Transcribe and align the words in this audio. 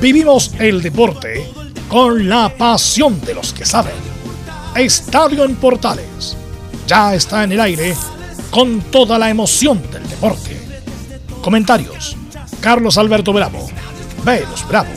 Vivimos 0.00 0.52
el 0.60 0.80
deporte 0.80 1.44
con 1.88 2.28
la 2.28 2.56
pasión 2.56 3.20
de 3.22 3.34
los 3.34 3.52
que 3.52 3.66
saben. 3.66 3.94
Estadio 4.76 5.44
en 5.44 5.56
Portales 5.56 6.36
ya 6.86 7.16
está 7.16 7.42
en 7.42 7.50
el 7.50 7.60
aire 7.60 7.96
con 8.50 8.80
toda 8.80 9.18
la 9.18 9.28
emoción 9.28 9.82
del 9.90 10.08
deporte. 10.08 10.56
Comentarios: 11.42 12.16
Carlos 12.60 12.96
Alberto 12.96 13.32
Bravo, 13.32 13.68
Velos 14.24 14.64
Bravo, 14.68 14.92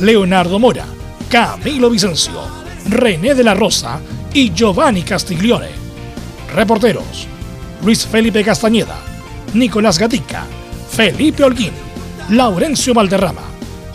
Leonardo 0.00 0.58
Mora, 0.58 0.84
Camilo 1.30 1.88
Vicencio, 1.88 2.42
René 2.90 3.34
de 3.34 3.44
la 3.44 3.54
Rosa 3.54 4.00
y 4.34 4.52
Giovanni 4.52 5.00
Castiglione. 5.00 5.70
Reporteros: 6.54 7.26
Luis 7.82 8.06
Felipe 8.06 8.44
Castañeda, 8.44 9.00
Nicolás 9.54 9.98
Gatica, 9.98 10.44
Felipe 10.90 11.42
Holguín, 11.42 11.72
Laurencio 12.28 12.92
Valderrama, 12.92 13.51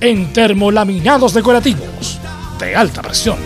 en 0.00 0.32
termolaminados 0.32 1.34
decorativos 1.34 2.18
de 2.58 2.74
alta 2.76 3.02
presión. 3.02 3.36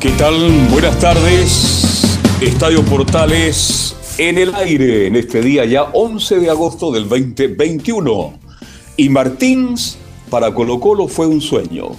¿Qué 0.00 0.10
tal? 0.12 0.50
Buenas 0.70 0.98
tardes. 0.98 2.18
Estadio 2.40 2.84
Portales 2.84 3.96
en 4.18 4.38
el 4.38 4.54
aire 4.54 5.06
en 5.06 5.16
este 5.16 5.40
día 5.40 5.64
ya 5.64 5.84
11 5.84 6.40
de 6.40 6.50
agosto 6.50 6.92
del 6.92 7.08
2021. 7.08 8.38
Y 8.96 9.08
Martins 9.08 9.98
para 10.30 10.54
Colo 10.54 10.80
Colo 10.80 11.08
fue 11.08 11.26
un 11.26 11.40
sueño. 11.40 11.90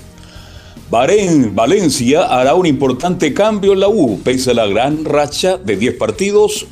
Bahrein, 0.90 1.54
Valencia 1.54 2.24
hará 2.24 2.56
un 2.56 2.66
importante 2.66 3.34
cambio 3.34 3.74
en 3.74 3.82
la 3.82 3.90
U, 3.90 4.22
pese 4.24 4.52
a 4.52 4.54
la 4.54 4.68
gran 4.68 5.04
racha 5.04 5.58
de 5.58 5.76
10 5.76 5.96
partidos. 5.96 6.66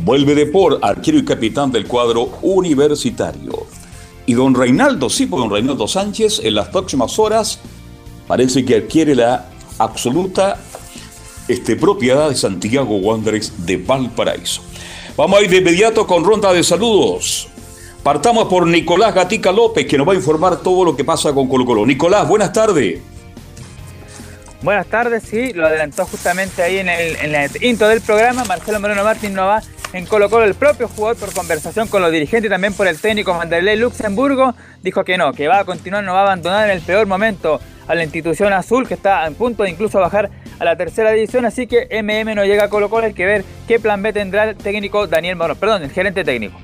Vuelve 0.00 0.36
de 0.36 0.46
por 0.46 0.78
arquero 0.82 1.18
y 1.18 1.24
capitán 1.24 1.72
del 1.72 1.86
cuadro 1.86 2.38
universitario. 2.42 3.66
Y 4.26 4.34
don 4.34 4.54
Reinaldo, 4.54 5.10
sí, 5.10 5.26
pues 5.26 5.40
don 5.40 5.50
Reinaldo 5.50 5.88
Sánchez, 5.88 6.40
en 6.44 6.54
las 6.54 6.68
próximas 6.68 7.18
horas 7.18 7.58
parece 8.28 8.64
que 8.64 8.76
adquiere 8.76 9.14
la 9.14 9.46
absoluta 9.78 10.58
este, 11.48 11.74
propiedad 11.74 12.28
de 12.28 12.36
Santiago 12.36 12.96
Wanderers 12.96 13.66
de 13.66 13.76
Valparaíso. 13.76 14.62
Vamos 15.16 15.40
a 15.40 15.42
ir 15.42 15.50
de 15.50 15.56
inmediato 15.56 16.06
con 16.06 16.24
ronda 16.24 16.52
de 16.52 16.62
saludos. 16.62 17.48
Partamos 18.04 18.44
por 18.44 18.66
Nicolás 18.68 19.12
Gatica 19.12 19.50
López, 19.50 19.84
que 19.86 19.98
nos 19.98 20.06
va 20.06 20.12
a 20.12 20.16
informar 20.16 20.62
todo 20.62 20.84
lo 20.84 20.96
que 20.96 21.04
pasa 21.04 21.32
con 21.32 21.48
Colo 21.48 21.66
Colo. 21.66 21.84
Nicolás, 21.84 22.28
buenas 22.28 22.52
tardes. 22.52 23.00
Buenas 24.62 24.86
tardes, 24.86 25.24
sí, 25.24 25.52
lo 25.52 25.66
adelantó 25.66 26.04
justamente 26.06 26.62
ahí 26.62 26.78
en 26.78 26.88
el, 26.88 27.50
intro 27.62 27.88
del 27.88 28.00
programa. 28.00 28.44
Marcelo 28.44 28.78
Moreno 28.80 29.04
Martín 29.04 29.34
no 29.34 29.46
va 29.46 29.62
en 29.92 30.06
Colo 30.06 30.28
Colo, 30.28 30.44
el 30.44 30.54
propio 30.54 30.88
jugador 30.88 31.16
por 31.16 31.32
conversación 31.32 31.88
con 31.88 32.02
los 32.02 32.12
dirigentes 32.12 32.48
y 32.48 32.50
también 32.50 32.74
por 32.74 32.86
el 32.86 32.98
técnico 32.98 33.34
Manderley 33.34 33.76
Luxemburgo, 33.76 34.54
dijo 34.82 35.04
que 35.04 35.16
no, 35.16 35.32
que 35.32 35.48
va 35.48 35.60
a 35.60 35.64
continuar, 35.64 36.04
no 36.04 36.12
va 36.12 36.20
a 36.20 36.22
abandonar 36.24 36.68
en 36.68 36.76
el 36.76 36.82
peor 36.82 37.06
momento 37.06 37.60
a 37.86 37.94
la 37.94 38.02
institución 38.02 38.52
azul, 38.52 38.86
que 38.86 38.94
está 38.94 39.26
en 39.26 39.34
punto 39.34 39.62
de 39.62 39.70
incluso 39.70 39.98
bajar 39.98 40.30
a 40.58 40.64
la 40.64 40.76
tercera 40.76 41.12
división, 41.12 41.46
así 41.46 41.66
que 41.66 41.88
MM 42.02 42.34
no 42.34 42.44
llega 42.44 42.64
a 42.64 42.68
Colo 42.68 42.90
Colo, 42.90 43.06
hay 43.06 43.14
que 43.14 43.24
ver 43.24 43.44
qué 43.66 43.78
plan 43.78 44.02
B 44.02 44.12
tendrá 44.12 44.44
el 44.44 44.56
técnico 44.56 45.06
Daniel 45.06 45.36
Moreno, 45.36 45.58
perdón, 45.58 45.82
el 45.82 45.90
gerente 45.90 46.22
técnico. 46.22 46.58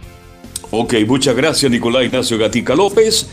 Ok, 0.70 0.94
muchas 1.06 1.34
gracias 1.34 1.70
Nicolás 1.70 2.04
Ignacio 2.04 2.36
Gatica 2.36 2.74
López. 2.74 3.28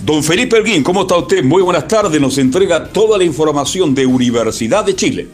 Don 0.00 0.22
Felipe 0.22 0.56
Erguín, 0.56 0.82
¿cómo 0.82 1.02
está 1.02 1.16
usted? 1.16 1.42
Muy 1.42 1.62
buenas 1.62 1.86
tardes, 1.86 2.20
nos 2.20 2.38
entrega 2.38 2.84
toda 2.88 3.18
la 3.18 3.24
información 3.24 3.94
de 3.94 4.06
Universidad 4.06 4.84
de 4.84 4.94
Chile. 4.94 5.28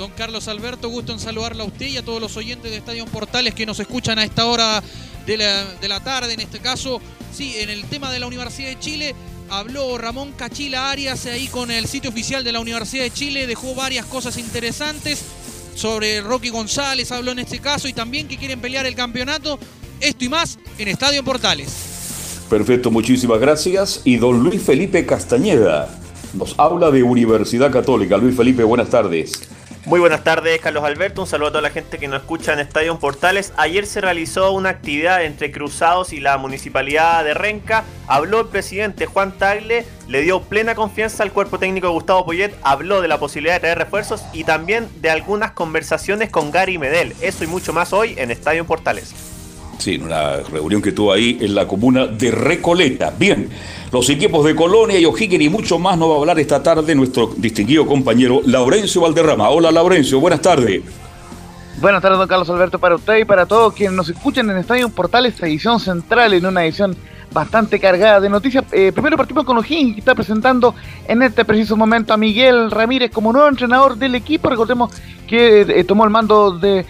Don 0.00 0.12
Carlos 0.12 0.48
Alberto, 0.48 0.88
gusto 0.88 1.12
en 1.12 1.18
saludarla 1.18 1.62
a 1.62 1.66
usted 1.66 1.84
y 1.84 1.98
a 1.98 2.02
todos 2.02 2.22
los 2.22 2.34
oyentes 2.38 2.70
de 2.70 2.78
Estadio 2.78 3.04
Portales 3.04 3.52
que 3.52 3.66
nos 3.66 3.80
escuchan 3.80 4.18
a 4.18 4.24
esta 4.24 4.46
hora 4.46 4.82
de 5.26 5.36
la, 5.36 5.74
de 5.74 5.88
la 5.88 6.00
tarde, 6.00 6.32
en 6.32 6.40
este 6.40 6.58
caso, 6.58 7.02
sí, 7.34 7.56
en 7.58 7.68
el 7.68 7.84
tema 7.84 8.10
de 8.10 8.18
la 8.18 8.26
Universidad 8.26 8.70
de 8.70 8.78
Chile, 8.78 9.14
habló 9.50 9.98
Ramón 9.98 10.32
Cachila 10.32 10.90
Arias 10.90 11.26
ahí 11.26 11.48
con 11.48 11.70
el 11.70 11.84
sitio 11.84 12.08
oficial 12.08 12.42
de 12.42 12.50
la 12.50 12.60
Universidad 12.60 13.04
de 13.04 13.10
Chile, 13.10 13.46
dejó 13.46 13.74
varias 13.74 14.06
cosas 14.06 14.38
interesantes 14.38 15.22
sobre 15.74 16.22
Rocky 16.22 16.48
González, 16.48 17.12
habló 17.12 17.32
en 17.32 17.40
este 17.40 17.58
caso, 17.58 17.86
y 17.86 17.92
también 17.92 18.26
que 18.26 18.38
quieren 18.38 18.58
pelear 18.58 18.86
el 18.86 18.94
campeonato, 18.94 19.58
esto 20.00 20.24
y 20.24 20.30
más 20.30 20.58
en 20.78 20.88
Estadio 20.88 21.22
Portales. 21.22 22.46
Perfecto, 22.48 22.90
muchísimas 22.90 23.38
gracias. 23.38 24.00
Y 24.04 24.16
don 24.16 24.42
Luis 24.42 24.62
Felipe 24.62 25.04
Castañeda 25.04 25.94
nos 26.32 26.58
habla 26.58 26.90
de 26.90 27.02
Universidad 27.02 27.70
Católica. 27.70 28.16
Luis 28.16 28.34
Felipe, 28.34 28.64
buenas 28.64 28.88
tardes. 28.88 29.59
Muy 29.90 29.98
buenas 29.98 30.22
tardes, 30.22 30.60
Carlos 30.60 30.84
Alberto. 30.84 31.22
Un 31.22 31.26
saludo 31.26 31.48
a 31.48 31.50
toda 31.50 31.62
la 31.62 31.70
gente 31.70 31.98
que 31.98 32.06
nos 32.06 32.20
escucha 32.20 32.52
en 32.52 32.60
Estadio 32.60 32.96
Portales. 33.00 33.52
Ayer 33.56 33.86
se 33.86 34.00
realizó 34.00 34.52
una 34.52 34.68
actividad 34.68 35.24
entre 35.24 35.50
Cruzados 35.50 36.12
y 36.12 36.20
la 36.20 36.38
Municipalidad 36.38 37.24
de 37.24 37.34
Renca. 37.34 37.82
Habló 38.06 38.38
el 38.38 38.46
presidente 38.46 39.06
Juan 39.06 39.36
Tagle, 39.36 39.84
le 40.06 40.22
dio 40.22 40.42
plena 40.42 40.76
confianza 40.76 41.24
al 41.24 41.32
cuerpo 41.32 41.58
técnico 41.58 41.88
de 41.88 41.94
Gustavo 41.94 42.24
Poyet, 42.24 42.54
habló 42.62 43.02
de 43.02 43.08
la 43.08 43.18
posibilidad 43.18 43.54
de 43.54 43.60
traer 43.62 43.78
refuerzos 43.78 44.22
y 44.32 44.44
también 44.44 44.88
de 45.00 45.10
algunas 45.10 45.50
conversaciones 45.50 46.30
con 46.30 46.52
Gary 46.52 46.78
Medel. 46.78 47.16
Eso 47.20 47.42
y 47.42 47.48
mucho 47.48 47.72
más 47.72 47.92
hoy 47.92 48.14
en 48.16 48.30
Estadio 48.30 48.64
Portales. 48.64 49.29
Sí, 49.80 49.94
en 49.94 50.02
una 50.02 50.36
reunión 50.52 50.82
que 50.82 50.92
tuvo 50.92 51.10
ahí 51.10 51.38
en 51.40 51.54
la 51.54 51.66
comuna 51.66 52.06
de 52.06 52.30
Recoleta. 52.30 53.14
Bien, 53.18 53.48
los 53.90 54.10
equipos 54.10 54.44
de 54.44 54.54
Colonia 54.54 54.98
y 54.98 55.06
O'Higgins 55.06 55.42
y 55.42 55.48
mucho 55.48 55.78
más 55.78 55.96
nos 55.96 56.10
va 56.10 56.16
a 56.16 56.18
hablar 56.18 56.38
esta 56.38 56.62
tarde 56.62 56.94
nuestro 56.94 57.32
distinguido 57.34 57.86
compañero 57.86 58.42
Laurencio 58.44 59.00
Valderrama. 59.00 59.48
Hola 59.48 59.72
Laurencio, 59.72 60.20
buenas 60.20 60.42
tardes. 60.42 60.82
Buenas 61.80 62.02
tardes, 62.02 62.18
don 62.18 62.28
Carlos 62.28 62.50
Alberto, 62.50 62.78
para 62.78 62.96
usted 62.96 63.20
y 63.20 63.24
para 63.24 63.46
todos 63.46 63.72
quienes 63.72 63.96
nos 63.96 64.10
escuchan 64.10 64.50
en 64.50 64.58
Estadio 64.58 64.90
Portales, 64.90 65.42
edición 65.42 65.80
central, 65.80 66.34
en 66.34 66.44
una 66.44 66.62
edición 66.62 66.94
bastante 67.32 67.80
cargada 67.80 68.20
de 68.20 68.28
noticias. 68.28 68.64
Eh, 68.72 68.92
primero 68.92 69.16
partimos 69.16 69.44
con 69.44 69.56
O'Higgins, 69.56 69.94
que 69.94 70.00
está 70.00 70.14
presentando 70.14 70.74
en 71.08 71.22
este 71.22 71.46
preciso 71.46 71.74
momento 71.74 72.12
a 72.12 72.18
Miguel 72.18 72.70
Ramírez 72.70 73.10
como 73.10 73.32
nuevo 73.32 73.48
entrenador 73.48 73.96
del 73.96 74.14
equipo. 74.14 74.50
Recordemos 74.50 74.92
que 75.26 75.62
eh, 75.62 75.84
tomó 75.84 76.04
el 76.04 76.10
mando 76.10 76.50
de 76.50 76.84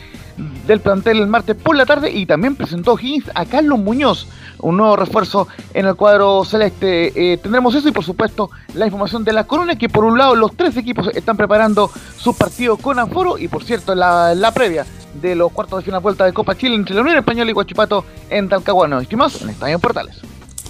del 0.67 0.81
plantel 0.81 1.19
el 1.19 1.27
martes 1.27 1.57
por 1.57 1.77
la 1.77 1.87
tarde 1.87 2.11
y 2.11 2.27
también 2.27 2.57
presentó 2.57 2.99
Higgins 2.99 3.31
a 3.35 3.45
Carlos 3.45 3.79
Muñoz, 3.79 4.27
un 4.59 4.77
nuevo 4.77 4.97
refuerzo 4.97 5.49
en 5.75 5.87
el 5.87 5.95
cuadro 5.95 6.45
celeste. 6.45 7.33
Eh, 7.33 7.39
tendremos 7.39 7.75
eso 7.75 7.89
y 7.89 7.93
por 7.93 8.05
supuesto 8.05 8.51
la 8.75 8.87
información 8.87 9.25
de 9.25 9.33
la 9.33 9.45
corona, 9.45 9.77
que 9.77 9.89
por 9.89 10.05
un 10.05 10.19
lado 10.19 10.35
los 10.35 10.57
tres 10.57 10.77
equipos 10.77 11.09
están 11.15 11.37
preparando 11.37 11.91
su 12.17 12.37
partido 12.37 12.77
con 12.77 12.99
aforo 12.99 13.39
y 13.39 13.49
por 13.49 13.65
cierto 13.65 13.95
la, 13.95 14.35
la 14.35 14.53
previa 14.53 14.87
de 15.15 15.35
los 15.35 15.51
cuartos 15.53 15.81
de 15.81 15.85
final 15.85 16.01
vuelta 16.01 16.25
de 16.25 16.33
Copa 16.33 16.57
Chile 16.57 16.75
entre 16.75 16.95
la 16.95 17.03
Unión 17.03 17.17
Española 17.19 17.51
y 17.51 17.55
Guachipato 17.55 18.05
en 18.29 18.49
Talcahuano. 18.49 19.01
Estimados 19.01 19.43
en 19.43 19.51
Estadio 19.51 19.79
Portales. 19.79 20.19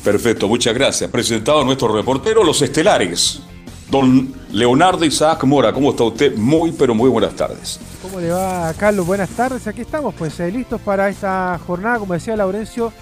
Perfecto, 0.03 0.49
muchas 0.49 0.75
gracias. 0.75 1.11
Presentado 1.11 1.61
a 1.61 1.65
nuestro 1.65 1.89
reportero, 1.89 2.43
los 2.43 2.63
estelares. 2.63 3.43
Don 3.91 4.33
Leonardo 4.53 5.05
Isaac 5.05 5.43
Mora, 5.45 5.73
¿cómo 5.73 5.91
está 5.91 6.05
usted? 6.05 6.37
Muy, 6.37 6.71
pero 6.71 6.95
muy 6.95 7.11
buenas 7.11 7.35
tardes. 7.35 7.81
¿Cómo 8.01 8.21
le 8.21 8.31
va, 8.31 8.73
Carlos? 8.75 9.05
Buenas 9.05 9.31
tardes. 9.31 9.67
Aquí 9.67 9.81
estamos, 9.81 10.15
pues 10.15 10.39
eh, 10.39 10.51
listos 10.51 10.81
para 10.81 11.09
esta 11.09 11.59
jornada, 11.67 11.99
como 11.99 12.15
decía 12.15 12.37
Laurencio, 12.37 12.93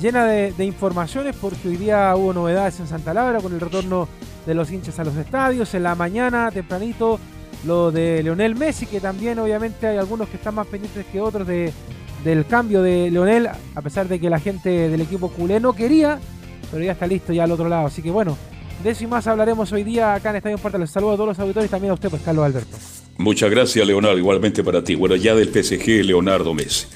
llena 0.00 0.26
de, 0.26 0.52
de, 0.52 0.64
informaciones, 0.64 1.34
porque 1.40 1.68
hoy 1.68 1.76
día 1.76 2.14
hubo 2.14 2.32
novedades 2.32 2.78
en 2.78 2.86
Santa 2.86 3.12
Laura 3.12 3.40
con 3.40 3.52
el 3.52 3.60
retorno 3.60 4.06
de 4.46 4.54
los 4.54 4.70
hinchas 4.70 4.98
a 5.00 5.04
los 5.04 5.16
estadios. 5.16 5.74
En 5.74 5.82
la 5.82 5.96
mañana, 5.96 6.52
tempranito, 6.52 7.18
lo 7.64 7.90
de 7.90 8.22
Leonel 8.22 8.54
Messi, 8.54 8.86
que 8.86 9.00
también 9.00 9.40
obviamente 9.40 9.88
hay 9.88 9.96
algunos 9.96 10.28
que 10.28 10.36
están 10.36 10.54
más 10.54 10.68
pendientes 10.68 11.04
que 11.06 11.20
otros 11.20 11.48
de, 11.48 11.72
del 12.22 12.46
cambio 12.46 12.80
de 12.82 13.10
Leonel, 13.10 13.48
a 13.48 13.82
pesar 13.82 14.06
de 14.06 14.20
que 14.20 14.30
la 14.30 14.38
gente 14.38 14.88
del 14.88 15.00
equipo 15.00 15.30
culé 15.30 15.58
no 15.58 15.72
quería, 15.72 16.20
pero 16.70 16.84
ya 16.84 16.92
está 16.92 17.08
listo 17.08 17.32
ya 17.32 17.42
al 17.42 17.50
otro 17.50 17.68
lado. 17.68 17.88
Así 17.88 18.02
que 18.02 18.12
bueno, 18.12 18.36
de 18.82 18.90
eso 18.90 19.04
y 19.04 19.06
más 19.06 19.26
hablaremos 19.26 19.72
hoy 19.72 19.84
día 19.84 20.14
acá 20.14 20.30
en 20.30 20.36
Estadio 20.36 20.58
Portales. 20.58 20.88
Les 20.88 20.92
saludo 20.92 21.12
a 21.12 21.16
todos 21.16 21.28
los 21.28 21.38
auditores 21.38 21.68
y 21.68 21.70
también 21.70 21.90
a 21.90 21.94
usted, 21.94 22.08
pues 22.10 22.22
Carlos 22.22 22.44
Alberto. 22.44 22.76
Muchas 23.18 23.50
gracias, 23.50 23.86
Leonardo. 23.86 24.16
Igualmente 24.16 24.62
para 24.62 24.82
ti. 24.84 24.94
Bueno, 24.94 25.16
ya 25.16 25.34
del 25.34 25.48
PSG, 25.48 26.04
Leonardo 26.04 26.54
Messi. 26.54 26.86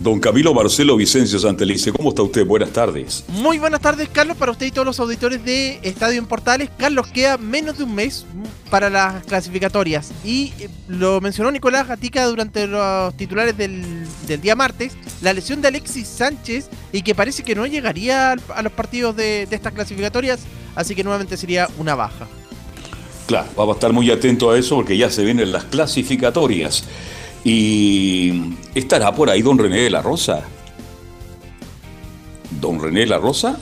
Don 0.00 0.20
Camilo 0.20 0.52
Marcelo 0.52 0.96
Vicencio 0.96 1.38
Santelice, 1.38 1.92
¿cómo 1.92 2.10
está 2.10 2.22
usted? 2.22 2.44
Buenas 2.44 2.70
tardes. 2.70 3.24
Muy 3.28 3.58
buenas 3.58 3.80
tardes, 3.80 4.08
Carlos, 4.08 4.36
para 4.36 4.52
usted 4.52 4.66
y 4.66 4.70
todos 4.70 4.86
los 4.86 5.00
auditores 5.00 5.44
de 5.44 5.78
Estadio 5.82 6.18
en 6.18 6.26
Portales. 6.26 6.68
Carlos, 6.76 7.06
queda 7.06 7.38
menos 7.38 7.78
de 7.78 7.84
un 7.84 7.94
mes, 7.94 8.26
para 8.74 8.90
las 8.90 9.24
clasificatorias. 9.24 10.10
Y 10.24 10.52
eh, 10.58 10.68
lo 10.88 11.20
mencionó 11.20 11.52
Nicolás 11.52 11.86
Gatica 11.86 12.26
durante 12.26 12.66
los 12.66 13.16
titulares 13.16 13.56
del, 13.56 13.84
del, 14.26 14.40
día 14.40 14.56
martes, 14.56 14.96
la 15.22 15.32
lesión 15.32 15.62
de 15.62 15.68
Alexis 15.68 16.08
Sánchez 16.08 16.68
y 16.92 17.02
que 17.02 17.14
parece 17.14 17.44
que 17.44 17.54
no 17.54 17.66
llegaría 17.66 18.32
a 18.32 18.62
los 18.62 18.72
partidos 18.72 19.14
de, 19.14 19.46
de 19.46 19.54
estas 19.54 19.72
clasificatorias, 19.74 20.40
así 20.74 20.96
que 20.96 21.04
nuevamente 21.04 21.36
sería 21.36 21.68
una 21.78 21.94
baja. 21.94 22.26
Claro, 23.26 23.46
vamos 23.56 23.74
a 23.74 23.78
estar 23.78 23.92
muy 23.92 24.10
atentos 24.10 24.52
a 24.52 24.58
eso 24.58 24.74
porque 24.74 24.98
ya 24.98 25.08
se 25.08 25.24
vienen 25.24 25.52
las 25.52 25.64
clasificatorias. 25.64 26.84
Y 27.44 28.54
estará 28.74 29.14
por 29.14 29.28
ahí 29.28 29.42
don 29.42 29.58
René 29.58 29.82
de 29.82 29.90
la 29.90 30.00
Rosa. 30.02 30.42
Don 32.60 32.80
René 32.80 33.00
de 33.00 33.06
la 33.06 33.18
Rosa 33.18 33.58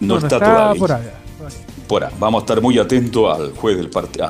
no, 0.00 0.18
está, 0.18 0.38
todavía. 0.38 0.78
Por 0.78 0.92
allá. 0.92 1.14
Por 1.86 2.04
ahí. 2.04 2.12
Vamos 2.18 2.40
a 2.40 2.44
estar 2.44 2.60
muy 2.60 2.78
atentos 2.78 3.34
al 3.34 3.52
juez 3.52 3.76
del 3.76 3.90
partido, 3.90 4.28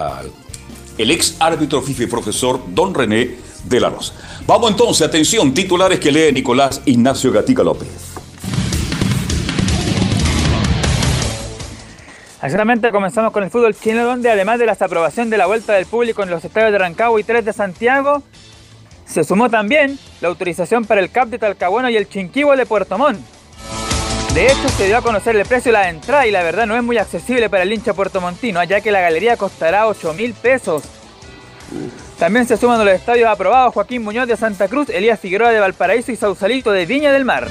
el 0.96 1.10
ex 1.10 1.36
árbitro 1.40 1.82
FIFA 1.82 2.02
y 2.02 2.06
profesor 2.06 2.60
don 2.68 2.94
René 2.94 3.36
de 3.64 3.80
la 3.80 3.90
Rosa. 3.90 4.14
Vamos 4.46 4.70
entonces, 4.70 5.06
atención, 5.06 5.52
titulares 5.52 5.98
que 5.98 6.12
lee 6.12 6.32
Nicolás 6.32 6.80
Ignacio 6.84 7.32
Gatica 7.32 7.62
López. 7.62 8.13
Exactamente, 12.44 12.90
comenzamos 12.90 13.32
con 13.32 13.42
el 13.42 13.50
fútbol 13.50 13.74
chino, 13.74 14.04
donde 14.04 14.30
además 14.30 14.58
de 14.58 14.66
la 14.66 14.76
aprobación 14.78 15.30
de 15.30 15.38
la 15.38 15.46
vuelta 15.46 15.72
del 15.72 15.86
público 15.86 16.22
en 16.22 16.28
los 16.28 16.44
estadios 16.44 16.72
de 16.72 16.78
Rancagua 16.78 17.18
y 17.18 17.24
3 17.24 17.42
de 17.42 17.54
Santiago, 17.54 18.22
se 19.06 19.24
sumó 19.24 19.48
también 19.48 19.98
la 20.20 20.28
autorización 20.28 20.84
para 20.84 21.00
el 21.00 21.10
CAP 21.10 21.28
de 21.30 21.38
Talcahuano 21.38 21.88
y 21.88 21.96
el 21.96 22.06
Chinquibo 22.06 22.54
de 22.54 22.66
Puerto 22.66 22.98
Montt. 22.98 23.18
De 24.34 24.44
hecho, 24.44 24.68
se 24.76 24.88
dio 24.88 24.98
a 24.98 25.00
conocer 25.00 25.34
el 25.36 25.46
precio 25.46 25.72
de 25.72 25.78
la 25.78 25.88
entrada 25.88 26.26
y 26.26 26.32
la 26.32 26.42
verdad 26.42 26.66
no 26.66 26.76
es 26.76 26.82
muy 26.82 26.98
accesible 26.98 27.48
para 27.48 27.62
el 27.62 27.72
hincha 27.72 27.94
puertomontino, 27.94 28.62
ya 28.64 28.82
que 28.82 28.90
la 28.90 29.00
galería 29.00 29.38
costará 29.38 29.86
8 29.86 30.12
mil 30.12 30.34
pesos. 30.34 30.82
También 32.18 32.46
se 32.46 32.58
suman 32.58 32.84
los 32.84 32.94
estadios 32.94 33.30
aprobados 33.30 33.72
Joaquín 33.72 34.02
Muñoz 34.02 34.28
de 34.28 34.36
Santa 34.36 34.68
Cruz, 34.68 34.90
Elías 34.90 35.18
Figueroa 35.18 35.50
de 35.50 35.60
Valparaíso 35.60 36.12
y 36.12 36.16
Sausalito 36.16 36.72
de 36.72 36.84
Viña 36.84 37.10
del 37.10 37.24
Mar. 37.24 37.48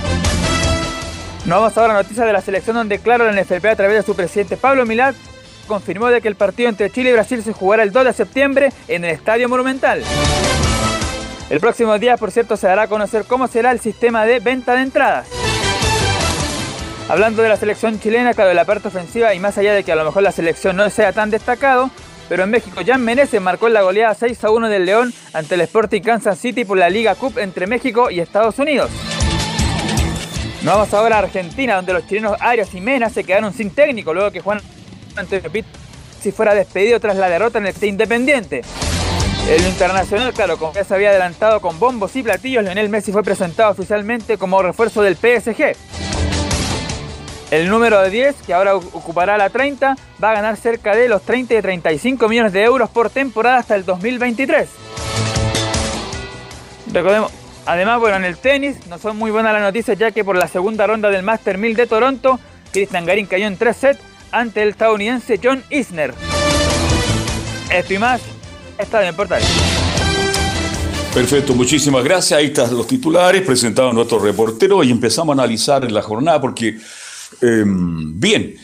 Nos 1.46 1.60
vamos 1.60 1.78
ahora 1.78 1.94
a 1.94 2.02
noticias 2.02 2.26
de 2.26 2.32
la 2.32 2.40
selección 2.40 2.78
donde 2.78 3.00
claro 3.00 3.30
la 3.30 3.42
NFP 3.42 3.66
a 3.66 3.76
través 3.76 3.98
de 3.98 4.04
su 4.04 4.16
presidente 4.16 4.56
Pablo 4.56 4.86
Milad 4.86 5.14
confirmó 5.68 6.08
de 6.08 6.22
que 6.22 6.30
el 6.30 6.36
partido 6.36 6.70
entre 6.70 6.90
Chile 6.90 7.10
y 7.10 7.14
Brasil 7.14 7.44
se 7.44 7.52
jugará 7.52 7.84
el 7.84 7.92
2 7.92 8.06
de 8.06 8.14
septiembre 8.14 8.70
en 8.88 9.04
el 9.04 9.12
Estadio 9.12 9.50
Monumental. 9.50 10.04
El 11.50 11.60
próximo 11.60 12.00
día, 12.00 12.16
por 12.16 12.32
cierto, 12.32 12.56
se 12.56 12.68
dará 12.68 12.84
a 12.84 12.88
conocer 12.88 13.26
cómo 13.26 13.48
será 13.48 13.72
el 13.72 13.82
sistema 13.82 14.26
de 14.26 14.40
venta 14.40 14.74
de 14.74 14.84
entradas. 14.84 15.28
Hablando 17.10 17.42
de 17.44 17.50
la 17.50 17.58
selección 17.58 18.00
chilena, 18.00 18.34
claro, 18.34 18.50
de 18.50 18.56
la 18.56 18.66
parte 18.66 18.88
ofensiva 18.88 19.34
y 19.34 19.40
más 19.40 19.58
allá 19.58 19.74
de 19.74 19.84
que 19.84 19.92
a 19.92 19.96
lo 19.96 20.06
mejor 20.06 20.24
la 20.24 20.32
selección 20.32 20.78
no 20.78 20.90
sea 20.90 21.12
tan 21.12 21.30
destacado, 21.30 21.92
pero 22.30 22.44
en 22.44 22.52
México 22.52 22.82
Jan 22.86 23.04
Menezes 23.04 23.42
marcó 23.42 23.68
la 23.68 23.82
goleada 23.82 24.14
6 24.14 24.42
a 24.46 24.50
1 24.50 24.70
del 24.70 24.86
León 24.86 25.14
ante 25.34 25.56
el 25.56 25.62
Sporting 25.62 26.02
Kansas 26.02 26.40
City 26.40 26.64
por 26.64 26.78
la 26.78 26.90
Liga 26.90 27.16
Cup 27.16 27.38
entre 27.38 27.68
México 27.68 28.10
y 28.10 28.22
Estados 28.22 28.58
Unidos. 28.60 28.90
Nos 30.64 30.76
vamos 30.76 30.94
ahora 30.94 31.18
a 31.18 31.20
Argentina, 31.20 31.76
donde 31.76 31.92
los 31.92 32.08
chilenos 32.08 32.38
Arias 32.40 32.74
y 32.74 32.80
Mena 32.80 33.10
se 33.10 33.26
quedaron 33.26 33.54
sin 33.54 33.70
técnico 33.70 34.14
luego 34.14 34.32
que 34.32 34.40
Juan 34.40 34.62
Antonio 35.18 35.50
si 36.22 36.32
fuera 36.32 36.56
despedido 36.56 37.02
tras 37.02 37.18
la 37.18 37.28
derrota 37.28 37.58
en 37.58 37.66
el 37.66 37.72
Este 37.72 37.88
Independiente. 37.88 38.62
El 39.50 39.62
internacional, 39.68 40.32
claro, 40.32 40.58
como 40.58 40.72
ya 40.72 40.86
se 40.86 40.96
había 40.96 41.10
adelantado 41.10 41.60
con 41.60 41.78
bombos 41.80 42.16
y 42.16 42.24
platillos, 42.24 42.64
Lionel 42.64 42.88
Messi 42.88 43.12
fue 43.12 43.24
presentado 43.24 43.72
oficialmente 43.72 44.38
como 44.38 44.62
refuerzo 44.62 45.02
del 45.02 45.18
PSG. 45.18 45.76
El 47.52 47.70
número 47.70 48.02
de 48.02 48.10
10, 48.10 48.36
que 48.46 48.54
ahora 48.54 48.78
ocupará 48.78 49.38
la 49.38 49.50
30, 49.50 49.98
va 50.24 50.32
a 50.32 50.34
ganar 50.34 50.56
cerca 50.56 50.96
de 50.96 51.10
los 51.10 51.24
30 51.24 51.56
y 51.56 51.62
35 51.62 52.30
millones 52.30 52.54
de 52.54 52.64
euros 52.64 52.90
por 52.90 53.10
temporada 53.10 53.58
hasta 53.58 53.76
el 53.76 53.84
2023. 53.84 54.70
Recordemos, 56.94 57.43
Además, 57.66 58.00
bueno, 58.00 58.18
en 58.18 58.26
el 58.26 58.38
tenis 58.38 58.76
no 58.88 58.98
son 59.00 59.18
muy 59.18 59.32
buenas 59.32 59.54
las 59.54 59.62
noticias 59.62 59.98
ya 59.98 60.12
que 60.12 60.24
por 60.24 60.38
la 60.38 60.48
segunda 60.48 60.86
ronda 60.86 61.10
del 61.10 61.24
Master 61.24 61.58
1000 61.58 61.76
de 61.76 61.88
Toronto, 61.88 62.40
Cristian 62.72 63.06
Garín 63.06 63.26
cayó 63.26 63.48
en 63.48 63.58
3 63.58 63.78
sets 63.78 64.00
ante 64.32 64.64
el 64.64 64.70
estadounidense 64.70 65.40
John 65.42 65.64
Isner. 65.70 66.14
Esto 67.72 67.94
y 67.94 67.98
más 68.00 68.22
está 68.78 69.08
en 69.08 69.16
portal. 69.16 69.42
Perfecto, 71.14 71.54
muchísimas 71.54 72.04
gracias. 72.04 72.40
Ahí 72.40 72.48
están 72.48 72.76
los 72.76 72.88
titulares 72.88 73.44
presentados 73.44 73.94
nuestro 73.94 74.20
reportero 74.20 74.84
y 74.84 74.92
empezamos 74.92 75.38
a 75.38 75.42
analizar 75.42 75.90
la 75.90 76.02
jornada 76.02 76.42
porque, 76.42 76.78
em, 77.42 78.20
bien, 78.20 78.56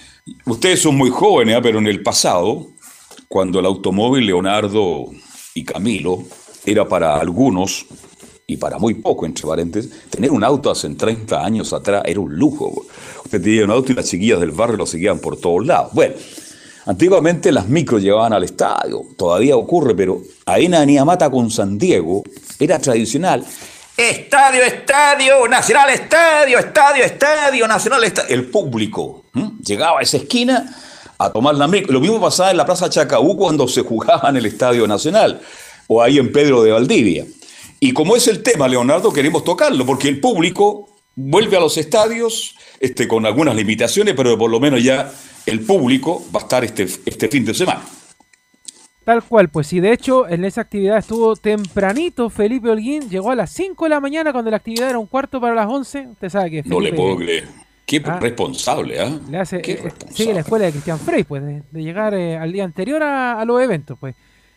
ustedes 0.45 0.81
son 0.81 0.97
muy 0.97 1.09
jóvenes, 1.09 1.57
¿eh? 1.57 1.59
pero 1.61 1.79
en 1.79 1.87
el 1.87 2.01
pasado, 2.01 2.67
cuando 3.27 3.59
el 3.59 3.65
automóvil 3.65 4.25
Leonardo 4.25 5.05
y 5.53 5.63
Camilo 5.63 6.23
era 6.65 6.87
para 6.87 7.17
algunos 7.17 7.85
y 8.49 8.57
para 8.57 8.79
muy 8.79 8.95
poco, 8.95 9.27
entre 9.27 9.45
paréntesis, 9.45 9.91
tener 10.09 10.31
un 10.31 10.43
auto 10.43 10.71
hace 10.71 10.89
30 10.89 11.45
años 11.45 11.71
atrás 11.71 12.01
era 12.03 12.19
un 12.19 12.33
lujo. 12.33 12.83
Usted 13.23 13.39
tenía 13.39 13.63
un 13.63 13.69
auto 13.69 13.91
y 13.91 13.95
las 13.95 14.05
chiquillas 14.05 14.39
del 14.39 14.49
barrio 14.49 14.75
lo 14.75 14.87
seguían 14.87 15.19
por 15.19 15.37
todos 15.37 15.63
lados. 15.67 15.93
Bueno, 15.93 16.15
antiguamente 16.87 17.51
las 17.51 17.67
micros 17.67 18.01
llevaban 18.01 18.33
al 18.33 18.43
estadio, 18.43 19.03
todavía 19.15 19.55
ocurre, 19.55 19.93
pero 19.93 20.19
ahí 20.47 20.65
en 20.65 21.05
con 21.29 21.51
San 21.51 21.77
Diego 21.77 22.23
era 22.57 22.79
tradicional. 22.79 23.45
Estadio, 23.95 24.63
estadio, 24.63 25.47
nacional, 25.47 25.91
estadio, 25.91 26.57
estadio, 26.57 27.03
estadio, 27.03 27.67
nacional, 27.67 28.03
estadio. 28.03 28.33
El 28.33 28.45
público 28.45 29.25
llegaba 29.63 29.99
a 29.99 30.01
esa 30.01 30.17
esquina 30.17 30.75
a 31.19 31.29
tomar 31.29 31.53
la 31.53 31.67
micro. 31.67 31.93
Lo 31.93 31.99
mismo 31.99 32.19
pasaba 32.19 32.49
en 32.49 32.57
la 32.57 32.65
Plaza 32.65 32.89
Chacaú 32.89 33.37
cuando 33.37 33.67
se 33.67 33.81
jugaba 33.81 34.29
en 34.29 34.37
el 34.37 34.47
Estadio 34.47 34.87
Nacional 34.87 35.39
o 35.85 36.01
ahí 36.01 36.17
en 36.17 36.31
Pedro 36.31 36.63
de 36.63 36.71
Valdivia. 36.71 37.25
Y 37.79 37.93
como 37.93 38.15
es 38.15 38.27
el 38.27 38.43
tema, 38.43 38.67
Leonardo, 38.67 39.13
queremos 39.13 39.43
tocarlo, 39.43 39.85
porque 39.85 40.09
el 40.09 40.19
público 40.19 40.89
vuelve 41.15 41.57
a 41.57 41.59
los 41.59 41.77
estadios 41.77 42.55
este, 42.79 43.07
con 43.07 43.25
algunas 43.25 43.55
limitaciones, 43.55 44.13
pero 44.15 44.37
por 44.37 44.49
lo 44.49 44.59
menos 44.59 44.83
ya 44.83 45.11
el 45.45 45.61
público 45.61 46.23
va 46.35 46.41
a 46.41 46.43
estar 46.43 46.63
este, 46.63 46.83
este 47.05 47.27
fin 47.27 47.45
de 47.45 47.53
semana. 47.53 47.81
Tal 49.03 49.23
cual, 49.23 49.49
pues 49.49 49.67
sí, 49.67 49.79
de 49.79 49.91
hecho 49.91 50.27
en 50.27 50.45
esa 50.45 50.61
actividad 50.61 50.99
estuvo 50.99 51.35
tempranito 51.35 52.29
Felipe 52.29 52.69
Holguín, 52.69 53.09
llegó 53.09 53.31
a 53.31 53.35
las 53.35 53.49
5 53.51 53.85
de 53.85 53.89
la 53.89 53.99
mañana 53.99 54.31
cuando 54.31 54.51
la 54.51 54.57
actividad 54.57 54.89
era 54.89 54.99
un 54.99 55.07
cuarto 55.07 55.41
para 55.41 55.55
las 55.55 55.67
11, 55.67 56.09
usted 56.11 56.29
sabe 56.29 56.51
que... 56.51 56.63
no 56.63 56.79
le 56.79 56.93
puedo 56.93 57.15
creer. 57.17 57.47
Qué 57.85 58.03
ah, 58.05 58.19
responsable, 58.19 58.99
¿ah? 58.99 59.19
Le 59.31 59.39
hace, 59.39 59.63
Qué 59.63 59.71
eh, 59.71 59.91
sigue 60.13 60.31
la 60.31 60.41
escuela 60.41 60.65
de 60.65 60.71
Cristian 60.73 60.99
Frey, 60.99 61.23
pues, 61.23 61.41
de, 61.43 61.63
llegar 61.81 62.13
eh, 62.13 62.37
al 62.37 62.51
día 62.51 62.63
anterior 62.63 63.01
a, 63.01 63.41
a, 63.41 63.45
los 63.45 63.59
eventos, 63.63 63.97
pues. 63.99 64.13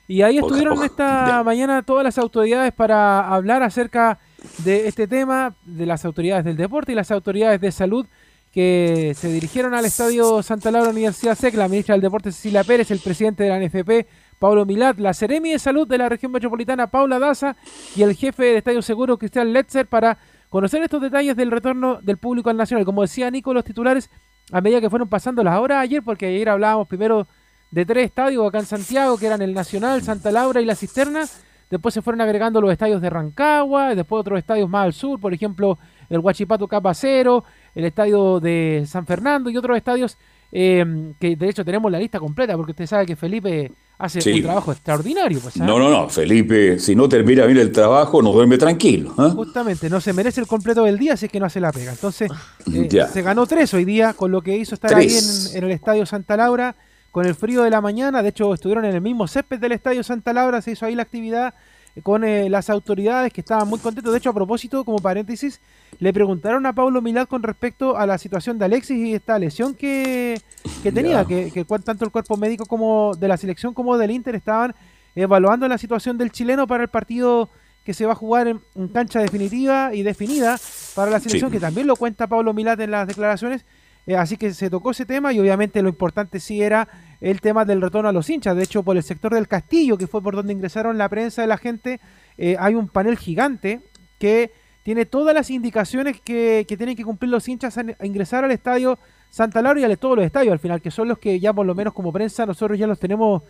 Y 0.08 0.22
ahí 0.22 0.38
estuvieron 0.38 0.82
esta 0.84 1.42
mañana 1.44 1.82
todas 1.82 2.04
las 2.04 2.18
autoridades 2.18 2.72
para 2.72 3.28
hablar 3.32 3.62
acerca 3.62 4.18
de 4.64 4.88
este 4.88 5.06
tema, 5.06 5.54
de 5.64 5.86
las 5.86 6.04
autoridades 6.04 6.44
del 6.44 6.56
deporte 6.56 6.92
y 6.92 6.94
las 6.94 7.10
autoridades 7.10 7.60
de 7.60 7.72
salud 7.72 8.06
que 8.52 9.14
se 9.16 9.28
dirigieron 9.28 9.72
al 9.74 9.84
Estadio 9.86 10.42
Santa 10.42 10.70
Laura 10.70 10.90
Universidad 10.90 11.36
SEC, 11.36 11.54
la 11.54 11.68
ministra 11.68 11.94
del 11.94 12.02
Deporte 12.02 12.30
Cecilia 12.32 12.62
Pérez, 12.64 12.90
el 12.90 12.98
presidente 12.98 13.44
de 13.44 13.48
la 13.48 13.58
NFP, 13.58 14.06
Pablo 14.38 14.66
Milat, 14.66 14.98
la 14.98 15.14
Seremi 15.14 15.52
de 15.52 15.58
Salud 15.58 15.88
de 15.88 15.96
la 15.96 16.08
región 16.08 16.32
metropolitana, 16.32 16.88
Paula 16.88 17.18
Daza, 17.18 17.56
y 17.96 18.02
el 18.02 18.14
jefe 18.14 18.44
del 18.44 18.56
Estadio 18.56 18.82
Seguro, 18.82 19.16
Cristian 19.16 19.52
Letzer, 19.54 19.86
para 19.86 20.18
conocer 20.50 20.82
estos 20.82 21.00
detalles 21.00 21.34
del 21.34 21.50
retorno 21.50 22.00
del 22.02 22.18
público 22.18 22.50
al 22.50 22.58
Nacional. 22.58 22.84
Como 22.84 23.00
decía 23.00 23.30
Nico, 23.30 23.54
los 23.54 23.64
titulares, 23.64 24.10
a 24.50 24.60
medida 24.60 24.82
que 24.82 24.90
fueron 24.90 25.08
pasando 25.08 25.42
las 25.42 25.58
horas 25.58 25.78
ayer, 25.78 26.02
porque 26.02 26.26
ayer 26.26 26.50
hablábamos 26.50 26.88
primero 26.88 27.26
de 27.72 27.86
tres 27.86 28.04
estadios 28.04 28.46
acá 28.46 28.60
en 28.60 28.66
Santiago, 28.66 29.18
que 29.18 29.26
eran 29.26 29.42
el 29.42 29.54
Nacional, 29.54 30.02
Santa 30.02 30.30
Laura 30.30 30.60
y 30.60 30.64
la 30.64 30.76
Cisterna. 30.76 31.26
Después 31.70 31.94
se 31.94 32.02
fueron 32.02 32.20
agregando 32.20 32.60
los 32.60 32.70
estadios 32.70 33.00
de 33.00 33.08
Rancagua, 33.08 33.94
después 33.94 34.20
otros 34.20 34.38
estadios 34.38 34.68
más 34.68 34.84
al 34.84 34.92
sur, 34.92 35.18
por 35.18 35.32
ejemplo, 35.32 35.78
el 36.10 36.18
Huachipato 36.18 36.68
Capacero, 36.68 37.44
el 37.74 37.86
estadio 37.86 38.40
de 38.40 38.84
San 38.86 39.06
Fernando 39.06 39.48
y 39.48 39.56
otros 39.56 39.76
estadios 39.78 40.18
eh, 40.54 41.14
que 41.18 41.34
de 41.34 41.48
hecho 41.48 41.64
tenemos 41.64 41.90
la 41.90 41.98
lista 41.98 42.20
completa, 42.20 42.54
porque 42.58 42.72
usted 42.72 42.86
sabe 42.86 43.06
que 43.06 43.16
Felipe 43.16 43.72
hace 43.98 44.34
un 44.34 44.42
trabajo 44.42 44.72
extraordinario. 44.72 45.40
Pues, 45.40 45.56
no, 45.56 45.78
no, 45.78 45.88
no, 45.88 46.10
Felipe, 46.10 46.78
si 46.78 46.94
no 46.94 47.08
termina 47.08 47.46
bien 47.46 47.56
el 47.56 47.72
trabajo, 47.72 48.20
no 48.20 48.32
duerme 48.32 48.58
tranquilo. 48.58 49.14
¿ah? 49.16 49.32
Justamente, 49.34 49.88
no 49.88 50.02
se 50.02 50.12
merece 50.12 50.42
el 50.42 50.46
completo 50.46 50.84
del 50.84 50.98
día, 50.98 51.14
así 51.14 51.24
es 51.24 51.32
que 51.32 51.40
no 51.40 51.46
hace 51.46 51.58
la 51.58 51.72
pega. 51.72 51.92
Entonces, 51.92 52.30
eh, 52.70 53.06
se 53.10 53.22
ganó 53.22 53.46
tres 53.46 53.72
hoy 53.72 53.86
día 53.86 54.12
con 54.12 54.30
lo 54.30 54.42
que 54.42 54.58
hizo 54.58 54.74
estar 54.74 54.94
ahí 54.94 55.08
en 55.54 55.64
el 55.64 55.70
Estadio 55.70 56.04
Santa 56.04 56.36
Laura 56.36 56.76
con 57.12 57.26
el 57.26 57.36
frío 57.36 57.62
de 57.62 57.70
la 57.70 57.80
mañana. 57.80 58.22
De 58.22 58.30
hecho, 58.30 58.52
estuvieron 58.52 58.84
en 58.84 58.94
el 58.96 59.00
mismo 59.00 59.28
césped 59.28 59.60
del 59.60 59.72
Estadio 59.72 60.02
Santa 60.02 60.32
Laura, 60.32 60.60
se 60.60 60.72
hizo 60.72 60.86
ahí 60.86 60.96
la 60.96 61.02
actividad 61.02 61.54
eh, 61.94 62.02
con 62.02 62.24
eh, 62.24 62.48
las 62.48 62.70
autoridades 62.70 63.32
que 63.32 63.42
estaban 63.42 63.68
muy 63.68 63.78
contentos. 63.78 64.12
De 64.12 64.18
hecho, 64.18 64.30
a 64.30 64.34
propósito, 64.34 64.84
como 64.84 64.98
paréntesis, 64.98 65.60
le 66.00 66.12
preguntaron 66.12 66.66
a 66.66 66.72
Pablo 66.72 67.00
Milad 67.02 67.28
con 67.28 67.42
respecto 67.42 67.96
a 67.96 68.06
la 68.06 68.18
situación 68.18 68.58
de 68.58 68.64
Alexis 68.64 68.96
y 68.96 69.14
esta 69.14 69.38
lesión 69.38 69.74
que, 69.74 70.40
tenía, 70.82 71.24
que, 71.26 71.52
que, 71.52 71.64
tanto 71.64 72.04
el 72.04 72.10
cuerpo 72.10 72.36
médico 72.36 72.64
como 72.66 73.14
de 73.14 73.28
la 73.28 73.36
selección 73.36 73.74
como 73.74 73.96
del 73.98 74.10
Inter 74.10 74.34
estaban 74.34 74.74
evaluando 75.14 75.68
la 75.68 75.76
situación 75.76 76.16
del 76.16 76.32
chileno 76.32 76.66
para 76.66 76.82
el 76.82 76.88
partido 76.88 77.50
que 77.84 77.92
se 77.92 78.06
va 78.06 78.12
a 78.12 78.16
jugar 78.16 78.46
en, 78.48 78.88
cancha 78.88 79.20
definitiva 79.20 79.92
y 79.92 80.02
definida 80.02 80.58
para 80.94 81.10
la 81.10 81.20
selección, 81.20 81.50
que 81.50 81.60
también 81.60 81.86
lo 81.86 81.96
cuenta 81.96 82.26
Pablo 82.26 82.54
Milad 82.54 82.80
en 82.80 82.92
las 82.92 83.06
declaraciones 83.06 83.66
Eh, 84.06 84.16
así 84.16 84.36
que 84.36 84.52
se 84.52 84.68
tocó 84.68 84.90
ese 84.90 85.06
tema 85.06 85.32
y 85.32 85.38
obviamente 85.38 85.80
lo 85.82 85.88
importante 85.88 86.40
sí 86.40 86.60
era 86.60 86.88
el 87.20 87.40
tema 87.40 87.64
del 87.64 87.80
retorno 87.80 88.08
a 88.08 88.12
los 88.12 88.28
hinchas. 88.28 88.56
De 88.56 88.64
hecho, 88.64 88.82
por 88.82 88.96
el 88.96 89.02
sector 89.02 89.32
del 89.34 89.48
castillo, 89.48 89.96
que 89.96 90.06
fue 90.06 90.22
por 90.22 90.34
donde 90.34 90.52
ingresaron 90.52 90.98
la 90.98 91.08
prensa 91.08 91.42
de 91.42 91.48
la 91.48 91.56
gente, 91.56 92.00
eh, 92.36 92.56
hay 92.58 92.74
un 92.74 92.88
panel 92.88 93.16
gigante 93.16 93.80
que 94.18 94.52
tiene 94.82 95.06
todas 95.06 95.34
las 95.34 95.50
indicaciones 95.50 96.20
que, 96.20 96.64
tienen 96.66 96.96
que 96.96 97.04
cumplir 97.04 97.30
los 97.30 97.48
hinchas 97.48 97.78
a, 97.78 97.84
ingresar 98.04 98.44
al 98.44 98.50
estadio 98.50 98.98
Santa 99.30 99.62
Laura 99.62 99.80
y 99.80 99.84
a 99.84 99.96
todos 99.96 100.16
los 100.16 100.26
estadios 100.26 100.52
al 100.52 100.58
final, 100.58 100.82
que 100.82 100.90
son 100.90 101.08
los 101.08 101.18
que 101.18 101.38
ya 101.38 101.52
por 101.52 101.64
lo 101.64 101.74
menos 101.74 101.94
como 101.94 102.12
prensa 102.12 102.44
nosotros 102.44 102.78
ya 102.78 102.86
los 102.86 102.98
tenemos 102.98 103.42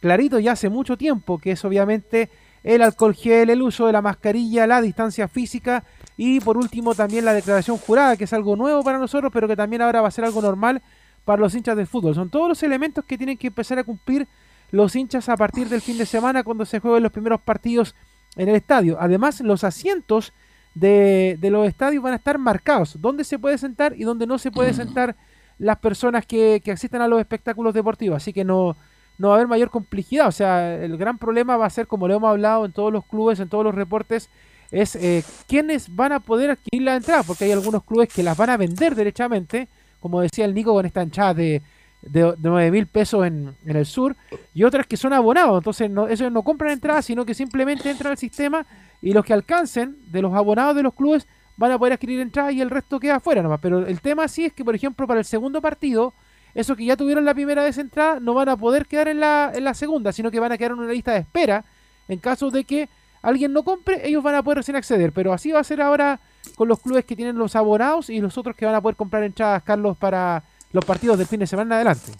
claritos 0.00 0.42
ya 0.42 0.52
hace 0.52 0.68
mucho 0.68 0.96
tiempo, 0.96 1.38
que 1.38 1.52
es 1.52 1.64
obviamente 1.64 2.30
el 2.62 2.82
alcohol 2.82 3.14
gel, 3.14 3.50
el 3.50 3.62
uso 3.62 3.86
de 3.86 3.92
la 3.92 4.02
mascarilla, 4.02 4.66
la 4.66 4.82
distancia 4.82 5.28
física 5.28 5.84
y 6.22 6.38
por 6.38 6.58
último 6.58 6.94
también 6.94 7.24
la 7.24 7.32
declaración 7.32 7.78
jurada, 7.78 8.14
que 8.14 8.24
es 8.24 8.32
algo 8.34 8.54
nuevo 8.54 8.84
para 8.84 8.98
nosotros, 8.98 9.32
pero 9.32 9.48
que 9.48 9.56
también 9.56 9.80
ahora 9.80 10.02
va 10.02 10.08
a 10.08 10.10
ser 10.10 10.26
algo 10.26 10.42
normal 10.42 10.82
para 11.24 11.40
los 11.40 11.54
hinchas 11.54 11.74
del 11.74 11.86
fútbol. 11.86 12.14
Son 12.14 12.28
todos 12.28 12.46
los 12.46 12.62
elementos 12.62 13.06
que 13.06 13.16
tienen 13.16 13.38
que 13.38 13.46
empezar 13.46 13.78
a 13.78 13.84
cumplir 13.84 14.28
los 14.70 14.94
hinchas 14.94 15.30
a 15.30 15.36
partir 15.38 15.70
del 15.70 15.80
fin 15.80 15.96
de 15.96 16.04
semana 16.04 16.44
cuando 16.44 16.66
se 16.66 16.78
jueguen 16.78 17.04
los 17.04 17.12
primeros 17.12 17.40
partidos 17.40 17.94
en 18.36 18.50
el 18.50 18.56
estadio. 18.56 18.98
Además, 19.00 19.40
los 19.40 19.64
asientos 19.64 20.34
de, 20.74 21.38
los 21.40 21.66
estadios 21.66 22.04
van 22.04 22.12
a 22.12 22.16
estar 22.16 22.36
marcados, 22.36 23.00
dónde 23.00 23.24
se 23.24 23.38
puede 23.38 23.56
sentar 23.56 23.94
y 23.96 24.04
dónde 24.04 24.26
no 24.26 24.36
se 24.36 24.50
puede 24.50 24.74
sentar 24.74 25.16
las 25.56 25.78
personas 25.78 26.26
que, 26.26 26.60
que 26.62 26.72
asisten 26.72 27.00
a 27.00 27.08
los 27.08 27.18
espectáculos 27.18 27.72
deportivos. 27.72 28.18
Así 28.18 28.34
que 28.34 28.44
no, 28.44 28.76
no 29.16 29.28
va 29.28 29.36
a 29.36 29.36
haber 29.36 29.48
mayor 29.48 29.70
complejidad. 29.70 30.28
O 30.28 30.32
sea, 30.32 30.74
el 30.74 30.98
gran 30.98 31.16
problema 31.16 31.56
va 31.56 31.64
a 31.64 31.70
ser, 31.70 31.86
como 31.86 32.06
lo 32.06 32.14
hemos 32.16 32.28
hablado 32.28 32.66
en 32.66 32.72
todos 32.72 32.92
los 32.92 33.06
clubes, 33.06 33.40
en 33.40 33.48
todos 33.48 33.64
los 33.64 33.74
reportes, 33.74 34.28
es 34.70 34.96
eh, 34.96 35.24
quiénes 35.46 35.94
van 35.94 36.12
a 36.12 36.20
poder 36.20 36.50
adquirir 36.50 36.82
la 36.82 36.96
entrada, 36.96 37.22
porque 37.22 37.44
hay 37.44 37.52
algunos 37.52 37.84
clubes 37.84 38.08
que 38.12 38.22
las 38.22 38.36
van 38.36 38.50
a 38.50 38.56
vender 38.56 38.94
derechamente, 38.94 39.68
como 39.98 40.20
decía 40.20 40.44
el 40.44 40.54
Nico 40.54 40.72
con 40.72 40.86
esta 40.86 41.02
hinchada 41.02 41.34
de, 41.34 41.62
de, 42.02 42.34
9 42.38 42.70
mil 42.70 42.86
pesos 42.86 43.26
en, 43.26 43.54
el 43.66 43.86
sur, 43.86 44.16
y 44.54 44.64
otras 44.64 44.86
que 44.86 44.96
son 44.96 45.12
abonados, 45.12 45.58
entonces 45.58 45.90
no, 45.90 46.06
no 46.08 46.42
compran 46.42 46.72
entradas, 46.72 47.04
sino 47.04 47.24
que 47.24 47.34
simplemente 47.34 47.90
entran 47.90 48.12
al 48.12 48.18
sistema 48.18 48.64
y 49.02 49.12
los 49.12 49.24
que 49.24 49.32
alcancen 49.32 49.96
de 50.10 50.22
los 50.22 50.34
abonados 50.34 50.76
de 50.76 50.82
los 50.82 50.94
clubes 50.94 51.26
van 51.56 51.72
a 51.72 51.78
poder 51.78 51.94
adquirir 51.94 52.20
entradas 52.20 52.54
y 52.54 52.60
el 52.60 52.70
resto 52.70 53.00
queda 53.00 53.16
afuera 53.16 53.42
nomás. 53.42 53.60
Pero 53.60 53.86
el 53.86 54.00
tema 54.00 54.28
sí 54.28 54.46
es 54.46 54.52
que, 54.52 54.64
por 54.64 54.74
ejemplo, 54.74 55.06
para 55.06 55.20
el 55.20 55.26
segundo 55.26 55.60
partido, 55.60 56.14
esos 56.54 56.76
que 56.76 56.84
ya 56.84 56.96
tuvieron 56.96 57.24
la 57.24 57.34
primera 57.34 57.62
vez 57.62 57.76
entrada 57.76 58.18
no 58.18 58.34
van 58.34 58.48
a 58.48 58.56
poder 58.56 58.86
quedar 58.86 59.08
en 59.08 59.20
la, 59.20 59.52
en 59.54 59.64
la 59.64 59.74
segunda, 59.74 60.12
sino 60.12 60.30
que 60.30 60.40
van 60.40 60.52
a 60.52 60.58
quedar 60.58 60.72
en 60.72 60.78
una 60.78 60.92
lista 60.92 61.12
de 61.12 61.20
espera 61.20 61.64
en 62.08 62.18
caso 62.18 62.50
de 62.50 62.64
que 62.64 62.88
alguien 63.22 63.52
no 63.52 63.62
compre, 63.62 64.06
ellos 64.08 64.22
van 64.22 64.34
a 64.34 64.42
poder 64.42 64.58
recién 64.58 64.76
acceder. 64.76 65.12
Pero 65.12 65.32
así 65.32 65.52
va 65.52 65.60
a 65.60 65.64
ser 65.64 65.80
ahora 65.80 66.20
con 66.56 66.68
los 66.68 66.80
clubes 66.80 67.04
que 67.04 67.16
tienen 67.16 67.36
los 67.36 67.56
abonados 67.56 68.10
y 68.10 68.20
los 68.20 68.36
otros 68.38 68.56
que 68.56 68.66
van 68.66 68.74
a 68.74 68.80
poder 68.80 68.96
comprar 68.96 69.22
entradas, 69.22 69.62
Carlos, 69.62 69.96
para 69.96 70.44
los 70.72 70.84
partidos 70.84 71.18
del 71.18 71.26
fin 71.26 71.40
de 71.40 71.46
semana 71.46 71.76
adelante. 71.76 72.12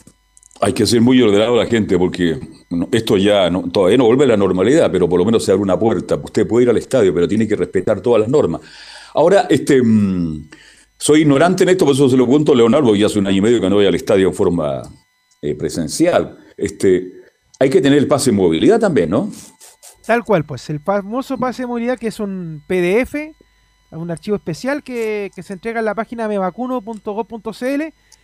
Hay 0.63 0.73
que 0.75 0.87
ser 0.87 1.01
muy 1.01 1.21
ordenado 1.23 1.57
la 1.57 1.67
gente 1.67 1.97
porque 1.97 2.39
esto 2.93 3.17
ya 3.17 3.49
no, 3.49 3.63
todavía 3.71 3.97
no 3.97 4.05
vuelve 4.05 4.25
a 4.25 4.29
la 4.29 4.37
normalidad, 4.37 4.91
pero 4.93 5.09
por 5.09 5.19
lo 5.19 5.25
menos 5.25 5.45
se 5.45 5.53
abre 5.53 5.63
una 5.63 5.79
puerta. 5.79 6.17
Usted 6.17 6.47
puede 6.47 6.65
ir 6.65 6.71
al 6.71 6.77
estadio, 6.77 7.15
pero 7.15 7.27
tiene 7.27 7.49
que 7.49 7.57
respetar 7.57 8.01
todas 8.01 8.21
las 8.21 8.29
normas. 8.29 8.61
Ahora, 9.15 9.47
este, 9.49 9.83
mm, 9.83 10.51
soy 10.99 11.23
ignorante 11.23 11.63
en 11.63 11.71
esto, 11.71 11.87
por 11.87 11.95
eso 11.95 12.11
se 12.11 12.17
lo 12.17 12.27
pregunto 12.27 12.53
a 12.53 12.57
Leonardo, 12.57 12.95
ya 12.95 13.07
hace 13.07 13.19
un 13.19 13.27
año 13.27 13.39
y 13.39 13.41
medio 13.41 13.61
que 13.61 13.71
no 13.71 13.77
voy 13.77 13.87
al 13.87 13.95
estadio 13.95 14.29
en 14.29 14.35
forma 14.35 14.83
eh, 15.41 15.55
presencial. 15.55 16.39
Este, 16.59 17.11
hay 17.59 17.71
que 17.71 17.81
tener 17.81 17.99
el 17.99 18.07
pase 18.07 18.31
de 18.31 18.37
movilidad 18.37 18.79
también, 18.79 19.09
¿no? 19.09 19.31
Tal 20.07 20.25
cual, 20.25 20.45
pues 20.45 20.69
el 20.71 20.81
famoso 20.81 21.39
pase 21.39 21.63
de 21.63 21.67
movilidad 21.67 21.99
que 21.99 22.09
es 22.09 22.21
un 22.21 22.63
PDF, 22.67 23.15
un 23.91 24.11
archivo 24.11 24.37
especial 24.37 24.83
que, 24.83 25.31
se 25.37 25.53
entrega 25.53 25.81
en 25.81 25.85
la 25.85 25.95
página 25.95 26.29
mevacuno.gov.cl 26.29 27.83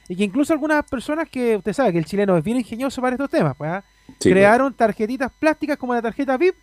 y 0.09 0.17
que 0.17 0.25
incluso 0.25 0.53
algunas 0.53 0.85
personas 0.89 1.29
que 1.29 1.57
usted 1.57 1.73
sabe 1.73 1.93
que 1.93 1.99
el 1.99 2.05
chileno 2.05 2.37
es 2.37 2.45
bien 2.45 2.59
ingenioso 2.59 3.01
para 3.01 3.15
estos 3.15 3.31
temas, 3.31 3.57
pues, 3.57 3.71
¿ah? 3.71 3.85
crearon 4.21 4.75
tarjetitas 4.75 5.33
plásticas 5.39 5.77
como 5.77 5.95
la 5.95 6.03
tarjeta 6.03 6.37
VIP 6.37 6.57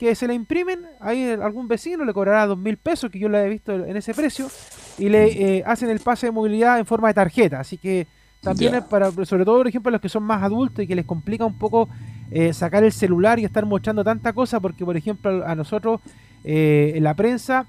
que 0.00 0.14
se 0.14 0.26
le 0.26 0.32
imprimen, 0.32 0.80
ahí 0.98 1.30
algún 1.30 1.68
vecino 1.68 2.06
le 2.06 2.14
cobrará 2.14 2.46
dos 2.46 2.56
mil 2.56 2.78
pesos, 2.78 3.10
que 3.10 3.18
yo 3.18 3.28
la 3.28 3.44
he 3.44 3.50
visto 3.50 3.74
en 3.84 3.94
ese 3.98 4.14
precio, 4.14 4.48
y 4.96 5.10
le 5.10 5.26
mm. 5.26 5.28
eh, 5.36 5.62
hacen 5.66 5.90
el 5.90 6.00
pase 6.00 6.26
de 6.26 6.32
movilidad 6.32 6.78
en 6.78 6.86
forma 6.86 7.08
de 7.08 7.14
tarjeta. 7.14 7.60
Así 7.60 7.76
que 7.76 8.06
también 8.40 8.74
es 8.74 8.84
para, 8.84 9.10
sobre 9.26 9.44
todo, 9.44 9.58
por 9.58 9.68
ejemplo, 9.68 9.92
los 9.92 10.00
que 10.00 10.08
son 10.08 10.22
más 10.22 10.42
adultos 10.42 10.82
y 10.82 10.86
que 10.86 10.94
les 10.94 11.04
complica 11.04 11.44
un 11.44 11.58
poco 11.58 11.90
eh, 12.30 12.52
sacar 12.52 12.84
el 12.84 12.92
celular 12.92 13.38
y 13.38 13.44
estar 13.44 13.66
mostrando 13.66 14.04
tanta 14.04 14.32
cosa, 14.32 14.60
porque 14.60 14.84
por 14.84 14.96
ejemplo 14.96 15.46
a 15.46 15.54
nosotros 15.54 16.00
eh, 16.44 16.92
en 16.94 17.04
la 17.04 17.14
prensa 17.14 17.66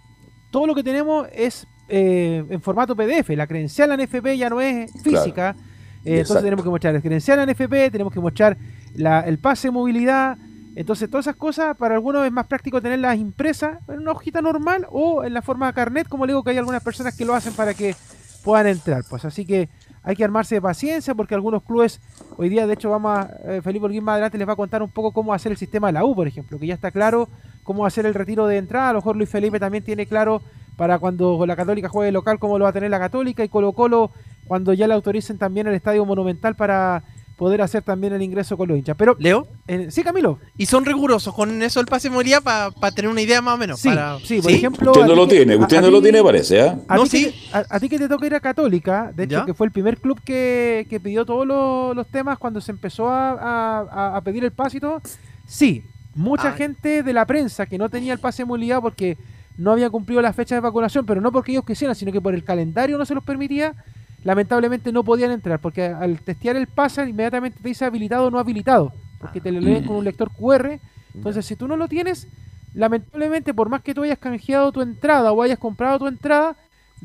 todo 0.51 0.67
lo 0.67 0.75
que 0.75 0.83
tenemos 0.83 1.27
es 1.33 1.67
eh, 1.89 2.43
en 2.49 2.61
formato 2.61 2.95
PDF, 2.95 3.29
la 3.29 3.47
credencial 3.47 3.91
en 3.91 4.01
FP 4.01 4.37
ya 4.37 4.49
no 4.49 4.61
es 4.61 4.91
física, 5.01 5.55
entonces 6.03 6.43
tenemos 6.43 6.63
que 6.63 6.69
mostrar 6.69 6.93
la 6.93 7.01
credencial 7.01 7.39
en 7.39 7.49
FP, 7.49 7.91
tenemos 7.91 8.13
que 8.13 8.19
mostrar 8.19 8.57
el 8.95 9.39
pase 9.39 9.67
de 9.67 9.71
movilidad, 9.71 10.37
entonces 10.75 11.09
todas 11.09 11.25
esas 11.25 11.35
cosas 11.35 11.75
para 11.75 11.95
algunos 11.95 12.25
es 12.25 12.31
más 12.31 12.47
práctico 12.47 12.81
tenerlas 12.81 13.17
impresas 13.17 13.79
en 13.89 13.99
una 13.99 14.11
hojita 14.11 14.41
normal 14.41 14.87
o 14.89 15.23
en 15.23 15.33
la 15.33 15.41
forma 15.41 15.67
de 15.67 15.73
carnet, 15.73 16.07
como 16.07 16.25
le 16.25 16.31
digo 16.31 16.43
que 16.43 16.51
hay 16.51 16.57
algunas 16.57 16.83
personas 16.83 17.15
que 17.15 17.25
lo 17.25 17.35
hacen 17.35 17.53
para 17.53 17.73
que 17.73 17.95
puedan 18.43 18.67
entrar, 18.67 19.03
pues. 19.09 19.25
Así 19.25 19.45
que 19.45 19.69
hay 20.03 20.15
que 20.15 20.23
armarse 20.23 20.55
de 20.55 20.61
paciencia 20.61 21.13
porque 21.13 21.35
algunos 21.35 21.63
clubes, 21.63 22.01
hoy 22.37 22.49
día 22.49 22.65
de 22.65 22.73
hecho 22.73 22.89
vamos 22.89 23.17
a, 23.17 23.29
eh, 23.45 23.61
Felipe 23.63 23.85
Olguín 23.85 24.03
más 24.03 24.13
adelante 24.13 24.37
les 24.37 24.47
va 24.47 24.53
a 24.53 24.55
contar 24.55 24.81
un 24.81 24.89
poco 24.89 25.11
cómo 25.11 25.33
hacer 25.33 25.51
el 25.51 25.57
sistema 25.57 25.87
de 25.87 25.93
la 25.93 26.05
U, 26.05 26.15
por 26.15 26.27
ejemplo, 26.27 26.57
que 26.57 26.67
ya 26.67 26.73
está 26.73 26.91
claro 26.91 27.29
cómo 27.63 27.85
hacer 27.85 28.05
el 28.05 28.13
retiro 28.13 28.47
de 28.47 28.57
entrada, 28.57 28.89
a 28.89 28.93
lo 28.93 28.99
mejor 28.99 29.15
Luis 29.15 29.29
Felipe 29.29 29.59
también 29.59 29.83
tiene 29.83 30.05
claro 30.05 30.41
para 30.75 30.97
cuando 30.99 31.45
la 31.45 31.55
Católica 31.55 31.89
juegue 31.89 32.11
local 32.11 32.39
cómo 32.39 32.57
lo 32.57 32.63
va 32.63 32.69
a 32.69 32.73
tener 32.73 32.89
la 32.89 32.99
Católica 32.99 33.43
y 33.43 33.49
Colo 33.49 33.73
Colo 33.73 34.11
cuando 34.47 34.73
ya 34.73 34.87
le 34.87 34.93
autoricen 34.93 35.37
también 35.37 35.67
el 35.67 35.75
Estadio 35.75 36.05
Monumental 36.05 36.55
para 36.55 37.03
poder 37.41 37.63
hacer 37.63 37.81
también 37.81 38.13
el 38.13 38.21
ingreso 38.21 38.55
con 38.55 38.67
los 38.67 38.77
hinchas. 38.77 38.95
Pero, 38.95 39.15
Leo, 39.17 39.47
sí, 39.89 40.03
Camilo. 40.03 40.37
Y 40.59 40.67
son 40.67 40.85
rigurosos 40.85 41.33
con 41.33 41.59
eso 41.63 41.79
el 41.79 41.87
pase 41.87 42.07
de 42.07 42.13
movilidad 42.13 42.43
para 42.43 42.91
tener 42.91 43.09
una 43.09 43.19
idea 43.19 43.41
más 43.41 43.55
o 43.55 43.57
menos. 43.57 43.79
Sí, 43.79 43.89
sí 44.23 44.41
por 44.43 44.51
ejemplo. 44.51 44.91
Usted 44.91 45.07
no 45.07 45.15
lo 45.15 45.27
tiene, 45.27 45.55
usted 45.55 45.81
no 45.81 45.89
lo 45.89 46.03
tiene, 46.03 46.21
parece, 46.21 46.59
¿eh? 46.59 46.75
A, 46.87 46.97
no, 46.97 47.03
ti 47.05 47.09
sí. 47.09 47.49
a, 47.51 47.79
ti 47.79 47.89
que 47.89 47.97
te 47.97 48.07
toca 48.07 48.27
ir 48.27 48.35
a 48.35 48.39
Católica, 48.39 49.11
de 49.15 49.23
hecho, 49.23 49.43
que 49.43 49.55
fue 49.55 49.65
el 49.65 49.71
primer 49.71 49.97
club 49.97 50.21
que, 50.23 50.85
pidió 51.01 51.25
todos 51.25 51.47
los, 51.47 52.07
temas 52.09 52.37
cuando 52.37 52.61
se 52.61 52.71
empezó 52.71 53.07
a, 53.09 54.21
pedir 54.23 54.43
el 54.43 54.51
pase 54.51 54.77
y 54.77 54.79
todo. 54.79 55.01
Sí, 55.47 55.83
mucha 56.13 56.49
ah. 56.49 56.53
gente 56.53 57.01
de 57.01 57.11
la 57.11 57.25
prensa 57.25 57.65
que 57.65 57.79
no 57.79 57.89
tenía 57.89 58.13
el 58.13 58.19
pase 58.19 58.43
de 58.43 58.45
movilidad 58.45 58.81
porque 58.81 59.17
no 59.57 59.71
había 59.71 59.89
cumplido 59.89 60.21
la 60.21 60.31
fecha 60.31 60.53
de 60.53 60.61
vacunación, 60.61 61.07
pero 61.07 61.21
no 61.21 61.31
porque 61.31 61.53
ellos 61.53 61.65
quisieran, 61.65 61.95
sino 61.95 62.11
que 62.11 62.21
por 62.21 62.35
el 62.35 62.43
calendario 62.43 62.99
no 62.99 63.05
se 63.07 63.15
los 63.15 63.23
permitía 63.23 63.73
lamentablemente 64.23 64.91
no 64.91 65.03
podían 65.03 65.31
entrar, 65.31 65.59
porque 65.59 65.85
al 65.85 66.21
testear 66.21 66.55
el 66.55 66.67
pase 66.67 67.07
inmediatamente 67.07 67.59
te 67.61 67.67
dice 67.67 67.85
habilitado 67.85 68.25
o 68.25 68.31
no 68.31 68.39
habilitado, 68.39 68.93
porque 69.19 69.41
te 69.41 69.51
lo 69.51 69.59
leen 69.59 69.85
con 69.85 69.95
un 69.95 70.03
lector 70.03 70.31
QR. 70.31 70.79
Entonces, 71.13 71.45
si 71.45 71.55
tú 71.55 71.67
no 71.67 71.75
lo 71.75 71.87
tienes, 71.87 72.27
lamentablemente, 72.73 73.53
por 73.53 73.69
más 73.69 73.81
que 73.81 73.93
tú 73.93 74.03
hayas 74.03 74.19
canjeado 74.19 74.71
tu 74.71 74.81
entrada 74.81 75.31
o 75.31 75.41
hayas 75.41 75.59
comprado 75.59 75.99
tu 75.99 76.07
entrada, 76.07 76.55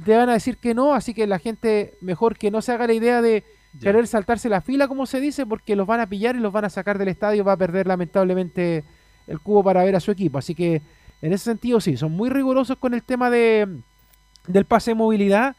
te 0.04 0.16
van 0.16 0.28
a 0.28 0.34
decir 0.34 0.58
que 0.58 0.74
no, 0.74 0.94
así 0.94 1.14
que 1.14 1.26
la 1.26 1.38
gente 1.38 1.94
mejor 2.00 2.36
que 2.36 2.50
no 2.50 2.60
se 2.60 2.72
haga 2.72 2.86
la 2.86 2.92
idea 2.92 3.22
de 3.22 3.44
querer 3.80 4.06
saltarse 4.06 4.48
la 4.48 4.60
fila, 4.60 4.88
como 4.88 5.06
se 5.06 5.20
dice, 5.20 5.46
porque 5.46 5.76
los 5.76 5.86
van 5.86 6.00
a 6.00 6.06
pillar 6.06 6.36
y 6.36 6.40
los 6.40 6.52
van 6.52 6.64
a 6.64 6.70
sacar 6.70 6.98
del 6.98 7.08
estadio, 7.08 7.44
va 7.44 7.52
a 7.52 7.56
perder 7.56 7.86
lamentablemente 7.86 8.84
el 9.26 9.40
cubo 9.40 9.62
para 9.62 9.84
ver 9.84 9.96
a 9.96 10.00
su 10.00 10.10
equipo. 10.10 10.38
Así 10.38 10.54
que 10.54 10.82
en 11.22 11.32
ese 11.32 11.44
sentido 11.44 11.80
sí, 11.80 11.96
son 11.96 12.12
muy 12.12 12.30
rigurosos 12.30 12.76
con 12.78 12.94
el 12.94 13.02
tema 13.02 13.30
de 13.30 13.68
del 14.46 14.64
pase 14.64 14.92
de 14.92 14.94
movilidad 14.94 15.56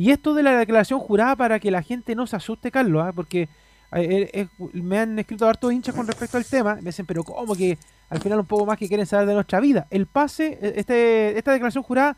y 0.00 0.12
esto 0.12 0.32
de 0.32 0.42
la 0.42 0.56
declaración 0.56 0.98
jurada 0.98 1.36
para 1.36 1.60
que 1.60 1.70
la 1.70 1.82
gente 1.82 2.14
no 2.14 2.26
se 2.26 2.34
asuste, 2.34 2.70
Carlos, 2.70 3.02
¿ah? 3.04 3.12
porque 3.12 3.50
eh, 3.92 4.30
eh, 4.32 4.46
me 4.72 4.98
han 4.98 5.18
escrito 5.18 5.46
hartos 5.46 5.70
hinchas 5.74 5.94
con 5.94 6.06
respecto 6.06 6.38
al 6.38 6.46
tema. 6.46 6.76
Me 6.76 6.84
dicen, 6.84 7.04
pero 7.04 7.22
¿cómo 7.22 7.54
que 7.54 7.76
al 8.08 8.18
final 8.18 8.40
un 8.40 8.46
poco 8.46 8.64
más 8.64 8.78
que 8.78 8.88
quieren 8.88 9.04
saber 9.04 9.26
de 9.28 9.34
nuestra 9.34 9.60
vida? 9.60 9.86
El 9.90 10.06
pase, 10.06 10.58
e, 10.62 10.72
este, 10.76 11.36
esta 11.36 11.52
declaración 11.52 11.84
jurada 11.84 12.16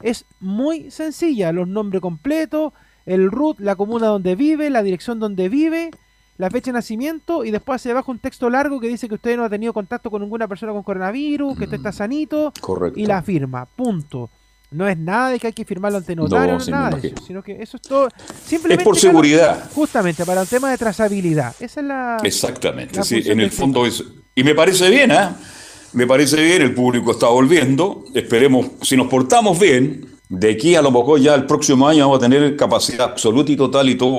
es 0.00 0.26
muy 0.38 0.92
sencilla. 0.92 1.50
Los 1.50 1.66
nombres 1.66 2.00
completos, 2.00 2.72
el 3.04 3.28
root, 3.32 3.58
la 3.58 3.74
comuna 3.74 4.06
donde 4.06 4.36
vive, 4.36 4.70
la 4.70 4.84
dirección 4.84 5.18
donde 5.18 5.48
vive, 5.48 5.90
la 6.38 6.50
fecha 6.50 6.70
de 6.70 6.74
nacimiento 6.74 7.44
y 7.44 7.50
después 7.50 7.82
hacia 7.82 7.90
abajo 7.90 8.12
un 8.12 8.20
texto 8.20 8.48
largo 8.48 8.78
que 8.78 8.86
dice 8.86 9.08
que 9.08 9.16
usted 9.16 9.36
no 9.36 9.42
ha 9.42 9.50
tenido 9.50 9.72
contacto 9.72 10.08
con 10.08 10.22
ninguna 10.22 10.46
persona 10.46 10.70
con 10.70 10.84
coronavirus, 10.84 11.58
que 11.58 11.64
usted 11.64 11.78
está 11.78 11.90
sanito 11.90 12.52
y 12.94 13.06
la 13.06 13.22
firma. 13.22 13.66
Punto. 13.66 14.30
No 14.74 14.88
es 14.88 14.98
nada 14.98 15.30
de 15.30 15.38
que 15.38 15.46
hay 15.46 15.52
que 15.52 15.64
firmarlo 15.64 15.98
ante 15.98 16.16
notario, 16.16 16.58
no, 16.58 16.66
nada 16.66 16.98
de 16.98 17.08
eso, 17.08 17.16
sino 17.24 17.44
que 17.44 17.62
eso 17.62 17.76
es 17.76 17.82
todo. 17.82 18.08
Simplemente 18.44 18.82
es 18.82 18.84
por 18.84 18.98
seguridad. 18.98 19.70
justamente 19.72 20.26
para 20.26 20.40
un 20.40 20.48
tema 20.48 20.68
de 20.68 20.76
trazabilidad. 20.76 21.54
Esa 21.60 21.80
es 21.80 21.86
la. 21.86 22.16
Exactamente, 22.24 23.04
sí, 23.04 23.22
en 23.24 23.38
el 23.38 23.52
fondo 23.52 23.86
es. 23.86 24.02
Y 24.34 24.42
me 24.42 24.52
parece 24.52 24.90
bien, 24.90 25.12
¿eh? 25.12 25.28
Me 25.92 26.08
parece 26.08 26.42
bien, 26.42 26.62
el 26.62 26.74
público 26.74 27.12
está 27.12 27.28
volviendo. 27.28 28.04
Esperemos, 28.14 28.66
si 28.82 28.96
nos 28.96 29.06
portamos 29.06 29.60
bien, 29.60 30.08
de 30.28 30.50
aquí 30.50 30.74
a 30.74 30.82
lo 30.82 30.90
mejor 30.90 31.20
ya 31.20 31.36
el 31.36 31.46
próximo 31.46 31.86
año 31.86 32.08
vamos 32.08 32.16
a 32.18 32.28
tener 32.28 32.56
capacidad 32.56 33.12
absoluta 33.12 33.52
y 33.52 33.56
total 33.56 33.88
y 33.88 33.94
todo 33.94 34.10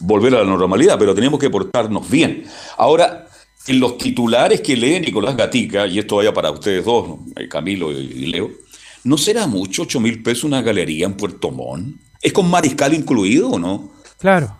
volver 0.00 0.34
a 0.34 0.38
la 0.38 0.44
normalidad, 0.44 0.98
pero 0.98 1.14
tenemos 1.14 1.38
que 1.38 1.50
portarnos 1.50 2.10
bien. 2.10 2.42
Ahora, 2.78 3.28
en 3.68 3.78
los 3.78 3.96
titulares 3.96 4.60
que 4.60 4.76
lee 4.76 4.98
Nicolás 4.98 5.36
Gatica, 5.36 5.86
y 5.86 6.00
esto 6.00 6.16
vaya 6.16 6.34
para 6.34 6.50
ustedes 6.50 6.84
dos, 6.84 7.20
eh, 7.36 7.46
Camilo 7.46 7.92
y 7.92 8.26
Leo, 8.26 8.63
¿No 9.04 9.18
será 9.18 9.46
mucho 9.46 9.82
8 9.82 10.00
mil 10.00 10.22
pesos 10.22 10.44
una 10.44 10.62
galería 10.62 11.06
en 11.06 11.14
Puerto 11.14 11.50
Montt? 11.50 11.96
¿Es 12.22 12.32
con 12.32 12.48
mariscal 12.48 12.94
incluido 12.94 13.50
o 13.50 13.58
no? 13.58 13.90
Claro. 14.18 14.56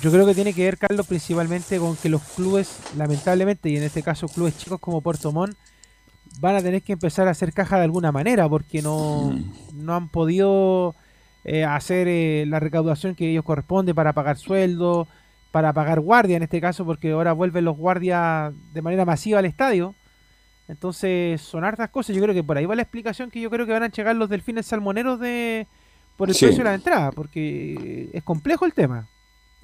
Yo 0.00 0.10
creo 0.12 0.24
que 0.26 0.34
tiene 0.34 0.54
que 0.54 0.64
ver, 0.64 0.78
Carlos, 0.78 1.06
principalmente 1.06 1.78
con 1.78 1.96
que 1.96 2.08
los 2.08 2.22
clubes, 2.22 2.70
lamentablemente, 2.96 3.68
y 3.68 3.76
en 3.76 3.82
este 3.82 4.02
caso 4.02 4.28
clubes 4.28 4.56
chicos 4.56 4.80
como 4.80 5.00
Puerto 5.00 5.32
Montt, 5.32 5.56
van 6.40 6.54
a 6.56 6.62
tener 6.62 6.82
que 6.82 6.92
empezar 6.92 7.26
a 7.26 7.32
hacer 7.32 7.52
caja 7.52 7.78
de 7.78 7.84
alguna 7.84 8.12
manera, 8.12 8.48
porque 8.48 8.80
no, 8.80 9.32
Mm. 9.32 9.84
no 9.84 9.94
han 9.94 10.08
podido 10.08 10.94
eh, 11.44 11.64
hacer 11.64 12.06
eh, 12.08 12.44
la 12.46 12.60
recaudación 12.60 13.14
que 13.14 13.30
ellos 13.30 13.44
corresponde 13.44 13.94
para 13.94 14.12
pagar 14.12 14.38
sueldo, 14.38 15.08
para 15.50 15.72
pagar 15.72 16.00
guardia 16.00 16.36
en 16.36 16.42
este 16.44 16.60
caso, 16.60 16.84
porque 16.84 17.10
ahora 17.12 17.32
vuelven 17.32 17.64
los 17.64 17.76
guardias 17.76 18.52
de 18.72 18.82
manera 18.82 19.04
masiva 19.04 19.38
al 19.40 19.46
estadio. 19.46 19.94
Entonces 20.68 21.40
son 21.40 21.64
hartas 21.64 21.90
cosas. 21.90 22.14
Yo 22.14 22.22
creo 22.22 22.34
que 22.34 22.44
por 22.44 22.56
ahí 22.58 22.66
va 22.66 22.76
la 22.76 22.82
explicación 22.82 23.30
que 23.30 23.40
yo 23.40 23.50
creo 23.50 23.66
que 23.66 23.72
van 23.72 23.82
a 23.82 23.88
llegar 23.90 24.14
los 24.16 24.28
delfines 24.28 24.66
salmoneros 24.66 25.18
de 25.18 25.66
por 26.16 26.28
el 26.28 26.34
Sí. 26.34 26.46
precio 26.46 26.64
de 26.64 26.70
la 26.70 26.74
entrada, 26.74 27.12
porque 27.12 28.10
es 28.12 28.22
complejo 28.22 28.64
el 28.66 28.74
tema. 28.74 29.08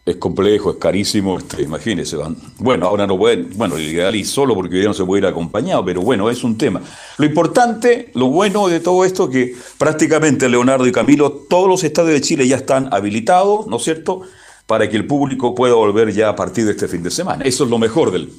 Es 0.07 0.17
complejo, 0.17 0.71
es 0.73 0.77
carísimo, 0.77 1.39
este, 1.39 1.63
imagínense. 1.63 2.17
van. 2.17 2.37
Bueno, 2.59 2.87
ahora 2.87 3.07
no 3.07 3.17
pueden, 3.17 3.49
bueno, 3.57 3.77
el 3.77 3.85
ideal 3.85 4.15
y 4.15 4.25
solo 4.25 4.55
porque 4.55 4.77
día 4.77 4.85
no 4.89 4.95
se 4.95 5.05
puede 5.05 5.23
ir 5.23 5.27
acompañado, 5.27 5.85
pero 5.85 6.03
bueno, 6.03 6.29
es 6.31 6.45
un 6.45 6.59
tema. 6.59 6.83
Lo 7.19 7.25
importante, 7.25 8.11
lo 8.15 8.27
bueno 8.27 8.69
de 8.69 8.81
todo 8.81 9.05
esto, 9.05 9.31
que 9.31 9.55
prácticamente 9.79 10.49
Leonardo 10.49 10.87
y 10.87 10.93
Camilo, 10.93 11.33
todos 11.49 11.69
los 11.69 11.83
estadios 11.85 12.13
de 12.15 12.21
Chile 12.21 12.47
ya 12.47 12.57
están 12.57 12.89
habilitados, 12.93 13.67
¿no 13.67 13.77
es 13.79 13.83
cierto?, 13.85 14.23
para 14.67 14.89
que 14.89 14.97
el 14.97 15.07
público 15.07 15.55
pueda 15.55 15.75
volver 15.75 16.13
ya 16.13 16.29
a 16.31 16.37
partir 16.37 16.65
de 16.67 16.73
este 16.73 16.87
fin 16.87 17.03
de 17.03 17.11
semana. 17.11 17.45
Eso 17.45 17.65
es 17.65 17.71
lo 17.71 17.79
mejor 17.79 18.11
del... 18.11 18.31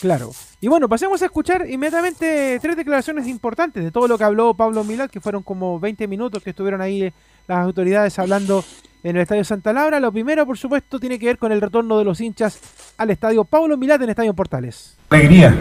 Claro. 0.00 0.30
Y 0.60 0.68
bueno, 0.68 0.88
pasemos 0.88 1.22
a 1.22 1.26
escuchar 1.26 1.68
inmediatamente 1.68 2.58
tres 2.60 2.76
declaraciones 2.76 3.26
importantes 3.26 3.82
de 3.82 3.90
todo 3.90 4.08
lo 4.08 4.18
que 4.18 4.24
habló 4.24 4.54
Pablo 4.54 4.84
Milad, 4.84 5.10
que 5.10 5.20
fueron 5.20 5.42
como 5.42 5.78
20 5.78 6.06
minutos 6.08 6.42
que 6.42 6.50
estuvieron 6.50 6.80
ahí 6.80 7.12
las 7.46 7.58
autoridades 7.58 8.18
hablando 8.18 8.64
en 9.02 9.16
el 9.16 9.22
Estadio 9.22 9.44
Santa 9.44 9.72
Laura. 9.72 10.00
Lo 10.00 10.10
primero, 10.10 10.46
por 10.46 10.58
supuesto, 10.58 10.98
tiene 10.98 11.18
que 11.18 11.26
ver 11.26 11.38
con 11.38 11.52
el 11.52 11.60
retorno 11.60 11.98
de 11.98 12.04
los 12.04 12.20
hinchas 12.20 12.58
al 12.96 13.10
Estadio 13.10 13.44
Pablo 13.44 13.76
Milad 13.76 14.02
en 14.02 14.10
Estadio 14.10 14.34
Portales. 14.34 14.96
alegría 15.10 15.54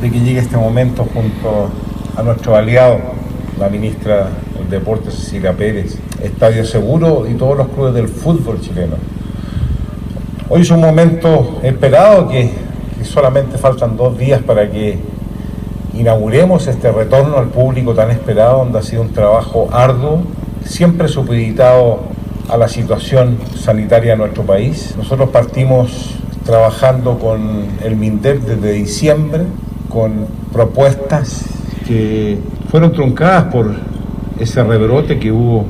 de 0.00 0.10
que 0.10 0.20
llegue 0.20 0.40
este 0.40 0.56
momento 0.56 1.04
junto 1.04 1.70
a 2.16 2.22
nuestro 2.22 2.56
aliado, 2.56 2.98
la 3.58 3.68
ministra 3.68 4.30
del 4.56 4.70
Deporte 4.70 5.10
Cecilia 5.10 5.52
Pérez, 5.52 5.98
Estadio 6.22 6.64
Seguro 6.64 7.28
y 7.28 7.34
todos 7.34 7.56
los 7.58 7.68
clubes 7.68 7.94
del 7.94 8.08
fútbol 8.08 8.60
chileno. 8.60 8.96
Hoy 10.48 10.62
es 10.62 10.70
un 10.70 10.80
momento 10.80 11.60
esperado 11.62 12.28
que, 12.28 12.50
solamente 13.04 13.58
faltan 13.58 13.96
dos 13.96 14.16
días 14.18 14.42
para 14.42 14.70
que 14.70 14.98
inauguremos 15.94 16.66
este 16.66 16.92
retorno 16.92 17.38
al 17.38 17.48
público 17.48 17.94
tan 17.94 18.10
esperado, 18.10 18.58
donde 18.58 18.78
ha 18.78 18.82
sido 18.82 19.02
un 19.02 19.12
trabajo 19.12 19.68
arduo, 19.72 20.22
siempre 20.64 21.08
supeditado 21.08 22.00
a 22.48 22.56
la 22.56 22.68
situación 22.68 23.38
sanitaria 23.56 24.12
de 24.12 24.18
nuestro 24.18 24.42
país. 24.42 24.94
Nosotros 24.96 25.30
partimos 25.30 26.16
trabajando 26.44 27.18
con 27.18 27.66
el 27.84 27.96
MINDEP 27.96 28.42
desde 28.42 28.72
diciembre, 28.72 29.44
con 29.88 30.26
propuestas 30.52 31.44
que 31.86 32.38
fueron 32.70 32.92
truncadas 32.92 33.44
por 33.52 33.74
ese 34.38 34.62
rebrote 34.62 35.18
que 35.18 35.30
hubo 35.30 35.66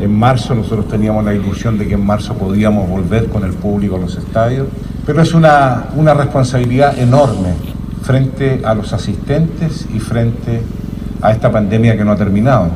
en 0.00 0.14
marzo. 0.14 0.54
Nosotros 0.54 0.88
teníamos 0.88 1.24
la 1.24 1.34
ilusión 1.34 1.78
de 1.78 1.86
que 1.86 1.94
en 1.94 2.04
marzo 2.04 2.34
podíamos 2.34 2.88
volver 2.88 3.28
con 3.28 3.44
el 3.44 3.52
público 3.52 3.96
a 3.96 3.98
los 3.98 4.16
estadios, 4.16 4.68
pero 5.08 5.22
es 5.22 5.32
una, 5.32 5.86
una 5.96 6.12
responsabilidad 6.12 6.98
enorme 6.98 7.54
frente 8.02 8.60
a 8.62 8.74
los 8.74 8.92
asistentes 8.92 9.86
y 9.94 10.00
frente 10.00 10.60
a 11.22 11.32
esta 11.32 11.50
pandemia 11.50 11.96
que 11.96 12.04
no 12.04 12.12
ha 12.12 12.16
terminado. 12.16 12.66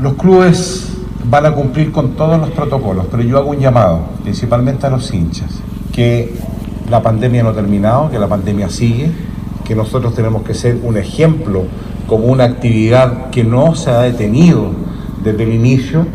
Los 0.00 0.14
clubes 0.14 0.86
van 1.24 1.46
a 1.46 1.50
cumplir 1.50 1.90
con 1.90 2.12
todos 2.12 2.38
los 2.38 2.50
protocolos, 2.50 3.06
pero 3.10 3.24
yo 3.24 3.38
hago 3.38 3.50
un 3.50 3.58
llamado, 3.58 4.02
principalmente 4.22 4.86
a 4.86 4.90
los 4.90 5.12
hinchas, 5.12 5.50
que 5.92 6.32
la 6.88 7.02
pandemia 7.02 7.42
no 7.42 7.48
ha 7.48 7.54
terminado, 7.54 8.08
que 8.08 8.20
la 8.20 8.28
pandemia 8.28 8.70
sigue, 8.70 9.10
que 9.64 9.74
nosotros 9.74 10.14
tenemos 10.14 10.44
que 10.44 10.54
ser 10.54 10.78
un 10.84 10.96
ejemplo 10.96 11.64
como 12.06 12.26
una 12.26 12.44
actividad 12.44 13.30
que 13.30 13.42
no 13.42 13.74
se 13.74 13.90
ha 13.90 14.02
detenido 14.02 14.70
desde 15.24 15.42
el 15.42 15.54
inicio, 15.54 16.06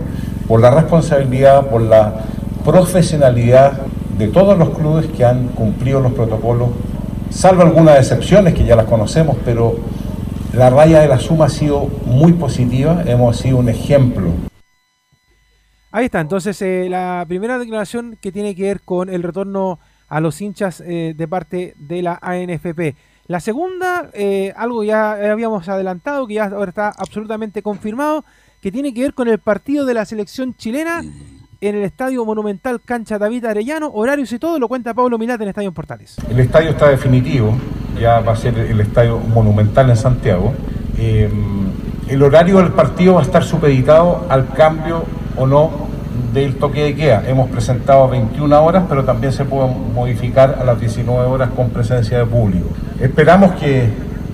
por 0.48 0.62
la 0.62 0.72
responsabilidad, 0.72 1.68
por 1.68 1.82
la 1.82 2.14
profesionalidad 2.64 3.82
de 4.18 4.28
todos 4.28 4.58
los 4.58 4.70
clubes 4.70 5.08
que 5.08 5.26
han 5.26 5.48
cumplido 5.50 6.00
los 6.00 6.14
protocolos, 6.14 6.70
salvo 7.30 7.64
algunas 7.64 7.98
excepciones 7.98 8.54
que 8.54 8.64
ya 8.64 8.76
las 8.76 8.86
conocemos, 8.86 9.38
pero 9.44 9.76
la 10.54 10.70
raya 10.70 11.00
de 11.02 11.08
la 11.08 11.20
suma 11.20 11.46
ha 11.46 11.50
sido 11.50 11.88
muy 12.06 12.34
positiva, 12.34 13.04
hemos 13.06 13.38
sido 13.38 13.58
un 13.58 13.70
ejemplo. 13.70 14.32
Ahí 15.92 16.06
está, 16.06 16.22
entonces 16.22 16.62
eh, 16.62 16.88
la 16.90 17.26
primera 17.28 17.60
declaración 17.60 18.18
que 18.22 18.32
tiene 18.32 18.56
que 18.56 18.64
ver 18.64 18.82
con 18.82 19.10
el 19.10 19.24
retorno 19.24 19.80
a 20.08 20.20
los 20.20 20.42
hinchas 20.42 20.82
eh, 20.86 21.14
de 21.16 21.28
parte 21.28 21.74
de 21.78 22.02
la 22.02 22.20
ANFP. 22.22 22.96
La 23.28 23.40
segunda, 23.40 24.10
eh, 24.14 24.54
algo 24.56 24.84
ya 24.84 25.14
habíamos 25.32 25.68
adelantado, 25.70 26.28
que 26.28 26.36
ya 26.36 26.46
ahora 26.46 26.70
está 26.70 26.90
absolutamente 26.90 27.62
confirmado, 27.62 28.26
que 28.62 28.72
tiene 28.72 28.94
que 28.94 29.02
ver 29.02 29.14
con 29.14 29.28
el 29.28 29.40
partido 29.40 29.86
de 29.86 29.94
la 29.94 30.06
selección 30.06 30.56
chilena 30.56 31.04
en 31.70 31.76
el 31.76 31.84
Estadio 31.84 32.26
Monumental 32.26 32.82
Cancha 32.82 33.18
David 33.18 33.46
Arellano, 33.46 33.90
horarios 33.94 34.32
y 34.34 34.40
todo, 34.40 34.60
lo 34.60 34.68
cuenta 34.68 34.94
Pablo 34.94 35.18
Milat 35.18 35.40
en 35.42 35.48
Estadio 35.48 35.72
Portales. 35.72 36.18
El 36.30 36.40
estadio 36.40 36.72
está 36.72 36.90
definitivo, 36.90 37.56
ya 38.00 38.20
va 38.20 38.34
a 38.34 38.36
ser 38.36 38.58
el 38.58 38.82
estadio 38.82 39.20
monumental 39.20 39.90
en 39.90 39.96
Santiago. 39.96 40.54
Eh, 40.98 41.30
el 42.10 42.22
horario 42.22 42.58
del 42.58 42.74
partido 42.74 43.16
va 43.16 43.22
a 43.22 43.24
estar 43.24 43.44
supeditado 43.44 44.26
al 44.30 44.50
cambio 44.50 45.06
o 45.38 45.48
no 45.48 45.72
del 46.34 46.56
toque 46.56 46.84
de 46.84 46.96
queda. 46.96 47.24
Hemos 47.28 47.50
presentado 47.50 48.10
21 48.10 48.64
horas, 48.64 48.84
pero 48.90 49.06
también 49.06 49.32
se 49.32 49.46
puede 49.46 49.74
modificar 49.74 50.58
a 50.60 50.64
las 50.66 50.80
19 50.80 51.26
horas 51.26 51.50
con 51.56 51.70
presencia 51.70 52.18
de 52.18 52.26
público. 52.26 52.68
Esperamos 53.00 53.56
que 53.56 53.90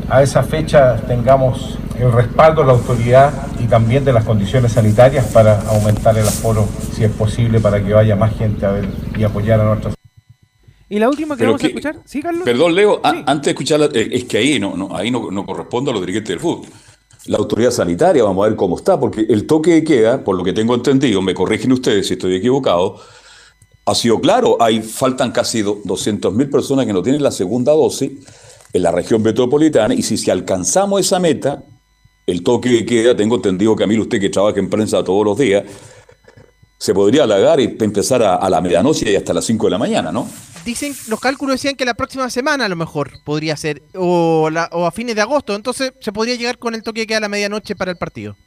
a 0.10 0.24
esa 0.24 0.44
fecha 0.44 0.98
tengamos 1.08 1.78
el 2.00 2.12
respaldo 2.12 2.62
de 2.62 2.68
la 2.68 2.74
autoridad 2.74 3.34
y 3.60 3.66
también 3.66 4.06
de 4.06 4.14
las 4.14 4.24
condiciones 4.24 4.72
sanitarias 4.74 5.26
para 5.28 5.62
aumentar 5.70 6.18
el 6.18 6.28
aforo, 6.28 6.68
si 6.96 7.04
es 7.04 7.12
posible, 7.12 7.60
para 7.60 7.84
que 7.84 7.94
vaya 7.94 8.16
más 8.16 8.36
gente 8.38 8.66
a 8.66 8.72
ver 8.72 8.88
y 9.18 9.24
apoyar 9.24 9.60
a 9.60 9.66
nuestras 9.66 9.94
Y 10.90 10.98
la 10.98 11.10
última 11.10 11.36
que 11.36 11.40
Pero 11.40 11.52
vamos 11.52 11.64
a 11.64 11.68
escuchar, 11.68 11.98
¿sí, 12.06 12.22
Carlos? 12.22 12.44
Perdón, 12.46 12.74
Leo, 12.76 13.02
a- 13.04 13.24
antes 13.28 13.44
de 13.46 13.52
escuchar, 13.52 13.80
la- 13.82 13.86
eh, 13.88 14.10
es 14.12 14.24
que 14.24 14.38
ahí 14.38 14.60
no, 14.60 14.76
no, 14.78 14.96
ahí 14.96 15.12
no, 15.12 15.30
no 15.30 15.46
corresponde 15.46 15.92
a 15.92 15.94
los 15.94 16.02
dirigentes 16.02 16.30
del 16.30 16.40
fútbol. 16.40 16.68
La 17.26 17.38
autoridad 17.38 17.72
sanitaria, 17.72 18.24
vamos 18.24 18.46
a 18.46 18.48
ver 18.50 18.56
cómo 18.58 18.78
está, 18.78 18.98
porque 19.00 19.26
el 19.30 19.46
toque 19.46 19.72
de 19.72 19.84
queda, 19.84 20.24
por 20.24 20.36
lo 20.38 20.44
que 20.44 20.54
tengo 20.54 20.74
entendido, 20.74 21.22
me 21.22 21.34
corrigen 21.34 21.74
ustedes 21.74 22.08
si 22.08 22.14
estoy 22.14 22.36
equivocado, 22.36 22.96
ha 23.86 23.94
sido 23.94 24.20
claro, 24.22 24.58
hay, 24.62 24.82
faltan 24.82 25.32
casi 25.32 25.62
200.000 25.62 26.50
personas 26.50 26.86
que 26.86 26.94
no 26.94 27.04
tienen 27.04 27.22
la 27.22 27.32
segunda 27.32 27.74
dosis 27.74 28.12
en 28.74 28.82
la 28.84 28.92
región 28.92 29.22
metropolitana, 29.22 29.94
y 29.94 30.02
si, 30.04 30.18
si 30.18 30.30
alcanzamos 30.30 31.00
esa 31.02 31.20
meta, 31.20 31.64
el 32.28 32.44
toque 32.44 32.70
de 32.70 32.86
queda, 32.86 33.16
tengo 33.16 33.36
entendido, 33.38 33.76
Camilo, 33.76 34.04
usted 34.04 34.20
que 34.20 34.30
trabaja 34.30 34.60
en 34.60 34.70
prensa 34.70 35.04
todos 35.04 35.26
los 35.26 35.38
días, 35.38 35.64
se 36.78 36.94
podría 36.94 37.24
alargar 37.24 37.60
y 37.60 37.76
empezar 37.80 38.24
a, 38.24 38.36
a 38.36 38.50
la 38.50 38.62
medianoche 38.62 39.12
y 39.12 39.16
hasta 39.16 39.34
las 39.34 39.46
5 39.46 39.66
de 39.68 39.72
la 39.72 39.78
mañana, 39.78 40.12
¿no? 40.12 40.28
Dicen, 40.64 40.94
los 41.08 41.20
cálculos 41.20 41.56
decían 41.56 41.76
que 41.76 41.84
la 41.86 41.94
próxima 41.94 42.30
semana 42.30 42.66
a 42.66 42.70
lo 42.70 42.76
mejor 42.76 43.12
podría 43.26 43.58
ser, 43.58 43.82
o, 43.96 44.50
la- 44.52 44.70
o 44.72 44.86
a 44.86 44.92
fines 44.92 45.16
de 45.16 45.22
agosto, 45.22 45.56
entonces 45.56 45.94
se 46.00 46.12
podría 46.14 46.36
llegar 46.36 46.58
con 46.58 46.76
el 46.76 46.84
toque 46.84 47.02
que 47.02 47.08
queda 47.08 47.18
a 47.18 47.22
la 47.22 47.30
medianoche 47.30 47.76
para 47.76 47.92
el 47.92 47.98
partido. 47.98 48.38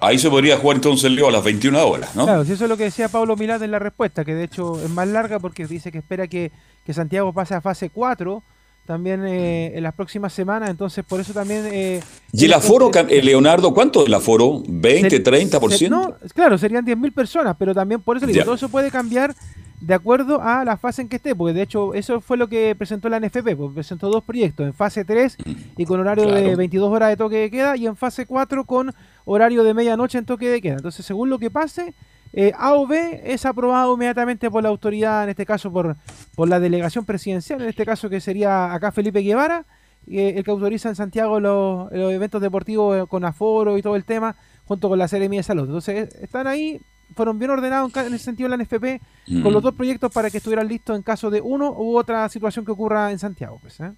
Ahí 0.00 0.18
se 0.18 0.28
podría 0.28 0.56
jugar 0.58 0.76
entonces 0.76 1.10
Leo 1.10 1.28
a 1.28 1.32
las 1.32 1.42
21 1.44 1.86
horas, 1.86 2.14
¿no? 2.16 2.24
Claro, 2.26 2.44
si 2.44 2.52
eso 2.52 2.64
es 2.64 2.70
lo 2.70 2.76
que 2.76 2.84
decía 2.84 3.08
Pablo 3.08 3.36
Milán 3.36 3.62
en 3.62 3.70
la 3.70 3.78
respuesta, 3.78 4.24
que 4.24 4.34
de 4.34 4.44
hecho 4.44 4.80
es 4.82 4.90
más 4.90 5.06
larga 5.08 5.38
porque 5.38 5.66
dice 5.66 5.90
que 5.92 5.98
espera 5.98 6.26
que, 6.26 6.52
que 6.84 6.92
Santiago 6.94 7.32
pase 7.32 7.54
a 7.54 7.60
fase 7.60 7.90
4 7.90 8.42
también 8.86 9.24
eh, 9.26 9.72
en 9.76 9.82
las 9.82 9.94
próximas 9.94 10.32
semanas, 10.32 10.68
entonces 10.70 11.04
por 11.04 11.18
eso 11.20 11.32
también... 11.32 11.62
eh, 11.66 12.00
¿Y 12.32 12.44
el 12.44 12.52
aforo, 12.52 12.90
eh, 13.08 13.22
Leonardo, 13.22 13.72
cuánto 13.72 14.02
es 14.02 14.08
el 14.08 14.14
aforo? 14.14 14.62
¿20, 14.64 15.10
ser- 15.10 15.24
30%? 15.24 15.70
ser- 15.76 15.90
no, 15.90 16.14
claro, 16.34 16.58
serían 16.58 16.84
10.000 16.84 17.12
personas, 17.12 17.56
pero 17.58 17.74
también 17.74 18.02
por 18.02 18.16
eso 18.16 18.26
digo, 18.26 18.44
todo 18.44 18.54
eso 18.56 18.68
puede 18.68 18.90
cambiar 18.90 19.34
de 19.80 19.94
acuerdo 19.94 20.40
a 20.40 20.64
la 20.64 20.76
fase 20.76 21.02
en 21.02 21.08
que 21.08 21.16
esté, 21.16 21.34
porque 21.34 21.52
de 21.54 21.62
hecho 21.62 21.94
eso 21.94 22.20
fue 22.20 22.36
lo 22.36 22.48
que 22.48 22.74
presentó 22.74 23.08
la 23.08 23.20
NFP, 23.20 23.54
porque 23.56 23.74
presentó 23.74 24.08
dos 24.10 24.22
proyectos, 24.24 24.66
en 24.66 24.72
fase 24.74 25.04
3 25.04 25.36
y 25.76 25.84
con 25.84 26.00
horario 26.00 26.26
de 26.26 26.42
Claro. 26.42 26.56
22 26.56 26.90
horas 26.92 27.08
de 27.10 27.16
toque 27.16 27.36
de 27.36 27.50
queda, 27.50 27.76
y 27.76 27.86
en 27.86 27.96
fase 27.96 28.24
4 28.26 28.64
con 28.64 28.94
horario 29.24 29.62
de 29.64 29.74
medianoche 29.74 30.18
en 30.18 30.24
toque 30.26 30.48
de 30.48 30.60
queda. 30.62 30.74
Entonces, 30.76 31.04
según 31.04 31.28
lo 31.30 31.38
que 31.38 31.50
pase, 31.50 31.92
eh, 32.36 32.52
A 32.58 32.74
o 32.74 32.86
B 32.86 33.22
es 33.24 33.46
aprobado 33.46 33.94
inmediatamente 33.94 34.50
por 34.50 34.62
la 34.62 34.68
autoridad, 34.68 35.24
en 35.24 35.30
este 35.30 35.46
caso 35.46 35.72
por, 35.72 35.96
por 36.34 36.48
la 36.48 36.58
delegación 36.58 37.04
presidencial, 37.04 37.62
en 37.62 37.68
este 37.68 37.86
caso 37.86 38.10
que 38.10 38.20
sería 38.20 38.74
acá 38.74 38.90
Felipe 38.90 39.20
Guevara, 39.20 39.64
eh, 40.06 40.34
el 40.36 40.44
que 40.44 40.50
autoriza 40.50 40.88
en 40.88 40.96
Santiago 40.96 41.40
los, 41.40 41.90
los 41.92 42.12
eventos 42.12 42.42
deportivos 42.42 42.96
eh, 42.96 43.06
con 43.08 43.24
aforo 43.24 43.78
y 43.78 43.82
todo 43.82 43.96
el 43.96 44.04
tema, 44.04 44.36
junto 44.66 44.88
con 44.88 44.98
la 44.98 45.08
Seremía 45.08 45.38
de 45.40 45.44
Salud. 45.44 45.64
Entonces, 45.64 46.12
eh, 46.14 46.18
están 46.22 46.46
ahí, 46.46 46.80
fueron 47.14 47.38
bien 47.38 47.50
ordenados 47.52 47.96
en, 47.96 48.12
ese 48.12 48.24
sentido 48.24 48.52
en 48.52 48.58
la 48.58 48.64
NFP, 48.64 49.00
con 49.42 49.50
Mm. 49.50 49.54
los 49.54 49.62
dos 49.62 49.74
proyectos 49.74 50.12
para 50.12 50.28
que 50.28 50.38
estuvieran 50.38 50.68
listos 50.68 50.96
en 50.96 51.02
caso 51.02 51.30
de 51.30 51.40
uno 51.40 51.70
u 51.70 51.96
otra 51.96 52.28
situación 52.28 52.64
que 52.64 52.72
ocurra 52.72 53.12
en 53.12 53.18
Santiago. 53.18 53.58
Pues, 53.62 53.78
¿eh? 53.80 53.92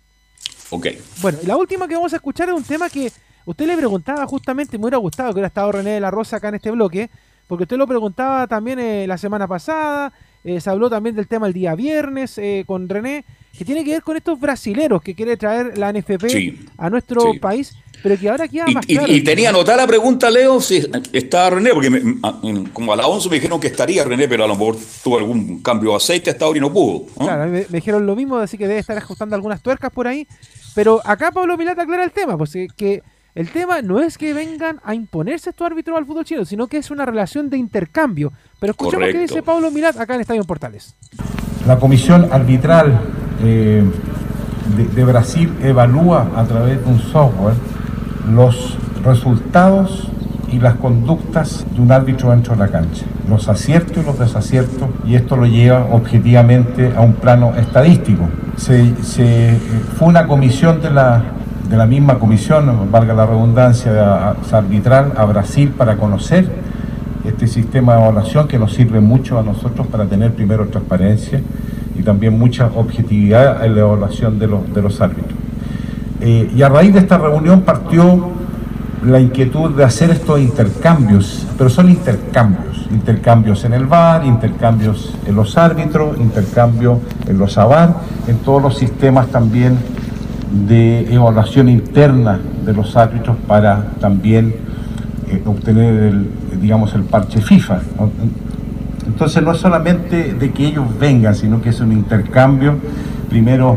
Ok. 0.70 0.86
Bueno, 1.22 1.38
y 1.42 1.46
la 1.46 1.56
última 1.56 1.88
que 1.88 1.94
vamos 1.94 2.12
a 2.12 2.16
escuchar 2.16 2.48
es 2.50 2.54
un 2.54 2.64
tema 2.64 2.88
que 2.90 3.10
usted 3.44 3.66
le 3.66 3.76
preguntaba 3.76 4.26
justamente, 4.26 4.76
me 4.78 4.84
hubiera 4.84 4.98
gustado 4.98 5.30
que 5.30 5.34
hubiera 5.34 5.48
estado 5.48 5.72
René 5.72 5.90
de 5.90 6.00
la 6.00 6.10
Rosa 6.10 6.36
acá 6.36 6.48
en 6.48 6.56
este 6.56 6.70
bloque, 6.70 7.10
porque 7.46 7.64
usted 7.64 7.76
lo 7.76 7.86
preguntaba 7.86 8.46
también 8.46 8.78
eh, 8.78 9.06
la 9.06 9.18
semana 9.18 9.46
pasada, 9.46 10.12
eh, 10.44 10.60
se 10.60 10.70
habló 10.70 10.88
también 10.90 11.16
del 11.16 11.26
tema 11.28 11.46
el 11.46 11.52
día 11.52 11.74
viernes 11.74 12.38
eh, 12.38 12.64
con 12.66 12.88
René, 12.88 13.24
que 13.56 13.64
tiene 13.64 13.84
que 13.84 13.92
ver 13.92 14.02
con 14.02 14.16
estos 14.16 14.38
brasileros 14.38 15.02
que 15.02 15.14
quiere 15.14 15.36
traer 15.36 15.76
la 15.78 15.92
NFP 15.92 16.28
Sí, 16.28 16.60
a 16.78 16.90
nuestro 16.90 17.32
sí. 17.32 17.38
país, 17.38 17.74
pero 18.02 18.16
que 18.18 18.28
ahora 18.28 18.46
queda 18.46 18.66
Y, 18.68 18.74
más 18.74 18.84
y- 18.86 18.96
claro. 18.96 19.12
y 19.12 19.24
tenía 19.24 19.48
anotada 19.48 19.78
la 19.78 19.86
pregunta, 19.86 20.30
Leo, 20.30 20.60
si 20.60 20.86
está 21.12 21.50
René, 21.50 21.70
porque 21.72 21.90
me- 21.90 22.18
a- 22.22 22.38
en- 22.42 22.66
como 22.66 22.92
a 22.92 22.96
las 22.96 23.06
11 23.06 23.28
me 23.30 23.36
dijeron 23.36 23.58
que 23.58 23.66
estaría 23.68 24.04
René, 24.04 24.28
pero 24.28 24.44
a 24.44 24.46
lo 24.48 24.54
mejor 24.54 24.76
tuvo 25.02 25.18
algún 25.18 25.62
cambio 25.62 25.90
de 25.90 25.96
aceite 25.96 26.30
hasta 26.30 26.44
ahora 26.44 26.58
y 26.58 26.60
no 26.60 26.72
pudo. 26.72 27.06
¿no? 27.18 27.24
Claro, 27.26 27.50
me 27.50 27.64
dijeron 27.68 28.06
lo 28.06 28.14
mismo, 28.14 28.36
así 28.36 28.56
que 28.58 28.68
debe 28.68 28.80
estar 28.80 28.96
ajustando 28.98 29.34
algunas 29.34 29.62
tuercas 29.62 29.90
por 29.90 30.06
ahí. 30.06 30.28
Pero 30.74 31.00
acá 31.04 31.30
Pablo 31.32 31.56
Milata 31.56 31.82
aclara 31.82 32.04
el 32.04 32.12
tema, 32.12 32.36
pues 32.36 32.54
eh, 32.54 32.68
que 32.76 33.02
el 33.36 33.50
tema 33.50 33.80
no 33.82 34.00
es 34.00 34.18
que 34.18 34.34
vengan 34.34 34.80
a 34.82 34.94
imponerse 34.94 35.50
estos 35.50 35.64
árbitros 35.66 35.96
al 35.96 36.06
fútbol 36.06 36.24
chino, 36.24 36.44
sino 36.44 36.66
que 36.66 36.78
es 36.78 36.90
una 36.90 37.04
relación 37.06 37.48
de 37.50 37.58
intercambio. 37.58 38.32
Pero 38.58 38.72
escuchemos 38.72 39.04
qué 39.12 39.20
dice 39.20 39.42
Pablo 39.44 39.70
Milat 39.70 39.96
acá 40.00 40.14
en 40.16 40.22
Estadio 40.22 40.42
Portales. 40.44 40.94
La 41.66 41.78
comisión 41.78 42.28
arbitral 42.32 42.98
eh, 43.44 43.84
de, 44.76 44.84
de 44.86 45.04
Brasil 45.04 45.52
evalúa 45.62 46.28
a 46.34 46.44
través 46.44 46.82
de 46.84 46.90
un 46.90 46.98
software 46.98 47.54
los 48.30 48.76
resultados 49.04 50.08
y 50.50 50.58
las 50.58 50.76
conductas 50.76 51.66
de 51.74 51.80
un 51.80 51.90
árbitro 51.92 52.30
dentro 52.30 52.54
de 52.54 52.60
la 52.60 52.68
cancha, 52.68 53.04
los 53.28 53.48
aciertos 53.48 53.98
y 53.98 54.06
los 54.06 54.18
desaciertos, 54.18 54.88
y 55.04 55.16
esto 55.16 55.36
lo 55.36 55.44
lleva 55.46 55.86
objetivamente 55.92 56.92
a 56.96 57.00
un 57.00 57.14
plano 57.14 57.54
estadístico. 57.56 58.28
Se, 58.56 58.94
se- 59.02 59.56
eh, 59.56 59.58
fue 59.98 60.08
una 60.08 60.26
comisión 60.26 60.80
de 60.80 60.90
la, 60.90 61.22
de 61.68 61.76
la 61.76 61.86
misma 61.86 62.18
comisión, 62.18 62.90
valga 62.90 63.12
la 63.14 63.26
redundancia, 63.26 64.30
arbitral 64.52 65.12
a 65.16 65.24
Brasil 65.24 65.70
para 65.76 65.96
conocer 65.96 66.48
este 67.24 67.48
sistema 67.48 67.94
de 67.94 68.02
evaluación 68.02 68.46
que 68.46 68.58
nos 68.58 68.72
sirve 68.72 69.00
mucho 69.00 69.38
a 69.38 69.42
nosotros 69.42 69.86
para 69.88 70.04
tener 70.06 70.32
primero 70.32 70.68
transparencia 70.68 71.40
y 71.98 72.02
también 72.02 72.38
mucha 72.38 72.70
objetividad 72.74 73.64
en 73.64 73.74
la 73.74 73.80
evaluación 73.80 74.38
de 74.38 74.46
los, 74.46 74.72
de 74.72 74.82
los 74.82 75.00
árbitros. 75.00 75.34
Eh, 76.20 76.50
y 76.54 76.62
a 76.62 76.68
raíz 76.68 76.94
de 76.94 77.00
esta 77.00 77.18
reunión 77.18 77.62
partió 77.62 78.30
la 79.04 79.20
inquietud 79.20 79.70
de 79.70 79.84
hacer 79.84 80.10
estos 80.10 80.40
intercambios, 80.40 81.46
pero 81.58 81.68
son 81.68 81.90
intercambios, 81.90 82.86
intercambios 82.90 83.64
en 83.64 83.74
el 83.74 83.86
VAR, 83.86 84.24
intercambios 84.24 85.14
en 85.26 85.34
los 85.34 85.58
árbitros, 85.58 86.18
intercambios 86.18 87.00
en 87.26 87.38
los 87.38 87.58
AVAR, 87.58 87.94
en 88.28 88.38
todos 88.38 88.62
los 88.62 88.78
sistemas 88.78 89.28
también 89.28 89.78
de 90.50 91.12
evaluación 91.12 91.68
interna 91.68 92.38
de 92.64 92.72
los 92.72 92.96
árbitros 92.96 93.36
para 93.46 93.92
también 94.00 94.54
eh, 95.28 95.42
obtener 95.44 95.94
el, 96.04 96.30
digamos, 96.60 96.94
el 96.94 97.02
parche 97.02 97.40
FIFA. 97.40 97.80
Entonces 99.06 99.42
no 99.42 99.52
es 99.52 99.58
solamente 99.58 100.34
de 100.34 100.50
que 100.52 100.66
ellos 100.66 100.86
vengan, 100.98 101.34
sino 101.34 101.60
que 101.60 101.70
es 101.70 101.80
un 101.80 101.92
intercambio, 101.92 102.76
primero, 103.28 103.76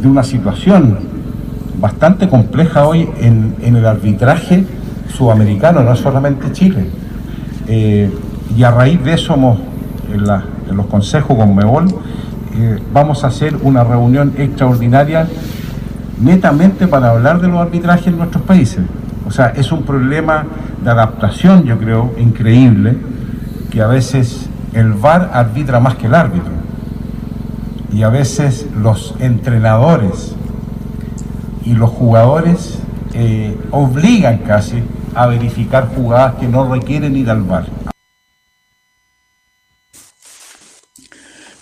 de 0.00 0.08
una 0.08 0.22
situación 0.22 0.98
bastante 1.80 2.28
compleja 2.28 2.86
hoy 2.86 3.08
en, 3.20 3.54
el 3.62 3.84
arbitraje 3.86 4.64
sudamericano, 5.08 5.82
no 5.82 5.92
es 5.92 5.98
solamente 5.98 6.52
Chile. 6.52 6.86
Eh, 7.68 8.10
y 8.56 8.62
a 8.62 8.70
raíz 8.70 9.02
de 9.02 9.14
eso, 9.14 9.34
en 10.12 10.76
los 10.76 10.86
consejos 10.86 11.36
con 11.36 11.54
Mebol, 11.54 11.88
eh, 12.54 12.78
vamos 12.92 13.24
a 13.24 13.28
hacer 13.28 13.56
una 13.62 13.82
reunión 13.82 14.34
extraordinaria 14.36 15.26
netamente 16.22 16.86
para 16.86 17.10
hablar 17.10 17.40
de 17.40 17.48
los 17.48 17.60
arbitrajes 17.60 18.08
en 18.08 18.18
nuestros 18.18 18.42
países. 18.44 18.80
O 19.26 19.30
sea, 19.30 19.48
es 19.48 19.72
un 19.72 19.82
problema 19.82 20.44
de 20.82 20.90
adaptación, 20.90 21.64
yo 21.64 21.78
creo, 21.78 22.12
increíble, 22.18 22.96
que 23.70 23.80
a 23.80 23.86
veces 23.86 24.48
el 24.72 24.92
VAR 24.92 25.30
arbitra 25.32 25.80
más 25.80 25.96
que 25.96 26.06
el 26.06 26.14
árbitro. 26.14 26.52
Y 27.92 28.02
a 28.02 28.08
veces 28.08 28.66
los 28.80 29.14
entrenadores 29.18 30.34
y 31.64 31.74
los 31.74 31.90
jugadores 31.90 32.78
eh, 33.14 33.56
obligan 33.70 34.38
casi 34.38 34.82
a 35.14 35.26
verificar 35.26 35.88
jugadas 35.94 36.34
que 36.36 36.48
no 36.48 36.72
requieren 36.72 37.16
ir 37.16 37.30
al 37.30 37.42
VAR. 37.42 37.66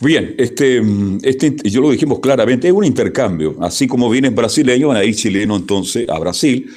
Bien, 0.00 0.34
este, 0.38 0.80
mm, 0.80 1.18
este, 1.22 1.56
yo 1.64 1.82
lo 1.82 1.90
dijimos 1.90 2.20
claramente, 2.20 2.68
es 2.68 2.72
un 2.72 2.84
intercambio. 2.84 3.56
Así 3.60 3.86
como 3.86 4.08
vienen 4.08 4.34
brasileños, 4.34 4.88
van 4.88 4.96
a 4.96 5.04
ir 5.04 5.14
chilenos 5.14 5.60
entonces 5.60 6.08
a 6.08 6.18
Brasil. 6.18 6.70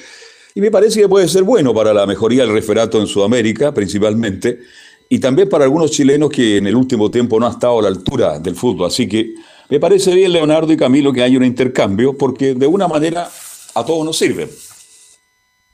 Y 0.54 0.60
me 0.60 0.70
parece 0.70 1.00
que 1.00 1.08
puede 1.08 1.26
ser 1.26 1.42
bueno 1.42 1.74
para 1.74 1.94
la 1.94 2.06
mejoría 2.06 2.42
del 2.42 2.52
referato 2.52 3.00
en 3.00 3.06
Sudamérica, 3.06 3.72
principalmente, 3.72 4.60
y 5.08 5.18
también 5.18 5.48
para 5.48 5.64
algunos 5.64 5.90
chilenos 5.90 6.30
que 6.30 6.58
en 6.58 6.66
el 6.66 6.76
último 6.76 7.10
tiempo 7.10 7.40
no 7.40 7.46
han 7.46 7.52
estado 7.52 7.78
a 7.78 7.82
la 7.82 7.88
altura 7.88 8.38
del 8.38 8.54
fútbol. 8.54 8.86
Así 8.86 9.08
que 9.08 9.34
me 9.70 9.80
parece 9.80 10.14
bien, 10.14 10.32
Leonardo 10.32 10.72
y 10.72 10.76
Camilo, 10.76 11.12
que 11.12 11.22
haya 11.22 11.36
un 11.36 11.44
intercambio, 11.44 12.16
porque 12.16 12.54
de 12.54 12.66
una 12.66 12.86
manera 12.86 13.28
a 13.74 13.84
todos 13.84 14.04
nos 14.04 14.18
sirve. 14.18 14.48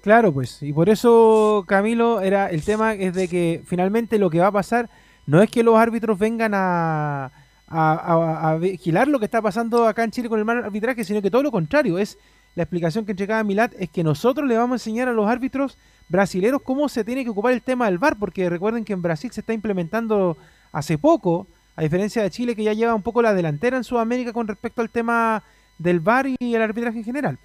Claro, 0.00 0.32
pues, 0.32 0.62
y 0.62 0.72
por 0.72 0.88
eso, 0.88 1.64
Camilo, 1.66 2.20
era 2.20 2.48
el 2.48 2.62
tema 2.62 2.94
es 2.94 3.12
de 3.12 3.28
que 3.28 3.62
finalmente 3.66 4.18
lo 4.18 4.30
que 4.30 4.38
va 4.38 4.46
a 4.46 4.52
pasar 4.52 4.88
no 5.26 5.42
es 5.42 5.50
que 5.50 5.62
los 5.62 5.76
árbitros 5.76 6.18
vengan 6.18 6.52
a, 6.54 7.30
a, 7.70 8.58
vigilar 8.60 9.08
lo 9.08 9.18
que 9.18 9.24
está 9.24 9.40
pasando 9.40 9.86
acá 9.86 10.04
en 10.04 10.10
Chile 10.10 10.28
con 10.28 10.38
el 10.38 10.44
mal 10.44 10.64
arbitraje, 10.64 11.04
sino 11.04 11.22
que 11.22 11.30
todo 11.30 11.42
lo 11.42 11.52
contrario, 11.52 11.98
es 11.98 12.18
la 12.56 12.64
explicación 12.64 13.04
que 13.04 13.12
entregaba 13.12 13.44
Milat, 13.44 13.72
es 13.78 13.88
que 13.90 14.02
nosotros 14.02 14.48
le 14.48 14.56
vamos 14.56 14.72
a 14.72 14.76
enseñar 14.76 15.08
a 15.08 15.12
los 15.12 15.28
árbitros 15.28 15.78
brasileros 16.08 16.62
cómo 16.62 16.88
se 16.88 17.04
tiene 17.04 17.22
que 17.22 17.30
ocupar 17.30 17.52
el 17.52 17.62
tema 17.62 17.86
del 17.86 17.98
VAR, 17.98 18.18
porque 18.18 18.50
recuerden 18.50 18.84
que 18.84 18.92
en 18.92 19.02
Brasil 19.02 19.30
se 19.30 19.40
está 19.40 19.52
implementando 19.52 20.36
hace 20.72 20.98
poco, 20.98 21.46
a 21.76 21.82
diferencia 21.82 22.22
de 22.22 22.30
Chile 22.30 22.56
que 22.56 22.64
ya 22.64 22.72
lleva 22.72 22.94
un 22.94 23.02
poco 23.02 23.22
la 23.22 23.32
delantera 23.32 23.76
en 23.76 23.84
Sudamérica 23.84 24.32
con 24.32 24.48
respecto 24.48 24.82
al 24.82 24.90
tema 24.90 25.44
del 25.78 26.00
VAR 26.00 26.26
y 26.26 26.54
el 26.54 26.62
arbitraje 26.62 26.98
en 26.98 27.04
general. 27.04 27.38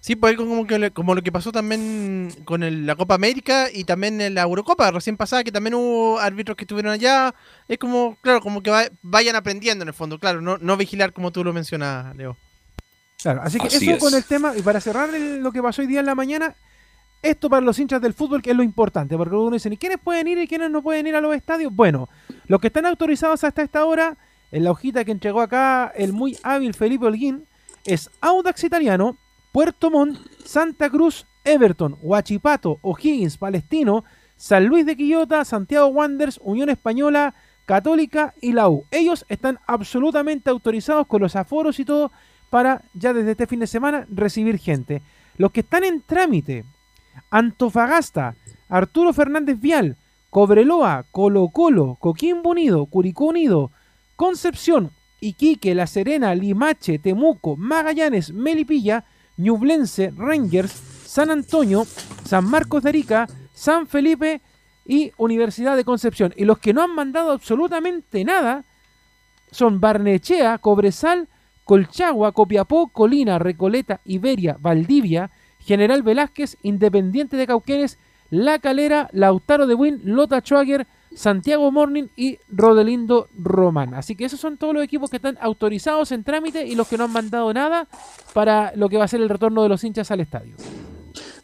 Sí, 0.00 0.14
pues 0.14 0.30
algo 0.30 0.46
como, 0.48 0.66
que, 0.66 0.90
como 0.92 1.14
lo 1.14 1.22
que 1.22 1.32
pasó 1.32 1.50
también 1.50 2.32
con 2.44 2.62
el- 2.62 2.86
la 2.86 2.94
Copa 2.94 3.14
América 3.16 3.66
y 3.72 3.84
también 3.84 4.20
en 4.20 4.34
la 4.34 4.42
Eurocopa 4.42 4.90
recién 4.92 5.16
pasada, 5.16 5.42
que 5.42 5.50
también 5.52 5.74
hubo 5.74 6.18
árbitros 6.20 6.56
que 6.56 6.64
estuvieron 6.64 6.92
allá. 6.92 7.34
Es 7.66 7.78
como, 7.78 8.16
claro, 8.20 8.40
como 8.40 8.62
que 8.62 8.70
va- 8.70 8.88
vayan 9.02 9.34
aprendiendo 9.36 9.82
en 9.82 9.88
el 9.88 9.94
fondo, 9.94 10.18
claro, 10.18 10.40
no, 10.40 10.56
no 10.58 10.76
vigilar 10.76 11.12
como 11.12 11.32
tú 11.32 11.42
lo 11.42 11.52
mencionas, 11.52 12.14
Leo. 12.16 12.36
Claro, 13.20 13.42
así 13.42 13.58
que 13.58 13.66
Así 13.66 13.76
eso 13.90 13.94
es. 13.94 13.98
con 13.98 14.14
el 14.14 14.24
tema, 14.24 14.56
y 14.56 14.62
para 14.62 14.80
cerrar 14.80 15.12
el- 15.14 15.38
lo 15.40 15.50
que 15.50 15.60
pasó 15.62 15.82
hoy 15.82 15.88
día 15.88 16.00
en 16.00 16.06
la 16.06 16.14
mañana, 16.14 16.54
esto 17.20 17.50
para 17.50 17.60
los 17.66 17.76
hinchas 17.80 18.00
del 18.00 18.14
fútbol 18.14 18.40
que 18.40 18.52
es 18.52 18.56
lo 18.56 18.62
importante, 18.62 19.16
porque 19.16 19.34
uno 19.34 19.50
dice, 19.50 19.68
¿y 19.68 19.76
quiénes 19.76 19.98
pueden 19.98 20.28
ir 20.28 20.38
y 20.38 20.46
quiénes 20.46 20.70
no 20.70 20.80
pueden 20.82 21.08
ir 21.08 21.16
a 21.16 21.20
los 21.20 21.34
estadios? 21.34 21.74
Bueno, 21.74 22.08
los 22.46 22.60
que 22.60 22.68
están 22.68 22.86
autorizados 22.86 23.42
hasta 23.42 23.62
esta 23.62 23.84
hora, 23.84 24.16
en 24.52 24.62
la 24.62 24.70
hojita 24.70 25.04
que 25.04 25.10
entregó 25.10 25.40
acá 25.40 25.92
el 25.96 26.12
muy 26.12 26.38
hábil 26.44 26.72
Felipe 26.74 27.04
Holguín, 27.06 27.44
es 27.84 28.08
Audax 28.20 28.62
Italiano, 28.62 29.18
Puerto 29.52 29.90
Montt, 29.90 30.18
Santa 30.44 30.90
Cruz, 30.90 31.26
Everton, 31.44 31.96
Huachipato, 32.02 32.78
O'Higgins, 32.82 33.38
Palestino, 33.38 34.04
San 34.36 34.66
Luis 34.66 34.86
de 34.86 34.96
Quillota, 34.96 35.44
Santiago 35.44 35.88
Wanderers, 35.88 36.40
Unión 36.42 36.68
Española, 36.68 37.34
Católica 37.66 38.34
y 38.40 38.52
la 38.52 38.68
U. 38.68 38.84
Ellos 38.90 39.26
están 39.28 39.58
absolutamente 39.66 40.50
autorizados 40.50 41.06
con 41.06 41.20
los 41.20 41.36
aforos 41.36 41.78
y 41.80 41.84
todo 41.84 42.12
para 42.50 42.82
ya 42.94 43.12
desde 43.12 43.32
este 43.32 43.46
fin 43.46 43.60
de 43.60 43.66
semana 43.66 44.06
recibir 44.10 44.58
gente. 44.58 45.02
Los 45.36 45.52
que 45.52 45.60
están 45.60 45.84
en 45.84 46.00
trámite, 46.00 46.64
Antofagasta, 47.30 48.36
Arturo 48.68 49.12
Fernández 49.12 49.60
Vial, 49.60 49.96
Cobreloa, 50.30 51.04
Colo 51.10 51.48
Colo, 51.48 51.96
Coquimbo 52.00 52.50
Unido, 52.50 52.86
Curicó 52.86 53.26
Unido, 53.26 53.70
Concepción, 54.16 54.90
Iquique, 55.20 55.74
La 55.74 55.86
Serena, 55.86 56.34
Limache, 56.34 56.98
Temuco, 56.98 57.56
Magallanes, 57.56 58.32
Melipilla, 58.32 59.04
Ñublense, 59.38 60.12
Rangers, 60.16 60.72
San 61.06 61.30
Antonio, 61.30 61.86
San 62.24 62.44
Marcos 62.44 62.82
de 62.82 62.90
Arica, 62.90 63.26
San 63.54 63.86
Felipe 63.86 64.42
y 64.84 65.12
Universidad 65.16 65.76
de 65.76 65.84
Concepción. 65.84 66.34
Y 66.36 66.44
los 66.44 66.58
que 66.58 66.74
no 66.74 66.82
han 66.82 66.94
mandado 66.94 67.32
absolutamente 67.32 68.24
nada 68.24 68.64
son 69.50 69.80
Barnechea, 69.80 70.58
Cobresal, 70.58 71.28
Colchagua, 71.64 72.32
Copiapó, 72.32 72.88
Colina, 72.88 73.38
Recoleta, 73.38 74.00
Iberia, 74.04 74.56
Valdivia, 74.60 75.30
General 75.60 76.02
Velázquez, 76.02 76.56
Independiente 76.62 77.36
de 77.36 77.46
Cauquenes, 77.46 77.98
La 78.30 78.58
Calera, 78.58 79.08
Lautaro 79.12 79.66
de 79.66 79.74
Buin, 79.74 80.00
Lota 80.04 80.40
Schwager, 80.40 80.86
Santiago 81.18 81.72
Morning 81.72 82.04
y 82.16 82.38
Rodelindo 82.48 83.26
Román. 83.36 83.92
Así 83.94 84.14
que 84.14 84.24
esos 84.24 84.38
son 84.38 84.56
todos 84.56 84.72
los 84.72 84.84
equipos 84.84 85.10
que 85.10 85.16
están 85.16 85.36
autorizados 85.40 86.12
en 86.12 86.22
trámite 86.22 86.64
y 86.64 86.76
los 86.76 86.86
que 86.86 86.96
no 86.96 87.04
han 87.04 87.12
mandado 87.12 87.52
nada 87.52 87.88
para 88.32 88.72
lo 88.76 88.88
que 88.88 88.98
va 88.98 89.04
a 89.04 89.08
ser 89.08 89.20
el 89.20 89.28
retorno 89.28 89.64
de 89.64 89.68
los 89.68 89.82
hinchas 89.82 90.12
al 90.12 90.20
estadio. 90.20 90.54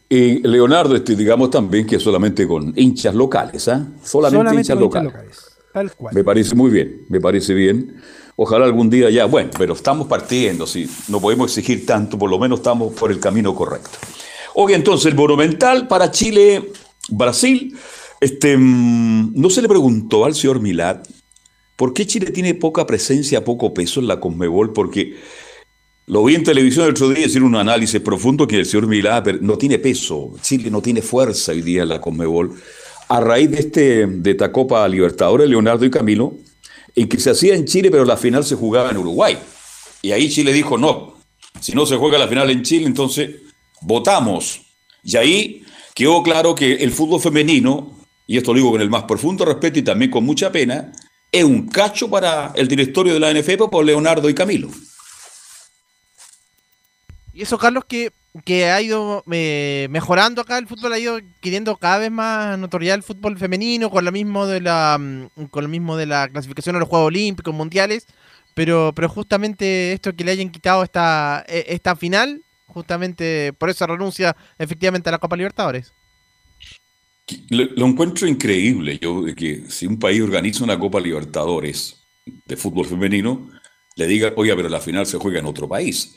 Y 0.07 0.39
Leonardo, 0.47 0.95
este, 0.95 1.13
digamos 1.13 1.49
también 1.49 1.85
que 1.85 1.99
solamente 1.99 2.47
con 2.47 2.71
hinchas 2.77 3.13
locales, 3.13 3.67
¿ah? 3.67 3.85
Solamente, 4.01 4.55
hinchas 4.55 4.77
con 4.77 5.03
locales. 5.03 5.57
Tal 5.73 5.91
cual. 5.91 6.15
Me 6.15 6.23
parece 6.23 6.55
muy 6.55 6.71
bien, 6.71 7.01
me 7.09 7.19
parece 7.19 7.53
bien. 7.53 8.01
Ojalá 8.37 8.63
algún 8.63 8.89
día 8.89 9.09
ya, 9.09 9.25
bueno, 9.25 9.49
pero 9.57 9.73
estamos 9.73 10.07
partiendo, 10.07 10.65
sí, 10.65 10.89
no 11.09 11.19
podemos 11.19 11.49
exigir 11.49 11.85
tanto, 11.85 12.17
por 12.17 12.29
lo 12.29 12.39
menos 12.39 12.59
estamos 12.59 12.93
por 12.93 13.11
el 13.11 13.19
camino 13.19 13.53
correcto. 13.53 13.97
Hoy 14.53 14.71
entonces 14.71 15.07
el 15.07 15.15
Monumental 15.15 15.85
para 15.89 16.11
Chile, 16.11 16.71
Brasil, 17.09 17.77
Este, 18.19 18.57
mm, 18.57 19.33
¿No 19.35 19.49
se 19.49 19.61
le 19.61 19.67
preguntó 19.67 20.25
al 20.25 20.35
señor 20.35 20.59
Milad 20.59 21.01
por 21.75 21.93
qué 21.93 22.05
Chile 22.05 22.31
tiene 22.31 22.53
poca 22.53 22.85
presencia, 22.85 23.43
poco 23.43 23.73
peso 23.73 23.99
en 23.99 24.07
la 24.07 24.19
Conmebol? 24.19 24.73
Porque 24.73 25.15
lo 26.07 26.23
vi 26.23 26.35
en 26.35 26.43
televisión 26.43 26.85
el 26.85 26.91
otro 26.91 27.09
día 27.09 27.25
decir 27.25 27.43
un 27.43 27.55
análisis 27.55 27.99
profundo 27.99 28.47
que 28.47 28.59
el 28.59 28.65
señor 28.65 28.87
Milad 28.87 29.25
no 29.41 29.57
tiene 29.57 29.79
peso, 29.79 30.33
Chile 30.41 30.69
no 30.69 30.81
tiene 30.81 31.01
fuerza 31.01 31.51
hoy 31.51 31.61
día 31.61 31.83
en 31.83 31.89
la 31.89 32.01
Conmebol. 32.01 32.53
A 33.07 33.19
raíz 33.19 33.51
de, 33.51 33.59
este, 33.59 34.07
de 34.07 34.31
esta 34.31 34.51
Copa 34.51 34.87
Libertadores, 34.87 35.49
Leonardo 35.49 35.85
y 35.85 35.91
Camilo, 35.91 36.33
en 36.95 37.07
que 37.07 37.19
se 37.19 37.31
hacía 37.31 37.55
en 37.55 37.65
Chile, 37.65 37.91
pero 37.91 38.05
la 38.05 38.17
final 38.17 38.43
se 38.43 38.55
jugaba 38.55 38.89
en 38.89 38.97
Uruguay. 38.97 39.37
Y 40.01 40.11
ahí 40.11 40.29
Chile 40.29 40.53
dijo, 40.53 40.77
no, 40.77 41.15
si 41.59 41.73
no 41.73 41.85
se 41.85 41.97
juega 41.97 42.17
la 42.17 42.27
final 42.27 42.49
en 42.49 42.63
Chile, 42.63 42.85
entonces 42.85 43.31
votamos. 43.81 44.61
Y 45.03 45.17
ahí 45.17 45.63
quedó 45.93 46.23
claro 46.23 46.55
que 46.55 46.75
el 46.75 46.91
fútbol 46.91 47.21
femenino, 47.21 47.91
y 48.27 48.37
esto 48.37 48.53
lo 48.53 48.57
digo 48.57 48.71
con 48.71 48.81
el 48.81 48.89
más 48.89 49.03
profundo 49.03 49.45
respeto 49.45 49.79
y 49.79 49.83
también 49.83 50.11
con 50.11 50.23
mucha 50.23 50.51
pena, 50.51 50.91
es 51.31 51.43
un 51.43 51.67
cacho 51.67 52.09
para 52.09 52.51
el 52.55 52.67
directorio 52.67 53.13
de 53.13 53.19
la 53.19 53.33
NFP 53.33 53.69
por 53.69 53.85
Leonardo 53.85 54.29
y 54.29 54.33
Camilo. 54.33 54.69
Y 57.33 57.41
eso, 57.41 57.57
Carlos, 57.57 57.83
que, 57.85 58.13
que 58.45 58.71
ha 58.71 58.81
ido 58.81 59.23
eh, 59.29 59.87
mejorando 59.89 60.41
acá, 60.41 60.57
el 60.57 60.67
fútbol 60.67 60.93
ha 60.93 60.99
ido 60.99 61.19
queriendo 61.41 61.75
cada 61.75 61.97
vez 61.97 62.09
más 62.09 62.57
notoriedad 62.57 62.95
el 62.95 63.03
fútbol 63.03 63.37
femenino, 63.37 63.89
con 63.89 64.05
lo 64.05 64.11
mismo 64.13 64.47
de 64.47 64.61
la 64.61 64.97
mm, 64.97 65.47
con 65.51 65.65
lo 65.65 65.69
mismo 65.69 65.97
de 65.97 66.05
la 66.05 66.29
clasificación 66.29 66.77
a 66.77 66.79
los 66.79 66.87
Juegos 66.87 67.07
Olímpicos, 67.07 67.53
Mundiales, 67.53 68.07
pero, 68.53 68.93
pero 68.95 69.09
justamente 69.09 69.91
esto 69.91 70.15
que 70.15 70.23
le 70.23 70.31
hayan 70.31 70.49
quitado 70.49 70.81
esta, 70.81 71.43
e, 71.47 71.65
esta 71.67 71.97
final, 71.97 72.41
justamente 72.67 73.51
por 73.51 73.69
eso 73.69 73.85
renuncia 73.85 74.35
efectivamente 74.57 75.09
a 75.09 75.11
la 75.11 75.19
Copa 75.19 75.35
Libertadores. 75.35 75.93
Lo, 77.49 77.63
lo 77.75 77.85
encuentro 77.87 78.27
increíble, 78.27 78.99
yo, 79.01 79.23
que 79.35 79.63
si 79.69 79.87
un 79.87 79.97
país 79.97 80.21
organiza 80.21 80.63
una 80.63 80.77
Copa 80.79 80.99
Libertadores 80.99 82.05
de 82.45 82.55
fútbol 82.55 82.85
femenino, 82.85 83.49
le 83.95 84.07
diga, 84.07 84.33
oiga, 84.35 84.55
pero 84.55 84.69
la 84.69 84.79
final 84.79 85.05
se 85.05 85.17
juega 85.17 85.39
en 85.39 85.45
otro 85.45 85.67
país. 85.67 86.15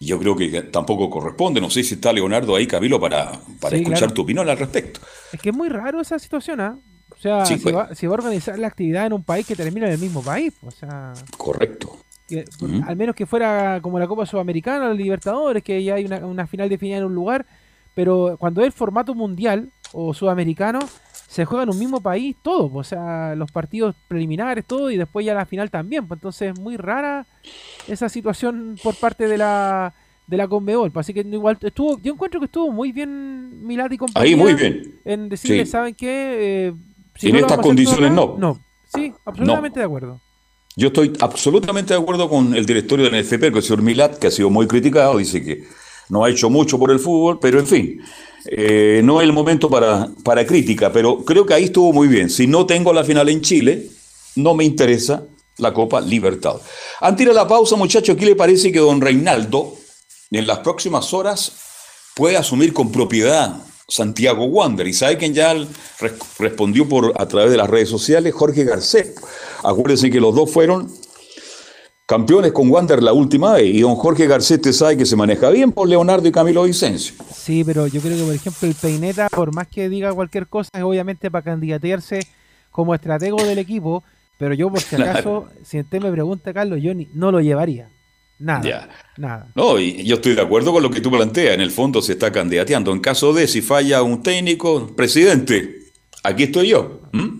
Yo 0.00 0.18
creo 0.18 0.36
que 0.36 0.62
tampoco 0.62 1.10
corresponde. 1.10 1.60
No 1.60 1.70
sé 1.70 1.82
si 1.82 1.94
está 1.94 2.12
Leonardo 2.12 2.54
ahí, 2.56 2.66
Camilo, 2.66 3.00
para, 3.00 3.32
para 3.60 3.76
Sí, 3.76 3.82
escuchar 3.82 3.98
claro. 3.98 4.14
tu 4.14 4.22
opinión 4.22 4.48
al 4.48 4.58
respecto. 4.58 5.00
Es 5.32 5.40
que 5.40 5.50
es 5.50 5.56
muy 5.56 5.68
raro 5.68 6.00
esa 6.00 6.18
situación, 6.18 6.60
¿ah? 6.60 6.78
O 7.10 7.16
sea, 7.20 7.44
Sí, 7.44 7.54
se, 7.56 7.62
pues. 7.62 7.74
va, 7.74 7.94
se 7.94 8.06
va 8.06 8.14
a 8.14 8.18
organizar 8.18 8.58
la 8.58 8.68
actividad 8.68 9.06
en 9.06 9.12
un 9.12 9.24
país 9.24 9.44
que 9.46 9.56
termina 9.56 9.86
en 9.86 9.94
el 9.94 9.98
mismo 9.98 10.22
país. 10.22 10.54
O 10.62 10.70
sea, 10.70 11.12
Correcto. 11.36 11.98
que- 12.28 12.44
al 12.86 12.96
menos 12.96 13.16
que 13.16 13.26
fuera 13.26 13.80
como 13.82 13.98
la 13.98 14.06
Copa 14.06 14.24
Sudamericana, 14.26 14.88
los 14.88 14.96
Libertadores, 14.96 15.62
que 15.64 15.82
ya 15.82 15.94
hay 15.94 16.04
una, 16.04 16.18
una 16.26 16.46
final 16.46 16.68
definida 16.68 16.98
en 16.98 17.04
un 17.04 17.14
lugar. 17.14 17.44
Pero 17.94 18.36
cuando 18.38 18.60
es 18.60 18.66
el 18.68 18.72
formato 18.72 19.12
mundial 19.16 19.70
o 19.92 20.12
sudamericano, 20.14 20.78
se 21.28 21.44
juega 21.44 21.64
en 21.64 21.70
un 21.70 21.78
mismo 21.78 22.00
país 22.00 22.36
todo. 22.42 22.70
O 22.74 22.84
sea, 22.84 23.34
los 23.34 23.50
partidos 23.52 23.94
preliminares, 24.08 24.64
todo, 24.64 24.90
y 24.90 24.96
después 24.96 25.24
ya 25.26 25.34
la 25.34 25.46
final 25.46 25.70
también. 25.70 26.06
entonces 26.10 26.52
es 26.54 26.58
muy 26.60 26.76
rara 26.76 27.26
esa 27.86 28.08
situación 28.08 28.76
por 28.82 28.94
parte 28.96 29.26
de 29.28 29.38
la 29.38 29.94
de 30.26 30.36
la 30.36 30.46
Conmebol. 30.46 30.92
Así 30.94 31.14
que 31.14 31.20
igual 31.20 31.56
estuvo, 31.60 31.98
yo 32.02 32.12
encuentro 32.12 32.38
que 32.38 32.46
estuvo 32.46 32.70
muy 32.70 32.92
bien 32.92 33.66
Milad 33.66 33.90
y 33.90 33.96
compañía 33.96 34.28
Ahí 34.28 34.36
muy 34.36 34.52
bien. 34.54 35.00
en 35.06 35.28
decirle, 35.30 35.64
Sí. 35.64 35.70
¿saben 35.70 35.94
qué? 35.94 36.66
Eh, 36.68 36.74
En 37.22 37.32
lo 37.32 37.38
estas 37.38 37.58
condiciones, 37.58 38.12
no. 38.12 38.36
No, 38.38 38.60
sí, 38.94 39.12
absolutamente 39.24 39.80
de 39.80 39.86
acuerdo. 39.86 40.20
Yo 40.76 40.88
estoy 40.88 41.12
absolutamente 41.20 41.94
de 41.94 42.00
acuerdo 42.00 42.28
con 42.28 42.54
el 42.54 42.66
directorio 42.66 43.06
de 43.06 43.10
la 43.10 43.18
NFP, 43.22 43.48
con 43.50 43.56
el 43.56 43.62
señor 43.62 43.82
Milat, 43.82 44.18
que 44.18 44.26
ha 44.28 44.30
sido 44.30 44.50
muy 44.50 44.66
criticado, 44.68 45.16
dice 45.16 45.42
que 45.42 45.64
no 46.08 46.24
ha 46.24 46.30
hecho 46.30 46.50
mucho 46.50 46.78
por 46.78 46.90
el 46.90 46.98
fútbol, 46.98 47.38
pero 47.40 47.58
en 47.58 47.66
fin, 47.66 48.00
eh, 48.46 49.00
no 49.04 49.20
es 49.20 49.24
el 49.26 49.32
momento 49.32 49.68
para, 49.68 50.08
para 50.24 50.46
crítica, 50.46 50.92
pero 50.92 51.24
creo 51.24 51.44
que 51.44 51.54
ahí 51.54 51.64
estuvo 51.64 51.92
muy 51.92 52.08
bien. 52.08 52.30
Si 52.30 52.46
no 52.46 52.66
tengo 52.66 52.92
la 52.92 53.04
final 53.04 53.28
en 53.28 53.40
Chile, 53.42 53.90
no 54.36 54.54
me 54.54 54.64
interesa 54.64 55.24
la 55.58 55.74
Copa 55.74 56.00
Libertad. 56.00 56.56
Antes 57.00 57.26
de 57.26 57.34
la 57.34 57.46
pausa, 57.48 57.76
muchachos, 57.76 58.14
aquí 58.14 58.24
le 58.24 58.36
parece 58.36 58.70
que 58.70 58.78
don 58.78 59.00
Reinaldo, 59.00 59.74
en 60.30 60.46
las 60.46 60.58
próximas 60.58 61.12
horas, 61.12 61.52
puede 62.14 62.36
asumir 62.36 62.72
con 62.72 62.92
propiedad 62.92 63.56
Santiago 63.88 64.44
Wander. 64.44 64.86
¿Y 64.86 64.92
sabe 64.92 65.16
quién 65.16 65.34
ya 65.34 65.54
res- 65.54 66.12
respondió 66.38 66.88
por, 66.88 67.14
a 67.16 67.26
través 67.26 67.50
de 67.50 67.56
las 67.56 67.68
redes 67.68 67.88
sociales? 67.88 68.34
Jorge 68.34 68.64
Garcés. 68.64 69.14
Acuérdense 69.64 70.10
que 70.10 70.20
los 70.20 70.34
dos 70.34 70.50
fueron 70.50 70.92
campeones 72.08 72.52
con 72.52 72.70
Wander 72.70 73.02
la 73.02 73.12
última 73.12 73.52
vez. 73.52 73.66
Y 73.66 73.80
don 73.82 73.94
Jorge 73.94 74.26
Garcés 74.26 74.60
te 74.62 74.72
sabe 74.72 74.96
que 74.96 75.04
se 75.04 75.14
maneja 75.14 75.50
bien 75.50 75.72
por 75.72 75.86
Leonardo 75.86 76.26
y 76.26 76.32
Camilo 76.32 76.62
Vicencio. 76.62 77.14
Sí, 77.36 77.62
pero 77.64 77.86
yo 77.86 78.00
creo 78.00 78.16
que, 78.16 78.24
por 78.24 78.34
ejemplo, 78.34 78.66
el 78.66 78.74
Peineta, 78.74 79.28
por 79.28 79.54
más 79.54 79.68
que 79.68 79.90
diga 79.90 80.12
cualquier 80.14 80.46
cosa, 80.46 80.70
es 80.72 80.82
obviamente 80.82 81.30
para 81.30 81.44
candidatearse 81.44 82.20
como 82.70 82.94
estratego 82.94 83.36
del 83.44 83.58
equipo. 83.58 84.02
Pero 84.38 84.54
yo, 84.54 84.70
por 84.70 84.80
si 84.80 84.96
Claro. 84.96 85.10
acaso, 85.10 85.46
si 85.64 85.80
usted 85.80 86.00
me 86.00 86.10
pregunta, 86.10 86.54
Carlos, 86.54 86.80
yo 86.80 86.94
ni- 86.94 87.08
no 87.12 87.30
lo 87.30 87.40
llevaría. 87.40 87.90
Nada. 88.38 88.62
Ya. 88.62 88.88
Nada. 89.18 89.48
No, 89.54 89.78
y 89.78 90.04
yo 90.04 90.14
estoy 90.14 90.34
de 90.34 90.40
acuerdo 90.42 90.72
con 90.72 90.82
lo 90.82 90.90
que 90.90 91.00
tú 91.02 91.10
planteas. 91.10 91.54
En 91.56 91.60
el 91.60 91.72
fondo 91.72 92.00
se 92.00 92.12
está 92.12 92.32
candidateando. 92.32 92.90
En 92.92 93.00
caso 93.00 93.32
de 93.34 93.46
si 93.48 93.60
falla 93.60 94.00
un 94.02 94.22
técnico, 94.22 94.86
presidente, 94.96 95.80
aquí 96.22 96.44
estoy 96.44 96.68
yo. 96.68 97.00
¿m? 97.12 97.32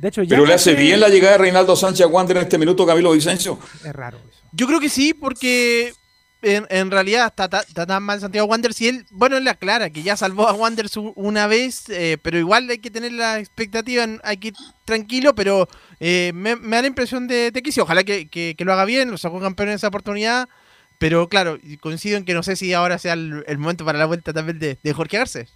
De 0.00 0.08
hecho, 0.08 0.22
ya 0.22 0.30
Pero 0.36 0.46
le 0.46 0.54
hace 0.54 0.74
bien 0.74 0.98
la 1.00 1.08
llegada 1.08 1.32
de 1.32 1.38
Reinaldo 1.38 1.76
Sánchez 1.76 2.06
a 2.06 2.08
Wander 2.08 2.36
en 2.38 2.42
este 2.44 2.58
minuto, 2.58 2.86
Camilo 2.86 3.12
Vicencio. 3.12 3.58
Es 3.84 3.92
raro 3.92 4.18
eso. 4.18 4.40
Yo 4.52 4.66
creo 4.66 4.80
que 4.80 4.88
sí, 4.88 5.12
porque 5.14 5.92
en, 6.42 6.66
en 6.70 6.90
realidad 6.90 7.26
está, 7.26 7.48
ta- 7.48 7.60
está 7.60 7.84
tan 7.86 8.02
mal 8.02 8.18
Santiago 8.18 8.48
Wander. 8.48 8.72
Si 8.72 8.88
él, 8.88 9.04
bueno, 9.10 9.36
él 9.36 9.44
le 9.44 9.50
aclara 9.50 9.90
que 9.90 10.02
ya 10.02 10.16
salvó 10.16 10.48
a 10.48 10.54
Wander 10.54 10.86
una 11.16 11.46
vez, 11.46 11.84
eh, 11.90 12.16
pero 12.22 12.38
igual 12.38 12.68
hay 12.70 12.78
que 12.78 12.90
tener 12.90 13.12
la 13.12 13.38
expectativa, 13.38 14.06
hay 14.24 14.36
que 14.38 14.48
ir 14.48 14.54
tranquilo, 14.86 15.34
pero 15.34 15.68
eh, 16.00 16.32
me, 16.34 16.56
me 16.56 16.76
da 16.76 16.82
la 16.82 16.88
impresión 16.88 17.28
de, 17.28 17.50
de 17.50 17.62
que 17.62 17.70
sí. 17.70 17.80
Ojalá 17.80 18.02
que, 18.02 18.28
que- 18.28 18.54
que 18.56 18.64
lo 18.64 18.72
haga 18.72 18.86
bien, 18.86 19.10
lo 19.10 19.18
sacó 19.18 19.38
campeón 19.38 19.68
en 19.68 19.74
esa 19.74 19.88
oportunidad. 19.88 20.48
Pero 20.98 21.28
claro, 21.30 21.58
coincido 21.80 22.18
en 22.18 22.24
que 22.26 22.34
no 22.34 22.42
sé 22.42 22.56
si 22.56 22.74
ahora 22.74 22.98
sea 22.98 23.14
el, 23.14 23.42
el 23.46 23.56
momento 23.58 23.86
para 23.86 23.98
la 23.98 24.04
vuelta 24.04 24.32
también 24.34 24.58
de, 24.58 24.78
de 24.82 24.92
Jorge 24.92 25.16
Garcés. 25.16 25.50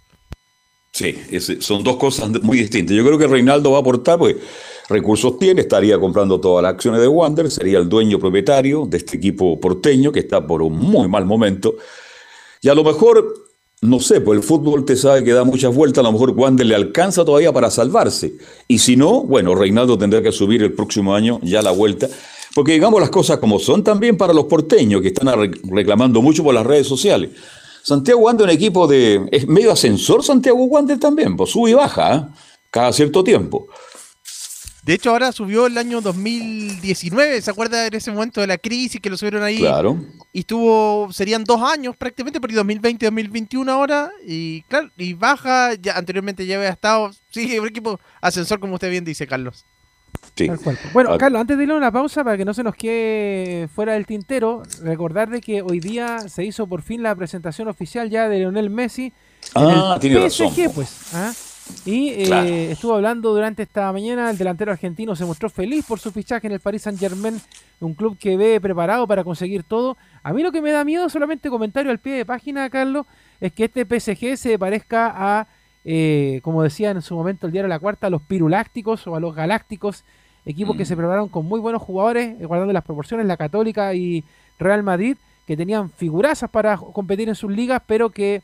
Sí, 0.95 1.13
son 1.59 1.83
dos 1.83 1.97
cosas 1.97 2.29
muy 2.41 2.57
distintas. 2.57 2.95
Yo 2.95 3.03
creo 3.03 3.17
que 3.17 3.27
Reinaldo 3.27 3.69
va 3.69 3.79
a 3.79 3.81
aportar, 3.81 4.17
pues 4.17 4.37
recursos 4.87 5.37
tiene, 5.37 5.59
estaría 5.59 5.99
comprando 5.99 6.39
todas 6.39 6.63
las 6.63 6.73
acciones 6.73 7.01
de 7.01 7.07
Wander, 7.09 7.51
sería 7.51 7.79
el 7.79 7.89
dueño 7.89 8.17
propietario 8.17 8.85
de 8.85 8.95
este 8.95 9.17
equipo 9.17 9.59
porteño 9.59 10.13
que 10.13 10.21
está 10.21 10.47
por 10.47 10.61
un 10.61 10.79
muy 10.79 11.09
mal 11.09 11.25
momento. 11.25 11.75
Y 12.61 12.69
a 12.69 12.73
lo 12.73 12.85
mejor, 12.85 13.49
no 13.81 13.99
sé, 13.99 14.21
pues 14.21 14.39
el 14.39 14.43
fútbol 14.43 14.85
te 14.85 14.95
sabe 14.95 15.25
que 15.25 15.33
da 15.33 15.43
muchas 15.43 15.75
vueltas, 15.75 15.99
a 15.99 16.07
lo 16.07 16.13
mejor 16.13 16.31
Wander 16.31 16.65
le 16.65 16.75
alcanza 16.75 17.25
todavía 17.25 17.51
para 17.51 17.69
salvarse. 17.69 18.35
Y 18.69 18.79
si 18.79 18.95
no, 18.95 19.21
bueno, 19.23 19.53
Reinaldo 19.53 19.97
tendrá 19.97 20.21
que 20.21 20.31
subir 20.31 20.63
el 20.63 20.71
próximo 20.71 21.13
año 21.13 21.41
ya 21.43 21.61
la 21.61 21.71
vuelta. 21.71 22.07
Porque 22.53 22.71
digamos 22.71 23.01
las 23.01 23.09
cosas 23.09 23.39
como 23.39 23.59
son 23.59 23.83
también 23.83 24.15
para 24.15 24.31
los 24.31 24.45
porteños 24.45 25.01
que 25.01 25.09
están 25.09 25.27
reclamando 25.69 26.21
mucho 26.21 26.41
por 26.41 26.53
las 26.53 26.65
redes 26.65 26.87
sociales. 26.87 27.31
Santiago 27.85 28.21
Wander, 28.21 28.45
un 28.45 28.49
equipo 28.49 28.87
de. 28.87 29.27
Es 29.31 29.47
medio 29.47 29.71
ascensor 29.71 30.23
Santiago 30.23 30.63
Wander 30.65 30.99
también, 30.99 31.37
pues 31.37 31.51
sube 31.51 31.69
y 31.69 31.73
baja, 31.75 32.15
¿eh? 32.15 32.25
cada 32.71 32.91
cierto 32.91 33.23
tiempo. 33.23 33.67
De 34.81 34.95
hecho, 34.95 35.11
ahora 35.11 35.31
subió 35.31 35.67
el 35.67 35.77
año 35.77 36.01
2019, 36.01 37.39
¿se 37.43 37.51
acuerda 37.51 37.85
en 37.85 37.93
ese 37.93 38.11
momento 38.11 38.41
de 38.41 38.47
la 38.47 38.57
crisis 38.57 38.99
que 38.99 39.07
lo 39.07 39.17
subieron 39.17 39.43
ahí? 39.43 39.59
Claro. 39.59 39.99
y 40.33 40.39
estuvo 40.39 41.11
serían 41.11 41.43
dos 41.43 41.61
años 41.61 41.95
prácticamente 41.95 42.41
porque 42.41 42.55
2020 42.55 43.05
2021 43.05 43.71
ahora 43.71 44.09
y 44.25 44.63
claro 44.63 44.89
y 44.97 45.13
baja 45.13 45.75
ya 45.75 45.95
anteriormente 45.95 46.45
ya 46.45 46.57
había 46.57 46.69
estado 46.69 47.11
sí 47.29 47.57
un 47.59 47.67
equipo 47.67 47.99
ascensor 48.19 48.59
como 48.59 48.73
usted 48.73 48.89
bien 48.89 49.05
dice 49.05 49.27
Carlos 49.27 49.65
Sí. 50.35 50.49
Bueno, 50.93 51.11
Ah. 51.13 51.17
Carlos, 51.17 51.39
antes 51.41 51.57
de 51.57 51.63
ir 51.63 51.71
a 51.71 51.75
una 51.75 51.91
pausa 51.91 52.23
para 52.23 52.35
que 52.37 52.43
no 52.45 52.53
se 52.53 52.61
nos 52.63 52.75
quede 52.75 53.67
fuera 53.69 53.93
del 53.93 54.05
tintero, 54.05 54.63
recordar 54.83 55.29
de 55.29 55.39
que 55.41 55.61
hoy 55.61 55.79
día 55.79 56.19
se 56.27 56.43
hizo 56.43 56.67
por 56.67 56.81
fin 56.81 57.01
la 57.03 57.15
presentación 57.15 57.67
oficial 57.69 58.09
ya 58.09 58.27
de 58.27 58.39
Lionel 58.39 58.69
Messi. 58.69 59.05
en 59.05 59.11
Ah, 59.55 59.91
el 59.95 59.99
tiene 60.01 60.29
PSG, 60.29 60.43
razón. 60.65 60.71
pues. 60.75 61.13
¿ah? 61.15 61.31
Y 61.85 62.09
eh, 62.09 62.23
Claro. 62.25 62.47
estuvo 62.47 62.93
hablando 62.95 63.33
durante 63.33 63.63
esta 63.63 63.91
mañana, 63.91 64.29
el 64.29 64.37
delantero 64.37 64.71
argentino 64.71 65.15
se 65.15 65.25
mostró 65.25 65.49
feliz 65.49 65.85
por 65.87 65.99
su 65.99 66.11
fichaje 66.11 66.45
en 66.47 66.53
el 66.53 66.59
Paris 66.59 66.83
Saint 66.83 66.99
Germain, 66.99 67.39
un 67.79 67.93
club 67.95 68.17
que 68.19 68.37
ve 68.37 68.59
preparado 68.61 69.07
para 69.07 69.23
conseguir 69.23 69.63
todo. 69.63 69.97
A 70.21 70.31
mí 70.33 70.43
lo 70.43 70.51
que 70.51 70.61
me 70.61 70.71
da 70.71 70.83
miedo, 70.83 71.09
solamente 71.09 71.49
comentario 71.49 71.91
al 71.91 71.99
pie 71.99 72.13
de 72.13 72.25
página, 72.25 72.69
Carlos, 72.69 73.05
es 73.39 73.51
que 73.53 73.65
este 73.65 73.85
PSG 73.85 74.37
se 74.37 74.59
parezca 74.59 75.11
a, 75.15 75.47
eh, 75.85 76.39
como 76.43 76.61
decía 76.61 76.91
en 76.91 77.01
su 77.01 77.15
momento 77.15 77.47
el 77.47 77.51
diario 77.51 77.67
La 77.67 77.79
Cuarta, 77.79 78.07
a 78.07 78.09
los 78.11 78.21
pirulácticos 78.21 79.07
o 79.07 79.15
a 79.15 79.19
los 79.19 79.33
galácticos, 79.33 80.03
equipos 80.45 80.75
que 80.77 80.83
Mm. 80.83 80.87
se 80.87 80.95
prepararon 80.95 81.29
con 81.29 81.45
muy 81.45 81.59
buenos 81.59 81.81
jugadores, 81.81 82.39
eh, 82.39 82.45
guardando 82.45 82.73
las 82.73 82.83
proporciones, 82.83 83.25
la 83.25 83.37
Católica 83.37 83.93
y 83.93 84.23
Real 84.59 84.83
Madrid, 84.83 85.17
que 85.45 85.57
tenían 85.57 85.89
figurazas 85.91 86.49
para 86.49 86.77
competir 86.77 87.29
en 87.29 87.35
sus 87.35 87.51
ligas, 87.51 87.81
pero 87.85 88.09
que 88.09 88.41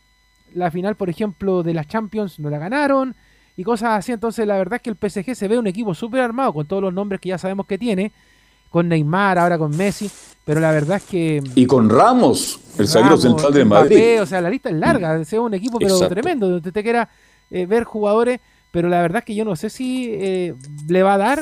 la 0.54 0.70
final, 0.72 0.96
por 0.96 1.10
ejemplo, 1.10 1.64
de 1.64 1.74
las 1.74 1.88
Champions 1.88 2.40
no 2.40 2.50
la 2.50 2.58
ganaron 2.60 3.16
y 3.56 3.64
cosas 3.64 3.92
así. 4.00 4.12
Entonces, 4.12 4.46
la 4.46 4.58
verdad 4.58 4.76
es 4.76 4.82
que 4.82 4.90
el 4.90 4.98
PSG 4.98 5.36
se 5.36 5.48
ve 5.48 5.58
un 5.58 5.68
equipo 5.68 5.94
súper 5.94 6.22
armado 6.22 6.54
con 6.54 6.66
todos 6.68 6.82
los 6.82 6.94
nombres 6.94 7.22
que 7.22 7.30
ya 7.30 7.38
sabemos 7.38 7.66
que 7.66 7.78
tiene, 7.78 8.12
con 8.70 8.88
Neymar, 8.88 9.38
ahora 9.38 9.58
con 9.58 9.76
Messi, 9.76 10.10
pero 10.46 10.60
la 10.60 10.72
verdad 10.72 10.98
es 10.98 11.04
que. 11.04 11.42
Y 11.56 11.66
con 11.66 11.90
Ramos, 11.90 12.60
el 12.78 12.88
zaguero 12.88 13.18
central 13.18 13.54
de 13.54 13.66
Madrid. 13.66 14.22
O 14.22 14.26
sea, 14.26 14.40
la 14.42 14.50
lista 14.50 14.70
es 14.70 14.76
larga, 14.76 15.20
es 15.20 15.34
un 15.34 15.54
equipo 15.54 15.78
pero 15.80 15.94
Exacto. 15.96 16.16
tremendo. 16.16 16.50
Donde 16.50 16.70
usted 16.70 16.82
quiera 16.84 17.10
eh, 17.50 17.66
ver 17.66 17.84
jugadores, 17.84 18.40
pero 18.72 18.88
la 18.90 19.02
verdad 19.02 19.20
es 19.20 19.26
que 19.26 19.36
yo 19.36 19.44
no 19.44 19.56
sé 19.56 19.70
si 19.70 20.10
eh, 20.14 20.54
le 20.88 21.04
va 21.04 21.16
a 21.16 21.18
dar 21.18 21.40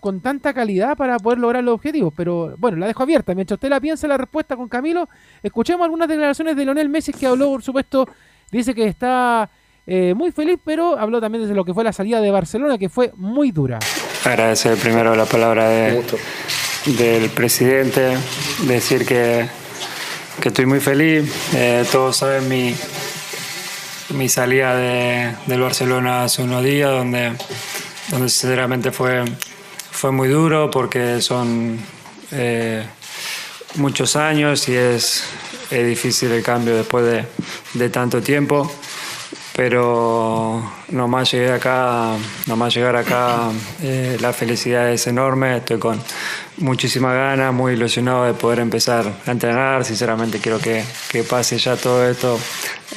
con 0.00 0.20
tanta 0.20 0.54
calidad 0.54 0.96
para 0.96 1.18
poder 1.18 1.38
lograr 1.38 1.64
los 1.64 1.74
objetivos. 1.74 2.12
Pero 2.16 2.54
bueno, 2.58 2.78
la 2.78 2.86
dejo 2.86 3.02
abierta. 3.02 3.34
Mientras 3.34 3.56
usted 3.56 3.68
la 3.68 3.80
piensa 3.80 4.06
la 4.06 4.16
respuesta 4.16 4.56
con 4.56 4.68
Camilo, 4.68 5.08
escuchemos 5.42 5.84
algunas 5.84 6.08
declaraciones 6.08 6.56
de 6.56 6.64
Leonel 6.64 6.88
Messi 6.88 7.12
que 7.12 7.26
habló, 7.26 7.48
por 7.50 7.62
supuesto, 7.62 8.08
dice 8.50 8.74
que 8.74 8.86
está 8.86 9.50
eh, 9.86 10.14
muy 10.14 10.32
feliz, 10.32 10.58
pero 10.64 10.98
habló 10.98 11.20
también 11.20 11.48
de 11.48 11.54
lo 11.54 11.64
que 11.64 11.72
fue 11.72 11.82
la 11.82 11.92
salida 11.92 12.20
de 12.20 12.30
Barcelona, 12.30 12.76
que 12.78 12.88
fue 12.88 13.12
muy 13.16 13.50
dura. 13.52 13.78
Agradecer 14.24 14.76
primero 14.76 15.14
la 15.16 15.24
palabra 15.24 15.68
de, 15.68 16.04
del 16.98 17.30
presidente, 17.30 18.16
decir 18.66 19.06
que, 19.06 19.48
que 20.42 20.48
estoy 20.48 20.66
muy 20.66 20.80
feliz. 20.80 21.32
Eh, 21.54 21.84
todos 21.90 22.18
saben 22.18 22.48
mi, 22.48 22.74
mi 24.10 24.28
salida 24.28 24.76
de, 24.76 25.34
del 25.46 25.60
Barcelona 25.60 26.24
hace 26.24 26.42
unos 26.42 26.62
días, 26.62 26.90
donde, 26.90 27.32
donde 28.10 28.28
sinceramente 28.28 28.92
fue, 28.92 29.24
fue 29.98 30.12
muy 30.12 30.28
duro 30.28 30.70
porque 30.70 31.20
son 31.20 31.76
eh, 32.30 32.86
muchos 33.74 34.14
años 34.14 34.68
y 34.68 34.76
es, 34.76 35.24
difícil 35.70 36.30
el 36.30 36.42
cambio 36.42 36.76
después 36.76 37.26
de, 37.74 37.88
tanto 37.90 38.22
tiempo. 38.22 38.70
Pero 39.56 40.62
nomás 40.90 41.32
llegué 41.32 41.50
acá, 41.50 42.12
nomás 42.46 42.72
llegar 42.72 42.94
acá, 42.94 43.50
eh, 43.82 44.16
la 44.20 44.32
felicidad 44.32 44.88
es 44.88 45.08
enorme, 45.08 45.56
estoy 45.56 45.80
con 45.80 46.00
muchísima 46.58 47.12
ganas, 47.12 47.52
muy 47.52 47.72
ilusionado 47.72 48.24
de 48.24 48.34
poder 48.34 48.60
empezar 48.60 49.12
a 49.26 49.30
entrenar, 49.32 49.84
sinceramente 49.84 50.38
quiero 50.38 50.60
que, 50.60 50.84
que, 51.10 51.24
pase 51.24 51.58
ya 51.58 51.74
todo 51.74 52.08
esto 52.08 52.38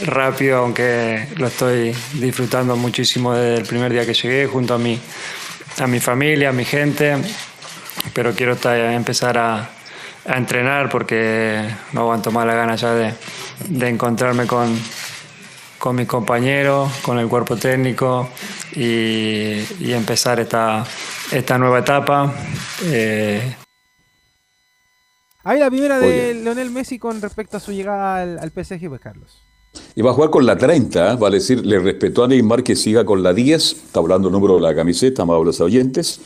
rápido, 0.06 0.58
aunque 0.58 1.30
lo 1.38 1.48
estoy 1.48 1.96
disfrutando 2.14 2.76
muchísimo 2.76 3.34
desde 3.34 3.62
el 3.62 3.68
primer 3.68 3.92
día 3.92 4.06
que 4.06 4.14
llegué, 4.14 4.46
junto 4.46 4.76
a 4.76 4.78
mi, 4.78 5.00
a 5.80 5.88
mi 5.88 6.00
familia, 6.00 6.50
a 6.50 6.54
mi 6.54 6.66
gente, 6.66 7.18
pero 8.14 8.34
quiero 8.34 8.58
empezar 8.64 9.38
a, 9.38 9.70
a 10.26 10.38
entrenar 10.38 10.90
porque 10.90 11.68
no 11.94 12.02
aguanto 12.02 12.32
más 12.32 12.46
la 12.46 12.54
gana 12.54 12.76
ya 12.76 12.94
de, 12.94 13.14
de 13.68 13.90
encontrarme 13.90 14.48
con 14.48 14.80
con 15.82 15.96
mis 15.96 16.08
compañeros, 16.08 16.92
con 17.02 17.18
el 17.18 17.28
cuerpo 17.28 17.58
técnico 17.58 18.30
y, 18.76 19.66
y 19.80 19.94
empezar 19.94 20.40
esta, 20.40 20.86
esta 21.32 21.58
nueva 21.58 21.80
etapa. 21.80 22.32
Eh. 22.84 23.56
Ahí 25.44 25.60
la 25.60 25.72
primera 25.72 25.98
de 25.98 26.08
Oye. 26.08 26.34
Leonel 26.36 26.70
Messi 26.70 27.00
con 27.00 27.20
respecto 27.20 27.58
a 27.58 27.60
su 27.60 27.72
llegada 27.72 28.22
al, 28.22 28.38
al 28.38 28.52
PSG, 28.52 28.90
pues 28.90 29.02
Carlos. 29.02 29.42
Y 29.96 30.02
va 30.02 30.12
a 30.12 30.14
jugar 30.14 30.30
con 30.30 30.46
la 30.46 30.58
30, 30.58 31.16
vale 31.16 31.38
decir, 31.38 31.66
le 31.66 31.80
respetó 31.80 32.24
a 32.24 32.28
Neymar 32.28 32.64
que 32.64 32.76
siga 32.76 33.06
con 33.06 33.24
la 33.24 33.34
10, 33.34 33.72
está 33.72 34.00
hablando 34.00 34.28
el 34.28 34.34
número 34.34 34.56
de 34.56 34.62
la 34.62 34.76
camiseta, 34.76 35.24
amables 35.24 35.62
oyentes 35.62 36.22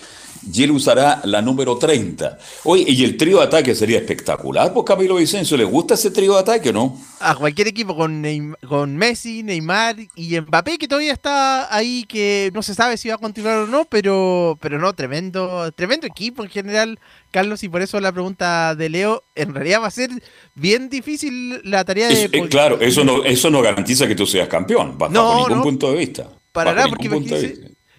y 0.52 0.64
él 0.64 0.72
usará 0.72 1.22
la 1.26 1.42
número 1.42 1.78
30. 1.78 2.38
Oye, 2.64 2.86
y 2.88 3.04
el 3.04 3.18
trío 3.18 3.40
de 3.40 3.46
ataque 3.46 3.76
sería 3.76 3.98
espectacular, 3.98 4.74
pues 4.74 4.86
Camilo 4.86 5.16
Vicencio, 5.16 5.58
¿le 5.58 5.64
gusta 5.64 5.96
ese 5.96 6.12
trío 6.12 6.34
de 6.34 6.40
ataque 6.40 6.70
o 6.70 6.74
no? 6.74 7.02
A 7.20 7.36
cualquier 7.36 7.68
equipo 7.68 7.96
con, 7.96 8.22
Neymar, 8.22 8.60
con 8.68 8.96
Messi, 8.96 9.44
Neymar 9.44 9.96
y 10.16 10.40
Mbappé, 10.40 10.78
que 10.78 10.88
todavía 10.88 11.14
está 11.14 11.74
ahí, 11.76 12.06
que 12.08 12.52
no 12.54 12.62
se 12.62 12.76
sabe 12.76 12.98
si 12.98 13.10
va 13.10 13.16
a 13.16 13.20
continuar 13.20 13.60
o 13.60 13.68
no, 13.68 13.86
pero, 13.86 14.58
pero 14.62 14.80
no, 14.80 14.94
tremendo, 14.94 15.72
tremendo 15.72 16.08
equipo 16.08 16.44
en 16.44 16.50
general, 16.50 17.00
Carlos, 17.32 17.64
y 17.64 17.70
por 17.70 17.82
eso 17.82 18.00
la 18.00 18.12
pregunta 18.12 18.76
de 18.76 18.90
Leo, 18.90 19.24
en 19.36 19.54
realidad 19.54 19.82
va 19.82 19.88
a 19.88 19.92
ser 19.92 20.10
bien 20.54 20.90
difícil 20.90 21.62
la 21.64 21.84
tarea 21.84 22.08
de... 22.08 22.26
Es, 22.26 22.30
eh, 22.32 22.48
claro, 22.50 22.80
eso 22.82 23.04
no, 23.04 23.24
eso 23.24 23.50
no 23.50 23.62
garantiza 23.62 24.08
que 24.08 24.16
tú 24.16 24.26
seas 24.26 24.48
campeón, 24.48 24.98
bajo 24.98 25.14
no, 25.14 25.38
ningún 25.40 25.58
no, 25.58 25.64
punto 25.64 25.92
de 25.92 25.98
vista. 25.98 26.30
Para 26.52 26.74
nada, 26.74 26.88
porque 26.88 27.10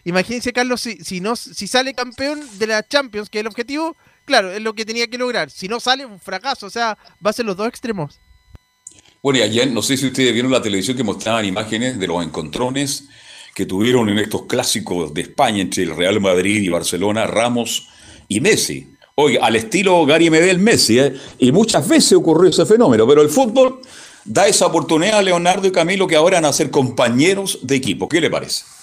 Imagínense, 0.06 0.52
Carlos, 0.52 0.80
si, 0.82 0.98
si, 0.98 1.20
no, 1.20 1.34
si 1.34 1.66
sale 1.66 1.92
campeón 1.92 2.40
de 2.60 2.68
la 2.68 2.86
Champions, 2.86 3.28
que 3.28 3.38
es 3.38 3.40
el 3.40 3.48
objetivo, 3.48 3.96
claro, 4.24 4.52
es 4.52 4.62
lo 4.62 4.72
que 4.72 4.84
tenía 4.84 5.08
que 5.08 5.18
lograr. 5.18 5.50
Si 5.50 5.66
no 5.66 5.80
sale, 5.80 6.06
un 6.06 6.20
fracaso. 6.20 6.66
O 6.66 6.70
sea, 6.70 6.96
va 7.24 7.30
a 7.30 7.32
ser 7.32 7.44
los 7.44 7.56
dos 7.56 7.66
extremos. 7.66 8.20
Bueno, 9.20 9.40
y 9.40 9.42
ayer, 9.42 9.68
no 9.68 9.82
sé 9.82 9.96
si 9.96 10.06
ustedes 10.06 10.32
vieron 10.32 10.52
la 10.52 10.62
televisión 10.62 10.96
que 10.96 11.02
mostraban 11.02 11.44
imágenes 11.44 11.98
de 11.98 12.06
los 12.06 12.24
encontrones 12.24 13.08
que 13.52 13.66
tuvieron 13.66 14.08
en 14.08 14.20
estos 14.20 14.46
clásicos 14.46 15.12
de 15.12 15.22
España 15.22 15.60
entre 15.60 15.82
el 15.82 15.96
Real 15.96 16.20
Madrid 16.20 16.62
y 16.62 16.68
Barcelona, 16.68 17.26
Ramos 17.26 17.88
y 18.28 18.40
Messi. 18.40 18.92
Oye, 19.16 19.40
al 19.42 19.56
estilo 19.56 20.06
Gary 20.06 20.30
Medel 20.30 20.60
Messi, 20.60 21.00
¿eh? 21.00 21.14
y 21.40 21.50
muchas 21.50 21.88
veces 21.88 22.12
ocurrió 22.12 22.50
ese 22.50 22.64
fenómeno, 22.64 23.08
pero 23.08 23.22
el 23.22 23.28
fútbol 23.28 23.80
da 24.24 24.46
esa 24.46 24.66
oportunidad 24.66 25.18
a 25.18 25.22
Leonardo 25.22 25.66
y 25.66 25.72
Camilo 25.72 26.06
que 26.06 26.14
ahora 26.14 26.36
van 26.36 26.44
a 26.44 26.52
ser 26.52 26.70
compañeros 26.70 27.58
de 27.62 27.74
equipo. 27.74 28.08
¿Qué 28.08 28.20
le 28.20 28.30
parece? 28.30 28.75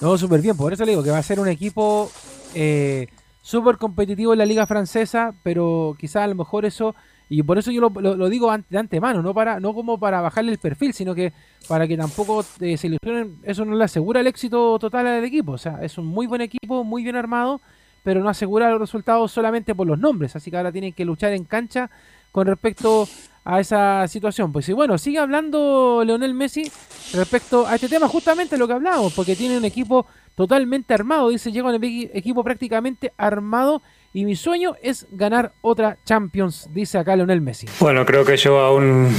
No, 0.00 0.18
súper 0.18 0.40
bien, 0.40 0.56
por 0.56 0.72
eso 0.72 0.84
le 0.84 0.92
digo 0.92 1.02
que 1.02 1.10
va 1.10 1.18
a 1.18 1.22
ser 1.22 1.40
un 1.40 1.48
equipo 1.48 2.10
eh, 2.54 3.06
súper 3.42 3.78
competitivo 3.78 4.32
en 4.32 4.38
la 4.38 4.46
liga 4.46 4.66
francesa, 4.66 5.34
pero 5.42 5.96
quizás 5.98 6.24
a 6.24 6.26
lo 6.26 6.34
mejor 6.34 6.64
eso, 6.64 6.94
y 7.28 7.42
por 7.42 7.58
eso 7.58 7.70
yo 7.70 7.80
lo, 7.80 7.90
lo, 8.00 8.28
digo 8.28 8.54
de 8.68 8.78
antemano, 8.78 9.22
no 9.22 9.32
para 9.32 9.60
no 9.60 9.74
como 9.74 9.98
para 9.98 10.20
bajarle 10.20 10.52
el 10.52 10.58
perfil, 10.58 10.92
sino 10.94 11.14
que 11.14 11.32
para 11.68 11.86
que 11.86 11.96
tampoco 11.96 12.44
eh, 12.60 12.76
se 12.76 12.88
ilusionen, 12.88 13.38
eso 13.44 13.64
no 13.64 13.76
le 13.76 13.84
asegura 13.84 14.20
el 14.20 14.26
éxito 14.26 14.78
total 14.78 15.06
al 15.06 15.24
equipo, 15.24 15.52
o 15.52 15.58
sea, 15.58 15.78
es 15.82 15.96
un 15.96 16.06
muy 16.06 16.26
buen 16.26 16.40
equipo, 16.40 16.84
muy 16.84 17.02
bien 17.02 17.16
armado, 17.16 17.60
pero 18.02 18.22
no 18.22 18.28
asegura 18.28 18.70
los 18.70 18.80
resultados 18.80 19.30
solamente 19.30 19.74
por 19.74 19.86
los 19.86 19.98
nombres, 19.98 20.34
así 20.36 20.50
que 20.50 20.56
ahora 20.56 20.72
tienen 20.72 20.92
que 20.92 21.04
luchar 21.04 21.32
en 21.32 21.44
cancha 21.44 21.90
con 22.32 22.46
respecto 22.46 23.06
a 23.44 23.60
esa 23.60 24.06
situación. 24.08 24.52
Pues 24.52 24.68
y 24.68 24.72
bueno, 24.72 24.98
sigue 24.98 25.18
hablando 25.18 26.02
Leonel 26.04 26.34
Messi 26.34 26.70
respecto 27.12 27.66
a 27.66 27.74
este 27.74 27.88
tema, 27.88 28.08
justamente 28.08 28.56
lo 28.56 28.66
que 28.66 28.72
hablábamos, 28.72 29.12
porque 29.12 29.36
tiene 29.36 29.58
un 29.58 29.64
equipo 29.64 30.06
totalmente 30.34 30.94
armado, 30.94 31.28
dice, 31.28 31.52
llega 31.52 31.68
un 31.68 31.78
equipo 31.82 32.42
prácticamente 32.42 33.12
armado 33.16 33.82
y 34.12 34.24
mi 34.24 34.34
sueño 34.36 34.74
es 34.82 35.06
ganar 35.12 35.52
otra 35.60 35.98
Champions, 36.04 36.68
dice 36.72 36.98
acá 36.98 37.14
Leonel 37.14 37.40
Messi. 37.40 37.66
Bueno, 37.78 38.04
creo 38.04 38.24
que 38.24 38.36
lleva 38.36 38.72
un, 38.72 39.14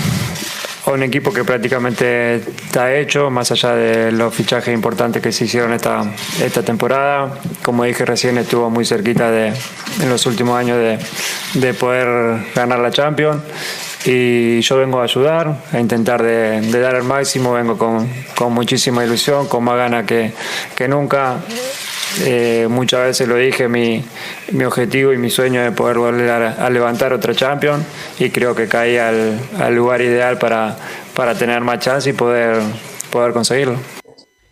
a 0.86 0.92
un 0.92 1.04
equipo 1.04 1.32
que 1.32 1.44
prácticamente 1.44 2.36
está 2.36 2.94
hecho, 2.96 3.30
más 3.30 3.52
allá 3.52 3.76
de 3.76 4.12
los 4.12 4.34
fichajes 4.34 4.74
importantes 4.74 5.22
que 5.22 5.32
se 5.32 5.46
hicieron 5.46 5.74
esta, 5.74 6.04
esta 6.42 6.64
temporada. 6.64 7.40
Como 7.64 7.84
dije 7.84 8.06
recién, 8.06 8.38
estuvo 8.38 8.70
muy 8.70 8.86
cerquita 8.86 9.32
de, 9.32 9.54
en 10.02 10.10
los 10.10 10.26
últimos 10.26 10.58
años 10.58 10.78
de, 10.78 11.00
de 11.60 11.74
poder 11.74 12.46
ganar 12.54 12.80
la 12.80 12.92
Champions 12.92 13.42
y 14.06 14.62
yo 14.62 14.78
vengo 14.78 15.00
a 15.00 15.04
ayudar, 15.04 15.62
a 15.72 15.80
intentar 15.80 16.22
de, 16.22 16.62
dar 16.80 16.96
el 16.96 17.04
máximo, 17.04 17.54
vengo 17.54 17.78
con, 17.78 18.08
muchísima 18.54 19.04
ilusión, 19.04 19.48
con 19.48 19.64
más 19.64 19.78
ganas 19.78 20.06
que, 20.06 20.32
que 20.76 20.88
nunca. 20.88 21.38
Eh, 22.22 22.68
muchas 22.70 23.02
veces 23.02 23.28
lo 23.28 23.36
dije, 23.36 23.68
mi, 23.68 24.04
mi, 24.52 24.64
objetivo 24.64 25.12
y 25.12 25.18
mi 25.18 25.30
sueño 25.30 25.62
es 25.62 25.74
poder 25.74 25.98
volver 25.98 26.30
a, 26.30 26.70
levantar 26.70 27.12
otra 27.12 27.34
Champions 27.34 27.84
y 28.20 28.30
creo 28.30 28.56
que 28.56 28.68
caí 28.68 28.96
al, 28.96 29.38
al, 29.60 29.76
lugar 29.76 30.02
ideal 30.02 30.38
para, 30.38 30.78
para 31.14 31.36
tener 31.36 31.62
más 31.62 31.80
chance 31.80 32.10
y 32.10 32.14
poder, 32.14 32.62
poder 33.12 33.34
conseguirlo. 33.34 33.78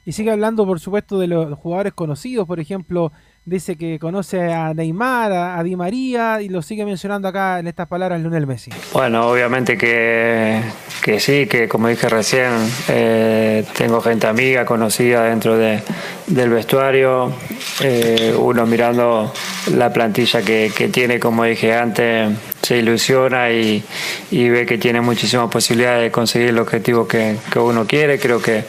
Y 0.03 0.11
sigue 0.11 0.31
hablando, 0.31 0.65
por 0.65 0.79
supuesto, 0.81 1.17
de 1.19 1.27
los 1.27 1.57
jugadores 1.57 1.93
conocidos, 1.93 2.45
por 2.45 2.59
ejemplo, 2.59 3.13
dice 3.45 3.75
que 3.75 3.99
conoce 3.99 4.53
a 4.53 4.73
Neymar, 4.73 5.31
a, 5.31 5.63
Di 5.63 5.75
María 5.75 6.41
y 6.41 6.49
lo 6.49 6.61
sigue 6.61 6.85
mencionando 6.85 7.27
acá 7.27 7.59
en 7.59 7.67
estas 7.67 7.87
palabras 7.87 8.21
Lionel 8.21 8.47
Messi. 8.47 8.71
Bueno, 8.93 9.27
obviamente 9.27 9.77
que, 9.77 10.61
que 11.03 11.19
sí, 11.19 11.45
que 11.47 11.67
como 11.67 11.87
dije 11.87 12.07
recién, 12.09 12.51
eh, 12.87 13.65
tengo 13.77 14.01
gente 14.01 14.27
amiga, 14.27 14.65
conocida 14.65 15.25
dentro 15.25 15.57
de, 15.57 15.81
del 16.27 16.49
vestuario, 16.49 17.33
eh, 17.81 18.33
uno 18.37 18.65
mirando 18.65 19.33
la 19.75 19.91
plantilla 19.91 20.41
que, 20.41 20.71
que, 20.75 20.87
tiene, 20.87 21.19
como 21.19 21.43
dije 21.43 21.73
antes, 21.73 22.31
se 22.61 22.77
ilusiona 22.77 23.51
y, 23.51 23.83
y, 24.31 24.49
ve 24.49 24.65
que 24.65 24.77
tiene 24.77 25.01
muchísimas 25.01 25.49
posibilidades 25.49 26.03
de 26.03 26.11
conseguir 26.11 26.49
el 26.49 26.59
objetivo 26.59 27.07
que, 27.07 27.37
que 27.51 27.59
uno 27.59 27.85
quiere, 27.85 28.19
creo 28.19 28.41
que 28.41 28.63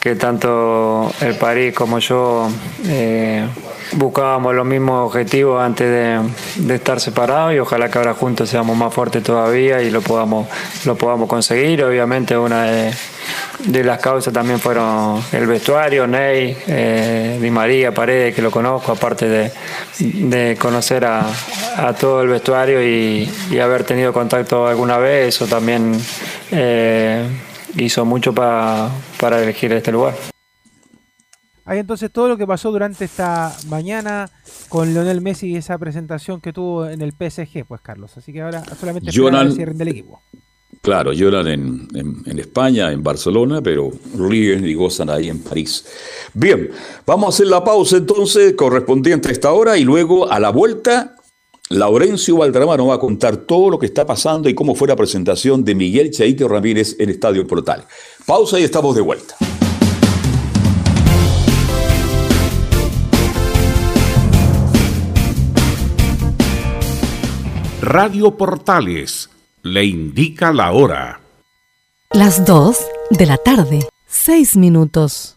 que 0.00 0.14
tanto 0.14 1.10
el 1.20 1.34
París 1.36 1.74
como 1.74 1.98
yo 1.98 2.48
eh, 2.86 3.46
buscábamos 3.92 4.54
los 4.54 4.66
mismos 4.66 5.06
objetivos 5.06 5.60
antes 5.62 5.88
de, 6.56 6.74
estar 6.74 7.00
separados 7.00 7.54
y 7.54 7.58
ojalá 7.58 7.90
que 7.90 7.98
ahora 7.98 8.14
juntos 8.14 8.48
seamos 8.48 8.76
más 8.76 8.92
fuertes 8.92 9.22
todavía 9.22 9.82
y 9.82 9.90
lo 9.90 10.00
podamos, 10.00 10.46
lo 10.84 10.96
podamos 10.96 11.28
conseguir. 11.28 11.82
Obviamente 11.82 12.36
una 12.36 12.64
de, 12.64 12.94
las 13.84 13.98
causas 13.98 14.32
también 14.32 14.60
fueron 14.60 15.22
el 15.32 15.46
vestuario, 15.46 16.06
Ney, 16.06 16.56
eh, 16.66 17.38
Di 17.40 17.50
María, 17.50 17.92
Paredes, 17.92 18.34
que 18.34 18.42
lo 18.42 18.50
conozco, 18.50 18.92
aparte 18.92 19.28
de, 19.28 19.52
de 19.98 20.56
conocer 20.56 21.04
a, 21.04 21.26
a, 21.76 21.92
todo 21.94 22.22
el 22.22 22.28
vestuario 22.28 22.82
y, 22.82 23.28
y, 23.50 23.58
haber 23.58 23.84
tenido 23.84 24.12
contacto 24.12 24.66
alguna 24.66 24.98
vez, 24.98 25.34
eso 25.34 25.46
también 25.46 26.00
eh, 26.52 27.26
hizo 27.84 28.04
mucho 28.04 28.32
para, 28.32 28.90
para 29.20 29.42
elegir 29.42 29.72
este 29.72 29.92
lugar. 29.92 30.14
Hay 31.68 31.78
entonces 31.78 32.10
todo 32.10 32.28
lo 32.28 32.38
que 32.38 32.46
pasó 32.46 32.72
durante 32.72 33.04
esta 33.04 33.54
mañana 33.68 34.30
con 34.70 34.94
Lionel 34.94 35.20
Messi 35.20 35.48
y 35.48 35.56
esa 35.56 35.76
presentación 35.76 36.40
que 36.40 36.50
tuvo 36.50 36.88
en 36.88 37.02
el 37.02 37.12
PSG, 37.12 37.66
pues 37.66 37.82
Carlos. 37.82 38.16
Así 38.16 38.32
que 38.32 38.40
ahora 38.40 38.64
solamente 38.80 39.10
Jonan, 39.14 39.48
el 39.48 39.52
cierre 39.52 39.74
del 39.74 39.88
equipo. 39.88 40.22
Claro, 40.80 41.12
lloran 41.12 41.46
en, 41.48 41.88
en, 41.94 42.38
España, 42.38 42.90
en 42.90 43.02
Barcelona, 43.02 43.60
pero 43.60 43.90
ríen 44.16 44.64
y 44.66 44.72
gozan 44.72 45.10
ahí 45.10 45.28
en 45.28 45.42
París. 45.42 45.84
Bien, 46.32 46.70
vamos 47.04 47.26
a 47.26 47.28
hacer 47.30 47.48
la 47.48 47.62
pausa 47.62 47.98
entonces 47.98 48.54
correspondiente 48.54 49.28
a 49.28 49.32
esta 49.32 49.52
hora 49.52 49.76
y 49.76 49.84
luego 49.84 50.30
a 50.30 50.40
la 50.40 50.50
vuelta, 50.50 51.16
Laurencio 51.70 52.38
Valderrama 52.38 52.78
nos 52.78 52.88
va 52.88 52.94
a 52.94 52.98
contar 52.98 53.36
todo 53.36 53.68
lo 53.68 53.78
que 53.78 53.86
está 53.86 54.06
pasando 54.06 54.48
y 54.48 54.54
cómo 54.54 54.74
fue 54.74 54.88
la 54.88 54.96
presentación 54.96 55.64
de 55.64 55.74
Miguel 55.74 56.10
Chaito 56.10 56.48
Ramírez 56.48 56.96
en 56.98 57.10
Estadio 57.10 57.46
Portal. 57.46 57.84
Pausa 58.24 58.58
y 58.58 58.64
estamos 58.64 58.94
de 58.94 59.02
vuelta. 59.02 59.36
Radio 67.82 68.36
Portales 68.36 69.28
le 69.62 69.84
indica 69.84 70.52
la 70.52 70.72
hora. 70.72 71.20
Las 72.12 72.46
2 72.46 72.78
de 73.10 73.26
la 73.26 73.36
tarde, 73.36 73.86
6 74.06 74.56
minutos. 74.56 75.36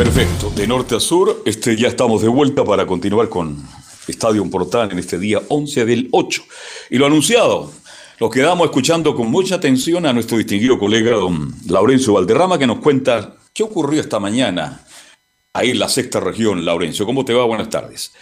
Perfecto, 0.00 0.48
de 0.56 0.66
norte 0.66 0.96
a 0.96 0.98
sur, 0.98 1.42
este, 1.44 1.76
ya 1.76 1.88
estamos 1.88 2.22
de 2.22 2.28
vuelta 2.28 2.64
para 2.64 2.86
continuar 2.86 3.28
con 3.28 3.62
Estadio 4.08 4.48
Portal 4.48 4.90
en 4.92 4.98
este 4.98 5.18
día 5.18 5.42
11 5.46 5.84
del 5.84 6.08
8. 6.10 6.42
Y 6.88 6.96
lo 6.96 7.04
anunciado, 7.04 7.70
lo 8.18 8.30
quedamos 8.30 8.64
escuchando 8.64 9.14
con 9.14 9.30
mucha 9.30 9.56
atención 9.56 10.06
a 10.06 10.14
nuestro 10.14 10.38
distinguido 10.38 10.78
colega 10.78 11.10
don 11.10 11.54
Laurencio 11.66 12.14
Valderrama 12.14 12.58
que 12.58 12.66
nos 12.66 12.78
cuenta 12.78 13.36
¿Qué 13.52 13.62
ocurrió 13.62 14.00
esta 14.00 14.18
mañana 14.18 14.86
ahí 15.52 15.72
en 15.72 15.78
la 15.78 15.90
sexta 15.90 16.18
región, 16.18 16.64
Laurencio? 16.64 17.04
¿Cómo 17.04 17.22
te 17.26 17.34
va? 17.34 17.44
Buenas 17.44 17.68
tardes. 17.68 18.14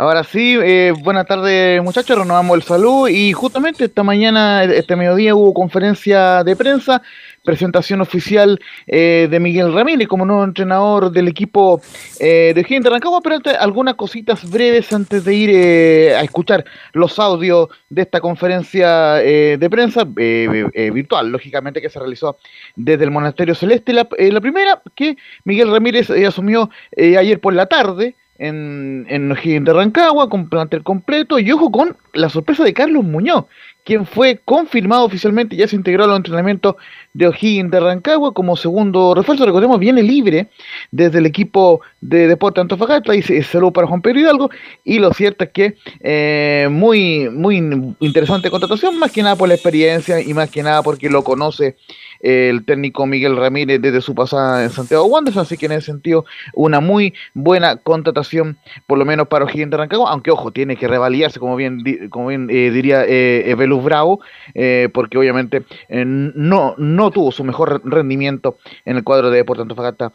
Ahora 0.00 0.22
sí, 0.22 0.56
eh, 0.62 0.92
buenas 1.02 1.26
tardes 1.26 1.82
muchachos, 1.82 2.16
renovamos 2.16 2.56
el 2.56 2.62
saludo 2.62 3.08
y 3.08 3.32
justamente 3.32 3.86
esta 3.86 4.04
mañana, 4.04 4.62
este 4.62 4.94
mediodía 4.94 5.34
hubo 5.34 5.52
conferencia 5.52 6.44
de 6.44 6.54
prensa, 6.54 7.02
presentación 7.44 8.00
oficial 8.00 8.60
eh, 8.86 9.26
de 9.28 9.40
Miguel 9.40 9.72
Ramírez 9.72 10.06
como 10.06 10.24
nuevo 10.24 10.44
entrenador 10.44 11.10
del 11.10 11.26
equipo 11.26 11.82
eh, 12.20 12.52
de 12.54 12.62
Gente 12.62 12.88
Rancagua, 12.88 13.20
pero 13.22 13.38
algunas 13.58 13.96
cositas 13.96 14.48
breves 14.48 14.92
antes 14.92 15.24
de 15.24 15.34
ir 15.34 15.50
eh, 15.52 16.14
a 16.14 16.22
escuchar 16.22 16.64
los 16.92 17.18
audios 17.18 17.66
de 17.90 18.02
esta 18.02 18.20
conferencia 18.20 19.14
de 19.14 19.68
prensa 19.68 20.04
virtual, 20.04 21.28
lógicamente 21.32 21.80
que 21.80 21.90
se 21.90 21.98
realizó 21.98 22.36
desde 22.76 23.02
el 23.02 23.10
Monasterio 23.10 23.56
Celeste. 23.56 23.92
La, 23.92 24.06
la 24.16 24.40
primera 24.40 24.80
que 24.94 25.16
Miguel 25.42 25.72
Ramírez 25.72 26.08
asumió 26.10 26.70
ayer 26.96 27.40
por 27.40 27.52
la 27.52 27.66
tarde, 27.66 28.14
en, 28.38 29.06
en 29.08 29.64
de 29.64 29.72
Rancagua, 29.72 30.30
con 30.30 30.48
plantel 30.48 30.82
completo, 30.82 31.38
y 31.38 31.50
ojo 31.52 31.70
con 31.70 31.96
la 32.14 32.28
sorpresa 32.28 32.64
de 32.64 32.72
Carlos 32.72 33.04
Muñoz, 33.04 33.44
quien 33.84 34.06
fue 34.06 34.40
confirmado 34.44 35.04
oficialmente, 35.04 35.56
ya 35.56 35.66
se 35.66 35.76
integró 35.76 36.04
a 36.04 36.06
los 36.06 36.16
entrenamientos 36.18 36.76
de 37.14 37.26
O'Higgins 37.26 37.70
de 37.70 37.80
Rancagua 37.80 38.34
como 38.34 38.56
segundo 38.56 39.14
refuerzo, 39.14 39.44
recordemos, 39.44 39.80
viene 39.80 40.02
libre 40.02 40.48
desde 40.90 41.18
el 41.18 41.26
equipo 41.26 41.80
de 42.00 42.28
Deporte 42.28 42.60
Antofagasta, 42.60 43.14
y 43.14 43.22
saludo 43.22 43.72
para 43.72 43.86
Juan 43.86 44.02
Pedro 44.02 44.20
Hidalgo, 44.20 44.50
y 44.84 44.98
lo 44.98 45.12
cierto 45.12 45.44
es 45.44 45.50
que 45.50 45.76
eh, 46.00 46.68
muy, 46.70 47.28
muy 47.30 47.56
interesante 48.00 48.50
contratación, 48.50 48.98
más 48.98 49.10
que 49.10 49.22
nada 49.22 49.36
por 49.36 49.48
la 49.48 49.54
experiencia 49.54 50.20
y 50.20 50.32
más 50.32 50.50
que 50.50 50.62
nada 50.62 50.82
porque 50.82 51.10
lo 51.10 51.24
conoce 51.24 51.76
el 52.20 52.64
técnico 52.64 53.06
Miguel 53.06 53.36
Ramírez 53.36 53.80
desde 53.80 54.00
su 54.00 54.14
pasada 54.14 54.64
en 54.64 54.70
Santiago 54.70 55.04
Wanderers, 55.04 55.38
así 55.38 55.56
que 55.56 55.66
en 55.66 55.72
ese 55.72 55.86
sentido 55.86 56.24
una 56.54 56.80
muy 56.80 57.14
buena 57.34 57.76
contratación, 57.76 58.58
por 58.86 58.98
lo 58.98 59.04
menos 59.04 59.28
para 59.28 59.44
O'Higgins 59.44 59.70
de 59.70 59.88
aunque 60.06 60.30
ojo, 60.30 60.52
tiene 60.52 60.76
que 60.76 60.88
revaliarse, 60.88 61.40
como 61.40 61.56
bien, 61.56 61.82
como 62.10 62.28
bien 62.28 62.48
eh, 62.50 62.70
diría 62.70 63.04
eh, 63.06 63.54
Velus 63.56 63.82
Bravo, 63.82 64.20
eh, 64.54 64.88
porque 64.92 65.18
obviamente 65.18 65.64
no, 65.88 66.74
no 66.76 67.10
tuvo 67.10 67.32
su 67.32 67.44
mejor 67.44 67.82
rendimiento 67.84 68.58
en 68.84 68.96
el 68.96 69.04
cuadro 69.04 69.30
de 69.30 69.38
Deportes 69.38 69.62
Antofagasta 69.62 70.12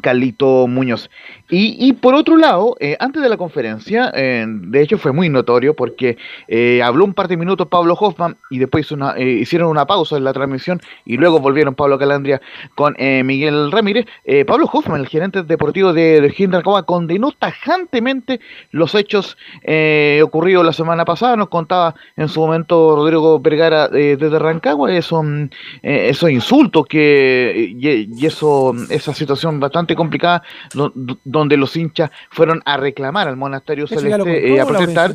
Carlito 0.00 0.66
Muñoz. 0.66 1.10
Y, 1.50 1.94
por 1.94 2.14
otro 2.14 2.36
lado, 2.36 2.76
eh, 2.78 2.96
antes 3.00 3.22
de 3.22 3.28
la 3.28 3.38
conferencia, 3.38 4.12
eh, 4.14 4.44
de 4.46 4.82
hecho 4.82 4.98
fue 4.98 5.12
muy 5.12 5.30
notorio 5.30 5.74
porque 5.74 6.18
eh, 6.46 6.82
habló 6.82 7.06
un 7.06 7.14
par 7.14 7.26
de 7.26 7.38
minutos 7.38 7.68
Pablo 7.68 7.94
Hoffman 7.94 8.36
y 8.50 8.58
después 8.58 8.86
hicieron 9.16 9.70
una 9.70 9.86
pausa 9.86 10.18
en 10.18 10.24
la 10.24 10.34
transmisión 10.34 10.78
y 11.06 11.16
luego 11.16 11.40
volvieron 11.40 11.74
Pablo 11.74 11.98
Calandria 11.98 12.42
con 12.74 12.96
Miguel 12.98 13.72
Ramírez. 13.72 14.06
Pablo 14.46 14.68
Hoffman, 14.70 15.00
el 15.00 15.08
gerente 15.08 15.42
deportivo 15.42 15.92
de, 15.94 16.20
de 16.20 16.62
condenó 16.86 17.32
tajantemente 17.32 18.40
los 18.70 18.94
hechos 18.94 19.38
ocurridos 20.22 20.64
la 20.64 20.72
semana 20.72 21.04
pasada. 21.04 21.36
Nos 21.36 21.48
contaba 21.48 21.94
en 22.16 22.28
su 22.28 22.40
momento 22.40 22.94
Rodrigo 22.96 23.40
Vergara 23.40 23.88
desde 23.88 24.38
Rancagua 24.38 24.92
esos, 24.92 25.24
esos 25.82 26.30
insultos 26.30 26.86
que, 26.86 27.74
y, 27.78 28.26
eso, 28.26 28.74
esa 28.90 29.14
situación 29.14 29.60
bastante 29.60 29.87
complicada 29.94 30.42
donde 31.24 31.56
los 31.56 31.76
hinchas 31.76 32.10
fueron 32.30 32.62
a 32.64 32.76
reclamar 32.76 33.28
al 33.28 33.36
monasterio 33.36 33.86
celeste 33.86 34.54
eh, 34.54 34.60
a 34.60 34.66
protestar. 34.66 35.14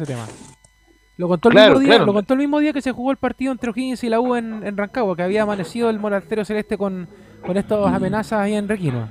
Lo 1.16 1.28
contó, 1.28 1.50
el 1.50 1.56
mismo 1.56 1.80
día, 1.80 2.00
lo 2.00 2.14
contó 2.14 2.34
el 2.34 2.40
mismo 2.40 2.60
día 2.60 2.74
que 2.74 2.82
se 2.82 2.92
jugó 2.92 3.12
el 3.12 3.18
partido 3.18 3.52
entre 3.52 3.70
O'Higgins 3.70 4.04
y 4.04 4.10
la 4.10 4.20
U 4.20 4.36
en, 4.36 4.66
en 4.66 4.76
Rancagua, 4.76 5.16
que 5.16 5.22
había 5.22 5.44
amanecido 5.44 5.92
el 5.92 6.00
monasterio 6.00 6.44
celeste 6.44 6.76
con, 6.76 7.08
con 7.46 7.56
estas 7.56 7.86
amenazas 7.86 8.40
ahí 8.40 8.56
en 8.56 8.68
Requino. 8.68 9.08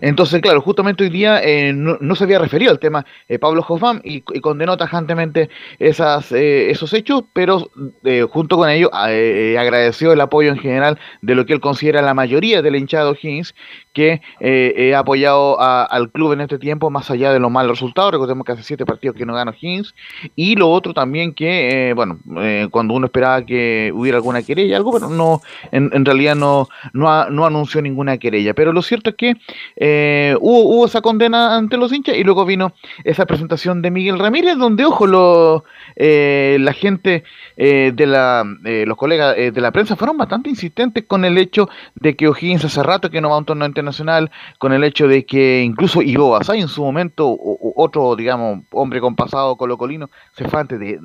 Entonces, 0.00 0.40
claro, 0.40 0.60
justamente 0.60 1.04
hoy 1.04 1.10
día 1.10 1.42
eh, 1.42 1.72
no, 1.72 2.14
se 2.14 2.24
había 2.24 2.38
referido 2.38 2.70
al 2.70 2.78
tema 2.78 3.04
eh, 3.28 3.38
Pablo 3.38 3.64
Hoffman 3.66 4.00
y, 4.04 4.22
condenó 4.40 4.76
tajantemente 4.76 5.50
esas, 5.78 6.32
eh, 6.32 6.70
esos 6.70 6.92
hechos, 6.92 7.24
pero 7.32 7.70
junto 8.30 8.56
con 8.56 8.68
ello 8.68 8.90
agradeció 8.92 10.12
el 10.12 10.20
apoyo 10.20 10.50
en 10.50 10.58
general 10.58 10.98
de 11.20 11.34
lo 11.34 11.46
que 11.46 11.52
él 11.52 11.60
considera 11.60 12.02
la 12.02 12.14
mayoría 12.14 12.62
del 12.62 12.76
hinchado 12.76 13.10
O'Higgins, 13.10 13.54
que 13.92 14.20
ha 14.94 14.98
apoyado 14.98 15.60
al 15.60 16.10
club 16.10 16.32
en 16.32 16.42
este 16.42 16.58
tiempo, 16.58 16.90
más 16.90 17.10
allá 17.10 17.32
de 17.32 17.38
los 17.38 17.50
malos 17.50 17.78
resultados. 17.78 18.12
Recordemos 18.12 18.44
que 18.44 18.52
hace 18.52 18.62
siete 18.62 18.86
partidos 18.86 19.16
que 19.16 19.26
no 19.26 19.34
gana 19.34 19.50
O'Higgins. 19.50 19.94
Y 20.36 20.56
lo 20.56 20.70
otro 20.70 20.94
también 20.94 21.34
que, 21.34 21.92
bueno, 21.94 22.18
cuando 22.70 22.94
uno 22.94 23.06
esperaba 23.06 23.44
que 23.44 23.92
hubiera 23.94 24.18
alguna 24.18 24.42
querella, 24.42 24.76
algo, 24.76 24.92
pero 24.92 25.08
no, 25.08 25.40
en, 25.70 26.04
realidad 26.04 26.34
no, 26.34 26.68
no, 26.92 27.46
anunció 27.46 27.82
ninguna 27.82 28.18
querella. 28.18 28.54
Pero 28.54 28.72
lo 28.72 28.82
cierto 28.82 29.10
es 29.10 29.16
que 29.16 29.36
eh, 29.76 30.36
hubo, 30.40 30.84
esa 30.86 31.00
condena 31.00 31.56
ante 31.56 31.76
los 31.76 31.92
hinchas 31.92 32.16
y 32.16 32.24
luego 32.24 32.44
vino 32.44 32.72
esa 33.04 33.26
presentación 33.26 33.82
de 33.82 33.90
Miguel 33.90 34.18
Ramírez, 34.18 34.56
donde, 34.56 34.84
ojo, 34.84 35.06
lo, 35.06 35.64
eh, 35.96 36.56
la 36.60 36.72
gente 36.72 37.24
eh, 37.56 37.92
de 37.94 38.06
la, 38.06 38.44
los 38.62 38.96
colegas 38.96 39.36
de 39.36 39.60
la 39.60 39.70
prensa 39.70 39.96
fueron 39.96 40.16
bastante 40.16 40.50
insistentes 40.50 41.04
con 41.06 41.24
el 41.24 41.38
hecho 41.38 41.68
de 41.94 42.16
que 42.16 42.28
O'Higgins 42.28 42.64
hace 42.64 42.82
rato 42.82 43.10
que 43.10 43.20
no 43.20 43.28
va 43.28 43.36
a 43.36 43.38
un 43.38 43.44
torneo 43.44 43.66
internacional, 43.82 44.30
con 44.58 44.72
el 44.72 44.84
hecho 44.84 45.08
de 45.08 45.24
que 45.24 45.62
incluso 45.62 46.02
Ivo 46.02 46.30
Basay 46.30 46.60
en 46.60 46.68
su 46.68 46.82
momento, 46.82 47.36
otro, 47.74 48.16
digamos, 48.16 48.60
hombre 48.70 49.00
con 49.00 49.14
pasado 49.14 49.56
colocolino, 49.56 50.10
se 50.32 50.48
fue 50.48 50.60
antes 50.60 50.78
de, 50.80 50.98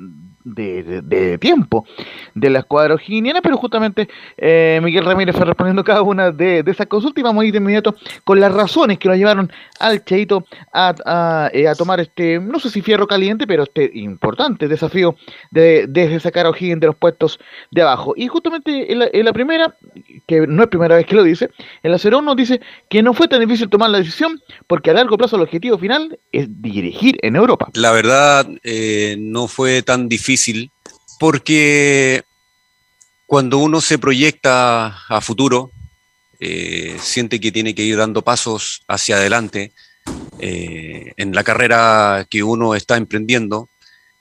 de, 0.44 1.38
tiempo 1.38 1.86
de 2.34 2.50
la 2.50 2.60
escuadra 2.60 2.94
ojiniana, 2.94 3.40
pero 3.42 3.56
justamente 3.56 4.08
eh, 4.36 4.80
Miguel 4.82 5.04
Ramírez 5.04 5.36
fue 5.36 5.44
respondiendo 5.44 5.84
cada 5.84 6.02
una 6.02 6.30
de, 6.30 6.64
esas 6.66 6.86
consultas 6.86 7.20
y 7.20 7.24
vamos 7.24 7.42
a 7.42 7.46
ir 7.46 7.52
de 7.52 7.58
inmediato 7.58 7.94
con 8.24 8.40
las 8.40 8.52
razones 8.52 8.98
que 8.98 9.08
lo 9.08 9.14
llevaron 9.14 9.50
al 9.80 10.04
Cheito 10.04 10.44
a, 10.72 11.50
eh, 11.52 11.68
a, 11.68 11.74
tomar 11.74 12.00
este, 12.00 12.38
no 12.38 12.58
sé 12.58 12.70
si 12.70 12.82
fierro 12.82 13.06
caliente, 13.06 13.46
pero 13.46 13.64
este 13.64 13.90
importante 13.94 14.68
desafío 14.68 15.16
de, 15.50 15.86
de 15.86 16.20
sacar 16.20 16.46
a 16.46 16.50
O'Higgins 16.50 16.80
de 16.80 16.86
los 16.86 16.96
puestos 16.96 17.38
de 17.70 17.82
abajo. 17.82 18.14
Y 18.16 18.28
justamente 18.28 18.92
en 18.92 19.24
la, 19.24 19.32
primera, 19.32 19.74
que 20.26 20.46
no 20.46 20.62
es 20.62 20.68
primera 20.68 20.96
vez 20.96 21.06
que 21.06 21.14
lo 21.14 21.22
dice, 21.22 21.50
en 21.82 21.92
la 21.92 21.98
01 21.98 22.34
dice 22.34 22.60
que 22.88 23.02
no 23.02 23.14
fue 23.14 23.28
tan 23.28 23.40
difícil 23.40 23.68
tomar 23.68 23.90
la 23.90 23.98
decisión 23.98 24.40
porque 24.66 24.90
a 24.90 24.94
largo 24.94 25.18
plazo 25.18 25.36
el 25.36 25.42
objetivo 25.42 25.78
final 25.78 26.18
es 26.32 26.46
dirigir 26.62 27.18
en 27.22 27.36
Europa. 27.36 27.68
La 27.74 27.92
verdad, 27.92 28.48
eh, 28.62 29.16
no 29.18 29.48
fue 29.48 29.82
tan 29.82 30.08
difícil 30.08 30.70
porque 31.18 32.22
cuando 33.26 33.58
uno 33.58 33.80
se 33.80 33.98
proyecta 33.98 34.86
a 35.08 35.20
futuro, 35.20 35.70
eh, 36.40 36.96
siente 37.00 37.40
que 37.40 37.52
tiene 37.52 37.74
que 37.74 37.82
ir 37.82 37.96
dando 37.96 38.22
pasos 38.22 38.82
hacia 38.86 39.16
adelante 39.16 39.72
eh, 40.38 41.12
en 41.16 41.34
la 41.34 41.42
carrera 41.42 42.26
que 42.30 42.42
uno 42.42 42.74
está 42.74 42.96
emprendiendo. 42.96 43.68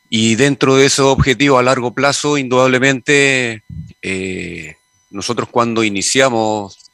Y 0.10 0.36
dentro 0.36 0.76
de 0.76 0.86
ese 0.86 1.02
objetivo 1.02 1.58
a 1.58 1.64
largo 1.64 1.94
plazo, 1.94 2.38
indudablemente, 2.38 3.64
eh, 4.02 4.76
nosotros 5.12 5.50
cuando 5.50 5.84
iniciamos 5.84 6.87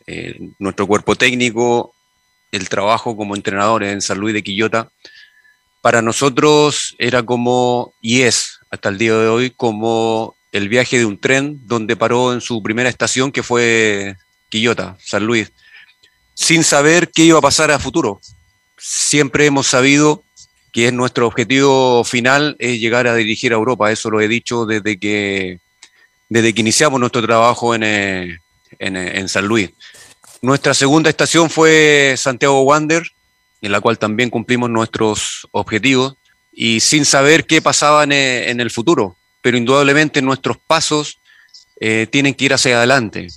nuestro 0.60 0.88
cuerpo 0.88 1.16
técnico, 1.16 1.94
el 2.52 2.70
trabajo 2.70 3.18
como 3.18 3.36
entrenadores 3.36 3.92
en 3.92 4.02
San 4.02 4.20
Luis 4.20 4.34
de 4.34 4.44
Quillota, 4.44 4.90
para 5.82 6.02
nosotros 6.02 6.96
era 6.98 7.24
como, 7.24 7.94
y 8.02 8.22
es 8.22 8.60
hasta 8.70 8.90
el 8.90 8.98
día 8.98 9.16
de 9.18 9.28
hoy 9.28 9.50
como 9.50 10.36
el 10.52 10.70
viaje 10.70 10.98
de 10.98 11.06
un 11.06 11.20
tren 11.20 11.60
donde 11.66 11.96
paró 11.96 12.32
en 12.32 12.42
su 12.42 12.62
primera 12.64 12.90
estación 12.90 13.32
que 13.32 13.44
fue 13.44 14.16
Quillota, 14.50 14.98
San 15.04 15.26
Luis, 15.26 15.52
sin 16.36 16.64
saber 16.64 17.12
qué 17.12 17.24
iba 17.24 17.40
a 17.40 17.42
pasar 17.42 17.72
a 17.72 17.80
futuro. 17.80 18.22
Siempre 18.78 19.46
hemos 19.46 19.68
sabido 19.68 20.24
que 20.72 20.88
es 20.88 20.94
nuestro 20.94 21.28
objetivo 21.28 22.04
final 22.04 22.56
es 22.60 22.80
llegar 22.80 23.08
a 23.08 23.16
dirigir 23.16 23.52
a 23.52 23.56
Europa, 23.56 23.92
eso 23.92 24.10
lo 24.10 24.22
he 24.22 24.28
dicho 24.28 24.66
desde 24.66 24.98
que, 24.98 25.60
desde 26.30 26.54
que 26.54 26.62
iniciamos 26.62 27.00
nuestro 27.00 27.22
trabajo 27.22 27.76
en, 27.76 27.84
eh, 27.84 28.38
en, 28.84 28.98
eh, 28.98 29.20
en 29.20 29.30
San 29.30 29.46
Luis. 29.48 29.72
Nuestra 30.42 30.74
segunda 30.74 31.10
estación 31.10 31.50
fue 31.50 32.16
Santiago 32.18 32.64
Wander, 32.64 33.04
en 33.62 33.72
la 33.72 33.80
cual 33.80 33.98
también 33.98 34.30
cumplimos 34.30 34.70
nuestros 34.70 35.48
objetivos 35.52 36.16
y 36.52 36.80
sin 36.82 37.06
saber 37.06 37.46
qué 37.46 37.62
pasaba 37.62 38.04
eh, 38.04 38.52
en, 38.52 38.60
el 38.60 38.70
futuro. 38.70 39.16
Pero 39.42 39.58
indudablemente 39.58 40.22
nuestros 40.22 40.58
pasos 40.58 41.20
eh, 41.80 42.08
tienen 42.12 42.34
que 42.34 42.46
ir 42.46 42.54
hacia 42.54 42.78
adelante. 42.78 43.28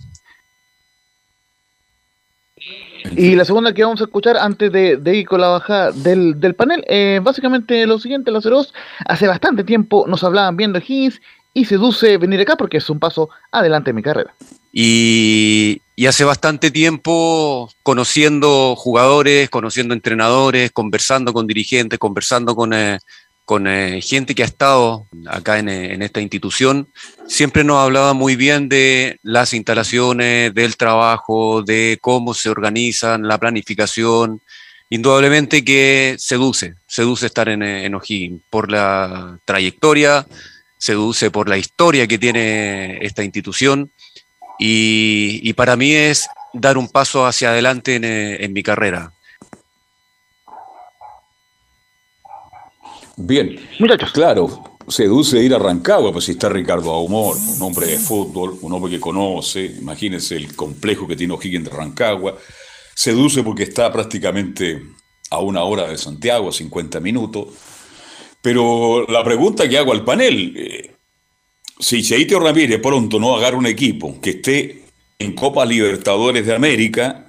Y 3.17 3.37
la 3.37 3.45
segunda 3.45 3.73
que 3.73 3.85
vamos 3.85 4.01
a 4.01 4.05
escuchar 4.05 4.37
antes 4.37 4.73
de, 4.73 5.17
ir 5.17 5.27
con 5.27 5.41
la 5.41 5.49
bajada 5.49 5.93
del, 5.93 6.55
panel, 6.57 6.85
eh, 6.89 7.21
básicamente 7.23 7.87
lo 7.87 8.01
siguiente, 8.01 8.33
los 8.33 8.43
ceros, 8.43 8.75
hace 9.07 9.29
bastante 9.29 9.63
tiempo 9.63 10.07
nos 10.09 10.25
hablaban 10.25 10.57
viendo 10.57 10.81
Higgins 10.81 11.21
y 11.55 11.65
seduce 11.67 12.19
venir 12.19 12.41
acá 12.41 12.57
porque 12.57 12.79
es 12.79 12.91
un 12.91 12.99
paso 12.99 13.31
adelante 13.53 13.91
en 13.91 13.97
mi 13.97 14.03
carrera. 14.03 14.35
Y, 14.79 15.81
hace 16.07 16.25
bastante 16.25 16.71
tiempo 16.71 17.71
conociendo 17.83 18.77
jugadores, 18.77 19.49
conociendo 19.49 19.95
entrenadores, 19.95 20.71
conversando 20.71 21.33
con 21.33 21.47
dirigentes, 21.47 21.99
conversando 21.99 22.55
con, 22.55 22.75
eh, 22.75 22.99
con 23.47 23.67
eh, 23.67 24.03
gente 24.03 24.35
que 24.35 24.43
ha 24.43 24.47
estado 24.47 25.07
acá 25.29 25.59
en, 25.59 25.71
en, 25.71 26.03
esta 26.03 26.21
institución, 26.21 26.89
siempre 27.27 27.65
nos 27.65 27.79
hablaba 27.79 28.13
muy 28.13 28.37
bien 28.37 28.69
de 28.69 29.19
las 29.23 29.55
instalaciones, 29.55 30.53
del 30.53 30.77
trabajo, 30.77 31.63
de 31.63 31.99
cómo 32.03 32.35
se 32.35 32.51
organizan, 32.51 33.27
la 33.27 33.39
planificación. 33.39 34.43
Indudablemente 34.91 35.65
que 35.65 36.17
seduce, 36.19 36.75
seduce 36.87 37.25
estar 37.27 37.49
en, 37.49 37.63
en 37.63 38.43
por 38.51 38.71
la 38.71 39.41
trayectoria, 39.47 40.27
seduce 40.77 41.31
por 41.31 41.49
la 41.49 41.57
historia 41.57 42.07
que 42.07 42.19
tiene 42.19 42.99
esta 43.01 43.25
institución 43.25 43.91
y, 44.59 45.53
para 45.55 45.77
mí 45.77 45.93
es 45.93 46.29
dar 46.53 46.79
un 46.79 46.89
paso 46.89 47.27
hacia 47.27 47.51
adelante 47.51 47.97
eh, 48.03 48.45
en, 48.45 48.53
mi 48.53 48.63
carrera. 48.63 49.13
Bien, 53.17 53.59
claro, 54.13 54.79
seduce 54.89 55.43
ir 55.43 55.55
a 55.55 55.59
Rancagua, 55.59 56.13
pues 56.13 56.27
si 56.27 56.33
está 56.33 56.49
Ricardo 56.49 56.93
Aumor, 56.93 57.37
un 57.37 57.63
hombre 57.63 57.87
de 57.87 57.99
fútbol, 57.99 58.59
un 58.61 58.73
hombre 58.73 58.91
que 58.91 59.01
conoce, 59.01 59.65
imagínense 59.65 60.37
el 60.37 60.55
complejo 60.55 61.07
que 61.07 61.17
tiene 61.17 61.33
O'Higgins 61.33 61.65
de 61.65 61.71
Rancagua, 61.71 62.37
seduce 62.95 63.43
porque 63.43 63.65
está 63.65 63.93
prácticamente 63.93 64.83
a 65.31 65.41
una 65.41 65.63
hora 65.65 65.89
de 65.89 65.99
Santiago, 65.99 66.51
a 66.51 66.53
50 66.53 67.01
minutos, 67.01 67.49
pero 68.41 69.07
la 69.09 69.25
pregunta 69.25 69.69
que 69.69 69.79
hago 69.79 69.93
al 69.93 70.05
panel, 70.05 70.55
eh, 70.57 70.96
si 71.79 72.03
Cheito 72.03 72.41
Ramírez 72.41 72.81
pronto 72.81 73.19
no 73.19 73.37
agarra 73.37 73.57
un 73.57 73.67
equipo 73.67 74.19
que 74.21 74.31
esté 74.31 74.85
en 75.19 75.35
Copa 75.35 75.65
Libertadores 75.65 76.47
de 76.47 76.55
América 76.55 77.27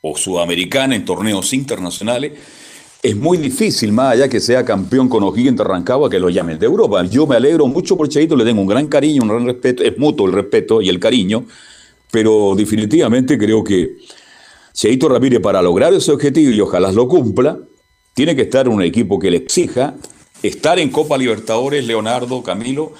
o 0.00 0.16
Sudamericana 0.16 0.94
en 0.94 1.04
torneos 1.04 1.52
internacionales, 1.52 2.32
es 3.02 3.16
muy 3.16 3.36
difícil, 3.36 3.92
más 3.92 4.12
allá 4.12 4.28
que 4.28 4.40
sea 4.40 4.64
campeón 4.64 5.08
con 5.08 5.22
O'Higgins 5.24 5.58
de 5.58 5.64
Rancagua, 5.64 6.08
que 6.08 6.18
lo 6.18 6.30
llamen 6.30 6.58
de 6.58 6.66
Europa. 6.66 7.04
Yo 7.04 7.26
me 7.26 7.36
alegro 7.36 7.66
mucho 7.66 7.96
por 7.96 8.08
Cheito, 8.08 8.34
le 8.34 8.44
tengo 8.44 8.62
un 8.62 8.66
gran 8.66 8.86
cariño, 8.86 9.22
un 9.22 9.28
gran 9.28 9.46
respeto, 9.46 9.82
es 9.82 9.98
mutuo 9.98 10.26
el 10.26 10.32
respeto 10.32 10.80
y 10.80 10.88
el 10.88 10.98
cariño, 10.98 11.44
pero 12.10 12.54
definitivamente 12.56 13.36
creo 13.36 13.62
que 13.62 13.96
Cheito 14.72 15.08
Ramírez 15.08 15.40
para 15.40 15.60
lograr 15.60 15.92
ese 15.92 16.12
objetivo 16.12 16.50
y 16.50 16.60
ojalá 16.60 16.92
lo 16.92 17.08
cumpla, 17.08 17.58
tiene 18.14 18.34
que 18.34 18.42
estar 18.42 18.66
en 18.66 18.72
un 18.72 18.82
equipo 18.82 19.18
que 19.18 19.30
le 19.30 19.38
exija 19.38 19.94
estar 20.42 20.78
en 20.78 20.90
Copa 20.90 21.18
Libertadores, 21.18 21.86
Leonardo, 21.86 22.42
Camilo, 22.42 22.92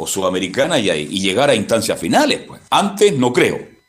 o 0.00 0.06
Sudamericana 0.06 0.78
y, 0.78 0.90
y 0.90 1.20
llegar 1.20 1.50
a 1.50 1.54
instancias 1.54 1.98
finales. 1.98 2.40
Pues. 2.46 2.60
Antes 2.70 3.16
no 3.16 3.32
creo. 3.32 3.80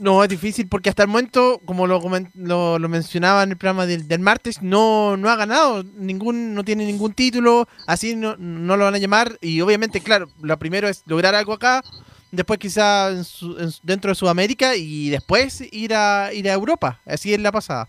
No, 0.00 0.24
es 0.24 0.28
difícil 0.28 0.66
porque 0.66 0.88
hasta 0.88 1.04
el 1.04 1.08
momento, 1.08 1.60
como 1.64 1.86
lo, 1.86 2.02
lo, 2.34 2.78
lo 2.80 2.88
mencionaba 2.88 3.44
en 3.44 3.52
el 3.52 3.56
programa 3.56 3.86
del, 3.86 4.08
del, 4.08 4.18
martes, 4.18 4.60
no, 4.60 5.16
no 5.16 5.30
ha 5.30 5.36
ganado, 5.36 5.84
ningún, 5.84 6.52
no 6.52 6.64
tiene 6.64 6.84
ningún 6.84 7.12
título, 7.12 7.68
así 7.86 8.16
no, 8.16 8.34
no 8.36 8.76
lo 8.76 8.84
van 8.84 8.96
a 8.96 8.98
llamar. 8.98 9.38
Y 9.40 9.60
obviamente, 9.60 10.00
claro, 10.00 10.28
lo 10.42 10.58
primero 10.58 10.88
es 10.88 11.04
lograr 11.06 11.36
algo 11.36 11.52
acá, 11.52 11.84
después 12.32 12.58
quizá 12.58 13.10
en 13.10 13.22
su, 13.22 13.56
en, 13.56 13.70
dentro 13.84 14.10
de 14.10 14.16
Sudamérica 14.16 14.74
y 14.74 15.10
después 15.10 15.62
ir 15.72 15.94
a, 15.94 16.32
ir 16.32 16.50
a 16.50 16.54
Europa. 16.54 17.00
Así 17.06 17.32
es 17.32 17.38
la 17.38 17.52
pasada. 17.52 17.88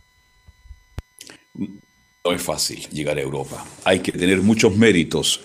No 2.25 2.31
es 2.31 2.41
fácil 2.41 2.79
llegar 2.91 3.19
a 3.19 3.21
Europa. 3.21 3.63
Hay 3.83 3.99
que 3.99 4.11
tener 4.11 4.41
muchos 4.41 4.75
méritos. 4.75 5.41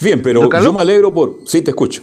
Bien, 0.00 0.20
pero 0.20 0.50
yo 0.50 0.72
me 0.72 0.80
alegro 0.80 1.14
por... 1.14 1.38
Sí, 1.46 1.62
te 1.62 1.70
escucho. 1.70 2.02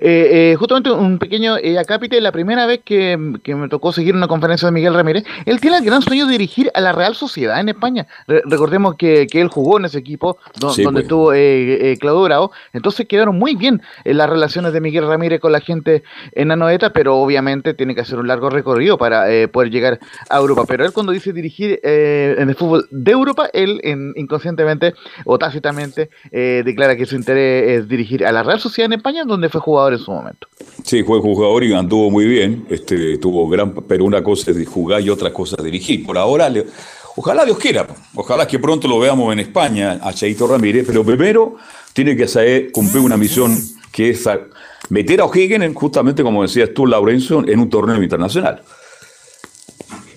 Eh, 0.00 0.52
eh, 0.52 0.56
justamente 0.56 0.90
un 0.90 1.18
pequeño 1.18 1.56
eh, 1.56 1.78
acápite, 1.78 2.20
la 2.20 2.32
primera 2.32 2.66
vez 2.66 2.80
que, 2.84 3.16
me 3.16 3.68
tocó 3.68 3.92
seguir 3.92 4.14
una 4.14 4.28
conferencia 4.28 4.66
de 4.66 4.72
Miguel 4.72 4.94
Ramírez, 4.94 5.24
él 5.46 5.60
tiene 5.60 5.78
el 5.78 5.84
gran 5.84 6.02
sueño 6.02 6.26
de 6.26 6.32
dirigir 6.32 6.70
a 6.74 6.80
la 6.80 6.92
Real 6.92 7.14
Sociedad 7.14 7.60
en 7.60 7.68
España. 7.68 8.06
recordemos 8.26 8.96
que, 8.96 9.26
él 9.34 9.48
jugó 9.48 9.78
en 9.78 9.86
ese 9.86 9.98
equipo 9.98 10.38
donde 10.58 10.84
pues. 10.84 11.02
estuvo 11.02 11.32
eh, 11.34 11.96
Claudio 12.00 12.22
Bravo, 12.22 12.52
entonces 12.72 13.06
quedaron 13.06 13.36
muy 13.36 13.56
bien 13.56 13.82
las 14.04 14.30
relaciones 14.30 14.72
de 14.72 14.80
Miguel 14.80 15.06
Ramírez 15.06 15.40
con 15.40 15.52
la 15.52 15.60
gente 15.60 16.04
en 16.32 16.50
Anoeta, 16.50 16.92
pero 16.92 17.16
obviamente 17.16 17.74
tiene 17.74 17.94
que 17.94 18.02
hacer 18.02 18.18
un 18.18 18.28
largo 18.28 18.48
recorrido 18.48 18.96
para 18.96 19.26
poder 19.48 19.70
llegar 19.70 19.98
a 20.30 20.38
Europa. 20.38 20.64
Pero 20.66 20.84
él 20.84 20.92
cuando 20.92 21.12
dice 21.12 21.32
dirigir 21.32 21.80
en 21.82 22.48
el 22.48 22.54
fútbol 22.54 22.86
de 22.90 23.10
Europa, 23.10 23.48
él 23.52 23.80
inconscientemente 24.16 24.94
o 25.24 25.38
tácitamente 25.38 26.10
declara 26.30 26.96
que 26.96 27.06
su 27.06 27.16
interés 27.16 27.80
es 27.80 27.88
dirigir 27.88 28.24
a 28.24 28.32
la 28.32 28.42
Real 28.42 28.60
Sociedad 28.60 28.86
en 28.86 28.98
España, 28.98 29.24
donde 29.24 29.48
fue 29.48 29.60
jugador 29.60 29.83
en 29.92 29.98
su 29.98 30.10
momento. 30.10 30.48
Sí, 30.82 31.02
fue 31.02 31.20
jugador 31.20 31.64
y 31.64 31.72
anduvo 31.72 32.10
muy 32.10 32.26
bien, 32.26 32.66
este, 32.68 33.18
tuvo 33.18 33.48
gran, 33.48 33.74
pero 33.74 34.04
una 34.04 34.22
cosa 34.22 34.50
es 34.50 34.68
jugar 34.68 35.00
y 35.02 35.10
otra 35.10 35.32
cosa 35.32 35.56
es 35.58 35.64
dirigir. 35.64 36.04
Por 36.04 36.18
ahora, 36.18 36.52
ojalá 37.16 37.44
Dios 37.44 37.58
quiera, 37.58 37.86
ojalá 38.14 38.46
que 38.46 38.58
pronto 38.58 38.88
lo 38.88 38.98
veamos 38.98 39.32
en 39.32 39.40
España 39.40 39.98
a 40.02 40.12
Cheito 40.12 40.46
Ramírez, 40.46 40.84
pero 40.86 41.04
primero 41.04 41.56
tiene 41.92 42.16
que 42.16 42.26
saber 42.26 42.72
cumplir 42.72 43.02
una 43.02 43.16
misión 43.16 43.56
que 43.92 44.10
es 44.10 44.28
meter 44.88 45.20
a 45.20 45.24
O'Higgins, 45.24 45.74
justamente 45.74 46.22
como 46.22 46.42
decías 46.42 46.70
tú, 46.74 46.86
Laurenzo, 46.86 47.46
en 47.46 47.60
un 47.60 47.70
torneo 47.70 48.02
internacional. 48.02 48.62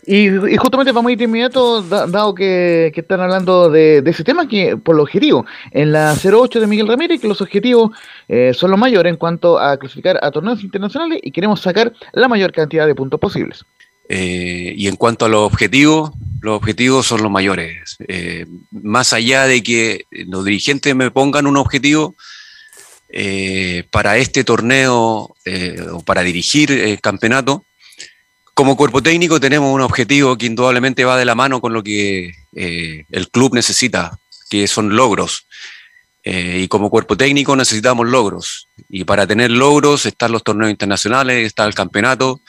Y, 0.10 0.30
justamente 0.55 0.93
vamos 0.93 1.10
a 1.10 1.12
ir 1.12 1.18
de 1.18 1.26
inmediato, 1.26 1.82
dado 1.82 2.34
que, 2.34 2.93
están 2.95 3.20
hablando 3.20 3.70
de, 3.70 4.01
ese 4.05 4.24
tema, 4.24 4.47
que 4.47 4.78
por 4.78 4.95
lo 4.95 5.03
objetivo, 5.03 5.45
en 5.72 5.91
la 5.91 6.16
08 6.16 6.62
de 6.62 6.68
Miguel 6.68 6.88
Ramírez, 6.88 7.22
los 7.26 7.41
objetivos 7.41 7.91
eh, 8.30 8.53
son 8.53 8.72
los 8.72 8.80
mayores 8.80 9.12
en 9.12 9.18
cuanto 9.18 9.60
a 9.60 9.76
clasificar 9.78 10.18
a 10.24 10.32
torneos 10.32 10.64
internacionales 10.64 11.20
y 11.22 11.32
queremos 11.32 11.60
sacar 11.60 11.91
la 12.14 12.30
mayor 12.30 12.53
cantidad 12.53 12.88
de 12.88 12.95
puntos 12.95 13.20
posibles. 13.20 13.66
Eh, 14.08 14.74
y 14.78 14.88
en 14.88 14.95
cuanto 14.95 15.26
a 15.26 15.30
los 15.30 15.41
objetivos, 15.41 16.12
los 16.39 16.55
objetivos 16.55 17.05
son 17.05 17.22
los 17.22 17.30
mayores. 17.30 17.97
Eh, 18.08 18.45
más 18.72 19.12
allá 19.12 19.43
de 19.43 19.62
que 19.62 20.05
los 20.10 20.45
dirigentes 20.45 20.95
me 20.95 21.12
pongan 21.12 21.47
un 21.47 21.58
objetivo 21.58 22.16
para 23.91 24.18
este 24.18 24.43
torneo 24.43 25.34
o 25.93 26.03
para 26.05 26.22
dirigir 26.22 26.72
el 26.72 26.99
campeonato, 27.01 27.64
como 28.58 28.76
cuerpo 28.76 29.03
técnico 29.03 29.39
tenemos 29.39 29.72
un 29.72 29.82
objetivo 29.82 30.36
que 30.36 30.47
indudablemente 30.47 31.05
va 31.05 31.16
de 31.16 31.26
la 31.26 31.36
mano 31.36 31.62
con 31.62 31.74
lo 31.74 31.84
que 31.84 32.32
eh, 32.55 33.05
el 33.12 33.30
club 33.30 33.53
necesita, 33.53 34.18
que 34.49 34.68
son 34.68 34.95
logros. 34.95 35.45
Eh, 36.24 36.62
y 36.64 36.68
como 36.68 36.89
cuerpo 36.89 37.16
técnico 37.16 37.55
necesitamos 37.55 38.08
logros. 38.08 38.68
Y 38.89 39.03
para 39.03 39.28
tener 39.28 39.51
logros 39.51 40.08
están 40.08 40.32
los 40.32 40.43
torneos 40.43 40.72
internacionales, 40.72 41.45
está 41.45 41.66
el 41.66 41.76
campeonato. 41.76 42.41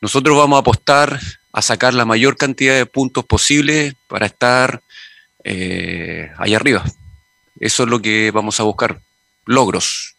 Nosotros 0.00 0.36
vamos 0.36 0.56
a 0.56 0.60
apostar 0.62 1.20
a 1.52 1.62
sacar 1.62 1.94
la 1.94 2.04
mayor 2.04 2.36
cantidad 2.36 2.74
de 2.74 2.84
puntos 2.84 3.24
posible 3.24 3.94
para 4.08 4.26
estar 4.26 4.82
eh, 5.44 6.28
ahí 6.38 6.54
arriba. 6.54 6.84
Eso 7.60 7.84
es 7.84 7.88
lo 7.88 8.02
que 8.02 8.32
vamos 8.32 8.58
a 8.58 8.64
buscar, 8.64 9.00
logros. 9.44 10.15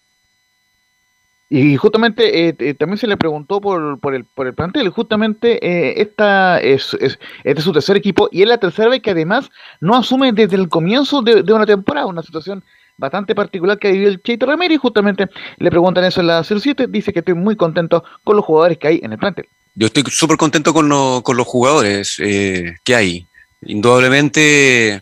Y 1.49 1.77
justamente 1.77 2.49
eh, 2.49 2.55
eh, 2.59 2.73
también 2.73 2.97
se 2.97 3.07
le 3.07 3.15
preguntó 3.15 3.61
por, 3.61 3.99
por, 3.99 4.13
el, 4.13 4.25
por 4.25 4.47
el 4.47 4.53
plantel. 4.53 4.89
Justamente 4.89 5.65
eh, 5.65 6.01
esta 6.01 6.59
es, 6.59 6.93
es, 6.99 7.17
este 7.43 7.59
es 7.59 7.63
su 7.63 7.71
tercer 7.71 7.95
equipo 7.95 8.27
y 8.31 8.41
es 8.41 8.49
la 8.49 8.57
tercera 8.57 8.89
vez 8.89 9.01
que 9.01 9.11
además 9.11 9.49
no 9.79 9.95
asume 9.95 10.33
desde 10.33 10.57
el 10.57 10.67
comienzo 10.67 11.21
de, 11.21 11.41
una 11.53 11.65
temporada, 11.65 12.05
una 12.05 12.21
situación 12.21 12.63
bastante 12.97 13.33
particular 13.33 13.79
que 13.79 13.87
ha 13.87 13.91
vivido 13.91 14.11
el 14.11 14.21
Cheito 14.21 14.45
Ramírez. 14.45 14.79
Justamente 14.79 15.29
le 15.57 15.69
preguntan 15.69 16.03
eso 16.03 16.19
en 16.19 16.27
la 16.27 16.43
07. 16.43 16.87
Dice 16.89 17.13
que 17.13 17.19
estoy 17.19 17.35
muy 17.35 17.55
contento 17.55 18.03
con 18.25 18.35
los 18.35 18.43
jugadores 18.43 18.77
que 18.77 18.87
hay 18.89 18.99
en 19.01 19.13
el 19.13 19.17
plantel. 19.17 19.45
Yo 19.73 19.87
estoy 19.87 20.03
súper 20.09 20.35
contento 20.35 20.73
con, 20.73 20.89
con, 21.21 21.37
los 21.37 21.47
jugadores 21.47 22.17
que 22.17 22.95
hay. 22.95 23.25
Indudablemente 23.61 25.01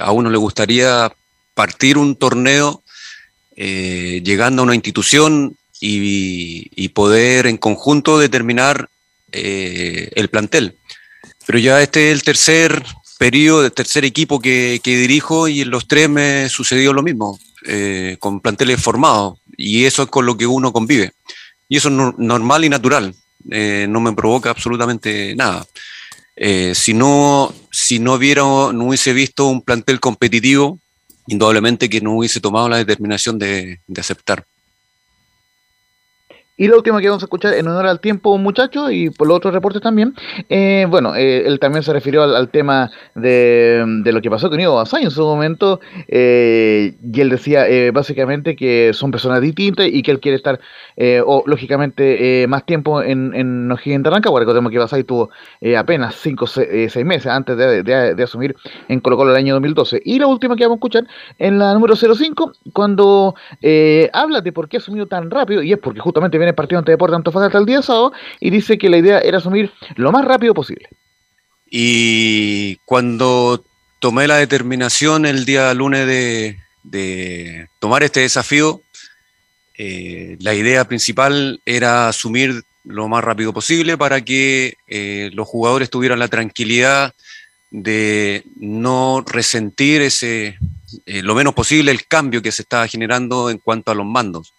a 0.00 0.12
uno 0.12 0.30
le 0.30 0.38
gustaría 0.38 1.12
partir 1.54 1.98
un 1.98 2.16
torneo 2.16 2.82
llegando 3.56 4.62
a 4.62 4.64
una 4.64 4.76
institución 4.76 5.56
y, 5.84 6.88
poder 6.90 7.46
en 7.46 7.56
conjunto 7.56 8.18
determinar 8.18 8.88
eh, 9.32 10.10
el 10.14 10.28
plantel. 10.28 10.76
Pero 11.46 11.58
ya 11.58 11.82
este 11.82 12.08
es 12.08 12.12
el 12.12 12.22
tercer 12.22 12.84
periodo, 13.18 13.64
el 13.64 13.72
tercer 13.72 14.04
equipo 14.04 14.40
que, 14.40 14.80
dirijo 14.84 15.48
y 15.48 15.62
en 15.62 15.70
los 15.70 15.88
tres 15.88 16.08
me 16.08 16.48
sucedió 16.48 16.92
lo 16.92 17.02
mismo, 17.02 17.38
eh, 17.66 18.16
con 18.20 18.40
planteles 18.40 18.80
formados 18.80 19.38
y 19.56 19.84
eso 19.84 20.04
es 20.04 20.08
con 20.08 20.26
lo 20.26 20.36
que 20.36 20.46
uno 20.46 20.72
convive. 20.72 21.12
Y 21.68 21.78
eso 21.78 21.88
es 21.88 22.18
normal 22.18 22.64
y 22.64 22.68
natural, 22.68 23.14
eh, 23.50 23.86
no 23.88 24.00
me 24.00 24.12
provoca 24.12 24.50
absolutamente 24.50 25.34
nada. 25.34 25.66
si, 26.74 26.94
no, 26.94 27.52
si 27.70 27.98
no, 27.98 28.14
hubiera, 28.14 28.42
no 28.42 28.86
hubiese 28.86 29.12
visto 29.12 29.46
un 29.46 29.62
plantel 29.62 29.98
competitivo, 29.98 30.78
indudablemente 31.26 31.88
que 31.88 32.00
no 32.00 32.16
hubiese 32.16 32.40
tomado 32.40 32.68
la 32.68 32.76
determinación 32.76 33.38
de 33.38 33.80
aceptar. 33.96 34.44
Y 36.62 36.68
lo 36.68 36.76
último 36.76 37.00
que 37.00 37.08
vamos 37.08 37.24
a 37.24 37.26
escuchar 37.26 37.54
en 37.54 37.66
honor 37.66 37.86
al 37.88 37.98
tiempo, 37.98 38.38
muchacho, 38.38 38.88
y 38.88 39.10
por 39.10 39.26
los 39.26 39.38
otros 39.38 39.52
reportes 39.52 39.82
también, 39.82 40.14
eh, 40.48 40.86
bueno, 40.88 41.16
eh, 41.16 41.44
él 41.44 41.58
también 41.58 41.82
se 41.82 41.92
refirió 41.92 42.22
al, 42.22 42.50
tema 42.50 42.88
de, 43.16 43.82
lo 44.04 44.22
que 44.22 44.30
pasó 44.30 44.48
con 44.48 44.60
Ivo 44.60 44.76
Basay 44.76 45.02
en 45.02 45.10
su 45.10 45.22
momento, 45.22 45.80
eh, 46.06 46.94
y 47.02 47.20
él 47.20 47.30
decía 47.30 47.66
básicamente 47.92 48.54
que 48.54 48.92
son 48.94 49.10
personas 49.10 49.40
distintas 49.40 49.88
y 49.88 50.04
que 50.04 50.12
él 50.12 50.20
quiere 50.20 50.36
estar, 50.36 50.60
o 51.26 51.42
lógicamente, 51.46 52.46
más 52.46 52.64
tiempo 52.64 53.02
en, 53.02 53.34
en 53.34 53.68
O'Higgins 53.72 54.04
de 54.04 54.10
Rancagua. 54.10 54.38
Recordemos 54.38 54.70
que 54.70 54.78
Basay 54.78 55.02
tuvo 55.02 55.30
apenas 55.76 56.14
5 56.14 56.44
o 56.44 56.46
6 56.46 56.96
meses 57.04 57.26
antes 57.26 57.56
de, 57.56 57.82
de, 57.82 58.22
asumir 58.22 58.54
en 58.86 59.00
Colo 59.00 59.16
Colo 59.16 59.32
el 59.32 59.36
año 59.36 59.54
2012. 59.54 60.00
Y 60.04 60.20
la 60.20 60.28
última 60.28 60.54
que 60.54 60.62
vamos 60.62 60.76
a 60.76 60.78
escuchar 60.78 61.06
en 61.40 61.58
la 61.58 61.74
número 61.74 61.96
05, 61.96 62.52
cuando 62.72 63.34
habla 64.12 64.40
de 64.40 64.52
por 64.52 64.68
qué 64.68 64.76
ha 64.76 64.78
asumido 64.78 65.06
tan 65.06 65.28
rápido, 65.28 65.60
y 65.64 65.72
es 65.72 65.78
porque 65.78 65.98
justamente 65.98 66.38
viene 66.38 66.51
partido 66.54 66.78
ante 66.78 66.92
Deportes 66.92 67.16
Antofagasta 67.16 67.58
el 67.58 67.66
día 67.66 67.82
sábado 67.82 68.12
y 68.40 68.50
dice 68.50 68.78
que 68.78 68.88
la 68.88 68.98
idea 68.98 69.18
era 69.20 69.38
asumir 69.38 69.72
lo 69.96 70.12
más 70.12 70.24
rápido 70.24 70.54
posible. 70.54 70.88
Y 71.70 72.76
cuando 72.84 73.64
tomé 73.98 74.26
la 74.26 74.36
determinación 74.36 75.26
el 75.26 75.44
día 75.44 75.72
lunes 75.74 76.06
de, 76.06 77.68
tomar 77.78 78.02
este 78.02 78.20
desafío, 78.20 78.82
eh, 79.78 80.36
la 80.40 80.54
idea 80.54 80.84
principal 80.86 81.60
era 81.64 82.08
asumir 82.08 82.62
lo 82.84 83.08
más 83.08 83.22
rápido 83.24 83.52
posible 83.52 83.96
para 83.96 84.20
que 84.20 84.74
eh, 84.88 85.30
los 85.32 85.48
jugadores 85.48 85.88
tuvieran 85.88 86.18
la 86.18 86.28
tranquilidad 86.28 87.14
de 87.70 88.44
no 88.56 89.24
resentir 89.26 90.02
ese, 90.02 90.58
eh, 91.06 91.22
lo 91.22 91.34
menos 91.34 91.54
posible 91.54 91.90
el 91.90 92.06
cambio 92.06 92.42
que 92.42 92.52
se 92.52 92.62
estaba 92.62 92.86
generando 92.86 93.48
en 93.50 93.58
cuanto 93.58 93.90
a 93.90 93.94
los 93.94 94.04
mandos 94.04 94.52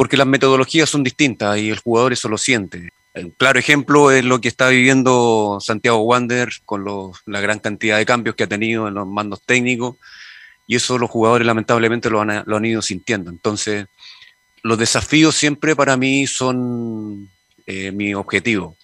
porque 0.00 0.16
las 0.16 0.26
metodologías 0.26 0.88
son 0.88 1.04
distintas 1.04 1.58
y 1.58 1.68
el 1.68 1.78
jugador 1.78 2.14
eso 2.14 2.26
lo 2.30 2.38
siente. 2.38 2.88
Un 3.14 3.32
claro 3.32 3.58
ejemplo 3.58 4.10
es 4.10 4.24
lo 4.24 4.40
que 4.40 4.48
está 4.48 4.70
viviendo 4.70 5.58
Santiago 5.60 5.98
Wander 5.98 6.48
con 6.64 6.86
la 7.26 7.40
gran 7.42 7.58
cantidad 7.58 7.98
de 7.98 8.06
cambios 8.06 8.34
que 8.34 8.44
ha 8.44 8.46
tenido 8.46 8.88
en 8.88 8.94
los 8.94 9.06
mandos 9.06 9.42
técnicos 9.44 9.96
y 10.66 10.76
eso 10.76 10.96
los 10.96 11.10
jugadores 11.10 11.46
lamentablemente 11.46 12.08
lo 12.08 12.22
han, 12.22 12.64
ido 12.64 12.80
sintiendo. 12.80 13.30
Entonces, 13.30 13.88
los 14.62 14.78
desafíos 14.78 15.36
siempre 15.36 15.76
para 15.76 15.98
mí 15.98 16.26
son 16.26 17.28
eh, 17.66 17.92
mi 17.92 18.14
objetivo. 18.14 18.78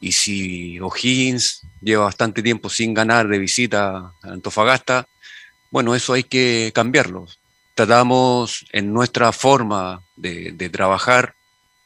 Y 0.00 0.10
si 0.10 0.80
O'Higgins 0.80 1.62
lleva 1.80 2.06
bastante 2.06 2.42
tiempo 2.42 2.68
sin 2.68 2.92
ganar 2.92 3.28
de 3.28 3.38
visita 3.38 3.98
a 3.98 4.14
Antofagasta, 4.20 5.06
bueno, 5.70 5.94
eso 5.94 6.12
hay 6.12 6.24
que 6.24 6.72
cambiarlo 6.74 7.28
tratamos 7.76 8.64
en 8.72 8.94
nuestra 8.94 9.32
forma 9.32 10.02
de, 10.16 10.70
trabajar, 10.70 11.34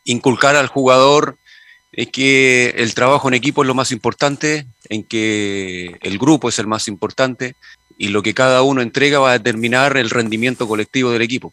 inculcar 0.05 0.55
al 0.55 0.69
jugador 0.69 1.37
es 1.91 2.07
que 2.07 2.73
el 2.77 2.95
trabajo 2.95 3.27
en 3.27 3.35
equipo 3.35 3.63
es 3.63 3.67
lo 3.67 3.75
más 3.75 3.91
importante, 3.91 4.67
en 4.89 5.03
que 5.03 5.99
el 6.01 6.17
grupo 6.17 6.49
es 6.49 6.61
el 6.61 6.69
más 6.69 6.87
importante 6.87 7.57
y 7.99 8.09
lo 8.09 8.23
que 8.23 8.35
cada 8.35 8.63
uno 8.63 8.83
entrega 8.83 9.19
va 9.19 9.31
a 9.31 9.39
determinar 9.39 9.97
el 9.97 10.11
rendimiento 10.11 10.69
colectivo 10.69 11.11
del 11.11 11.23
equipo. 11.23 11.53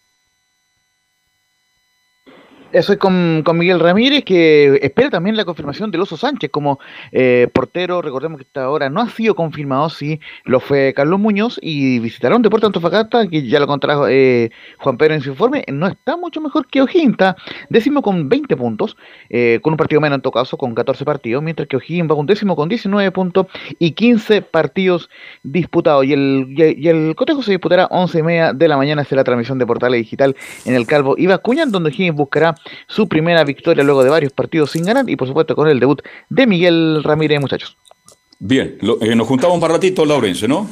Eso 2.73 2.91
es 2.91 2.99
con, 2.99 3.43
con, 3.45 3.57
Miguel 3.57 3.79
Ramírez, 3.79 4.25
que 4.25 4.79
espera 4.81 5.09
también 5.09 5.37
la 5.37 5.45
confirmación 5.45 5.89
del 5.89 6.01
Oso 6.01 6.17
Sánchez 6.17 6.51
como 6.51 6.79
eh, 7.13 7.47
portero. 7.53 8.01
Recordemos 8.01 8.39
que 8.39 8.43
hasta 8.43 8.65
ahora 8.65 8.89
no 8.89 8.99
ha 8.99 9.09
sido 9.09 9.35
confirmado 9.35 9.89
si 9.89 10.19
lo 10.43 10.59
fue 10.59 10.93
Carlos 10.93 11.17
Muñoz 11.17 11.57
y 11.61 11.99
visitará 11.99 12.35
un 12.35 12.41
Deporte 12.41 12.65
Antofagasta, 12.65 13.25
que 13.27 13.47
ya 13.47 13.61
lo 13.61 13.67
contrajo 13.67 14.07
eh, 14.09 14.51
Juan 14.79 14.97
Pedro 14.97 15.13
en 15.13 15.21
su 15.21 15.29
informe. 15.29 15.63
No 15.71 15.87
está 15.87 16.17
mucho 16.17 16.41
mejor 16.41 16.67
que 16.67 16.81
O'Higgins, 16.81 17.11
está 17.11 17.37
décimo 17.69 18.01
con 18.01 18.27
20 18.27 18.57
puntos, 18.57 18.97
eh, 19.29 19.59
con 19.61 19.71
un 19.73 19.77
partido 19.77 20.01
menos 20.01 20.17
en 20.17 20.21
todo 20.21 20.33
caso, 20.33 20.57
con 20.57 20.75
14 20.75 21.05
partidos, 21.05 21.41
mientras 21.41 21.69
que 21.69 21.77
O'Higgins 21.77 22.11
va 22.11 22.15
un 22.15 22.25
décimo 22.25 22.57
con 22.57 22.67
19 22.67 23.11
puntos 23.11 23.47
y 23.79 23.91
15 23.91 24.41
partidos 24.41 25.09
disputados. 25.41 26.03
Y 26.03 26.11
el, 26.11 26.47
y, 26.49 26.87
el 26.89 27.15
cotejo 27.15 27.41
se 27.43 27.51
disputará 27.51 27.87
11 27.91 28.19
y 28.19 28.23
media 28.23 28.53
de 28.53 28.67
la 28.67 28.75
mañana, 28.75 29.05
será 29.05 29.21
la 29.21 29.23
transmisión 29.23 29.57
de 29.57 29.65
Portales 29.65 30.01
Digital 30.01 30.35
en 30.65 30.75
el 30.75 30.85
Calvo 30.85 31.15
Ibacuña, 31.17 31.65
donde 31.65 31.91
O'Higgins 31.91 32.15
buscará 32.15 32.56
su 32.87 33.07
primera 33.07 33.43
victoria 33.43 33.83
luego 33.83 34.03
de 34.03 34.09
varios 34.09 34.33
partidos 34.33 34.71
sin 34.71 34.83
ganar 34.83 35.09
y 35.09 35.15
por 35.15 35.27
supuesto 35.27 35.55
con 35.55 35.67
el 35.67 35.79
debut 35.79 36.01
de 36.29 36.47
Miguel 36.47 37.03
Ramírez, 37.03 37.39
muchachos. 37.39 37.77
Bien, 38.39 38.77
eh, 39.01 39.15
nos 39.15 39.27
juntamos 39.27 39.61
un 39.61 39.69
ratito, 39.69 40.05
Laurencio, 40.05 40.47
¿no? 40.47 40.67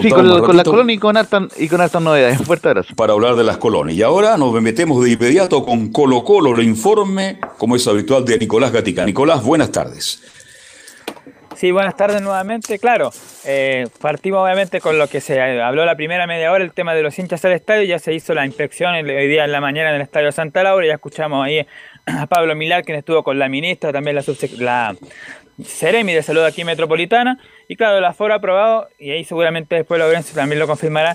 Sí, 0.00 0.10
con, 0.10 0.28
la 0.56 0.62
colonia 0.62 0.94
y 0.94 0.98
con 0.98 1.16
hartas 1.16 1.42
y 1.58 1.68
con 1.68 1.80
novedades. 2.04 2.40
Fuerte 2.42 2.68
abrazo. 2.68 2.94
Para 2.94 3.14
hablar 3.14 3.34
de 3.34 3.42
las 3.42 3.58
colonias. 3.58 3.98
Y 3.98 4.02
ahora 4.02 4.36
nos 4.36 4.52
metemos 4.62 5.02
de 5.02 5.10
inmediato 5.10 5.64
con 5.64 5.90
Colo 5.90 6.22
Colo, 6.22 6.54
el 6.54 6.64
informe, 6.64 7.40
como 7.58 7.74
es 7.74 7.86
habitual, 7.88 8.24
de 8.24 8.38
Nicolás 8.38 8.70
Gatica. 8.70 9.04
Nicolás, 9.04 9.42
buenas 9.42 9.72
tardes. 9.72 10.22
Sí, 11.56 11.70
buenas 11.70 11.96
tardes 11.96 12.20
nuevamente. 12.22 12.78
Claro, 12.78 13.10
eh, 13.44 13.86
partimos 14.00 14.42
obviamente 14.42 14.80
con 14.80 14.98
lo 14.98 15.06
que 15.08 15.20
se 15.20 15.40
habló 15.40 15.84
la 15.84 15.96
primera 15.96 16.26
media 16.26 16.50
hora, 16.50 16.64
el 16.64 16.72
tema 16.72 16.94
de 16.94 17.02
los 17.02 17.18
hinchas 17.18 17.44
al 17.44 17.52
estadio. 17.52 17.82
Ya 17.84 17.98
se 17.98 18.12
hizo 18.14 18.34
la 18.34 18.46
inspección 18.46 18.94
hoy 18.94 19.28
día 19.28 19.44
en 19.44 19.52
la 19.52 19.60
mañana 19.60 19.90
en 19.90 19.96
el 19.96 20.02
estadio 20.02 20.32
Santa 20.32 20.62
Laura. 20.62 20.86
Ya 20.86 20.94
escuchamos 20.94 21.44
ahí 21.44 21.66
a 22.06 22.26
Pablo 22.26 22.56
Milar, 22.56 22.84
quien 22.84 22.98
estuvo 22.98 23.22
con 23.22 23.38
la 23.38 23.48
ministra, 23.48 23.92
también 23.92 24.16
la, 24.16 24.24
la 24.58 24.96
Ceremi 25.64 26.14
de 26.14 26.22
Salud 26.22 26.42
aquí 26.42 26.64
Metropolitana. 26.64 27.38
Y 27.68 27.76
claro, 27.76 27.98
el 27.98 28.04
aforo 28.04 28.34
aprobado, 28.34 28.88
y 28.98 29.10
ahí 29.12 29.24
seguramente 29.24 29.76
después 29.76 30.00
Lorenzo 30.00 30.34
también 30.34 30.58
lo 30.58 30.66
confirmará, 30.66 31.14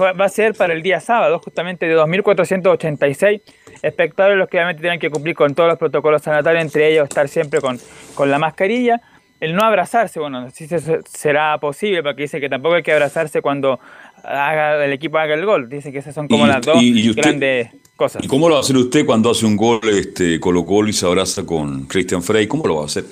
va 0.00 0.24
a 0.24 0.28
ser 0.28 0.54
para 0.54 0.72
el 0.72 0.82
día 0.82 1.00
sábado, 1.00 1.38
justamente 1.38 1.86
de 1.86 1.96
2.486 1.96 3.42
espectadores, 3.82 4.38
los 4.38 4.48
que 4.48 4.56
obviamente 4.56 4.80
tienen 4.80 4.98
que 4.98 5.10
cumplir 5.10 5.36
con 5.36 5.54
todos 5.54 5.68
los 5.68 5.78
protocolos 5.78 6.22
sanitarios, 6.22 6.62
entre 6.62 6.88
ellos 6.88 7.04
estar 7.04 7.28
siempre 7.28 7.60
con, 7.60 7.78
con 8.14 8.30
la 8.30 8.38
mascarilla 8.38 9.00
el 9.42 9.56
no 9.56 9.64
abrazarse, 9.64 10.20
bueno, 10.20 10.48
si 10.52 10.68
será 10.68 11.58
posible, 11.58 12.00
porque 12.04 12.22
dice 12.22 12.40
que 12.40 12.48
tampoco 12.48 12.76
hay 12.76 12.84
que 12.84 12.92
abrazarse 12.92 13.42
cuando 13.42 13.80
haga, 14.22 14.84
el 14.84 14.92
equipo 14.92 15.18
haga 15.18 15.34
el 15.34 15.44
gol. 15.44 15.68
Dice 15.68 15.90
que 15.90 15.98
esas 15.98 16.14
son 16.14 16.28
como 16.28 16.46
las 16.46 16.64
dos 16.64 16.80
grandes 17.16 17.70
cosas. 17.96 18.22
¿Y 18.24 18.28
cómo 18.28 18.48
lo 18.48 18.54
va 18.54 18.60
a 18.60 18.62
hacer 18.62 18.76
usted 18.76 19.04
cuando 19.04 19.32
hace 19.32 19.44
un 19.44 19.56
gol 19.56 19.80
este, 19.88 20.38
Colo 20.38 20.64
Colo 20.64 20.88
y 20.88 20.92
se 20.92 21.06
abraza 21.06 21.44
con 21.44 21.86
Christian 21.86 22.22
Frey? 22.22 22.46
¿Cómo 22.46 22.68
lo 22.68 22.76
va 22.76 22.82
a 22.82 22.86
hacer? 22.86 23.04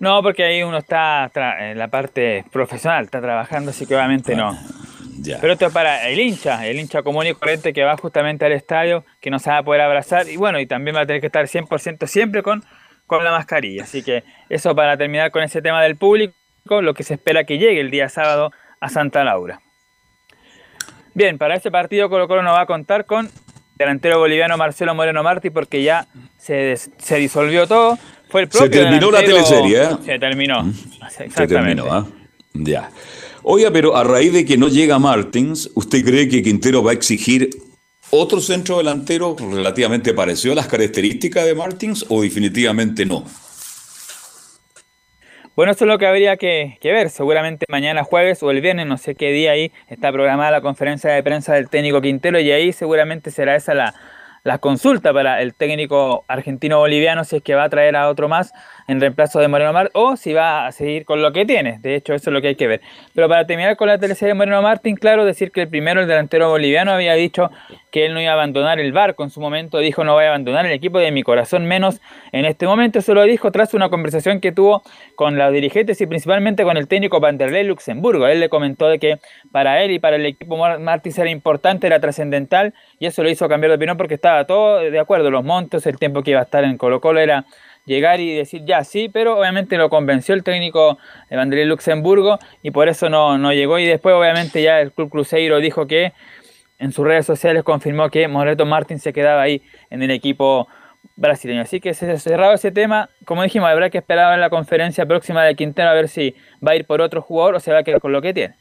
No, 0.00 0.22
porque 0.22 0.44
ahí 0.44 0.62
uno 0.62 0.76
está 0.76 1.30
en 1.58 1.78
la 1.78 1.88
parte 1.88 2.44
profesional, 2.52 3.06
está 3.06 3.22
trabajando, 3.22 3.70
así 3.70 3.86
que 3.86 3.96
obviamente 3.96 4.36
no. 4.36 4.54
Ya. 5.18 5.38
Pero 5.40 5.54
esto 5.54 5.68
es 5.68 5.72
para 5.72 6.06
el 6.10 6.20
hincha, 6.20 6.66
el 6.66 6.78
hincha 6.78 7.02
común 7.02 7.26
y 7.26 7.32
corriente 7.32 7.72
que 7.72 7.84
va 7.84 7.96
justamente 7.96 8.44
al 8.44 8.52
estadio, 8.52 9.02
que 9.18 9.30
no 9.30 9.38
se 9.38 9.48
va 9.48 9.56
a 9.56 9.62
poder 9.62 9.80
abrazar 9.80 10.28
y 10.28 10.36
bueno, 10.36 10.60
y 10.60 10.66
también 10.66 10.94
va 10.94 11.00
a 11.00 11.06
tener 11.06 11.22
que 11.22 11.28
estar 11.28 11.46
100% 11.46 12.06
siempre 12.06 12.42
con 12.42 12.62
con 13.06 13.24
la 13.24 13.30
mascarilla. 13.30 13.84
Así 13.84 14.02
que 14.02 14.24
eso 14.48 14.74
para 14.74 14.96
terminar 14.96 15.30
con 15.30 15.42
ese 15.42 15.62
tema 15.62 15.82
del 15.82 15.96
público, 15.96 16.34
lo 16.68 16.94
que 16.94 17.02
se 17.02 17.14
espera 17.14 17.44
que 17.44 17.58
llegue 17.58 17.80
el 17.80 17.90
día 17.90 18.08
sábado 18.08 18.52
a 18.80 18.88
Santa 18.88 19.24
Laura. 19.24 19.60
Bien, 21.14 21.38
para 21.38 21.54
este 21.54 21.70
partido 21.70 22.10
Colo 22.10 22.28
Colo 22.28 22.42
no 22.42 22.52
va 22.52 22.62
a 22.62 22.66
contar 22.66 23.06
con 23.06 23.30
delantero 23.76 24.18
boliviano 24.18 24.56
Marcelo 24.56 24.94
Moreno 24.94 25.22
Martí 25.22 25.50
porque 25.50 25.82
ya 25.82 26.06
se, 26.38 26.76
se 26.76 27.16
disolvió 27.16 27.66
todo. 27.66 27.98
Fue 28.28 28.42
el 28.42 28.48
propio 28.48 28.66
se 28.66 28.84
terminó 28.84 29.10
la 29.10 29.22
teleserie, 29.22 29.84
¿eh? 29.84 29.88
Se 30.04 30.18
terminó. 30.18 30.64
Mm. 30.64 30.74
Se 31.34 31.46
terminó, 31.46 31.86
¿ah? 31.90 32.06
Ya. 32.52 32.90
Oiga, 33.42 33.70
pero 33.70 33.96
a 33.96 34.02
raíz 34.02 34.32
de 34.32 34.44
que 34.44 34.56
no 34.56 34.68
llega 34.68 34.98
Martins, 34.98 35.70
¿usted 35.74 36.04
cree 36.04 36.28
que 36.28 36.42
Quintero 36.42 36.82
va 36.82 36.90
a 36.90 36.94
exigir 36.94 37.50
otro 38.10 38.40
centro 38.40 38.78
delantero 38.78 39.36
relativamente 39.38 40.14
parecido 40.14 40.52
a 40.52 40.56
las 40.56 40.66
características 40.66 41.44
de 41.44 41.54
Martins 41.54 42.06
o 42.08 42.22
definitivamente 42.22 43.04
no? 43.04 43.24
Bueno, 45.56 45.72
eso 45.72 45.86
es 45.86 45.88
lo 45.88 45.98
que 45.98 46.06
habría 46.06 46.36
que, 46.36 46.78
ver. 46.82 47.08
Seguramente 47.08 47.64
mañana 47.70 48.04
jueves 48.04 48.42
o 48.42 48.50
el 48.50 48.60
viernes, 48.60 48.86
no 48.86 48.98
sé 48.98 49.14
qué 49.14 49.32
día 49.32 49.52
ahí, 49.52 49.72
está 49.88 50.12
programada 50.12 50.50
la 50.50 50.60
conferencia 50.60 51.10
de 51.10 51.22
prensa 51.22 51.54
del 51.54 51.70
técnico 51.70 52.02
Quintero 52.02 52.38
y 52.38 52.50
ahí 52.52 52.74
seguramente 52.74 53.30
será 53.30 53.56
esa 53.56 53.72
la, 53.72 53.94
la 54.44 54.58
consulta 54.58 55.14
para 55.14 55.40
el 55.40 55.54
técnico 55.54 56.26
argentino-boliviano 56.28 57.24
si 57.24 57.36
es 57.36 57.42
que 57.42 57.54
va 57.54 57.64
a 57.64 57.70
traer 57.70 57.96
a 57.96 58.10
otro 58.10 58.28
más 58.28 58.52
en 58.88 59.00
reemplazo 59.00 59.40
de 59.40 59.48
Moreno 59.48 59.72
Martín 59.72 59.90
o 59.94 60.16
si 60.16 60.32
va 60.32 60.66
a 60.66 60.72
seguir 60.72 61.04
con 61.04 61.22
lo 61.22 61.32
que 61.32 61.44
tiene. 61.44 61.78
De 61.80 61.94
hecho, 61.94 62.14
eso 62.14 62.30
es 62.30 62.34
lo 62.34 62.40
que 62.40 62.48
hay 62.48 62.54
que 62.54 62.66
ver. 62.66 62.80
Pero 63.14 63.28
para 63.28 63.46
terminar 63.46 63.76
con 63.76 63.88
la 63.88 63.98
teleserie 63.98 64.32
de 64.32 64.34
Moreno 64.34 64.62
Martín, 64.62 64.96
claro, 64.96 65.24
decir 65.24 65.50
que 65.50 65.62
el 65.62 65.68
primero, 65.68 66.00
el 66.00 66.08
delantero 66.08 66.48
boliviano, 66.48 66.92
había 66.92 67.14
dicho 67.14 67.50
que 67.90 68.06
él 68.06 68.14
no 68.14 68.20
iba 68.20 68.30
a 68.30 68.34
abandonar 68.34 68.78
el 68.78 68.92
barco 68.92 69.24
en 69.24 69.30
su 69.30 69.40
momento. 69.40 69.78
Dijo, 69.78 70.04
no 70.04 70.14
voy 70.14 70.24
a 70.24 70.28
abandonar 70.28 70.66
el 70.66 70.72
equipo 70.72 70.98
de 70.98 71.10
mi 71.10 71.22
corazón, 71.22 71.66
menos 71.66 72.00
en 72.32 72.44
este 72.44 72.66
momento. 72.66 72.98
Eso 72.98 73.14
lo 73.14 73.22
dijo 73.24 73.50
tras 73.50 73.74
una 73.74 73.88
conversación 73.88 74.40
que 74.40 74.52
tuvo 74.52 74.82
con 75.14 75.36
los 75.36 75.52
dirigentes 75.52 76.00
y 76.00 76.06
principalmente 76.06 76.62
con 76.64 76.76
el 76.76 76.88
técnico 76.88 77.20
Vanderlei 77.20 77.64
Luxemburgo. 77.64 78.26
Él 78.26 78.40
le 78.40 78.48
comentó 78.48 78.88
de 78.88 78.98
que 78.98 79.18
para 79.50 79.82
él 79.82 79.92
y 79.92 79.98
para 79.98 80.16
el 80.16 80.26
equipo 80.26 80.56
Martín 80.56 81.12
era 81.16 81.30
importante, 81.30 81.86
era 81.86 82.00
trascendental 82.00 82.74
y 82.98 83.06
eso 83.06 83.22
lo 83.22 83.30
hizo 83.30 83.48
cambiar 83.48 83.70
de 83.70 83.76
opinión 83.76 83.96
porque 83.96 84.14
estaba 84.14 84.44
todo 84.44 84.78
de 84.78 84.98
acuerdo. 84.98 85.30
Los 85.30 85.44
montos, 85.44 85.86
el 85.86 85.98
tiempo 85.98 86.22
que 86.22 86.32
iba 86.32 86.40
a 86.40 86.44
estar 86.44 86.64
en 86.64 86.76
Colo 86.76 87.00
Colo 87.00 87.20
era 87.20 87.46
llegar 87.86 88.20
y 88.20 88.34
decir 88.34 88.64
ya 88.66 88.84
sí, 88.84 89.08
pero 89.08 89.38
obviamente 89.38 89.78
lo 89.78 89.88
convenció 89.88 90.34
el 90.34 90.42
técnico 90.42 90.98
Vanderlei 91.30 91.66
Luxemburgo 91.66 92.38
y 92.62 92.72
por 92.72 92.88
eso 92.88 93.08
no, 93.08 93.38
no 93.38 93.52
llegó 93.52 93.78
y 93.78 93.86
después 93.86 94.14
obviamente 94.14 94.62
ya 94.62 94.80
el 94.80 94.92
Club 94.92 95.08
Cruzeiro 95.08 95.58
dijo 95.60 95.86
que 95.86 96.12
en 96.78 96.92
sus 96.92 97.06
redes 97.06 97.24
sociales 97.24 97.62
confirmó 97.62 98.10
que 98.10 98.28
Moreto 98.28 98.66
Martín 98.66 98.98
se 98.98 99.12
quedaba 99.12 99.42
ahí 99.42 99.62
en 99.88 100.02
el 100.02 100.10
equipo 100.10 100.68
brasileño. 101.16 101.62
Así 101.62 101.80
que 101.80 101.94
se 101.94 102.18
cerrado 102.18 102.54
ese 102.54 102.70
tema. 102.70 103.08
Como 103.24 103.42
dijimos, 103.42 103.68
habrá 103.68 103.90
que 103.90 103.98
esperar 103.98 104.34
en 104.34 104.40
la 104.40 104.50
conferencia 104.50 105.06
próxima 105.06 105.42
de 105.44 105.54
Quintero 105.54 105.88
a 105.88 105.94
ver 105.94 106.08
si 106.08 106.34
va 106.66 106.72
a 106.72 106.76
ir 106.76 106.84
por 106.84 107.00
otro 107.00 107.22
jugador 107.22 107.54
o 107.54 107.60
se 107.60 107.72
va 107.72 107.78
a 107.78 107.82
quedar 107.82 108.00
con 108.00 108.12
lo 108.12 108.20
que 108.20 108.34
tiene. 108.34 108.54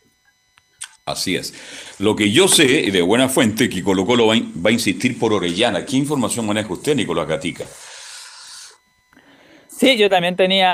Así 1.06 1.36
es. 1.36 1.54
Lo 2.00 2.16
que 2.16 2.32
yo 2.32 2.48
sé 2.48 2.90
de 2.92 3.02
buena 3.02 3.30
fuente 3.30 3.70
que 3.70 3.84
Colo 3.84 4.06
Colo 4.06 4.28
va 4.28 4.70
a 4.70 4.74
insistir 4.74 5.20
por 5.20 5.34
Orellana. 5.34 5.86
¿Qué 5.86 5.98
información 5.98 6.48
maneja 6.48 6.74
usted, 6.74 6.96
Nicolás 6.96 7.28
Gatica? 7.28 7.66
Sí, 9.78 9.98
yo 9.98 10.10
también 10.10 10.38
tenía 10.38 10.72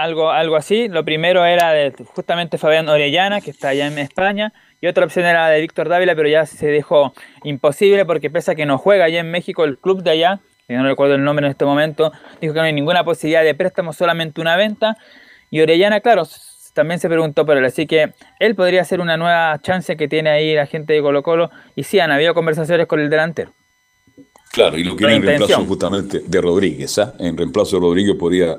algo, 0.00 0.30
algo 0.30 0.54
así. 0.54 0.86
Lo 0.86 1.04
primero 1.04 1.44
era 1.44 1.72
de 1.72 1.92
justamente 2.14 2.58
Fabián 2.58 2.88
Orellana, 2.88 3.40
que 3.40 3.50
está 3.50 3.70
allá 3.70 3.88
en 3.88 3.98
España, 3.98 4.52
y 4.80 4.86
otra 4.86 5.04
opción 5.04 5.26
era 5.26 5.48
de 5.48 5.60
Víctor 5.60 5.88
Dávila, 5.88 6.14
pero 6.14 6.28
ya 6.28 6.46
se 6.46 6.68
dejó 6.68 7.12
imposible 7.42 8.04
porque 8.04 8.30
pese 8.30 8.52
a 8.52 8.54
que 8.54 8.64
no 8.64 8.78
juega 8.78 9.06
allá 9.06 9.18
en 9.18 9.32
México, 9.32 9.64
el 9.64 9.78
club 9.78 10.04
de 10.04 10.10
allá, 10.10 10.38
que 10.68 10.74
no 10.74 10.84
recuerdo 10.84 11.16
el 11.16 11.24
nombre 11.24 11.44
en 11.44 11.50
este 11.50 11.64
momento, 11.64 12.12
dijo 12.40 12.54
que 12.54 12.60
no 12.60 12.66
hay 12.66 12.72
ninguna 12.72 13.02
posibilidad 13.02 13.42
de 13.42 13.56
préstamo, 13.56 13.92
solamente 13.92 14.40
una 14.40 14.54
venta. 14.56 14.96
Y 15.50 15.60
Orellana, 15.60 15.98
claro, 16.00 16.22
también 16.72 17.00
se 17.00 17.08
preguntó 17.08 17.44
por 17.46 17.56
él, 17.56 17.64
así 17.64 17.88
que 17.88 18.12
él 18.38 18.54
podría 18.54 18.84
ser 18.84 19.00
una 19.00 19.16
nueva 19.16 19.58
chance 19.60 19.96
que 19.96 20.06
tiene 20.06 20.30
ahí 20.30 20.54
la 20.54 20.66
gente 20.66 20.92
de 20.92 21.02
Colo 21.02 21.24
Colo. 21.24 21.50
Y 21.74 21.82
sí, 21.82 21.98
han 21.98 22.12
habido 22.12 22.32
conversaciones 22.32 22.86
con 22.86 23.00
el 23.00 23.10
delantero. 23.10 23.50
Claro, 24.56 24.78
y 24.78 24.84
lo 24.84 24.96
quiere 24.96 25.16
en 25.16 25.22
reemplazo 25.22 25.66
justamente 25.66 26.22
de 26.26 26.40
Rodríguez. 26.40 26.98
¿ah? 26.98 27.12
En 27.18 27.36
reemplazo 27.36 27.76
de 27.76 27.82
Rodríguez 27.82 28.16
podría. 28.16 28.56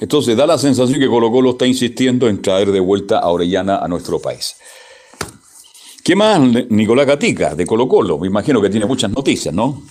Entonces 0.00 0.36
da 0.36 0.44
la 0.44 0.58
sensación 0.58 0.98
que 0.98 1.06
Colo 1.06 1.30
Colo 1.30 1.50
está 1.50 1.64
insistiendo 1.68 2.26
en 2.26 2.42
traer 2.42 2.72
de 2.72 2.80
vuelta 2.80 3.20
a 3.20 3.28
Orellana 3.28 3.76
a 3.76 3.86
nuestro 3.86 4.18
país. 4.18 4.56
¿Qué 6.02 6.16
más, 6.16 6.40
Nicolás 6.68 7.06
Gatica, 7.06 7.54
de 7.54 7.64
Colo 7.64 7.86
Colo? 7.86 8.18
Me 8.18 8.26
imagino 8.26 8.60
que 8.60 8.70
tiene 8.70 8.86
muchas 8.86 9.12
noticias, 9.12 9.54
¿no? 9.54 9.82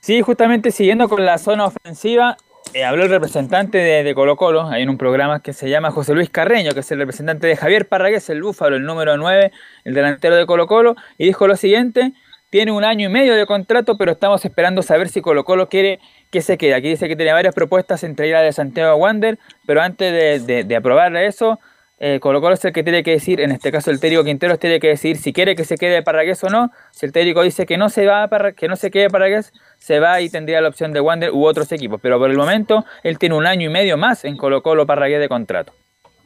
Sí, 0.00 0.20
justamente 0.20 0.72
siguiendo 0.72 1.08
con 1.08 1.24
la 1.24 1.38
zona 1.38 1.66
ofensiva, 1.66 2.36
eh, 2.74 2.84
habló 2.84 3.04
el 3.04 3.10
representante 3.10 3.78
de, 3.78 4.14
Colo 4.16 4.34
Colo, 4.34 4.66
hay 4.66 4.82
en 4.82 4.90
un 4.90 4.98
programa 4.98 5.42
que 5.42 5.52
se 5.52 5.70
llama 5.70 5.92
José 5.92 6.12
Luis 6.12 6.28
Carreño, 6.28 6.72
que 6.72 6.80
es 6.80 6.90
el 6.90 6.98
representante 6.98 7.46
de 7.46 7.56
Javier 7.56 7.86
Parragués, 7.86 8.28
el 8.30 8.42
búfalo, 8.42 8.74
el 8.74 8.82
número 8.82 9.16
9, 9.16 9.52
el 9.84 9.94
delantero 9.94 10.34
de 10.34 10.44
Colo 10.44 10.66
Colo, 10.66 10.96
y 11.18 11.26
dijo 11.26 11.46
lo 11.46 11.56
siguiente, 11.56 12.14
tiene 12.50 12.72
un 12.72 12.84
año 12.84 13.08
y 13.08 13.12
medio 13.12 13.34
de 13.34 13.46
contrato, 13.46 13.96
pero 13.96 14.12
estamos 14.12 14.44
esperando 14.44 14.82
saber 14.82 15.08
si 15.08 15.20
Colo 15.20 15.44
Colo 15.44 15.68
quiere 15.68 15.98
que 16.30 16.42
se 16.42 16.56
quede. 16.56 16.74
Aquí 16.74 16.88
dice 16.88 17.08
que 17.08 17.16
tiene 17.16 17.32
varias 17.32 17.54
propuestas 17.54 18.04
entre 18.04 18.30
la 18.30 18.42
de 18.42 18.52
Santiago 18.52 18.96
Wander, 18.96 19.38
pero 19.66 19.82
antes 19.82 20.46
de, 20.46 20.64
de, 20.64 20.76
aprobar 20.76 21.14
eso, 21.16 21.58
eh, 21.98 22.18
Colo 22.20 22.40
Colo 22.40 22.54
es 22.54 22.64
el 22.64 22.72
que 22.72 22.82
tiene 22.82 23.02
que 23.02 23.12
decir, 23.12 23.40
en 23.40 23.50
este 23.50 23.72
caso 23.72 23.90
el 23.90 24.00
técnico 24.00 24.22
Quinteros 24.22 24.58
tiene 24.58 24.78
que 24.80 24.88
decir 24.88 25.16
si 25.16 25.32
quiere 25.32 25.56
que 25.56 25.64
se 25.64 25.76
quede 25.76 26.02
Parragués 26.02 26.42
o 26.44 26.48
no. 26.48 26.70
Si 26.92 27.06
el 27.06 27.12
técnico 27.12 27.42
dice 27.42 27.66
que 27.66 27.76
no 27.76 27.88
se 27.88 28.06
va 28.06 28.28
para, 28.28 28.52
que 28.52 28.68
no 28.68 28.76
se 28.76 28.90
quede 28.90 29.10
Parragués, 29.10 29.52
se 29.78 29.98
va 29.98 30.20
y 30.20 30.28
tendría 30.28 30.60
la 30.60 30.68
opción 30.68 30.92
de 30.92 31.00
Wander 31.00 31.32
u 31.32 31.44
otros 31.44 31.72
equipos. 31.72 32.00
Pero 32.00 32.18
por 32.18 32.30
el 32.30 32.36
momento 32.36 32.84
él 33.02 33.18
tiene 33.18 33.34
un 33.34 33.46
año 33.46 33.68
y 33.68 33.72
medio 33.72 33.96
más 33.96 34.24
en 34.24 34.36
Colo 34.36 34.62
Colo 34.62 34.86
Parragués 34.86 35.20
de 35.20 35.28
contrato. 35.28 35.72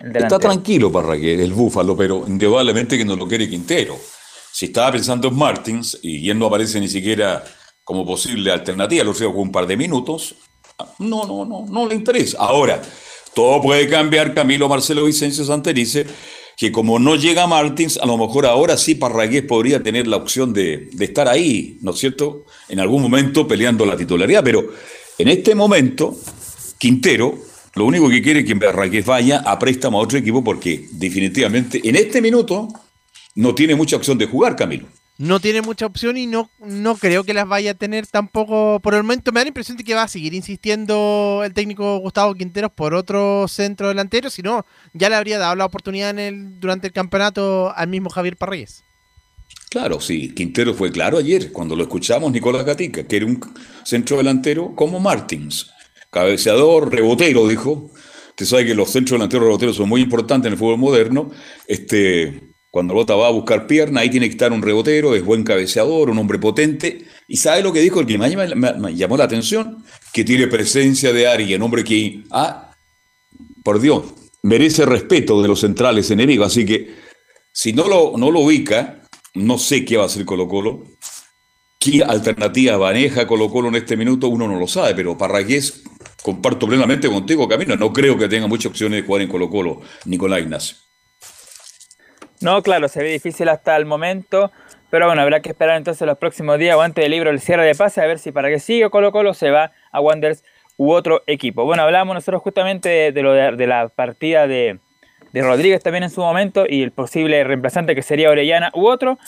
Está 0.00 0.38
tranquilo 0.38 0.90
Parragués, 0.90 1.40
el 1.40 1.52
búfalo, 1.52 1.96
pero 1.96 2.24
indudablemente 2.26 2.96
que 2.96 3.04
no 3.04 3.16
lo 3.16 3.26
quiere 3.26 3.48
Quintero. 3.48 3.96
Si 4.60 4.66
estaba 4.66 4.92
pensando 4.92 5.28
en 5.28 5.36
Martins 5.36 5.98
y 6.02 6.28
él 6.28 6.38
no 6.38 6.44
aparece 6.44 6.78
ni 6.80 6.88
siquiera 6.88 7.42
como 7.82 8.04
posible 8.04 8.52
alternativa, 8.52 9.02
lo 9.02 9.14
con 9.14 9.38
un 9.38 9.50
par 9.50 9.66
de 9.66 9.74
minutos, 9.74 10.34
no, 10.98 11.24
no, 11.24 11.46
no, 11.46 11.64
no 11.66 11.88
le 11.88 11.94
interesa. 11.94 12.36
Ahora, 12.40 12.82
todo 13.34 13.62
puede 13.62 13.88
cambiar, 13.88 14.34
Camilo 14.34 14.68
Marcelo 14.68 15.06
Vicencio 15.06 15.46
Santerice, 15.46 16.04
que 16.58 16.70
como 16.70 16.98
no 16.98 17.16
llega 17.16 17.46
Martins, 17.46 17.96
a 17.96 18.04
lo 18.04 18.18
mejor 18.18 18.44
ahora 18.44 18.76
sí 18.76 18.96
Parragués 18.96 19.44
podría 19.44 19.82
tener 19.82 20.06
la 20.06 20.18
opción 20.18 20.52
de, 20.52 20.90
de 20.92 21.04
estar 21.06 21.26
ahí, 21.26 21.78
¿no 21.80 21.92
es 21.92 21.98
cierto? 21.98 22.44
En 22.68 22.80
algún 22.80 23.00
momento 23.00 23.48
peleando 23.48 23.86
la 23.86 23.96
titularidad, 23.96 24.44
pero 24.44 24.68
en 25.16 25.28
este 25.28 25.54
momento, 25.54 26.14
Quintero 26.76 27.38
lo 27.76 27.86
único 27.86 28.10
que 28.10 28.20
quiere 28.20 28.40
es 28.40 28.46
que 28.46 28.56
Parragués 28.56 29.06
vaya 29.06 29.38
a 29.38 29.58
préstamo 29.58 29.98
a 29.98 30.02
otro 30.02 30.18
equipo 30.18 30.44
porque 30.44 30.86
definitivamente 30.92 31.80
en 31.82 31.96
este 31.96 32.20
minuto 32.20 32.68
no 33.34 33.54
tiene 33.54 33.74
mucha 33.74 33.96
opción 33.96 34.18
de 34.18 34.26
jugar, 34.26 34.56
Camilo. 34.56 34.86
No 35.18 35.38
tiene 35.38 35.60
mucha 35.60 35.84
opción 35.84 36.16
y 36.16 36.26
no, 36.26 36.50
no 36.60 36.96
creo 36.96 37.24
que 37.24 37.34
las 37.34 37.46
vaya 37.46 37.72
a 37.72 37.74
tener 37.74 38.06
tampoco. 38.06 38.80
Por 38.80 38.94
el 38.94 39.02
momento 39.02 39.32
me 39.32 39.40
da 39.40 39.44
la 39.44 39.48
impresión 39.48 39.76
de 39.76 39.84
que 39.84 39.94
va 39.94 40.04
a 40.04 40.08
seguir 40.08 40.32
insistiendo 40.32 41.42
el 41.44 41.52
técnico 41.52 41.98
Gustavo 41.98 42.34
Quinteros 42.34 42.72
por 42.72 42.94
otro 42.94 43.46
centro 43.46 43.88
delantero, 43.88 44.30
si 44.30 44.40
no, 44.40 44.64
ya 44.94 45.10
le 45.10 45.16
habría 45.16 45.38
dado 45.38 45.54
la 45.56 45.66
oportunidad 45.66 46.08
en 46.08 46.18
el, 46.18 46.58
durante 46.58 46.86
el 46.86 46.94
campeonato 46.94 47.70
al 47.76 47.88
mismo 47.88 48.08
Javier 48.08 48.38
Parreyes. 48.38 48.82
Claro, 49.68 50.00
sí, 50.00 50.32
Quintero 50.34 50.72
fue 50.72 50.90
claro 50.90 51.18
ayer, 51.18 51.52
cuando 51.52 51.76
lo 51.76 51.82
escuchamos 51.82 52.32
Nicolás 52.32 52.64
Gatica, 52.64 53.06
que 53.06 53.16
era 53.16 53.26
un 53.26 53.40
centro 53.84 54.16
delantero 54.16 54.74
como 54.74 55.00
Martins, 55.00 55.70
cabeceador, 56.10 56.90
rebotero, 56.90 57.46
dijo. 57.46 57.90
Usted 58.30 58.46
sabe 58.46 58.64
que 58.64 58.74
los 58.74 58.90
centros 58.90 59.18
delanteros 59.18 59.44
reboteros 59.44 59.76
son 59.76 59.88
muy 59.88 60.00
importantes 60.00 60.46
en 60.46 60.54
el 60.54 60.58
fútbol 60.58 60.78
moderno. 60.78 61.30
Este, 61.68 62.49
cuando 62.70 62.94
Bota 62.94 63.16
va 63.16 63.26
a 63.26 63.32
buscar 63.32 63.66
pierna, 63.66 64.00
ahí 64.00 64.10
tiene 64.10 64.26
que 64.26 64.32
estar 64.32 64.52
un 64.52 64.62
rebotero, 64.62 65.16
es 65.16 65.24
buen 65.24 65.42
cabeceador, 65.42 66.08
un 66.08 66.18
hombre 66.18 66.38
potente. 66.38 67.04
¿Y 67.26 67.36
sabe 67.36 67.62
lo 67.62 67.72
que 67.72 67.80
dijo 67.80 68.00
el 68.00 68.06
que 68.06 68.16
me, 68.16 68.94
llamó 68.94 69.16
la 69.16 69.24
atención? 69.24 69.84
Que 70.12 70.22
tiene 70.22 70.46
presencia 70.46 71.12
de 71.12 71.26
alguien, 71.26 71.62
hombre 71.62 71.82
que, 71.82 72.22
ah, 72.30 72.72
por 73.64 73.80
Dios, 73.80 74.04
merece 74.44 74.86
respeto 74.86 75.42
de 75.42 75.48
los 75.48 75.60
centrales 75.60 76.12
enemigos. 76.12 76.46
Así 76.46 76.64
que 76.64 76.94
si 77.52 77.72
no 77.72 77.88
lo, 77.88 78.16
no 78.16 78.30
lo 78.30 78.40
ubica, 78.40 79.02
no 79.34 79.58
sé 79.58 79.84
qué 79.84 79.96
va 79.96 80.04
a 80.04 80.06
hacer 80.06 80.24
Colo 80.24 80.46
Colo. 80.46 80.84
¿Qué 81.80 82.04
alternativa 82.04 82.78
maneja 82.78 83.26
Colo 83.26 83.50
Colo 83.50 83.68
en 83.68 83.76
este 83.76 83.96
minuto? 83.96 84.28
Uno 84.28 84.46
no 84.46 84.60
lo 84.60 84.68
sabe, 84.68 84.94
pero 84.94 85.18
Parragués, 85.18 85.82
comparto 86.22 86.68
plenamente 86.68 87.08
contigo, 87.08 87.48
Camino. 87.48 87.74
No 87.74 87.92
creo 87.92 88.16
que 88.16 88.28
tenga 88.28 88.46
muchas 88.46 88.70
opciones 88.70 89.00
de 89.00 89.06
jugar 89.06 89.22
en 89.22 89.28
Colo 89.28 89.50
Colo, 89.50 89.80
Nicolás 90.04 90.40
Ignacio. 90.40 90.89
No, 92.40 92.62
claro, 92.62 92.88
se 92.88 93.02
ve 93.02 93.10
difícil 93.10 93.48
hasta 93.48 93.76
el 93.76 93.84
momento. 93.84 94.50
Pero 94.90 95.06
bueno, 95.06 95.22
habrá 95.22 95.40
que 95.40 95.50
esperar 95.50 95.76
entonces 95.76 96.06
los 96.06 96.18
próximos 96.18 96.58
días 96.58 96.76
o 96.76 96.80
antes 96.80 97.04
del 97.04 97.12
libro 97.12 97.30
el 97.30 97.40
cierre 97.40 97.64
de 97.64 97.74
pase 97.74 98.00
a 98.00 98.06
ver 98.06 98.18
si 98.18 98.32
para 98.32 98.48
que 98.48 98.58
siga 98.58 98.90
Colo 98.90 99.12
Colo 99.12 99.34
se 99.34 99.50
va 99.50 99.72
a 99.92 100.00
Wanderers 100.00 100.42
u 100.76 100.90
otro 100.92 101.22
equipo. 101.26 101.64
Bueno, 101.64 101.82
hablábamos 101.82 102.14
nosotros 102.14 102.42
justamente 102.42 103.12
de, 103.12 103.22
lo 103.22 103.32
de, 103.32 103.66
la 103.66 103.88
partida 103.88 104.48
de, 104.48 104.78
de, 105.32 105.42
Rodríguez 105.42 105.82
también 105.82 106.04
en 106.04 106.10
su 106.10 106.22
momento 106.22 106.64
y 106.68 106.82
el 106.82 106.90
posible 106.90 107.44
reemplazante 107.44 107.94
que 107.94 108.02
sería 108.02 108.30
Orellana 108.30 108.72
u 108.74 108.88
otro. 108.88 109.18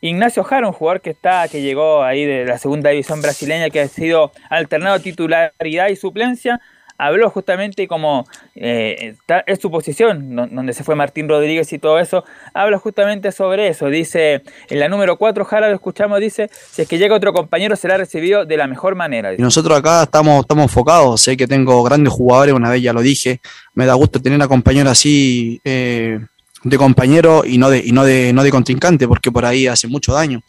Ignacio 0.00 0.42
Jara, 0.42 0.66
un 0.66 0.72
jugador 0.72 1.00
que 1.00 1.10
está, 1.10 1.46
que 1.46 1.62
llegó 1.62 2.02
ahí 2.02 2.24
de 2.24 2.44
la 2.44 2.58
segunda 2.58 2.90
división 2.90 3.22
brasileña, 3.22 3.70
que 3.70 3.80
ha 3.80 3.88
sido 3.88 4.32
alternado 4.50 4.98
titularidad 4.98 5.88
y 5.90 5.96
suplencia, 5.96 6.60
habló 7.02 7.30
justamente 7.30 7.88
como 7.88 8.26
eh, 8.54 9.16
es 9.46 9.58
su 9.58 9.70
posición, 9.70 10.36
donde 10.36 10.72
se 10.72 10.84
fue 10.84 10.94
Martín 10.94 11.28
Rodríguez 11.28 11.72
y 11.72 11.78
todo 11.78 11.98
eso, 11.98 12.24
habla 12.54 12.78
justamente 12.78 13.32
sobre 13.32 13.68
eso. 13.68 13.88
Dice, 13.88 14.42
en 14.68 14.78
la 14.78 14.88
número 14.88 15.16
4, 15.16 15.44
Jara, 15.44 15.68
lo 15.68 15.74
escuchamos, 15.74 16.20
dice, 16.20 16.48
si 16.70 16.82
es 16.82 16.88
que 16.88 16.98
llega 16.98 17.16
otro 17.16 17.32
compañero 17.32 17.74
será 17.74 17.96
recibido 17.96 18.46
de 18.46 18.56
la 18.56 18.68
mejor 18.68 18.94
manera. 18.94 19.34
Y 19.34 19.38
nosotros 19.38 19.76
acá 19.76 20.04
estamos, 20.04 20.42
estamos 20.42 20.64
enfocados, 20.64 21.20
sé 21.20 21.36
que 21.36 21.48
tengo 21.48 21.82
grandes 21.82 22.12
jugadores, 22.12 22.54
una 22.54 22.70
vez 22.70 22.80
ya 22.80 22.92
lo 22.92 23.02
dije, 23.02 23.40
me 23.74 23.84
da 23.84 23.94
gusto 23.94 24.22
tener 24.22 24.40
a 24.40 24.46
compañeros 24.46 24.92
así 24.92 25.60
eh, 25.64 26.20
de 26.62 26.78
compañero 26.78 27.42
y 27.44 27.58
no 27.58 27.68
de, 27.68 27.82
y 27.84 27.90
no 27.90 28.04
de, 28.04 28.32
no 28.32 28.44
de 28.44 28.50
contrincante, 28.50 29.08
porque 29.08 29.32
por 29.32 29.44
ahí 29.44 29.66
hace 29.66 29.88
mucho 29.88 30.12
daño. 30.12 30.40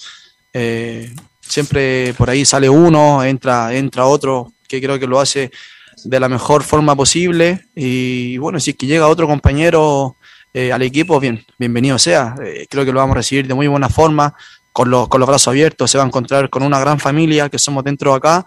Eh, 0.54 1.12
siempre 1.42 2.14
por 2.16 2.30
ahí 2.30 2.46
sale 2.46 2.70
uno, 2.70 3.24
entra, 3.24 3.74
entra 3.74 4.06
otro, 4.06 4.54
que 4.68 4.80
creo 4.80 5.00
que 5.00 5.08
lo 5.08 5.20
hace 5.20 5.50
de 6.04 6.20
la 6.20 6.30
mejor 6.30 6.64
forma 6.64 6.96
posible. 6.96 7.66
Y 7.76 8.38
bueno, 8.38 8.60
si 8.60 8.72
es 8.72 8.78
que 8.78 8.86
llega 8.86 9.08
otro 9.08 9.28
compañero 9.28 10.18
eh, 10.54 10.72
al 10.72 10.82
equipo, 10.82 11.20
bien, 11.20 11.44
bienvenido 11.58 11.98
sea. 11.98 12.36
Eh, 12.44 12.68
creo 12.70 12.86
que 12.86 12.92
lo 12.92 13.00
vamos 13.00 13.16
a 13.16 13.18
recibir 13.18 13.48
de 13.48 13.54
muy 13.54 13.68
buena 13.68 13.90
forma, 13.90 14.36
con 14.72 14.90
los, 14.90 15.08
con 15.08 15.20
los 15.20 15.28
brazos 15.28 15.50
abiertos. 15.50 15.90
Se 15.90 15.98
va 15.98 16.04
a 16.04 16.08
encontrar 16.08 16.50
con 16.50 16.64
una 16.64 16.80
gran 16.80 17.00
familia 17.00 17.50
que 17.50 17.60
somos 17.60 17.84
dentro 17.84 18.12
de 18.12 18.18
acá. 18.18 18.46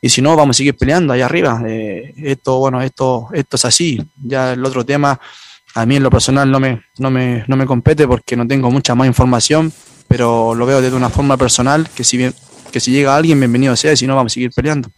Y 0.00 0.08
si 0.08 0.22
no, 0.22 0.36
vamos 0.36 0.56
a 0.56 0.58
seguir 0.58 0.76
peleando 0.76 1.12
allá 1.12 1.26
arriba. 1.26 1.60
Eh, 1.66 2.14
esto, 2.16 2.58
bueno, 2.58 2.80
esto, 2.80 3.28
esto 3.32 3.56
es 3.56 3.64
así. 3.64 4.00
Ya 4.22 4.52
el 4.52 4.64
otro 4.64 4.84
tema, 4.84 5.18
a 5.74 5.86
mí 5.86 5.96
en 5.96 6.02
lo 6.02 6.10
personal 6.10 6.50
no 6.50 6.60
me, 6.60 6.82
no 6.98 7.10
me, 7.10 7.44
no 7.48 7.56
me 7.56 7.66
compete 7.66 8.06
porque 8.06 8.36
no 8.36 8.46
tengo 8.46 8.70
mucha 8.70 8.94
más 8.94 9.06
información, 9.08 9.72
pero 10.06 10.54
lo 10.54 10.66
veo 10.66 10.80
desde 10.80 10.96
una 10.96 11.10
forma 11.10 11.36
personal, 11.36 11.88
que 11.94 12.04
si, 12.04 12.16
bien, 12.16 12.34
que 12.70 12.78
si 12.80 12.92
llega 12.92 13.16
alguien, 13.16 13.38
bienvenido 13.40 13.74
sea, 13.74 13.92
y 13.92 13.96
si 13.96 14.06
no, 14.06 14.14
vamos 14.14 14.32
a 14.32 14.34
seguir 14.34 14.50
peleando 14.54 14.88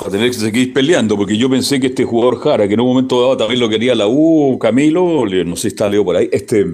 a 0.00 0.10
tener 0.10 0.30
que 0.30 0.36
seguir 0.36 0.72
peleando, 0.72 1.16
porque 1.16 1.36
yo 1.36 1.48
pensé 1.48 1.78
que 1.78 1.88
este 1.88 2.04
jugador 2.04 2.40
Jara, 2.40 2.66
que 2.66 2.74
en 2.74 2.80
un 2.80 2.88
momento 2.88 3.20
dado 3.20 3.36
también 3.36 3.60
lo 3.60 3.68
quería 3.68 3.94
la 3.94 4.06
U, 4.08 4.58
Camilo, 4.58 5.24
no 5.26 5.56
sé 5.56 5.62
si 5.62 5.68
está 5.68 5.88
Leo 5.88 6.04
por 6.04 6.16
ahí, 6.16 6.28
este, 6.32 6.66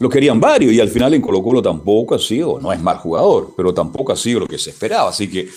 lo 0.00 0.08
querían 0.08 0.40
varios 0.40 0.72
y 0.72 0.80
al 0.80 0.88
final 0.88 1.12
en 1.14 1.20
Colo 1.20 1.42
Colo 1.42 1.60
tampoco 1.60 2.14
ha 2.14 2.18
sido, 2.18 2.58
no 2.60 2.72
es 2.72 2.80
mal 2.80 2.96
jugador, 2.98 3.52
pero 3.56 3.74
tampoco 3.74 4.12
ha 4.12 4.16
sido 4.16 4.40
lo 4.40 4.46
que 4.46 4.58
se 4.58 4.70
esperaba, 4.70 5.10
así 5.10 5.28
que, 5.28 5.48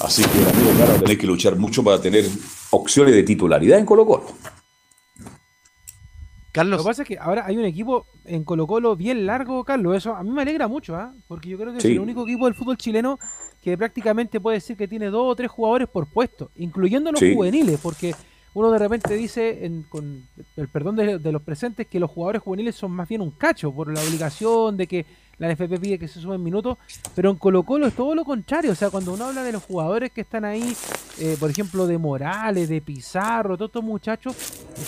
así 0.00 0.22
que 0.22 0.38
amigo 0.38 0.72
Jara 0.78 0.98
tener 0.98 1.18
que 1.18 1.26
luchar 1.26 1.56
mucho 1.56 1.84
para 1.84 2.00
tener 2.00 2.24
opciones 2.70 3.14
de 3.14 3.22
titularidad 3.22 3.78
en 3.78 3.86
Colo 3.86 4.06
Colo. 4.06 4.24
Carlos. 6.56 6.78
Lo 6.78 6.84
que 6.84 6.88
pasa 6.88 7.02
es 7.02 7.08
que 7.08 7.18
ahora 7.18 7.44
hay 7.44 7.58
un 7.58 7.66
equipo 7.66 8.06
en 8.24 8.42
Colo 8.42 8.66
Colo 8.66 8.96
bien 8.96 9.26
largo, 9.26 9.62
Carlos. 9.62 9.94
Eso 9.94 10.14
a 10.14 10.22
mí 10.22 10.30
me 10.30 10.40
alegra 10.40 10.68
mucho, 10.68 10.96
¿ah? 10.96 11.12
porque 11.28 11.50
yo 11.50 11.58
creo 11.58 11.72
que 11.72 11.78
es 11.80 11.84
el 11.84 11.98
único 11.98 12.22
equipo 12.22 12.46
del 12.46 12.54
fútbol 12.54 12.78
chileno 12.78 13.18
que 13.66 13.76
prácticamente 13.76 14.38
puede 14.38 14.58
decir 14.58 14.76
que 14.76 14.86
tiene 14.86 15.06
dos 15.06 15.32
o 15.32 15.34
tres 15.34 15.50
jugadores 15.50 15.88
por 15.88 16.06
puesto, 16.06 16.52
incluyendo 16.54 17.10
los 17.10 17.20
juveniles, 17.20 17.80
porque 17.82 18.14
uno 18.54 18.70
de 18.70 18.78
repente 18.78 19.14
dice, 19.14 19.68
con 19.88 20.22
el 20.56 20.68
perdón 20.68 20.94
de, 20.94 21.32
los 21.32 21.42
presentes, 21.42 21.88
que 21.88 21.98
los 21.98 22.08
jugadores 22.08 22.42
juveniles 22.42 22.76
son 22.76 22.92
más 22.92 23.08
bien 23.08 23.22
un 23.22 23.32
cacho 23.32 23.72
por 23.72 23.92
la 23.92 24.00
obligación 24.00 24.76
de 24.76 24.86
que 24.86 25.04
la 25.38 25.52
NFP 25.52 25.80
pide 25.80 25.98
que 25.98 26.06
se 26.06 26.20
sumen 26.20 26.44
minutos, 26.44 26.78
pero 27.16 27.28
en 27.28 27.38
Colo 27.38 27.64
Colo 27.64 27.88
es 27.88 27.94
todo 27.94 28.14
lo 28.14 28.24
contrario, 28.24 28.70
o 28.70 28.76
sea, 28.76 28.88
cuando 28.88 29.12
uno 29.14 29.24
habla 29.24 29.42
de 29.42 29.50
los 29.50 29.64
jugadores 29.64 30.12
que 30.12 30.20
están 30.20 30.44
ahí, 30.44 30.76
eh, 31.18 31.36
por 31.40 31.50
ejemplo, 31.50 31.88
de 31.88 31.98
Morales, 31.98 32.68
de 32.68 32.80
Pizarro, 32.80 33.56
todos 33.56 33.70
estos 33.70 33.82
muchachos, 33.82 34.36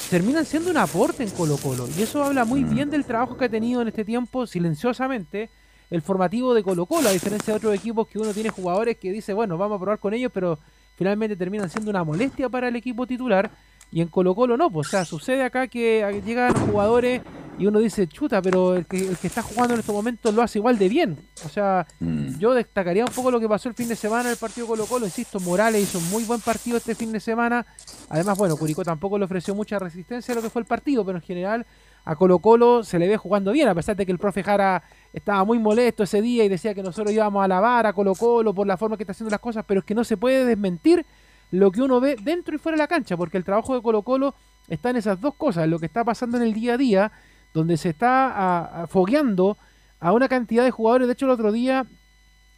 terminan 0.08 0.46
siendo 0.46 0.70
un 0.70 0.76
aporte 0.76 1.24
en 1.24 1.30
Colo 1.30 1.56
Colo, 1.56 1.88
y 1.98 2.02
eso 2.02 2.22
habla 2.22 2.44
muy 2.44 2.62
mm. 2.62 2.70
bien 2.72 2.90
del 2.90 3.04
trabajo 3.04 3.36
que 3.36 3.46
ha 3.46 3.48
tenido 3.48 3.82
en 3.82 3.88
este 3.88 4.04
tiempo, 4.04 4.46
silenciosamente, 4.46 5.50
el 5.90 6.02
formativo 6.02 6.54
de 6.54 6.62
Colo 6.62 6.86
Colo, 6.86 7.08
a 7.08 7.12
diferencia 7.12 7.52
de 7.52 7.58
otros 7.58 7.74
equipos 7.74 8.06
que 8.08 8.18
uno 8.18 8.32
tiene 8.32 8.50
jugadores 8.50 8.96
que 8.98 9.10
dice, 9.10 9.32
bueno, 9.32 9.56
vamos 9.56 9.76
a 9.76 9.80
probar 9.80 9.98
con 9.98 10.14
ellos, 10.14 10.30
pero 10.32 10.58
finalmente 10.96 11.36
terminan 11.36 11.70
siendo 11.70 11.90
una 11.90 12.04
molestia 12.04 12.48
para 12.48 12.68
el 12.68 12.76
equipo 12.76 13.06
titular. 13.06 13.50
Y 13.90 14.02
en 14.02 14.08
Colo 14.08 14.34
Colo 14.34 14.56
no, 14.56 14.70
pues, 14.70 14.88
o 14.88 14.90
sea, 14.90 15.04
sucede 15.06 15.42
acá 15.42 15.66
que 15.66 16.22
llegan 16.24 16.54
jugadores 16.66 17.22
y 17.58 17.66
uno 17.66 17.80
dice, 17.80 18.06
chuta, 18.06 18.40
pero 18.40 18.76
el 18.76 18.86
que, 18.86 18.98
el 18.98 19.16
que 19.16 19.26
está 19.26 19.42
jugando 19.42 19.74
en 19.74 19.80
estos 19.80 19.94
momentos 19.94 20.32
lo 20.32 20.42
hace 20.42 20.58
igual 20.58 20.78
de 20.78 20.88
bien. 20.88 21.18
O 21.44 21.48
sea, 21.48 21.86
mm. 21.98 22.38
yo 22.38 22.54
destacaría 22.54 23.04
un 23.04 23.12
poco 23.12 23.30
lo 23.30 23.40
que 23.40 23.48
pasó 23.48 23.68
el 23.68 23.74
fin 23.74 23.88
de 23.88 23.96
semana 23.96 24.24
en 24.24 24.30
el 24.32 24.36
partido 24.36 24.66
Colo 24.66 24.86
Colo. 24.86 25.06
Insisto, 25.06 25.40
Morales 25.40 25.82
hizo 25.82 25.98
un 25.98 26.08
muy 26.10 26.22
buen 26.24 26.40
partido 26.40 26.76
este 26.76 26.94
fin 26.94 27.10
de 27.10 27.18
semana. 27.18 27.66
Además, 28.10 28.38
bueno, 28.38 28.56
Curicó 28.56 28.84
tampoco 28.84 29.18
le 29.18 29.24
ofreció 29.24 29.54
mucha 29.56 29.78
resistencia 29.78 30.32
a 30.32 30.36
lo 30.36 30.42
que 30.42 30.50
fue 30.50 30.60
el 30.60 30.66
partido, 30.66 31.04
pero 31.04 31.18
en 31.18 31.24
general 31.24 31.66
a 32.08 32.16
Colo 32.16 32.38
Colo 32.38 32.84
se 32.84 32.98
le 32.98 33.06
ve 33.06 33.18
jugando 33.18 33.52
bien, 33.52 33.68
a 33.68 33.74
pesar 33.74 33.94
de 33.94 34.06
que 34.06 34.12
el 34.12 34.18
profe 34.18 34.42
Jara 34.42 34.82
estaba 35.12 35.44
muy 35.44 35.58
molesto 35.58 36.04
ese 36.04 36.22
día 36.22 36.42
y 36.42 36.48
decía 36.48 36.72
que 36.72 36.82
nosotros 36.82 37.12
íbamos 37.12 37.42
a 37.42 37.44
alabar 37.44 37.86
a 37.86 37.92
Colo 37.92 38.14
Colo 38.14 38.54
por 38.54 38.66
la 38.66 38.78
forma 38.78 38.96
que 38.96 39.02
está 39.02 39.12
haciendo 39.12 39.30
las 39.30 39.40
cosas, 39.40 39.62
pero 39.68 39.80
es 39.80 39.84
que 39.84 39.94
no 39.94 40.04
se 40.04 40.16
puede 40.16 40.46
desmentir 40.46 41.04
lo 41.50 41.70
que 41.70 41.82
uno 41.82 42.00
ve 42.00 42.16
dentro 42.18 42.54
y 42.54 42.58
fuera 42.58 42.76
de 42.76 42.82
la 42.82 42.86
cancha, 42.86 43.14
porque 43.14 43.36
el 43.36 43.44
trabajo 43.44 43.74
de 43.74 43.82
Colo 43.82 44.00
Colo 44.00 44.34
está 44.68 44.88
en 44.88 44.96
esas 44.96 45.20
dos 45.20 45.34
cosas, 45.34 45.68
lo 45.68 45.78
que 45.78 45.84
está 45.84 46.02
pasando 46.02 46.38
en 46.38 46.44
el 46.44 46.54
día 46.54 46.74
a 46.74 46.76
día, 46.78 47.12
donde 47.52 47.76
se 47.76 47.90
está 47.90 48.86
fogueando 48.88 49.58
a 50.00 50.14
una 50.14 50.28
cantidad 50.28 50.64
de 50.64 50.70
jugadores. 50.70 51.08
De 51.08 51.12
hecho, 51.12 51.26
el 51.26 51.32
otro 51.32 51.52
día 51.52 51.84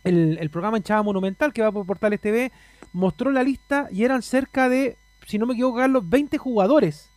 el, 0.04 0.48
programa 0.52 0.76
Hinchada 0.76 1.02
Monumental, 1.02 1.52
que 1.52 1.62
va 1.62 1.72
por 1.72 1.86
Portales 1.86 2.20
TV, 2.20 2.52
mostró 2.92 3.32
la 3.32 3.42
lista 3.42 3.88
y 3.90 4.04
eran 4.04 4.22
cerca 4.22 4.68
de, 4.68 4.96
si 5.26 5.38
no 5.38 5.46
me 5.46 5.54
equivoco, 5.54 5.78
Carlos, 5.78 6.08
20 6.08 6.38
jugadores 6.38 7.10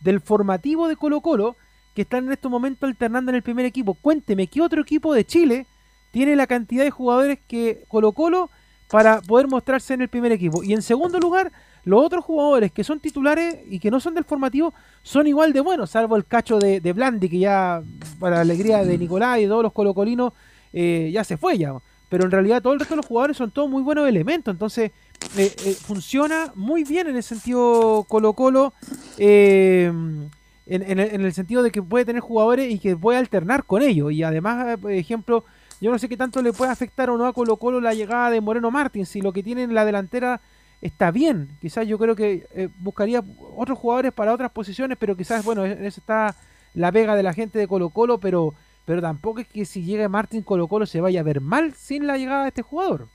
del 0.00 0.20
formativo 0.20 0.86
de 0.86 0.96
Colo 0.96 1.22
Colo 1.22 1.56
que 1.94 2.02
están 2.02 2.26
en 2.26 2.32
estos 2.32 2.50
momentos 2.50 2.88
alternando 2.88 3.30
en 3.30 3.36
el 3.36 3.42
primer 3.42 3.66
equipo. 3.66 3.94
Cuénteme, 3.94 4.46
¿qué 4.46 4.60
otro 4.60 4.82
equipo 4.82 5.12
de 5.12 5.24
Chile 5.24 5.66
tiene 6.10 6.36
la 6.36 6.46
cantidad 6.46 6.84
de 6.84 6.90
jugadores 6.90 7.38
que 7.46 7.84
Colo 7.88 8.12
Colo, 8.12 8.50
para 8.90 9.20
poder 9.20 9.48
mostrarse 9.48 9.94
en 9.94 10.02
el 10.02 10.08
primer 10.08 10.32
equipo. 10.32 10.62
Y 10.62 10.72
en 10.72 10.82
segundo 10.82 11.18
lugar, 11.20 11.52
los 11.84 12.04
otros 12.04 12.24
jugadores 12.24 12.72
que 12.72 12.84
son 12.84 13.00
titulares 13.00 13.58
y 13.68 13.78
que 13.78 13.90
no 13.90 14.00
son 14.00 14.14
del 14.14 14.24
formativo 14.24 14.74
son 15.02 15.26
igual 15.26 15.52
de 15.52 15.60
buenos, 15.60 15.90
salvo 15.90 16.16
el 16.16 16.24
cacho 16.24 16.58
de, 16.58 16.92
Blandi, 16.92 17.28
que 17.28 17.38
ya, 17.38 17.82
para 18.18 18.36
la 18.36 18.40
alegría 18.42 18.84
de 18.84 18.98
Nicolás 18.98 19.38
y 19.38 19.42
de 19.42 19.48
todos 19.48 19.62
los 19.62 19.72
colocolinos, 19.72 20.32
eh, 20.72 21.10
ya 21.12 21.24
se 21.24 21.36
fue 21.36 21.58
ya. 21.58 21.74
Pero 22.08 22.24
en 22.24 22.30
realidad 22.30 22.62
todo 22.62 22.72
el 22.72 22.78
resto 22.78 22.94
de 22.94 22.98
los 22.98 23.06
jugadores 23.06 23.36
son 23.36 23.50
todos 23.50 23.68
muy 23.68 23.82
buenos 23.82 24.08
elementos. 24.08 24.52
Entonces, 24.52 24.92
eh, 25.36 25.54
eh, 25.64 25.74
funciona 25.74 26.52
muy 26.54 26.84
bien 26.84 27.06
en 27.08 27.16
el 27.16 27.22
sentido 27.22 28.06
Colo 28.08 28.32
Colo. 28.32 28.72
Eh, 29.18 29.92
en, 30.68 30.82
el- 31.00 31.14
en 31.14 31.20
el 31.24 31.32
sentido 31.32 31.62
de 31.62 31.70
que 31.70 31.82
puede 31.82 32.04
tener 32.04 32.20
jugadores 32.20 32.70
y 32.70 32.78
que 32.78 32.96
puede 32.96 33.18
alternar 33.18 33.64
con 33.64 33.82
ellos. 33.82 34.12
Y 34.12 34.22
además, 34.22 34.66
eh, 34.68 34.78
por 34.78 34.92
ejemplo, 34.92 35.44
yo 35.80 35.90
no 35.90 35.98
sé 35.98 36.08
qué 36.08 36.16
tanto 36.16 36.42
le 36.42 36.52
puede 36.52 36.70
afectar 36.70 37.10
o 37.10 37.16
no 37.18 37.26
a 37.26 37.32
Colo 37.32 37.56
Colo 37.56 37.80
la 37.80 37.94
llegada 37.94 38.30
de 38.30 38.40
Moreno 38.40 38.70
Martín. 38.70 39.06
Si 39.06 39.20
lo 39.20 39.32
que 39.32 39.42
tiene 39.42 39.62
en 39.62 39.74
la 39.74 39.84
delantera 39.84 40.40
está 40.80 41.10
bien, 41.10 41.48
quizás 41.60 41.86
yo 41.86 41.98
creo 41.98 42.14
que 42.14 42.46
eh, 42.54 42.68
buscaría 42.78 43.22
otros 43.56 43.78
jugadores 43.78 44.12
para 44.12 44.32
otras 44.32 44.50
posiciones, 44.52 44.96
pero 45.00 45.16
quizás, 45.16 45.44
bueno, 45.44 45.64
en 45.66 45.84
está 45.84 46.34
la 46.74 46.92
pega 46.92 47.16
de 47.16 47.22
la 47.22 47.32
gente 47.32 47.58
de 47.58 47.66
Colo 47.66 47.90
Colo, 47.90 48.18
pero, 48.18 48.54
pero 48.84 49.00
tampoco 49.00 49.40
es 49.40 49.48
que 49.48 49.64
si 49.64 49.82
llega 49.82 50.08
Martín 50.08 50.42
Colo 50.42 50.68
Colo 50.68 50.86
se 50.86 51.00
vaya 51.00 51.20
a 51.20 51.24
ver 51.24 51.40
mal 51.40 51.74
sin 51.74 52.06
la 52.06 52.16
llegada 52.18 52.42
de 52.42 52.48
este 52.48 52.62
jugador. 52.62 53.08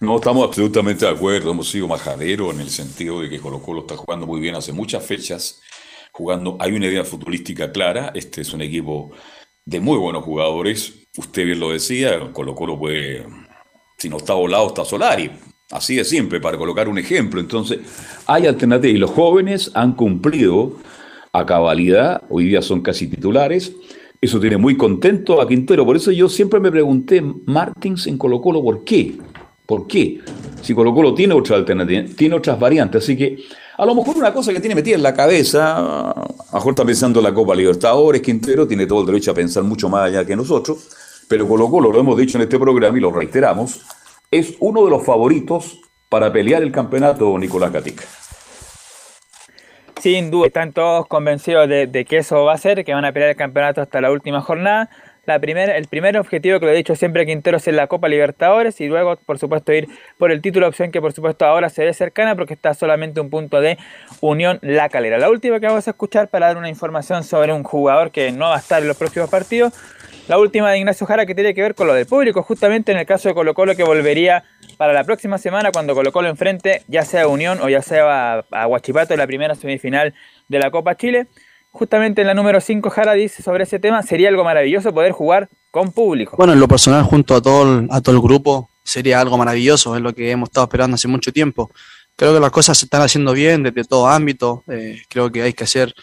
No, 0.00 0.16
estamos 0.16 0.44
absolutamente 0.46 1.04
de 1.04 1.10
acuerdo. 1.12 1.50
Hemos 1.50 1.68
sido 1.70 1.86
majaderos 1.86 2.54
en 2.54 2.60
el 2.60 2.70
sentido 2.70 3.20
de 3.20 3.28
que 3.28 3.38
Colo 3.38 3.60
Colo 3.60 3.80
está 3.82 3.96
jugando 3.96 4.26
muy 4.26 4.40
bien 4.40 4.54
hace 4.54 4.72
muchas 4.72 5.04
fechas. 5.04 5.60
Jugando, 6.16 6.56
hay 6.58 6.72
una 6.72 6.86
idea 6.86 7.04
futbolística 7.04 7.70
clara. 7.70 8.10
Este 8.14 8.40
es 8.40 8.54
un 8.54 8.62
equipo 8.62 9.10
de 9.66 9.80
muy 9.80 9.98
buenos 9.98 10.24
jugadores. 10.24 11.06
Usted 11.18 11.44
bien 11.44 11.60
lo 11.60 11.72
decía, 11.72 12.32
Colo 12.32 12.54
Colo 12.54 12.78
puede, 12.78 13.26
si 13.98 14.08
no 14.08 14.16
está 14.16 14.32
volado, 14.32 14.68
está 14.68 14.82
Solari. 14.86 15.30
Así 15.70 15.96
de 15.96 16.04
simple, 16.04 16.40
para 16.40 16.56
colocar 16.56 16.88
un 16.88 16.96
ejemplo. 16.96 17.38
Entonces, 17.38 17.80
hay 18.26 18.46
alternativas. 18.46 18.96
Y 18.96 18.98
los 18.98 19.10
jóvenes 19.10 19.70
han 19.74 19.92
cumplido 19.92 20.78
a 21.32 21.44
cabalidad. 21.44 22.22
Hoy 22.30 22.46
día 22.46 22.62
son 22.62 22.80
casi 22.80 23.08
titulares. 23.08 23.74
Eso 24.18 24.40
tiene 24.40 24.56
muy 24.56 24.74
contento 24.74 25.42
a 25.42 25.46
Quintero. 25.46 25.84
Por 25.84 25.96
eso 25.96 26.12
yo 26.12 26.30
siempre 26.30 26.60
me 26.60 26.70
pregunté, 26.70 27.20
Martins 27.20 28.06
en 28.06 28.16
Colo 28.16 28.40
Colo, 28.40 28.62
¿por 28.62 28.84
qué? 28.84 29.18
¿Por 29.66 29.86
qué? 29.86 30.20
Si 30.62 30.72
Colo 30.72 30.94
Colo 30.94 31.12
tiene 31.12 31.34
otra 31.34 31.56
alternativa, 31.56 32.04
tiene 32.16 32.36
otras 32.36 32.58
variantes. 32.58 33.02
Así 33.02 33.18
que 33.18 33.36
a 33.78 33.84
lo 33.84 33.94
mejor 33.94 34.16
una 34.16 34.32
cosa 34.32 34.52
que 34.52 34.60
tiene 34.60 34.74
metida 34.74 34.94
en 34.94 35.02
la 35.02 35.12
cabeza, 35.12 35.76
a 35.76 36.14
lo 36.14 36.54
mejor 36.54 36.72
está 36.72 36.84
pensando 36.84 37.20
en 37.20 37.24
la 37.24 37.34
Copa 37.34 37.54
Libertadores, 37.54 38.22
Quintero 38.22 38.66
tiene 38.66 38.86
todo 38.86 39.00
el 39.00 39.06
derecho 39.06 39.32
a 39.32 39.34
pensar 39.34 39.62
mucho 39.64 39.88
más 39.88 40.04
allá 40.08 40.24
que 40.24 40.34
nosotros, 40.34 40.88
pero 41.28 41.46
Colo 41.46 41.70
Colo, 41.70 41.92
lo 41.92 42.00
hemos 42.00 42.16
dicho 42.16 42.38
en 42.38 42.42
este 42.42 42.58
programa 42.58 42.96
y 42.96 43.00
lo 43.00 43.12
reiteramos, 43.12 43.82
es 44.30 44.54
uno 44.60 44.84
de 44.84 44.90
los 44.90 45.04
favoritos 45.04 45.80
para 46.08 46.32
pelear 46.32 46.62
el 46.62 46.72
campeonato 46.72 47.36
Nicolás 47.38 47.72
Gatica. 47.72 48.04
Sin 50.00 50.30
duda, 50.30 50.46
están 50.46 50.72
todos 50.72 51.06
convencidos 51.06 51.68
de 51.68 52.06
que 52.08 52.18
eso 52.18 52.44
va 52.44 52.54
a 52.54 52.58
ser, 52.58 52.84
que 52.84 52.94
van 52.94 53.04
a 53.04 53.12
pelear 53.12 53.30
el 53.30 53.36
campeonato 53.36 53.80
hasta 53.80 54.00
la 54.00 54.10
última 54.10 54.40
jornada. 54.40 54.88
La 55.26 55.40
primera, 55.40 55.76
el 55.76 55.86
primer 55.88 56.16
objetivo 56.16 56.60
que 56.60 56.66
lo 56.66 56.72
he 56.72 56.76
dicho 56.76 56.94
siempre 56.94 57.22
a 57.22 57.26
Quintero 57.26 57.56
es 57.56 57.66
la 57.66 57.88
Copa 57.88 58.08
Libertadores 58.08 58.80
y 58.80 58.86
luego, 58.86 59.16
por 59.16 59.38
supuesto, 59.40 59.72
ir 59.72 59.88
por 60.18 60.30
el 60.30 60.40
título, 60.40 60.68
opción 60.68 60.92
que 60.92 61.00
por 61.00 61.12
supuesto 61.12 61.44
ahora 61.44 61.68
se 61.68 61.84
ve 61.84 61.92
cercana 61.92 62.36
porque 62.36 62.54
está 62.54 62.74
solamente 62.74 63.20
un 63.20 63.28
punto 63.28 63.60
de 63.60 63.76
Unión 64.20 64.60
La 64.62 64.88
Calera. 64.88 65.18
La 65.18 65.28
última 65.28 65.58
que 65.58 65.66
vamos 65.66 65.88
a 65.88 65.90
escuchar 65.90 66.28
para 66.28 66.46
dar 66.46 66.56
una 66.56 66.68
información 66.68 67.24
sobre 67.24 67.52
un 67.52 67.64
jugador 67.64 68.12
que 68.12 68.30
no 68.30 68.46
va 68.50 68.56
a 68.56 68.60
estar 68.60 68.80
en 68.80 68.86
los 68.86 68.96
próximos 68.96 69.28
partidos. 69.28 69.72
La 70.28 70.38
última 70.38 70.70
de 70.70 70.78
Ignacio 70.78 71.06
Jara 71.08 71.26
que 71.26 71.34
tiene 71.34 71.54
que 71.54 71.62
ver 71.62 71.74
con 71.74 71.88
lo 71.88 71.94
del 71.94 72.06
público, 72.06 72.44
justamente 72.44 72.92
en 72.92 72.98
el 72.98 73.06
caso 73.06 73.28
de 73.28 73.34
Colo 73.34 73.52
Colo 73.54 73.74
que 73.74 73.82
volvería 73.82 74.44
para 74.76 74.92
la 74.92 75.02
próxima 75.02 75.38
semana 75.38 75.72
cuando 75.72 75.94
Colo 75.94 76.12
Colo 76.12 76.28
enfrente 76.28 76.82
ya 76.86 77.02
sea 77.02 77.26
Unión 77.26 77.58
o 77.62 77.68
ya 77.68 77.82
sea 77.82 78.38
a, 78.38 78.44
a 78.52 78.66
Huachipato 78.68 79.12
en 79.12 79.18
la 79.18 79.26
primera 79.26 79.56
semifinal 79.56 80.14
de 80.46 80.58
la 80.60 80.70
Copa 80.70 80.96
Chile. 80.96 81.26
Justamente 81.76 82.22
en 82.22 82.26
la 82.26 82.32
número 82.32 82.58
5 82.58 82.88
Jara 82.88 83.12
dice 83.12 83.42
sobre 83.42 83.64
ese 83.64 83.78
tema, 83.78 84.02
sería 84.02 84.30
algo 84.30 84.42
maravilloso 84.44 84.94
poder 84.94 85.12
jugar 85.12 85.50
con 85.70 85.92
público. 85.92 86.34
Bueno, 86.38 86.54
en 86.54 86.58
lo 86.58 86.66
personal, 86.66 87.02
junto 87.02 87.34
a 87.34 87.42
todo 87.42 87.80
el, 87.80 87.88
a 87.90 88.00
todo 88.00 88.14
el 88.14 88.22
grupo, 88.22 88.70
sería 88.82 89.20
algo 89.20 89.36
maravilloso, 89.36 89.94
es 89.94 90.00
lo 90.00 90.14
que 90.14 90.30
hemos 90.30 90.48
estado 90.48 90.64
esperando 90.64 90.94
hace 90.94 91.06
mucho 91.06 91.32
tiempo. 91.32 91.70
Creo 92.16 92.32
que 92.32 92.40
las 92.40 92.50
cosas 92.50 92.78
se 92.78 92.86
están 92.86 93.02
haciendo 93.02 93.34
bien 93.34 93.62
desde 93.62 93.84
todo 93.84 94.08
ámbito, 94.08 94.64
eh, 94.68 95.02
creo 95.10 95.30
que 95.30 95.42
hay 95.42 95.52
que 95.52 95.66
ser 95.66 95.94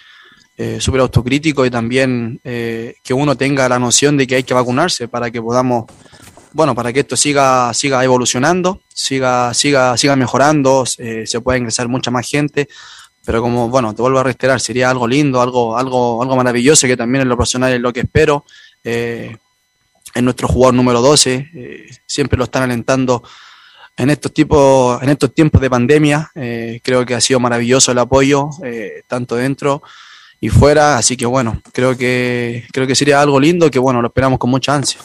eh, 0.58 0.80
súper 0.80 1.02
autocrítico 1.02 1.66
y 1.66 1.72
también 1.72 2.40
eh, 2.44 2.94
que 3.04 3.16
uno 3.16 3.36
tenga 3.36 3.68
la 3.68 3.80
noción 3.80 4.16
de 4.16 4.28
que 4.28 4.36
hay 4.36 4.44
que 4.44 4.54
vacunarse 4.54 5.08
para 5.08 5.32
que 5.32 5.42
podamos, 5.42 5.86
bueno, 6.52 6.76
para 6.76 6.94
que 6.94 7.00
esto 7.00 7.16
siga, 7.16 7.74
siga 7.74 8.04
evolucionando, 8.04 8.84
siga, 8.94 9.56
siga, 9.56 9.98
siga 9.98 10.16
mejorando, 10.16 10.84
eh, 11.00 11.24
se 11.26 11.42
pueda 11.42 11.58
ingresar 11.58 11.88
mucha 11.88 12.12
más 12.12 12.30
gente, 12.30 12.68
pero 13.26 13.42
como, 13.42 13.70
bueno, 13.70 13.94
te 13.94 14.02
vuelvo 14.02 14.20
a 14.20 14.24
reiterar, 14.24 14.60
sería 14.60 14.90
algo 14.90 15.08
lindo, 15.08 15.42
algo, 15.42 15.78
algo, 15.78 16.22
algo 16.22 16.36
maravilloso 16.36 16.88
que 16.88 16.98
también 16.98 17.22
en 17.22 17.30
lo 17.30 17.38
personal 17.38 17.72
es 17.72 17.80
lo 17.80 17.94
que 17.94 18.02
espero. 18.02 18.46
Eh, 18.84 19.36
en 20.16 20.26
nuestro 20.26 20.48
jugador 20.48 20.76
número 20.76 21.02
12, 21.02 21.50
eh, 21.54 21.86
siempre 22.06 22.38
lo 22.38 22.44
están 22.44 22.64
alentando 22.64 23.24
en 23.98 24.10
estos 24.10 24.34
tipos, 24.34 25.02
en 25.02 25.10
estos 25.10 25.34
tiempos 25.34 25.62
de 25.62 25.70
pandemia. 25.70 26.32
eh, 26.36 26.80
creo 26.84 27.06
que 27.06 27.16
ha 27.16 27.22
sido 27.22 27.40
maravilloso 27.40 27.92
el 27.92 28.00
apoyo, 28.00 28.50
eh, 28.64 29.04
tanto 29.08 29.36
dentro 29.36 29.82
y 30.40 30.50
fuera, 30.50 30.98
así 30.98 31.16
que 31.16 31.26
bueno, 31.26 31.62
creo 31.72 31.98
que 31.98 32.66
creo 32.74 32.86
que 32.86 32.96
sería 32.96 33.22
algo 33.22 33.40
lindo 33.40 33.72
que 33.72 33.80
bueno, 33.80 34.02
lo 34.02 34.08
esperamos 34.08 34.40
con 34.40 34.50
mucha 34.50 34.76
ansia. 34.76 35.00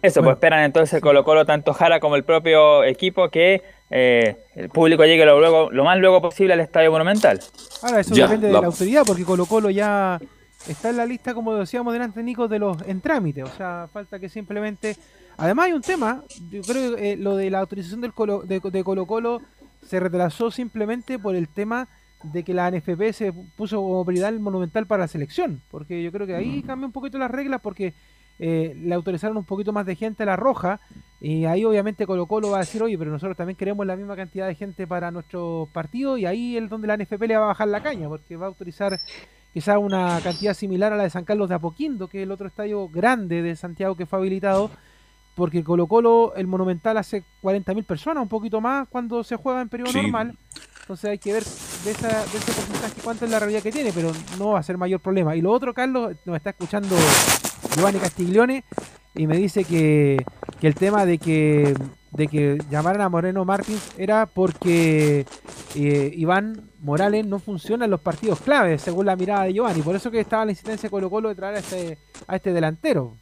Eso, 0.00 0.22
pues 0.22 0.34
esperan 0.34 0.62
entonces 0.62 1.00
Colo 1.00 1.24
Colo 1.24 1.44
tanto 1.44 1.72
Jara 1.72 1.98
como 1.98 2.14
el 2.14 2.24
propio 2.24 2.84
equipo 2.84 3.30
que 3.30 3.62
eh, 3.90 4.36
el 4.54 4.68
público 4.68 5.04
llegue 5.04 5.24
lo, 5.24 5.38
luego, 5.38 5.70
lo 5.70 5.84
más 5.84 5.98
luego 5.98 6.20
posible 6.20 6.52
al 6.54 6.60
Estadio 6.60 6.90
Monumental. 6.90 7.40
Ahora, 7.82 8.00
eso 8.00 8.14
Ya, 8.14 8.24
depende 8.26 8.48
de 8.48 8.52
la- 8.52 8.60
la 8.60 8.66
autoridad, 8.66 9.04
porque 9.06 9.24
Colo 9.24 9.46
Colo 9.46 9.70
ya 9.70 10.20
está 10.68 10.90
en 10.90 10.96
la 10.98 11.06
lista, 11.06 11.32
como 11.34 11.54
decíamos 11.54 11.92
delante, 11.92 12.22
Nico, 12.22 12.48
de 12.48 12.58
los 12.58 12.76
en 12.86 13.00
trámite. 13.00 13.42
O 13.42 13.48
sea, 13.48 13.88
falta 13.92 14.18
que 14.18 14.28
simplemente. 14.28 14.96
Además, 15.36 15.66
hay 15.66 15.72
un 15.72 15.82
tema. 15.82 16.22
Yo 16.50 16.62
creo 16.62 16.96
que 16.96 17.12
eh, 17.12 17.16
lo 17.16 17.36
de 17.36 17.48
la 17.50 17.60
autorización 17.60 18.00
del 18.00 18.12
Colo, 18.12 18.42
de, 18.42 18.60
de 18.60 18.84
Colo 18.84 19.06
Colo 19.06 19.40
se 19.86 20.00
retrasó 20.00 20.50
simplemente 20.50 21.18
por 21.18 21.36
el 21.36 21.48
tema 21.48 21.88
de 22.24 22.42
que 22.42 22.52
la 22.52 22.68
NFP 22.70 23.12
se 23.12 23.32
puso 23.56 23.76
como 23.76 24.04
prioridad 24.04 24.30
el 24.30 24.40
monumental 24.40 24.86
para 24.86 25.02
la 25.04 25.08
selección. 25.08 25.62
Porque 25.70 26.02
yo 26.02 26.10
creo 26.10 26.26
que 26.26 26.34
ahí 26.34 26.62
cambia 26.64 26.86
un 26.86 26.92
poquito 26.92 27.16
las 27.18 27.30
reglas, 27.30 27.60
porque 27.62 27.94
eh, 28.38 28.74
le 28.76 28.94
autorizaron 28.94 29.36
un 29.36 29.44
poquito 29.44 29.72
más 29.72 29.84
de 29.86 29.96
gente 29.96 30.22
a 30.22 30.26
la 30.26 30.36
roja. 30.36 30.80
Y 31.20 31.44
ahí 31.46 31.64
obviamente 31.64 32.06
Colo 32.06 32.26
Colo 32.26 32.50
va 32.50 32.58
a 32.58 32.60
decir, 32.60 32.82
oye, 32.82 32.96
pero 32.96 33.10
nosotros 33.10 33.36
también 33.36 33.56
queremos 33.56 33.84
la 33.86 33.96
misma 33.96 34.14
cantidad 34.16 34.46
de 34.46 34.54
gente 34.54 34.86
para 34.86 35.10
nuestro 35.10 35.68
partido 35.72 36.16
y 36.16 36.26
ahí 36.26 36.56
es 36.56 36.68
donde 36.68 36.86
la 36.86 36.96
NFP 36.96 37.22
le 37.26 37.36
va 37.36 37.44
a 37.44 37.48
bajar 37.48 37.68
la 37.68 37.82
caña, 37.82 38.08
porque 38.08 38.36
va 38.36 38.46
a 38.46 38.48
autorizar 38.48 38.98
quizá 39.52 39.78
una 39.78 40.20
cantidad 40.22 40.54
similar 40.54 40.92
a 40.92 40.96
la 40.96 41.02
de 41.04 41.10
San 41.10 41.24
Carlos 41.24 41.48
de 41.48 41.56
Apoquindo, 41.56 42.06
que 42.08 42.18
es 42.18 42.22
el 42.22 42.30
otro 42.30 42.46
estadio 42.46 42.88
grande 42.88 43.42
de 43.42 43.56
Santiago 43.56 43.96
que 43.96 44.06
fue 44.06 44.20
habilitado, 44.20 44.70
porque 45.34 45.64
Colo 45.64 45.86
Colo, 45.88 46.34
el 46.36 46.46
Monumental 46.46 46.96
hace 46.98 47.24
40.000 47.42 47.84
personas, 47.84 48.22
un 48.22 48.28
poquito 48.28 48.60
más 48.60 48.86
cuando 48.88 49.24
se 49.24 49.34
juega 49.36 49.60
en 49.60 49.68
periodo 49.68 49.90
Sí. 49.92 50.02
normal. 50.02 50.36
Entonces 50.82 51.10
hay 51.10 51.18
que 51.18 51.32
ver 51.32 51.44
de, 51.44 51.90
esa, 51.90 52.08
de 52.08 52.38
ese 52.38 52.52
porcentaje 52.52 52.94
cuánto 53.02 53.24
es 53.24 53.30
la 53.30 53.38
realidad 53.40 53.62
que 53.62 53.72
tiene, 53.72 53.90
pero 53.92 54.10
no 54.38 54.50
va 54.50 54.60
a 54.60 54.62
ser 54.62 54.78
mayor 54.78 55.00
problema. 55.00 55.34
Y 55.36 55.40
lo 55.40 55.50
otro, 55.52 55.74
Carlos, 55.74 56.14
nos 56.24 56.36
está 56.36 56.50
escuchando 56.50 56.96
Giovanni 57.78 58.00
Castiglione 58.00 58.64
y 59.14 59.28
me 59.28 59.36
dice 59.36 59.64
que, 59.64 60.18
el 60.62 60.74
tema 60.74 61.06
de 61.06 61.18
que 61.18 61.74
de 62.10 62.26
que 62.26 62.58
llamaran 62.70 63.02
a 63.02 63.08
Moreno 63.08 63.44
Martins 63.44 63.92
era 63.96 64.26
porque 64.26 65.24
eh, 65.76 66.12
Iván 66.16 66.70
Morales 66.80 67.24
no 67.24 67.38
funciona 67.38 67.84
en 67.84 67.92
los 67.92 68.00
partidos 68.00 68.40
claves, 68.40 68.82
según 68.82 69.06
la 69.06 69.14
mirada 69.14 69.44
de 69.44 69.52
Giovanni. 69.52 69.82
Por 69.82 69.94
eso 69.94 70.10
que 70.10 70.18
estaba 70.18 70.44
la 70.44 70.50
insistencia 70.50 70.88
de 70.88 70.90
Colo 70.90 71.10
Colo 71.10 71.28
de 71.28 71.36
traer 71.36 71.56
a 71.56 71.58
este, 71.58 71.98
a 72.26 72.34
este 72.34 72.52
delantero. 72.52 73.14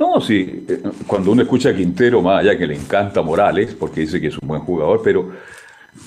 No, 0.00 0.20
sí, 0.20 0.64
eh, 0.68 0.82
cuando 1.06 1.30
uno 1.30 1.42
escucha 1.42 1.68
a 1.68 1.76
Quintero, 1.76 2.20
más 2.20 2.40
allá 2.40 2.58
que 2.58 2.66
le 2.66 2.74
encanta 2.74 3.22
Morales, 3.22 3.76
porque 3.78 4.00
dice 4.00 4.20
que 4.20 4.28
es 4.28 4.38
un 4.38 4.48
buen 4.48 4.62
jugador, 4.62 5.02
pero 5.04 5.30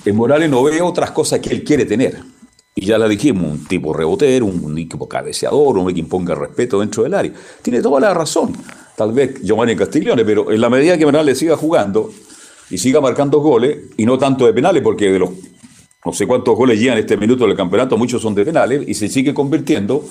en 0.04 0.16
Morales 0.16 0.50
no 0.50 0.62
ve 0.62 0.82
otras 0.82 1.12
cosas 1.12 1.40
que 1.40 1.50
él 1.50 1.64
quiere 1.64 1.86
tener. 1.86 2.18
Y 2.78 2.84
ya 2.84 2.98
la 2.98 3.08
dijimos, 3.08 3.50
un 3.52 3.64
tipo 3.64 3.94
rebotero, 3.94 4.44
un 4.44 4.76
equipo 4.76 5.08
cabeceador, 5.08 5.78
un 5.78 5.94
que 5.94 6.00
imponga 6.00 6.34
respeto 6.34 6.80
dentro 6.80 7.04
del 7.04 7.14
área. 7.14 7.32
Tiene 7.62 7.80
toda 7.80 7.98
la 8.00 8.12
razón, 8.12 8.52
tal 8.94 9.12
vez 9.12 9.40
Giovanni 9.42 9.74
Castiglione, 9.74 10.26
pero 10.26 10.52
en 10.52 10.60
la 10.60 10.68
medida 10.68 10.98
que 10.98 11.06
Morales 11.06 11.38
siga 11.38 11.56
jugando 11.56 12.12
y 12.68 12.76
siga 12.76 13.00
marcando 13.00 13.40
goles, 13.40 13.78
y 13.96 14.04
no 14.04 14.18
tanto 14.18 14.44
de 14.44 14.52
penales, 14.52 14.82
porque 14.82 15.10
de 15.10 15.18
los 15.18 15.30
no 16.04 16.12
sé 16.12 16.26
cuántos 16.26 16.54
goles 16.54 16.78
llegan 16.78 16.98
en 16.98 17.04
este 17.04 17.16
minuto 17.16 17.46
del 17.46 17.56
campeonato, 17.56 17.96
muchos 17.96 18.20
son 18.20 18.34
de 18.34 18.44
penales, 18.44 18.86
y 18.86 18.92
se 18.92 19.08
sigue 19.08 19.32
convirtiendo 19.32 20.04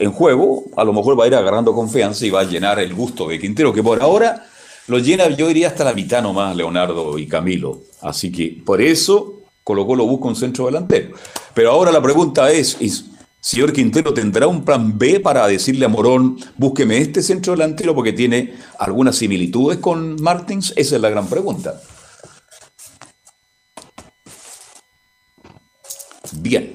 en 0.00 0.10
juego, 0.10 0.64
a 0.76 0.82
lo 0.82 0.92
mejor 0.92 1.18
va 1.18 1.24
a 1.24 1.28
ir 1.28 1.36
agarrando 1.36 1.72
confianza 1.72 2.26
y 2.26 2.30
va 2.30 2.40
a 2.40 2.44
llenar 2.44 2.80
el 2.80 2.94
gusto 2.94 3.28
de 3.28 3.38
Quintero, 3.38 3.72
que 3.72 3.82
por 3.84 4.02
ahora 4.02 4.44
lo 4.88 4.98
llena, 4.98 5.28
yo 5.28 5.46
diría, 5.46 5.68
hasta 5.68 5.84
la 5.84 5.92
mitad 5.92 6.20
nomás, 6.20 6.56
Leonardo 6.56 7.16
y 7.16 7.28
Camilo. 7.28 7.82
Así 8.00 8.32
que 8.32 8.60
por 8.64 8.82
eso 8.82 9.37
Colo 9.68 9.86
Colo 9.86 10.06
busca 10.06 10.28
un 10.28 10.34
centro 10.34 10.64
delantero. 10.64 11.10
Pero 11.52 11.72
ahora 11.72 11.92
la 11.92 12.00
pregunta 12.00 12.50
es, 12.50 12.80
¿y 12.80 12.90
Señor 13.38 13.74
Quintero, 13.74 14.14
¿tendrá 14.14 14.46
un 14.46 14.64
plan 14.64 14.96
B 14.96 15.20
para 15.20 15.46
decirle 15.46 15.84
a 15.84 15.88
Morón, 15.88 16.38
búsqueme 16.56 16.96
este 16.96 17.20
centro 17.20 17.52
delantero 17.52 17.94
porque 17.94 18.14
tiene 18.14 18.54
algunas 18.78 19.16
similitudes 19.16 19.76
con 19.76 20.16
Martins? 20.22 20.72
Esa 20.74 20.96
es 20.96 21.02
la 21.02 21.10
gran 21.10 21.26
pregunta. 21.26 21.78
Bien. 26.32 26.74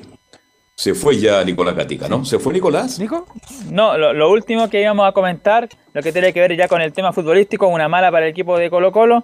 Se 0.76 0.94
fue 0.94 1.18
ya 1.18 1.44
Nicolás 1.44 1.76
Gatica, 1.76 2.08
¿no? 2.08 2.24
¿Se 2.26 2.38
fue 2.38 2.54
Nicolás? 2.54 3.00
¿Nico? 3.00 3.26
No, 3.72 3.98
lo, 3.98 4.14
lo 4.14 4.30
último 4.30 4.70
que 4.70 4.82
íbamos 4.82 5.08
a 5.08 5.14
comentar, 5.14 5.68
lo 5.94 6.04
que 6.04 6.12
tiene 6.12 6.32
que 6.32 6.42
ver 6.42 6.56
ya 6.56 6.68
con 6.68 6.80
el 6.80 6.94
tema 6.94 7.12
futbolístico, 7.12 7.68
una 7.68 7.90
mala 7.90 8.12
para 8.12 8.28
el 8.28 8.32
equipo 8.32 8.56
de 8.56 8.70
Colo 8.70 8.92
Colo. 8.92 9.24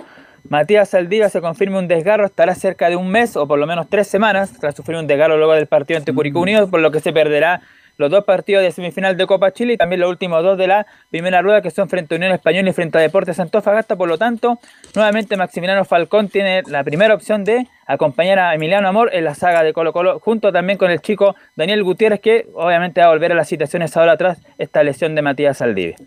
Matías 0.49 0.89
Saldivia 0.89 1.29
se 1.29 1.41
confirma 1.41 1.77
un 1.77 1.87
desgarro, 1.87 2.25
estará 2.25 2.55
cerca 2.55 2.89
de 2.89 2.95
un 2.95 3.11
mes 3.11 3.37
o 3.37 3.47
por 3.47 3.59
lo 3.59 3.67
menos 3.67 3.87
tres 3.87 4.07
semanas 4.07 4.51
tras 4.59 4.75
sufrir 4.75 4.97
un 4.97 5.05
desgarro 5.05 5.37
luego 5.37 5.53
del 5.53 5.67
partido 5.67 5.99
ante 5.99 6.11
Curicó 6.11 6.39
Unido, 6.39 6.67
por 6.67 6.79
lo 6.79 6.89
que 6.89 6.99
se 6.99 7.13
perderá 7.13 7.61
los 7.97 8.09
dos 8.09 8.23
partidos 8.23 8.63
de 8.63 8.71
semifinal 8.71 9.15
de 9.15 9.27
Copa 9.27 9.51
Chile 9.51 9.73
y 9.73 9.77
también 9.77 9.99
los 9.99 10.09
últimos 10.09 10.41
dos 10.41 10.57
de 10.57 10.65
la 10.65 10.87
primera 11.11 11.43
rueda 11.43 11.61
que 11.61 11.69
son 11.69 11.87
frente 11.87 12.15
a 12.15 12.17
Unión 12.17 12.31
Española 12.31 12.67
y 12.67 12.73
frente 12.73 12.97
a 12.97 13.01
Deportes 13.01 13.39
Antofagasta. 13.39 13.95
Por 13.95 14.07
lo 14.07 14.17
tanto, 14.17 14.57
nuevamente 14.95 15.37
Maximiliano 15.37 15.85
Falcón 15.85 16.29
tiene 16.29 16.63
la 16.65 16.83
primera 16.83 17.13
opción 17.13 17.43
de 17.43 17.67
acompañar 17.85 18.39
a 18.39 18.55
Emiliano 18.55 18.87
Amor 18.87 19.11
en 19.13 19.25
la 19.25 19.35
saga 19.35 19.61
de 19.61 19.71
Colo 19.71 19.93
Colo, 19.93 20.19
junto 20.19 20.51
también 20.51 20.79
con 20.79 20.89
el 20.89 20.99
chico 20.99 21.35
Daniel 21.57 21.83
Gutiérrez, 21.83 22.21
que 22.21 22.47
obviamente 22.55 23.01
va 23.01 23.07
a 23.07 23.11
volver 23.11 23.33
a 23.33 23.35
las 23.35 23.47
situaciones 23.47 23.95
ahora 23.95 24.17
tras 24.17 24.39
esta 24.57 24.81
lesión 24.81 25.13
de 25.13 25.21
Matías 25.21 25.57
Saldivia. 25.57 25.97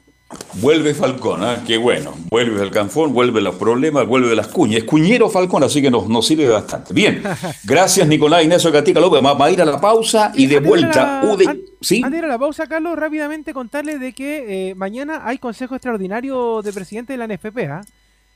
Vuelve 0.54 0.94
Falcón, 0.94 1.42
¿ah? 1.42 1.62
qué 1.66 1.76
bueno. 1.78 2.14
Vuelve 2.30 2.62
el 2.62 2.70
Canfón, 2.70 3.12
vuelve 3.14 3.40
los 3.40 3.54
problemas, 3.56 4.06
vuelve 4.06 4.34
las 4.36 4.48
cuñas. 4.48 4.78
Es 4.78 4.84
cuñero 4.84 5.28
Falcón, 5.30 5.62
así 5.64 5.80
que 5.80 5.90
nos, 5.90 6.08
nos 6.08 6.26
sirve 6.26 6.48
bastante. 6.48 6.92
Bien, 6.92 7.22
gracias 7.64 8.06
Nicolás 8.06 8.42
Ignacio 8.42 8.70
Gatica 8.70 9.00
López. 9.00 9.22
Vamos 9.22 9.46
a 9.46 9.50
ir 9.50 9.62
a 9.62 9.64
la 9.64 9.80
pausa 9.80 10.32
y 10.34 10.46
de 10.46 10.60
vuelta. 10.60 11.22
la- 11.24 11.32
UD 11.32 11.48
an- 11.48 11.60
¿Sí? 11.80 11.96
Antes 12.04 12.12
de 12.12 12.18
ir 12.18 12.24
a 12.24 12.28
la 12.28 12.38
pausa, 12.38 12.66
Carlos, 12.66 12.96
rápidamente 12.98 13.52
contarles 13.54 13.98
de 14.00 14.12
que 14.12 14.70
eh, 14.70 14.74
mañana 14.74 15.22
hay 15.24 15.38
consejo 15.38 15.74
extraordinario 15.74 16.60
de 16.62 16.72
presidente 16.72 17.14
de 17.14 17.16
la 17.16 17.26
NFP. 17.26 17.58
¿ah? 17.70 17.80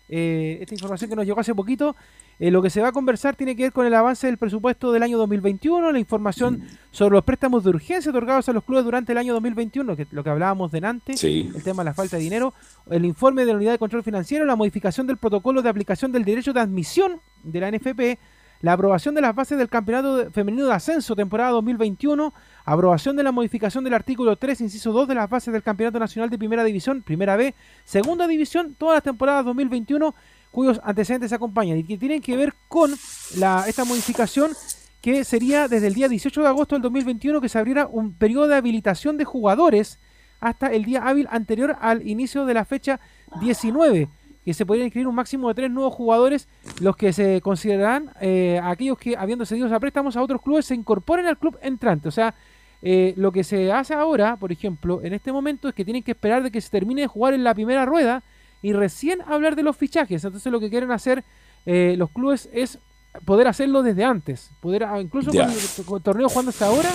Eh, 0.09 0.59
esta 0.61 0.75
información 0.75 1.11
que 1.11 1.17
nos 1.17 1.27
llegó 1.27 1.41
hace 1.41 1.55
poquito. 1.55 1.95
Eh, 2.39 2.51
lo 2.51 2.61
que 2.63 2.71
se 2.71 2.81
va 2.83 2.89
a 2.89 2.93
conversar 2.93 3.35
tiene 3.37 3.57
que 3.57 3.63
ver 3.65 3.73
con 3.73 3.87
el 3.87 3.95
avance 3.95 4.27
del 4.27 4.37
presupuesto 4.37 4.93
del 4.93 5.03
año 5.03 5.17
2021, 5.19 5.91
la 5.93 5.99
información 5.99 6.63
sobre 6.91 7.15
los 7.15 7.25
préstamos 7.25 7.65
de 7.65 7.71
urgencia 7.71 8.11
otorgados 8.11 8.49
a 8.49 8.53
los 8.53 8.63
clubes 8.65 8.85
durante 8.85 9.13
el 9.13 9.19
año 9.19 9.33
2021, 9.35 9.97
que, 9.97 10.07
lo 10.11 10.23
que 10.23 10.31
hablábamos 10.31 10.71
delante, 10.71 11.17
Sí. 11.17 11.51
el 11.55 11.63
tema 11.63 11.83
de 11.83 11.91
la 11.91 11.95
falta 11.95 12.17
de 12.17 12.23
dinero, 12.23 12.53
el 12.91 13.05
informe 13.05 13.45
de 13.45 13.53
la 13.53 13.57
unidad 13.57 13.73
de 13.73 13.79
control 13.79 14.03
financiero, 14.03 14.45
la 14.45 14.57
modificación 14.57 15.07
del 15.07 15.17
protocolo 15.17 15.63
de 15.63 15.69
aplicación 15.71 16.13
del 16.13 16.25
derecho 16.25 16.53
de 16.53 16.61
admisión 16.61 17.21
de 17.43 17.61
la 17.61 17.69
NFP, 17.71 18.19
la 18.63 18.73
aprobación 18.73 19.15
de 19.15 19.21
las 19.21 19.35
bases 19.35 19.59
del 19.59 19.69
Campeonato 19.69 20.17
de- 20.17 20.31
Femenino 20.31 20.67
de 20.67 20.73
Ascenso 20.73 21.15
temporada 21.15 21.51
2021, 21.51 22.33
aprobación 22.65 23.15
de 23.15 23.23
la 23.23 23.31
modificación 23.31 23.85
del 23.85 23.93
artículo 23.95 24.37
3, 24.37 24.63
inciso 24.63 24.93
2 24.93 25.07
de 25.09 25.15
las 25.15 25.29
bases 25.29 25.53
del 25.53 25.63
Campeonato 25.63 25.99
Nacional 25.99 26.31
de 26.31 26.39
Primera 26.39 26.65
División, 26.65 27.03
Primera 27.03 27.37
B, 27.37 27.55
Segunda 27.85 28.27
División, 28.27 28.75
todas 28.79 28.97
las 28.97 29.03
temporadas 29.03 29.45
2021 29.45 30.15
cuyos 30.51 30.81
antecedentes 30.85 31.33
acompañan 31.33 31.79
y 31.79 31.85
que 31.85 31.99
tienen 31.99 32.21
que 32.21 32.37
ver 32.37 32.55
con 32.69 32.95
la, 33.37 33.65
esta 33.69 33.85
modificación 33.85 34.53
que 35.01 35.25
sería 35.25 35.69
desde 35.69 35.87
el 35.87 35.95
día 35.95 36.09
18 36.09 36.43
de 36.43 36.49
agosto 36.49 36.75
del 36.75 36.83
2021 36.83 37.41
que 37.41 37.49
se 37.49 37.59
abriera 37.59 37.87
un 37.87 38.13
periodo 38.15 38.49
de 38.49 38.57
habilitación 38.57 39.17
de 39.17 39.25
jugadores 39.25 39.99
hasta 40.41 40.69
el 40.69 40.85
día 40.85 41.07
hábil 41.07 41.29
anterior 41.31 41.77
al 41.81 42.07
inicio 42.07 42.45
de 42.45 42.55
la 42.55 42.65
fecha 42.65 43.01
19, 43.41 44.09
que 44.45 44.55
se 44.55 44.67
podrían 44.67 44.87
inscribir 44.87 45.09
un 45.09 45.15
máximo 45.15 45.49
de 45.49 45.55
tres 45.55 45.71
nuevos 45.71 45.95
jugadores, 45.95 46.49
los 46.81 46.97
que 46.97 47.13
se 47.13 47.41
considerarán 47.41 48.13
eh, 48.21 48.61
aquellos 48.63 48.99
que, 48.99 49.17
habiendo 49.17 49.47
cedido 49.47 49.75
a 49.75 49.81
préstamos 49.81 50.17
a 50.17 50.23
otros 50.23 50.43
clubes, 50.43 50.67
se 50.67 50.75
incorporen 50.75 51.27
al 51.27 51.39
club 51.39 51.59
entrante. 51.63 52.09
O 52.09 52.13
sea, 52.13 52.35
eh, 52.83 53.15
lo 53.17 53.33
que 53.33 53.45
se 53.45 53.73
hace 53.73 53.95
ahora, 53.95 54.37
por 54.37 54.53
ejemplo, 54.53 55.01
en 55.03 55.15
este 55.15 55.33
momento, 55.33 55.69
es 55.69 55.75
que 55.75 55.85
tienen 55.85 56.03
que 56.03 56.13
esperar 56.13 56.43
de 56.43 56.51
que 56.51 56.61
se 56.61 56.71
termine 56.71 57.03
de 57.03 57.07
jugar 57.07 57.35
en 57.35 57.45
la 57.45 57.55
primera 57.55 57.85
rueda 57.85 58.23
y 58.63 58.73
recién 58.73 59.21
hablar 59.23 59.57
de 59.57 59.63
los 59.63 59.77
fichajes. 59.77 60.25
Entonces, 60.25 60.51
lo 60.53 60.61
que 60.61 60.71
quieren 60.71 60.91
hacer 60.91 61.25
eh, 61.67 61.95
los 61.99 62.11
clubes 62.11 62.49
es 62.53 62.79
poder 63.25 63.49
hacerlo 63.49 63.83
desde 63.83 64.05
antes, 64.05 64.51
poder 64.61 64.85
ah, 64.85 65.01
incluso 65.01 65.31
con 65.31 65.41
el, 65.41 65.85
con 65.85 65.97
el 65.97 66.03
torneo 66.03 66.29
jugando 66.29 66.51
hasta 66.51 66.67
ahora, 66.67 66.91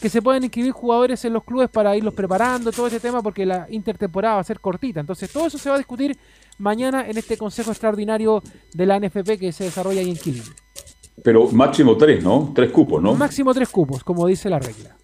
que 0.00 0.08
se 0.08 0.22
puedan 0.22 0.42
inscribir 0.42 0.72
jugadores 0.72 1.24
en 1.24 1.32
los 1.32 1.44
clubes 1.44 1.68
para 1.68 1.96
irlos 1.96 2.14
preparando, 2.14 2.72
todo 2.72 2.86
ese 2.86 3.00
tema, 3.00 3.22
porque 3.22 3.44
la 3.44 3.66
intertemporada 3.70 4.36
va 4.36 4.40
a 4.40 4.44
ser 4.44 4.60
cortita. 4.60 5.00
Entonces, 5.00 5.30
todo 5.30 5.46
eso 5.46 5.58
se 5.58 5.68
va 5.68 5.74
a 5.74 5.78
discutir 5.78 6.16
mañana 6.58 7.08
en 7.08 7.16
este 7.16 7.36
consejo 7.36 7.70
extraordinario 7.70 8.42
de 8.74 8.86
la 8.86 8.98
NFP 8.98 9.38
que 9.38 9.52
se 9.52 9.64
desarrolla 9.64 10.00
ahí 10.00 10.10
en 10.10 10.16
Quilín. 10.16 10.44
Pero 11.22 11.50
máximo 11.50 11.96
tres, 11.96 12.22
¿no? 12.22 12.52
Tres 12.54 12.70
cupos, 12.70 13.02
¿no? 13.02 13.14
Máximo 13.14 13.52
tres 13.52 13.68
cupos, 13.68 14.04
como 14.04 14.26
dice 14.26 14.48
la 14.48 14.58
regla. 14.58 14.97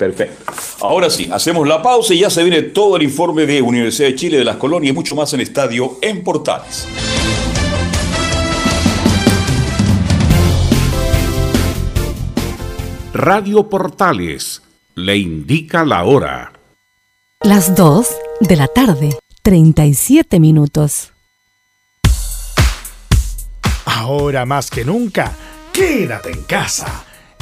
Perfecto. 0.00 0.50
Ahora 0.80 1.10
sí, 1.10 1.28
hacemos 1.30 1.68
la 1.68 1.82
pausa 1.82 2.14
y 2.14 2.20
ya 2.20 2.30
se 2.30 2.42
viene 2.42 2.62
todo 2.62 2.96
el 2.96 3.02
informe 3.02 3.44
de 3.44 3.60
Universidad 3.60 4.08
de 4.08 4.14
Chile, 4.14 4.38
de 4.38 4.44
las 4.44 4.56
colonias 4.56 4.92
y 4.92 4.94
mucho 4.94 5.14
más 5.14 5.30
en 5.34 5.42
Estadio 5.42 5.98
en 6.00 6.24
Portales. 6.24 6.88
Radio 13.12 13.68
Portales 13.68 14.62
le 14.94 15.18
indica 15.18 15.84
la 15.84 16.04
hora. 16.04 16.52
Las 17.42 17.74
2 17.74 18.08
de 18.40 18.56
la 18.56 18.68
tarde, 18.68 19.10
37 19.42 20.40
minutos. 20.40 21.12
Ahora 23.84 24.46
más 24.46 24.70
que 24.70 24.82
nunca, 24.82 25.36
quédate 25.74 26.30
en 26.30 26.42
casa 26.44 27.04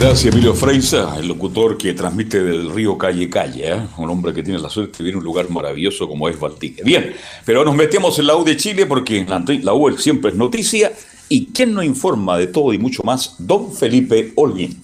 Gracias, 0.00 0.32
Emilio 0.32 0.54
Freisa, 0.54 1.16
el 1.18 1.26
locutor 1.26 1.76
que 1.76 1.92
transmite 1.92 2.40
del 2.40 2.70
río 2.70 2.96
Calle 2.96 3.28
Calle, 3.28 3.72
¿eh? 3.72 3.86
un 3.96 4.08
hombre 4.08 4.32
que 4.32 4.44
tiene 4.44 4.60
la 4.60 4.70
suerte 4.70 4.98
de 4.98 4.98
vivir 4.98 5.14
en 5.14 5.18
un 5.18 5.24
lugar 5.24 5.50
maravilloso 5.50 6.06
como 6.06 6.28
es 6.28 6.38
Valtique. 6.38 6.84
Bien, 6.84 7.16
pero 7.44 7.64
nos 7.64 7.74
metemos 7.74 8.16
en 8.20 8.28
la 8.28 8.36
U 8.36 8.44
de 8.44 8.56
Chile 8.56 8.86
porque 8.86 9.26
la, 9.26 9.74
U 9.74 9.98
siempre 9.98 10.30
es 10.30 10.36
noticia. 10.36 10.92
¿Y 11.28 11.46
quién 11.46 11.74
nos 11.74 11.84
informa 11.84 12.38
de 12.38 12.46
todo 12.46 12.72
y 12.72 12.78
mucho 12.78 13.02
más? 13.02 13.34
Don 13.40 13.74
Felipe 13.74 14.32
Olguín. 14.36 14.80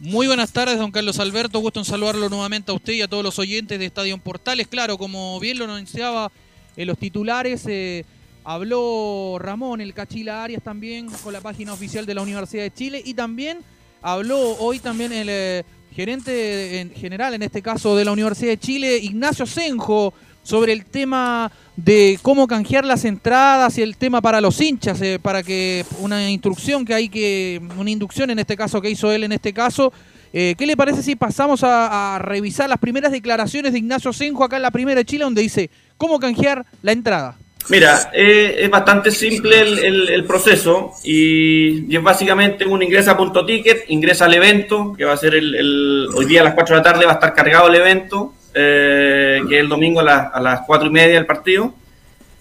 Muy 0.00 0.26
buenas 0.26 0.52
tardes, 0.52 0.78
don 0.78 0.90
Carlos 0.90 1.18
Alberto. 1.18 1.58
Gusto 1.58 1.80
en 1.80 1.84
saludarlo 1.84 2.30
nuevamente 2.30 2.72
a 2.72 2.74
usted 2.74 2.94
y 2.94 3.02
a 3.02 3.08
todos 3.08 3.22
los 3.22 3.38
oyentes 3.38 3.78
de 3.78 3.84
Estadio 3.84 4.16
Portales. 4.16 4.68
Claro, 4.68 4.96
como 4.96 5.38
bien 5.38 5.58
lo 5.58 5.66
anunciaba 5.66 6.32
en 6.78 6.86
los 6.86 6.96
titulares, 6.96 7.66
eh, 7.66 8.06
habló 8.42 9.36
Ramón, 9.38 9.82
el 9.82 9.92
Cachila 9.92 10.44
Arias 10.44 10.62
también 10.62 11.08
con 11.22 11.34
la 11.34 11.42
página 11.42 11.74
oficial 11.74 12.06
de 12.06 12.14
la 12.14 12.22
Universidad 12.22 12.62
de 12.62 12.72
Chile 12.72 13.02
y 13.04 13.12
también 13.12 13.58
Habló 14.06 14.38
hoy 14.58 14.80
también 14.80 15.14
el 15.14 15.28
eh, 15.30 15.64
gerente 15.90 16.78
en 16.78 16.90
general, 16.90 17.32
en 17.32 17.42
este 17.42 17.62
caso 17.62 17.96
de 17.96 18.04
la 18.04 18.12
Universidad 18.12 18.50
de 18.50 18.58
Chile, 18.58 18.98
Ignacio 18.98 19.46
Senjo, 19.46 20.12
sobre 20.42 20.74
el 20.74 20.84
tema 20.84 21.50
de 21.74 22.18
cómo 22.20 22.46
canjear 22.46 22.84
las 22.84 23.06
entradas 23.06 23.78
y 23.78 23.82
el 23.82 23.96
tema 23.96 24.20
para 24.20 24.42
los 24.42 24.60
hinchas, 24.60 25.00
eh, 25.00 25.18
para 25.18 25.42
que 25.42 25.86
una 26.00 26.30
instrucción 26.30 26.84
que 26.84 26.92
hay 26.92 27.08
que, 27.08 27.62
una 27.78 27.90
inducción 27.90 28.28
en 28.28 28.40
este 28.40 28.58
caso 28.58 28.82
que 28.82 28.90
hizo 28.90 29.10
él 29.10 29.24
en 29.24 29.32
este 29.32 29.54
caso. 29.54 29.90
Eh, 30.34 30.54
¿Qué 30.58 30.66
le 30.66 30.76
parece 30.76 31.02
si 31.02 31.16
pasamos 31.16 31.64
a, 31.64 32.16
a, 32.16 32.18
revisar 32.18 32.68
las 32.68 32.80
primeras 32.80 33.10
declaraciones 33.10 33.72
de 33.72 33.78
Ignacio 33.78 34.12
Senjo 34.12 34.44
acá 34.44 34.56
en 34.56 34.62
la 34.62 34.70
primera 34.70 34.98
de 34.98 35.06
Chile, 35.06 35.24
donde 35.24 35.40
dice 35.40 35.70
cómo 35.96 36.18
canjear 36.18 36.66
la 36.82 36.92
entrada? 36.92 37.38
Mira, 37.70 38.10
eh, 38.12 38.56
es 38.58 38.70
bastante 38.70 39.10
simple 39.10 39.60
el, 39.60 40.08
el, 40.10 40.24
proceso 40.24 40.92
y, 41.02 41.94
es 41.94 42.02
básicamente 42.02 42.66
uno 42.66 42.84
ingresa 42.84 43.12
a 43.12 43.16
punto 43.16 43.44
ticket, 43.46 43.84
ingresa 43.88 44.26
al 44.26 44.34
evento, 44.34 44.92
que 44.96 45.04
va 45.04 45.14
a 45.14 45.16
ser 45.16 45.34
el, 45.34 46.08
hoy 46.14 46.26
día 46.26 46.42
a 46.42 46.44
las 46.44 46.54
4 46.54 46.74
de 46.74 46.78
la 46.80 46.82
tarde 46.82 47.06
va 47.06 47.12
a 47.12 47.14
estar 47.14 47.32
cargado 47.32 47.68
el 47.68 47.76
evento, 47.76 48.34
eh, 48.52 49.40
que 49.48 49.56
es 49.56 49.60
el 49.62 49.68
domingo 49.68 50.00
a, 50.00 50.02
la, 50.02 50.18
a, 50.34 50.40
las 50.40 50.60
4 50.66 50.88
y 50.88 50.90
media 50.90 51.14
del 51.14 51.26
partido. 51.26 51.72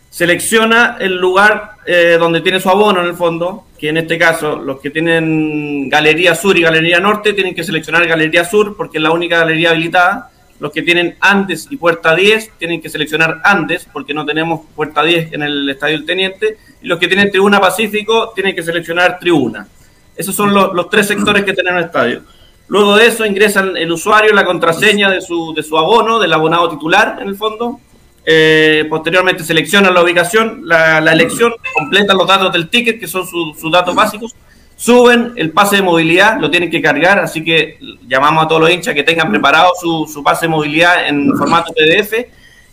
Selecciona 0.10 0.98
el 1.00 1.16
lugar 1.16 1.78
eh, 1.86 2.18
donde 2.20 2.42
tiene 2.42 2.60
su 2.60 2.70
abono 2.70 3.00
en 3.00 3.08
el 3.08 3.16
fondo, 3.16 3.68
que 3.80 3.90
en 3.90 3.98
este 3.98 4.18
caso 4.18 4.58
los 4.58 4.82
que 4.82 4.90
tienen 4.90 5.88
Galería 5.90 6.36
Sur 6.36 6.58
y 6.58 6.62
Galería 6.62 7.00
Norte 7.00 7.34
tienen 7.34 7.56
que 7.56 7.64
seleccionar 7.64 8.06
Galería 8.06 8.44
Sur 8.44 8.76
porque 8.76 8.98
es 8.98 9.02
la 9.02 9.12
única 9.12 9.40
galería 9.40 9.72
habilitada 9.72 10.33
los 10.60 10.72
que 10.72 10.82
tienen 10.82 11.16
Andes 11.20 11.68
y 11.70 11.78
Puerta 11.78 12.16
10 12.16 12.52
tienen 12.58 12.82
que 12.82 12.90
seleccionar 12.90 13.42
Andes, 13.44 13.88
porque 13.92 14.14
no 14.14 14.26
tenemos 14.26 14.62
Puerta 14.76 15.04
10 15.04 15.34
en 15.34 15.44
el 15.44 15.70
Estadio 15.70 15.98
del 15.98 16.06
Teniente. 16.06 16.58
Y 16.82 16.88
los 16.88 17.00
que 17.00 17.08
tienen 17.08 17.32
Tribuna 17.32 17.60
Pacífico 17.60 18.32
tienen 18.34 18.56
que 18.56 18.64
seleccionar 18.64 19.20
Tribuna. 19.20 19.68
Esos 20.16 20.36
son 20.36 20.54
los, 20.54 20.90
tres 20.90 21.08
sectores 21.08 21.44
que 21.44 21.54
tienen 21.54 21.76
el 21.78 21.86
estadio. 21.86 22.22
Luego 22.68 22.96
de 22.96 23.08
eso 23.08 23.26
ingresan 23.26 23.76
el 23.76 23.92
usuario 23.92 24.34
la 24.34 24.46
contraseña 24.46 25.10
de 25.10 25.22
su, 25.22 25.54
de 25.54 25.64
su 25.64 25.78
abono, 25.78 26.20
del 26.20 26.32
abonado 26.32 26.70
titular 26.70 27.18
en 27.22 27.28
el 27.28 27.36
fondo. 27.36 27.80
Eh, 28.26 28.86
posteriormente 28.90 29.44
seleccionan 29.44 29.94
la 29.94 30.02
ubicación, 30.02 30.62
la, 30.64 31.00
elección, 31.12 31.54
completan 31.74 32.18
los 32.18 32.28
datos 32.28 32.54
del 32.54 32.70
ticket, 32.70 33.00
que 33.00 33.08
son 33.08 33.28
sus 33.28 33.60
su 33.60 33.70
datos 33.70 33.94
básicos, 33.94 34.34
suben 34.76 35.34
el 35.36 35.52
pase 35.52 35.78
de 35.78 35.82
movilidad, 35.82 36.40
lo 36.40 36.50
tienen 36.50 36.70
que 36.70 36.82
cargar, 36.82 37.20
así 37.20 37.44
que 37.44 37.78
llamamos 38.08 38.46
a 38.46 38.48
todos 38.48 38.62
los 38.62 38.72
hinchas 38.72 38.94
que 38.94 39.04
tengan 39.04 39.30
preparado 39.30 39.72
su, 39.80 40.10
su 40.12 40.24
pase 40.24 40.46
de 40.46 40.50
movilidad 40.50 41.08
en 41.08 41.36
formato 41.38 41.74
PDF 41.74 42.14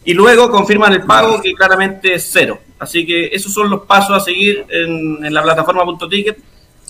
y 0.05 0.15
luego 0.15 0.51
confirman 0.51 0.93
el 0.93 1.03
pago 1.03 1.41
que 1.41 1.53
claramente 1.53 2.15
es 2.15 2.29
cero. 2.33 2.59
Así 2.79 3.05
que 3.05 3.27
esos 3.27 3.53
son 3.53 3.69
los 3.69 3.83
pasos 3.83 4.17
a 4.17 4.21
seguir 4.21 4.65
en, 4.71 5.25
en 5.25 5.35
la 5.35 5.43
plataforma 5.43 5.85
.ticket. 6.09 6.39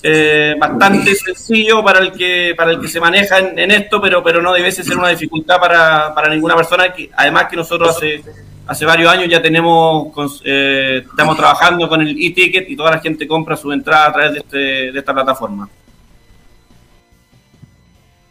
Eh, 0.03 0.55
bastante 0.57 1.13
sencillo 1.13 1.83
para 1.83 1.99
el 1.99 2.11
que 2.11 2.55
para 2.57 2.71
el 2.71 2.79
que 2.81 2.87
se 2.87 2.99
maneja 2.99 3.37
en, 3.37 3.69
esto, 3.69 4.01
pero 4.01 4.23
pero 4.23 4.41
no 4.41 4.51
debe 4.51 4.71
ser 4.71 4.97
una 4.97 5.09
dificultad 5.09 5.59
para, 5.59 6.13
para 6.15 6.33
ninguna 6.33 6.55
persona. 6.55 6.91
Que, 6.91 7.09
además 7.15 7.45
que 7.49 7.55
nosotros 7.55 7.95
hace 7.95 8.23
hace 8.71 8.85
varios 8.85 9.11
años 9.11 9.27
ya 9.29 9.41
tenemos, 9.41 10.41
eh, 10.45 11.03
estamos 11.09 11.35
trabajando 11.35 11.89
con 11.89 12.01
el 12.01 12.09
e-ticket 12.09 12.69
y 12.69 12.75
toda 12.75 12.91
la 12.91 12.99
gente 12.99 13.27
compra 13.27 13.57
su 13.57 13.71
entrada 13.71 14.07
a 14.07 14.13
través 14.13 14.33
de, 14.33 14.39
este, 14.39 14.57
de 14.91 14.99
esta 14.99 15.13
plataforma. 15.13 15.69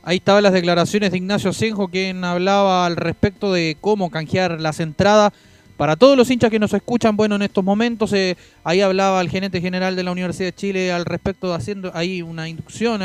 Ahí 0.02 0.16
estaban 0.16 0.42
las 0.42 0.52
declaraciones 0.52 1.10
de 1.10 1.18
Ignacio 1.18 1.52
Senjo, 1.52 1.88
quien 1.88 2.24
hablaba 2.24 2.86
al 2.86 2.96
respecto 2.96 3.52
de 3.52 3.76
cómo 3.80 4.10
canjear 4.10 4.60
las 4.60 4.80
entradas. 4.80 5.32
Para 5.80 5.96
todos 5.96 6.14
los 6.14 6.30
hinchas 6.30 6.50
que 6.50 6.58
nos 6.58 6.74
escuchan, 6.74 7.16
bueno, 7.16 7.36
en 7.36 7.40
estos 7.40 7.64
momentos, 7.64 8.12
eh, 8.12 8.36
ahí 8.64 8.82
hablaba 8.82 9.18
el 9.22 9.30
gerente 9.30 9.62
general 9.62 9.96
de 9.96 10.02
la 10.02 10.12
Universidad 10.12 10.48
de 10.48 10.54
Chile 10.54 10.92
al 10.92 11.06
respecto 11.06 11.48
de 11.48 11.54
haciendo 11.54 11.90
ahí 11.94 12.20
una 12.20 12.50
inducción 12.50 13.00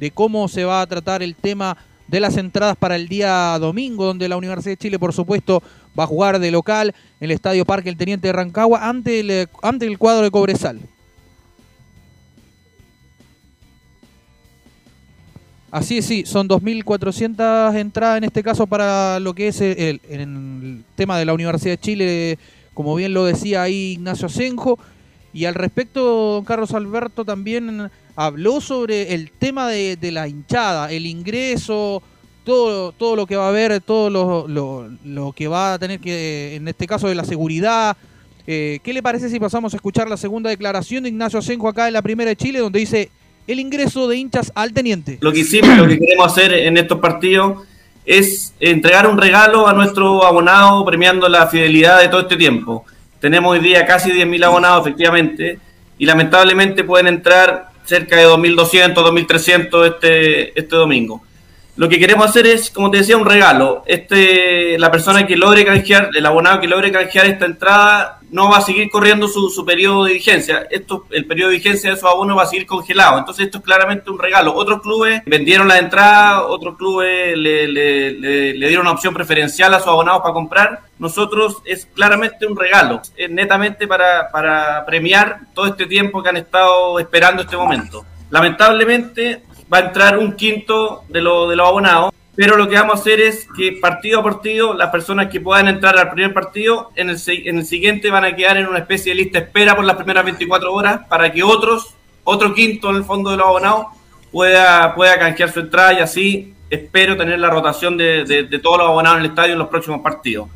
de 0.00 0.10
cómo 0.10 0.48
se 0.48 0.64
va 0.64 0.80
a 0.80 0.86
tratar 0.86 1.22
el 1.22 1.34
tema 1.34 1.76
de 2.08 2.20
las 2.20 2.38
entradas 2.38 2.78
para 2.78 2.96
el 2.96 3.08
día 3.08 3.58
domingo, 3.58 4.06
donde 4.06 4.26
la 4.26 4.38
Universidad 4.38 4.72
de 4.72 4.78
Chile, 4.78 4.98
por 4.98 5.12
supuesto, 5.12 5.62
va 5.98 6.04
a 6.04 6.06
jugar 6.06 6.38
de 6.38 6.50
local 6.50 6.94
en 7.20 7.26
el 7.26 7.30
Estadio 7.32 7.66
Parque 7.66 7.90
El 7.90 7.98
Teniente 7.98 8.28
de 8.28 8.32
Rancagua 8.32 8.88
ante 8.88 9.20
el, 9.20 9.46
ante 9.62 9.84
el 9.84 9.98
cuadro 9.98 10.24
de 10.24 10.30
Cobresal. 10.30 10.80
Así 15.74 15.98
es, 15.98 16.06
sí, 16.06 16.22
son 16.24 16.48
2.400 16.48 17.76
entradas 17.76 18.18
en 18.18 18.22
este 18.22 18.44
caso 18.44 18.64
para 18.64 19.18
lo 19.18 19.34
que 19.34 19.48
es 19.48 19.60
el, 19.60 20.84
tema 20.94 21.18
de 21.18 21.24
la 21.24 21.34
Universidad 21.34 21.72
de 21.72 21.78
Chile, 21.78 22.38
como 22.74 22.94
bien 22.94 23.12
lo 23.12 23.24
decía 23.24 23.62
ahí 23.62 23.94
Ignacio 23.94 24.28
Senjo. 24.28 24.78
Y 25.32 25.46
al 25.46 25.54
respecto, 25.56 26.00
don 26.34 26.44
Carlos 26.44 26.72
Alberto 26.74 27.24
también 27.24 27.90
habló 28.14 28.60
sobre 28.60 29.14
el 29.14 29.32
tema 29.32 29.68
de, 29.68 29.96
de 29.96 30.12
la 30.12 30.28
hinchada, 30.28 30.92
el 30.92 31.06
ingreso, 31.06 32.04
todo, 32.44 32.92
todo 32.92 33.16
lo 33.16 33.26
que 33.26 33.34
va 33.34 33.46
a 33.46 33.48
haber, 33.48 33.80
todo 33.80 34.10
lo, 34.10 34.46
lo, 34.46 34.88
lo, 35.04 35.32
que 35.32 35.48
va 35.48 35.74
a 35.74 35.78
tener 35.80 35.98
que, 35.98 36.54
en 36.54 36.68
este 36.68 36.86
caso 36.86 37.08
de 37.08 37.16
la 37.16 37.24
seguridad. 37.24 37.96
Eh, 38.46 38.78
¿Qué 38.84 38.92
le 38.92 39.02
parece 39.02 39.28
si 39.28 39.40
pasamos 39.40 39.74
a 39.74 39.76
escuchar 39.76 40.08
la 40.08 40.18
segunda 40.18 40.50
declaración 40.50 41.02
de 41.02 41.08
Ignacio 41.08 41.40
Asenjo 41.40 41.66
acá 41.66 41.88
en 41.88 41.94
la 41.94 42.02
primera 42.02 42.28
de 42.28 42.36
Chile, 42.36 42.60
donde 42.60 42.78
dice 42.78 43.10
el 43.46 43.60
ingreso 43.60 44.08
de 44.08 44.16
hinchas 44.16 44.52
al 44.54 44.72
teniente? 44.72 45.18
Lo 45.20 45.32
que 45.32 45.40
hicimos, 45.40 45.76
lo 45.76 45.86
que 45.86 45.98
queremos 45.98 46.26
hacer 46.26 46.52
en 46.52 46.76
estos 46.76 46.98
partidos 46.98 47.62
es 48.04 48.54
entregar 48.60 49.06
un 49.06 49.18
regalo 49.18 49.66
a 49.66 49.72
nuestro 49.72 50.24
abonado 50.24 50.84
premiando 50.84 51.28
la 51.28 51.46
fidelidad 51.46 52.00
de 52.00 52.08
todo 52.08 52.22
este 52.22 52.36
tiempo. 52.36 52.84
Tenemos 53.20 53.52
hoy 53.52 53.60
día 53.60 53.86
casi 53.86 54.10
10.000 54.10 54.44
abonados, 54.44 54.86
efectivamente, 54.86 55.58
y 55.98 56.04
lamentablemente 56.04 56.84
pueden 56.84 57.06
entrar 57.06 57.70
cerca 57.84 58.16
de 58.16 58.26
2.200, 58.26 58.94
2.300 58.94 59.86
este, 59.86 60.58
este 60.58 60.76
domingo. 60.76 61.22
Lo 61.76 61.88
que 61.88 61.98
queremos 61.98 62.26
hacer 62.26 62.46
es, 62.46 62.70
como 62.70 62.88
te 62.90 62.98
decía, 62.98 63.16
un 63.16 63.26
regalo. 63.26 63.82
Este, 63.86 64.78
la 64.78 64.92
persona 64.92 65.26
que 65.26 65.36
logre 65.36 65.64
canjear, 65.64 66.10
el 66.14 66.24
abonado 66.24 66.60
que 66.60 66.68
logre 66.68 66.92
canjear 66.92 67.26
esta 67.26 67.46
entrada, 67.46 68.20
no 68.30 68.48
va 68.48 68.58
a 68.58 68.60
seguir 68.60 68.88
corriendo 68.90 69.26
su, 69.26 69.48
su 69.50 69.64
periodo 69.64 70.04
de 70.04 70.12
vigencia. 70.12 70.68
Esto, 70.70 71.06
el 71.10 71.26
periodo 71.26 71.50
de 71.50 71.56
vigencia 71.56 71.90
de 71.90 71.96
su 71.96 72.06
abono 72.06 72.36
va 72.36 72.44
a 72.44 72.46
seguir 72.46 72.66
congelado. 72.66 73.18
Entonces, 73.18 73.46
esto 73.46 73.58
es 73.58 73.64
claramente 73.64 74.08
un 74.08 74.20
regalo. 74.20 74.54
Otros 74.54 74.82
clubes 74.82 75.22
vendieron 75.26 75.66
la 75.66 75.78
entrada, 75.78 76.46
otros 76.46 76.76
clubes 76.76 77.36
le, 77.36 77.66
le, 77.66 78.12
le, 78.12 78.54
le 78.54 78.68
dieron 78.68 78.86
una 78.86 78.94
opción 78.94 79.12
preferencial 79.12 79.74
a 79.74 79.80
sus 79.80 79.88
abonados 79.88 80.22
para 80.22 80.34
comprar. 80.34 80.80
Nosotros 81.00 81.56
es 81.64 81.86
claramente 81.92 82.46
un 82.46 82.56
regalo. 82.56 83.02
Es 83.16 83.30
netamente 83.30 83.88
para, 83.88 84.30
para 84.30 84.86
premiar 84.86 85.40
todo 85.54 85.66
este 85.66 85.86
tiempo 85.86 86.22
que 86.22 86.28
han 86.28 86.36
estado 86.36 87.00
esperando 87.00 87.42
este 87.42 87.56
momento. 87.56 88.04
Lamentablemente, 88.30 89.42
va 89.74 89.78
a 89.78 89.86
entrar 89.86 90.18
un 90.18 90.34
quinto 90.34 91.02
de, 91.08 91.20
lo, 91.20 91.48
de 91.48 91.56
los 91.56 91.66
abonados, 91.66 92.12
pero 92.36 92.56
lo 92.56 92.68
que 92.68 92.76
vamos 92.76 92.94
a 92.94 93.00
hacer 93.00 93.20
es 93.20 93.48
que 93.56 93.72
partido 93.72 94.20
a 94.20 94.22
partido, 94.22 94.72
las 94.72 94.90
personas 94.90 95.26
que 95.26 95.40
puedan 95.40 95.66
entrar 95.66 95.98
al 95.98 96.12
primer 96.12 96.32
partido, 96.32 96.92
en 96.94 97.10
el, 97.10 97.18
en 97.26 97.58
el 97.58 97.66
siguiente 97.66 98.08
van 98.08 98.24
a 98.24 98.36
quedar 98.36 98.56
en 98.56 98.68
una 98.68 98.78
especie 98.78 99.12
de 99.12 99.22
lista 99.22 99.40
espera 99.40 99.74
por 99.74 99.84
las 99.84 99.96
primeras 99.96 100.24
24 100.24 100.72
horas 100.72 101.00
para 101.08 101.32
que 101.32 101.42
otros, 101.42 101.94
otro 102.22 102.54
quinto 102.54 102.90
en 102.90 102.96
el 102.96 103.04
fondo 103.04 103.32
de 103.32 103.36
los 103.36 103.46
abonados, 103.46 103.86
pueda, 104.30 104.94
pueda 104.94 105.18
canjear 105.18 105.50
su 105.50 105.60
entrada 105.60 105.94
y 105.94 105.98
así 105.98 106.54
espero 106.70 107.16
tener 107.16 107.40
la 107.40 107.50
rotación 107.50 107.96
de, 107.96 108.24
de 108.24 108.58
todos 108.60 108.78
los 108.78 108.88
abonados 108.88 109.18
en 109.18 109.24
el 109.24 109.30
estadio 109.30 109.52
en 109.54 109.58
los 109.58 109.68
próximos 109.68 110.00
partidos. 110.02 110.48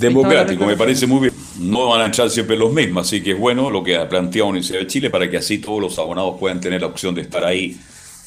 Democrático, 0.00 0.64
me 0.66 0.76
parece 0.76 1.06
muy 1.06 1.20
bien. 1.20 1.34
No 1.60 1.88
van 1.88 2.00
a 2.02 2.06
entrar 2.06 2.30
siempre 2.30 2.56
los 2.56 2.72
mismos, 2.72 3.06
así 3.06 3.22
que 3.22 3.32
es 3.32 3.38
bueno 3.38 3.70
lo 3.70 3.82
que 3.84 3.96
ha 3.96 4.08
planteado 4.08 4.48
Universidad 4.48 4.80
de 4.80 4.86
Chile 4.86 5.10
para 5.10 5.30
que 5.30 5.36
así 5.36 5.58
todos 5.58 5.80
los 5.80 5.98
abonados 5.98 6.36
puedan 6.40 6.60
tener 6.60 6.80
la 6.80 6.86
opción 6.86 7.14
de 7.14 7.22
estar 7.22 7.44
ahí 7.44 7.76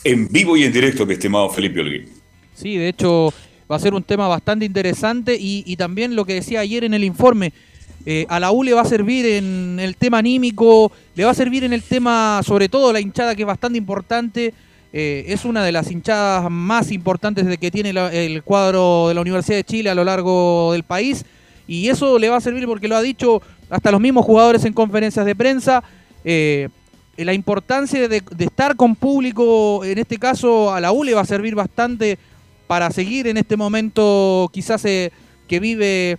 en 0.03 0.27
vivo 0.27 0.55
y 0.55 0.63
en 0.63 0.71
directo, 0.71 1.05
mi 1.05 1.13
estimado 1.13 1.49
Felipe 1.49 1.79
Olguín. 1.79 2.05
Sí, 2.53 2.77
de 2.77 2.89
hecho 2.89 3.33
va 3.69 3.75
a 3.77 3.79
ser 3.79 3.93
un 3.95 4.03
tema 4.03 4.27
bastante 4.27 4.63
interesante 4.65 5.35
y, 5.39 5.63
y 5.65 5.75
también 5.75 6.15
lo 6.15 6.23
que 6.25 6.35
decía 6.35 6.59
ayer 6.59 6.83
en 6.83 6.93
el 6.93 7.03
informe, 7.03 7.51
eh, 8.05 8.27
a 8.29 8.39
la 8.39 8.51
U 8.51 8.61
le 8.63 8.73
va 8.73 8.81
a 8.81 8.85
servir 8.85 9.25
en 9.25 9.79
el 9.79 9.95
tema 9.97 10.19
anímico, 10.19 10.91
le 11.15 11.25
va 11.25 11.31
a 11.31 11.33
servir 11.33 11.63
en 11.63 11.73
el 11.73 11.81
tema, 11.81 12.41
sobre 12.45 12.69
todo 12.69 12.93
la 12.93 12.99
hinchada 12.99 13.35
que 13.35 13.41
es 13.41 13.47
bastante 13.47 13.79
importante. 13.79 14.53
Eh, 14.93 15.25
es 15.27 15.43
una 15.43 15.63
de 15.65 15.71
las 15.73 15.91
hinchadas 15.91 16.49
más 16.49 16.91
importantes 16.91 17.45
de 17.47 17.57
que 17.57 17.69
tiene 17.71 17.91
la- 17.91 18.13
el 18.13 18.43
cuadro 18.43 19.07
de 19.09 19.15
la 19.15 19.21
Universidad 19.21 19.57
de 19.57 19.63
Chile 19.65 19.89
a 19.89 19.95
lo 19.95 20.03
largo 20.05 20.71
del 20.71 20.83
país. 20.83 21.25
Y 21.67 21.89
eso 21.89 22.19
le 22.19 22.29
va 22.29 22.37
a 22.37 22.41
servir 22.41 22.65
porque 22.65 22.87
lo 22.87 22.95
ha 22.95 23.01
dicho 23.01 23.41
hasta 23.69 23.91
los 23.91 24.01
mismos 24.01 24.25
jugadores 24.25 24.65
en 24.65 24.73
conferencias 24.73 25.25
de 25.25 25.35
prensa. 25.35 25.83
eh, 26.23 26.69
la 27.17 27.33
importancia 27.33 28.09
de, 28.09 28.21
estar 28.39 28.75
con 28.75 28.95
público, 28.95 29.85
en 29.85 29.97
este 29.97 30.17
caso 30.17 30.73
a 30.73 30.81
la 30.81 30.91
U 30.91 31.03
le 31.03 31.13
va 31.13 31.21
a 31.21 31.25
servir 31.25 31.55
bastante 31.55 32.17
para 32.67 32.91
seguir 32.91 33.27
en 33.27 33.37
este 33.37 33.55
momento 33.55 34.49
quizás 34.51 34.83
eh, 34.85 35.11
que 35.47 35.59
vive 35.59 36.17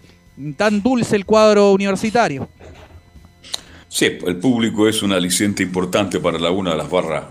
tan 0.56 0.82
dulce 0.82 1.16
el 1.16 1.27
cuadro 1.27 1.73
universitario. 1.73 2.48
Sí, 3.89 4.06
el 4.27 4.36
público 4.36 4.89
es 4.89 5.02
un 5.02 5.12
aliciente 5.12 5.62
importante 5.62 6.20
para 6.20 6.39
la 6.39 6.51
una 6.51 6.70
de 6.73 6.77
las 6.77 6.90
barras. 6.90 7.24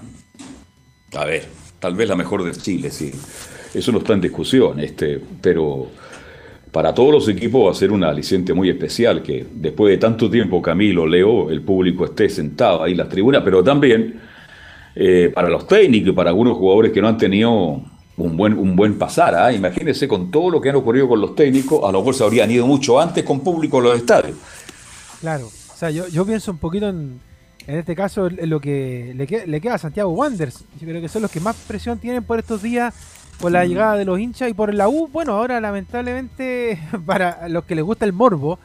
A 1.15 1.25
ver, 1.25 1.47
tal 1.79 1.95
vez 1.95 2.07
la 2.07 2.15
mejor 2.15 2.43
de 2.43 2.51
Chile, 2.51 2.91
sí. 2.91 3.11
Eso 3.73 3.91
no 3.91 3.99
está 3.99 4.13
en 4.13 4.21
discusión, 4.21 4.79
este, 4.79 5.21
pero 5.41 5.91
para 6.75 6.93
todos 6.93 7.09
los 7.09 7.29
equipos 7.29 7.67
va 7.67 7.71
a 7.71 7.73
ser 7.73 7.89
un 7.89 8.03
aliciente 8.03 8.53
muy 8.53 8.69
especial 8.69 9.23
que 9.23 9.47
después 9.49 9.91
de 9.91 9.97
tanto 9.97 10.29
tiempo, 10.29 10.61
Camilo, 10.61 11.07
Leo, 11.07 11.49
el 11.49 11.61
público 11.61 12.03
esté 12.03 12.27
sentado 12.27 12.83
ahí 12.83 12.91
en 12.91 12.97
las 12.97 13.07
tribunas, 13.07 13.43
pero 13.45 13.63
también 13.63 14.19
eh, 14.93 15.31
para 15.33 15.47
los 15.47 15.67
técnicos 15.67 16.09
y 16.09 16.11
para 16.11 16.31
algunos 16.31 16.57
jugadores 16.57 16.91
que 16.91 17.01
no 17.01 17.07
han 17.07 17.17
tenido 17.17 17.81
un 18.17 18.35
buen, 18.35 18.59
un 18.59 18.75
buen 18.75 18.97
pasar. 18.97 19.35
¿ah? 19.35 19.53
Imagínense 19.53 20.05
con 20.05 20.29
todo 20.29 20.49
lo 20.49 20.59
que 20.59 20.67
han 20.67 20.75
ocurrido 20.75 21.07
con 21.07 21.21
los 21.21 21.33
técnicos, 21.33 21.79
a 21.81 21.93
lo 21.93 21.99
mejor 21.99 22.13
se 22.13 22.25
habrían 22.25 22.51
ido 22.51 22.67
mucho 22.67 22.99
antes 22.99 23.23
con 23.23 23.39
público 23.39 23.79
a 23.79 23.81
los 23.81 23.95
estadios. 23.95 24.35
Claro, 25.21 25.45
o 25.45 25.77
sea, 25.77 25.91
yo, 25.91 26.25
pienso 26.25 26.51
un 26.51 26.57
poquito 26.57 26.89
en, 26.89 27.21
en 27.67 27.77
este 27.77 27.95
caso 27.95 28.27
en 28.27 28.49
lo 28.49 28.59
que 28.59 29.13
le, 29.15 29.47
le 29.47 29.61
queda 29.61 29.75
a 29.75 29.77
Santiago 29.77 30.09
Wanderers. 30.09 30.65
Yo 30.81 30.85
creo 30.85 30.99
que 30.99 31.07
son 31.07 31.21
los 31.21 31.31
que 31.31 31.39
más 31.39 31.55
presión 31.55 31.99
tienen 31.99 32.25
por 32.25 32.37
estos 32.37 32.61
días, 32.61 32.93
por 33.39 33.51
la 33.51 33.65
llegada 33.65 33.95
de 33.95 34.05
los 34.05 34.19
hinchas 34.19 34.49
y 34.49 34.53
por 34.53 34.73
la 34.73 34.87
U. 34.87 35.07
Bueno, 35.07 35.33
ahora 35.33 35.59
lamentablemente 35.59 36.79
para 37.05 37.47
los 37.49 37.65
que 37.65 37.75
les 37.75 37.83
gusta 37.83 38.05
el 38.05 38.13
morbo, 38.13 38.59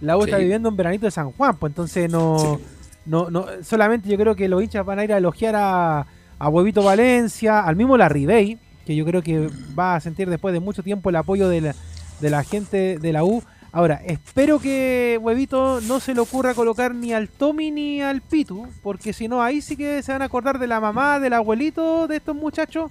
la 0.00 0.16
U 0.16 0.24
está 0.24 0.38
viviendo 0.38 0.68
un 0.68 0.76
veranito 0.76 1.06
de 1.06 1.10
San 1.10 1.32
Juan, 1.32 1.56
pues 1.56 1.70
entonces 1.70 2.10
no, 2.10 2.60
no, 3.06 3.30
no, 3.30 3.46
solamente 3.62 4.08
yo 4.08 4.16
creo 4.18 4.34
que 4.34 4.48
los 4.48 4.62
hinchas 4.62 4.84
van 4.84 4.98
a 4.98 5.04
ir 5.04 5.12
a 5.12 5.18
elogiar 5.18 5.54
a, 5.56 6.06
a 6.38 6.48
Huevito 6.48 6.82
Valencia, 6.82 7.60
al 7.60 7.76
mismo 7.76 7.96
la 7.96 8.08
Ribey, 8.08 8.58
que 8.84 8.94
yo 8.94 9.04
creo 9.04 9.22
que 9.22 9.48
va 9.78 9.96
a 9.96 10.00
sentir 10.00 10.28
después 10.28 10.52
de 10.52 10.60
mucho 10.60 10.82
tiempo 10.82 11.10
el 11.10 11.16
apoyo 11.16 11.48
de 11.48 11.60
la, 11.60 11.74
de 12.20 12.30
la 12.30 12.44
gente 12.44 12.98
de 12.98 13.12
la 13.12 13.24
U. 13.24 13.42
Ahora, 13.72 14.00
espero 14.06 14.58
que 14.58 15.18
Huevito 15.20 15.80
no 15.82 16.00
se 16.00 16.14
le 16.14 16.20
ocurra 16.20 16.54
colocar 16.54 16.94
ni 16.94 17.12
al 17.12 17.28
Tommy 17.28 17.70
ni 17.70 18.00
al 18.00 18.22
Pitu, 18.22 18.66
porque 18.82 19.12
si 19.12 19.28
no, 19.28 19.42
ahí 19.42 19.60
sí 19.60 19.76
que 19.76 20.02
se 20.02 20.12
van 20.12 20.22
a 20.22 20.26
acordar 20.26 20.58
de 20.58 20.66
la 20.66 20.80
mamá, 20.80 21.20
del 21.20 21.34
abuelito 21.34 22.06
de 22.06 22.16
estos 22.16 22.34
muchachos, 22.34 22.90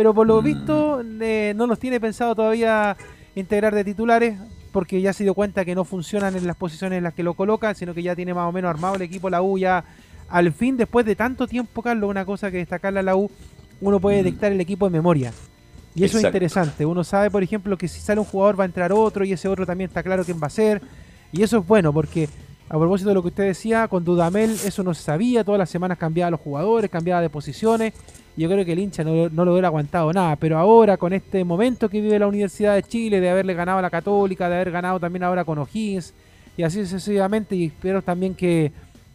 pero 0.00 0.14
por 0.14 0.26
lo 0.26 0.40
visto 0.40 1.02
eh, 1.20 1.52
no 1.54 1.66
los 1.66 1.78
tiene 1.78 2.00
pensado 2.00 2.34
todavía 2.34 2.96
integrar 3.34 3.74
de 3.74 3.84
titulares, 3.84 4.38
porque 4.72 5.02
ya 5.02 5.12
se 5.12 5.24
dio 5.24 5.34
cuenta 5.34 5.62
que 5.66 5.74
no 5.74 5.84
funcionan 5.84 6.34
en 6.36 6.46
las 6.46 6.56
posiciones 6.56 6.96
en 6.96 7.04
las 7.04 7.12
que 7.12 7.22
lo 7.22 7.34
colocan, 7.34 7.74
sino 7.74 7.92
que 7.92 8.02
ya 8.02 8.16
tiene 8.16 8.32
más 8.32 8.48
o 8.48 8.52
menos 8.52 8.70
armado 8.70 8.94
el 8.94 9.02
equipo 9.02 9.28
la 9.28 9.42
U 9.42 9.58
ya 9.58 9.84
al 10.30 10.54
fin, 10.54 10.78
después 10.78 11.04
de 11.04 11.16
tanto 11.16 11.46
tiempo, 11.46 11.82
Carlos, 11.82 12.08
una 12.08 12.24
cosa 12.24 12.50
que 12.50 12.56
destacarle 12.56 13.00
a 13.00 13.02
la 13.02 13.14
U, 13.14 13.30
uno 13.82 14.00
puede 14.00 14.22
detectar 14.22 14.52
el 14.52 14.60
equipo 14.62 14.86
de 14.86 14.92
memoria. 14.92 15.34
Y 15.94 16.04
eso 16.04 16.16
es 16.16 16.24
interesante. 16.24 16.86
Uno 16.86 17.04
sabe, 17.04 17.30
por 17.30 17.42
ejemplo, 17.42 17.76
que 17.76 17.86
si 17.86 18.00
sale 18.00 18.20
un 18.20 18.26
jugador 18.26 18.58
va 18.58 18.64
a 18.64 18.68
entrar 18.68 18.94
otro 18.94 19.26
y 19.26 19.34
ese 19.34 19.48
otro 19.48 19.66
también 19.66 19.90
está 19.90 20.02
claro 20.02 20.24
quién 20.24 20.40
va 20.42 20.46
a 20.46 20.50
ser. 20.50 20.80
Y 21.30 21.42
eso 21.42 21.58
es 21.58 21.66
bueno 21.66 21.92
porque, 21.92 22.30
a 22.72 22.78
propósito 22.78 23.10
de 23.10 23.14
lo 23.14 23.22
que 23.22 23.28
usted 23.28 23.46
decía, 23.48 23.88
con 23.88 24.04
Dudamel 24.04 24.52
eso 24.52 24.84
no 24.84 24.94
se 24.94 25.02
sabía. 25.02 25.42
Todas 25.42 25.58
las 25.58 25.68
semanas 25.68 25.98
cambiaba 25.98 26.30
los 26.30 26.40
jugadores, 26.40 26.88
cambiaba 26.88 27.20
de 27.20 27.28
posiciones. 27.28 27.92
Y 28.36 28.42
yo 28.42 28.48
creo 28.48 28.64
que 28.64 28.72
el 28.72 28.78
hincha 28.78 29.02
no, 29.02 29.28
no 29.28 29.44
lo 29.44 29.52
hubiera 29.52 29.66
aguantado 29.66 30.12
nada. 30.12 30.36
Pero 30.36 30.56
ahora, 30.56 30.96
con 30.96 31.12
este 31.12 31.44
momento 31.44 31.88
que 31.88 32.00
vive 32.00 32.16
la 32.18 32.28
Universidad 32.28 32.76
de 32.76 32.84
Chile, 32.84 33.20
de 33.20 33.28
haberle 33.28 33.54
ganado 33.54 33.80
a 33.80 33.82
la 33.82 33.90
Católica, 33.90 34.48
de 34.48 34.54
haber 34.54 34.70
ganado 34.70 35.00
también 35.00 35.24
ahora 35.24 35.44
con 35.44 35.58
O'Higgins, 35.58 36.14
y 36.56 36.62
así 36.62 36.84
sucesivamente, 36.84 37.56
y 37.56 37.66
espero 37.66 38.02
también 38.02 38.36
que, 38.36 38.70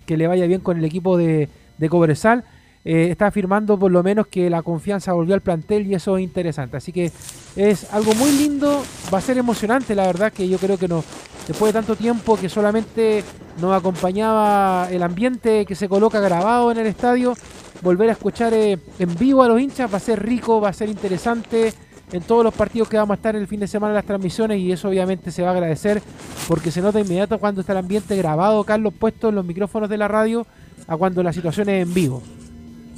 le 0.06 0.28
vaya 0.28 0.46
bien 0.48 0.60
con 0.60 0.78
el 0.78 0.84
equipo 0.84 1.18
de 1.18 1.50
Cobresal 1.90 2.44
eh, 2.86 3.08
está 3.10 3.26
afirmando 3.26 3.80
por 3.80 3.92
lo 3.92 4.04
menos 4.04 4.28
que 4.28 4.48
la 4.48 4.62
confianza 4.62 5.12
volvió 5.12 5.34
al 5.34 5.42
plantel 5.42 5.88
y 5.88 5.96
eso 5.96 6.18
es 6.18 6.24
interesante. 6.24 6.78
Así 6.78 6.92
que 6.92 7.12
es 7.56 7.92
algo 7.92 8.14
muy 8.14 8.32
lindo, 8.32 8.84
va 9.12 9.18
a 9.18 9.22
ser 9.22 9.40
emocionante, 9.40 9.96
la 9.96 10.06
verdad 10.06 10.32
que 10.32 10.48
yo 10.48 10.60
creo 10.60 10.78
que 10.78 10.88
no, 10.88 11.04
después 11.48 11.74
de 11.74 11.80
tanto 11.80 11.96
tiempo 11.96 12.38
que 12.38 12.48
solamente 12.48 13.24
nos 13.60 13.76
acompañaba 13.76 14.88
el 14.92 15.02
ambiente 15.02 15.66
que 15.66 15.74
se 15.74 15.90
coloca 15.90 16.20
grabado 16.20 16.72
en 16.72 16.78
el 16.78 16.86
estadio, 16.86 17.34
volver 17.82 18.10
a 18.10 18.14
escuchar 18.14 18.54
eh, 18.54 18.78
en 19.00 19.16
vivo 19.16 19.42
a 19.42 19.48
los 19.48 19.60
hinchas 19.60 19.92
va 19.92 19.98
a 19.98 20.02
ser 20.02 20.24
rico, 20.24 20.62
va 20.62 20.70
a 20.70 20.74
ser 20.74 20.90
interesante 20.90 21.74
en 22.12 22.22
todos 22.22 22.44
los 22.44 22.54
partidos 22.54 22.88
que 22.88 22.98
vamos 22.98 23.16
a 23.16 23.16
estar 23.16 23.36
el 23.36 23.48
fin 23.48 23.60
de 23.60 23.68
semana 23.68 23.94
en 23.94 23.96
las 23.96 24.06
transmisiones 24.06 24.60
y 24.60 24.72
eso 24.72 24.90
obviamente 24.90 25.32
se 25.32 25.42
va 25.42 25.50
a 25.50 25.52
agradecer 25.54 26.04
porque 26.48 26.70
se 26.70 26.82
nota 26.82 27.00
inmediato 27.00 27.40
cuando 27.40 27.62
está 27.62 27.74
el 27.74 27.80
ambiente 27.80 28.16
grabado, 28.16 28.64
Carlos, 28.64 28.94
puesto 28.94 29.30
en 29.30 29.36
los 29.36 29.46
micrófonos 29.46 29.90
de 29.90 29.98
la 29.98 30.08
radio, 30.08 30.46
a 30.88 30.96
cuando 30.98 31.24
la 31.24 31.34
situación 31.34 31.70
es 31.70 31.82
en 31.82 31.94
vivo. 31.94 32.22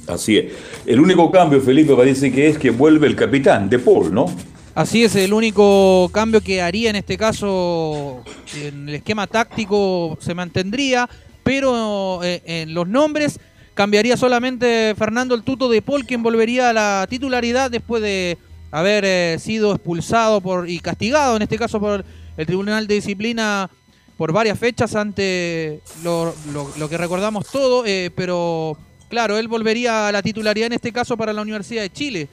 Así 0.08 0.38
es. 0.38 0.52
El 0.86 1.00
único 1.00 1.30
cambio, 1.30 1.60
Felipe, 1.60 1.94
parece 1.94 2.32
que 2.32 2.48
es 2.48 2.58
que 2.58 2.70
vuelve 2.70 3.06
el 3.06 3.14
capitán, 3.14 3.68
De 3.68 3.78
Paul, 3.78 4.12
¿no? 4.12 4.26
Así 4.74 5.02
es, 5.02 5.16
el 5.16 5.32
único 5.32 6.08
cambio 6.12 6.40
que 6.40 6.62
haría 6.62 6.90
en 6.90 6.96
este 6.96 7.18
caso 7.18 8.22
en 8.54 8.88
el 8.88 8.94
esquema 8.94 9.26
táctico 9.26 10.16
se 10.20 10.34
mantendría, 10.34 11.08
pero 11.42 12.22
eh, 12.22 12.42
en 12.44 12.74
los 12.74 12.86
nombres 12.86 13.40
cambiaría 13.74 14.16
solamente 14.16 14.94
Fernando 14.96 15.34
el 15.34 15.42
Tuto 15.42 15.68
de 15.68 15.82
Paul, 15.82 16.06
quien 16.06 16.22
volvería 16.22 16.70
a 16.70 16.72
la 16.72 17.06
titularidad 17.10 17.72
después 17.72 18.02
de 18.02 18.38
haber 18.70 19.04
eh, 19.04 19.38
sido 19.40 19.74
expulsado 19.74 20.40
y 20.66 20.78
castigado, 20.78 21.34
en 21.34 21.42
este 21.42 21.58
caso 21.58 21.80
por 21.80 22.04
el 22.36 22.46
Tribunal 22.46 22.86
de 22.86 22.94
Disciplina 22.94 23.68
por 24.16 24.32
varias 24.32 24.60
fechas 24.60 24.94
ante 24.94 25.80
lo 26.04 26.88
que 26.88 26.98
recordamos 26.98 27.48
todo, 27.50 27.84
eh, 27.84 28.12
pero 28.14 28.76
claro, 29.08 29.38
él 29.38 29.48
volvería 29.48 30.08
a 30.08 30.12
la 30.12 30.22
titularidad 30.22 30.66
en 30.68 30.72
este 30.74 30.92
caso 30.92 31.16
para 31.16 31.32
la 31.32 31.42
Universidad 31.42 31.82
de 31.82 31.90
Chile, 31.92 32.28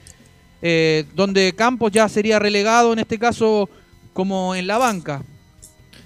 eh, 0.62 1.04
donde 1.14 1.54
Campos 1.56 1.92
ya 1.92 2.08
sería 2.08 2.38
relegado 2.38 2.92
en 2.92 2.98
este 2.98 3.18
caso 3.18 3.68
como 4.12 4.54
en 4.54 4.66
la 4.66 4.78
banca. 4.78 5.22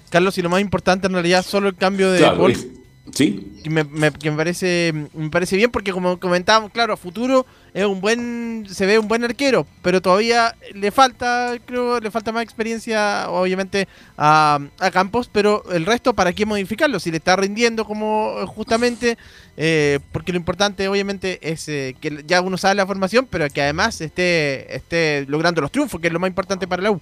Carlos, 0.09 0.37
y 0.37 0.41
lo 0.41 0.49
más 0.49 0.59
importante 0.61 1.07
en 1.07 1.13
realidad 1.13 1.43
solo 1.45 1.69
el 1.69 1.75
cambio 1.75 2.11
de 2.11 2.19
Claro, 2.19 2.49
es- 2.49 2.67
Sí. 3.13 3.51
me, 3.69 3.83
me- 3.83 4.11
que 4.11 4.31
me 4.31 4.37
parece 4.37 4.93
me 5.13 5.29
parece 5.29 5.57
bien 5.57 5.69
porque 5.69 5.91
como 5.91 6.19
comentábamos, 6.19 6.71
claro, 6.71 6.93
a 6.93 6.97
futuro 6.97 7.45
es 7.73 7.85
un 7.85 7.99
buen 8.01 8.65
se 8.69 8.85
ve 8.85 8.99
un 8.99 9.07
buen 9.07 9.23
arquero, 9.23 9.65
pero 9.81 10.01
todavía 10.01 10.55
le 10.73 10.91
falta, 10.91 11.53
creo, 11.65 11.99
le 11.99 12.09
falta 12.11 12.31
más 12.31 12.43
experiencia 12.43 13.29
obviamente 13.29 13.87
a, 14.17 14.59
a 14.79 14.91
Campos, 14.91 15.29
pero 15.31 15.63
el 15.71 15.85
resto 15.85 16.13
para 16.13 16.33
qué 16.33 16.45
modificarlo 16.45 16.99
si 16.99 17.11
le 17.11 17.17
está 17.17 17.35
rindiendo 17.35 17.85
como 17.85 18.45
justamente 18.47 19.17
eh, 19.57 19.99
porque 20.11 20.31
lo 20.31 20.37
importante 20.37 20.87
obviamente 20.87 21.39
es 21.41 21.67
eh, 21.67 21.95
que 21.99 22.23
ya 22.25 22.41
uno 22.41 22.57
sabe 22.57 22.75
la 22.75 22.87
formación, 22.87 23.27
pero 23.29 23.47
que 23.49 23.61
además 23.61 23.99
esté 24.01 24.73
esté 24.75 25.25
logrando 25.27 25.61
los 25.61 25.71
triunfos, 25.71 25.99
que 25.99 26.07
es 26.07 26.13
lo 26.13 26.19
más 26.19 26.29
importante 26.29 26.67
para 26.67 26.81
la 26.81 26.91
U. 26.91 27.01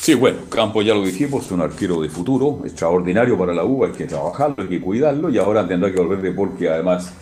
Sí, 0.00 0.14
bueno, 0.14 0.38
Campo 0.48 0.80
ya 0.80 0.94
lo 0.94 1.04
dijimos, 1.04 1.50
un 1.50 1.60
arquero 1.60 2.00
de 2.00 2.08
futuro, 2.08 2.62
extraordinario 2.64 3.36
para 3.36 3.52
la 3.52 3.66
U, 3.66 3.84
hay 3.84 3.92
que 3.92 4.06
trabajarlo, 4.06 4.56
hay 4.62 4.68
que 4.68 4.80
cuidarlo 4.80 5.28
y 5.28 5.36
ahora 5.36 5.68
tendrá 5.68 5.92
que 5.92 6.00
volver 6.00 6.22
de 6.22 6.32
Paul, 6.32 6.56
que 6.56 6.70
además 6.70 7.12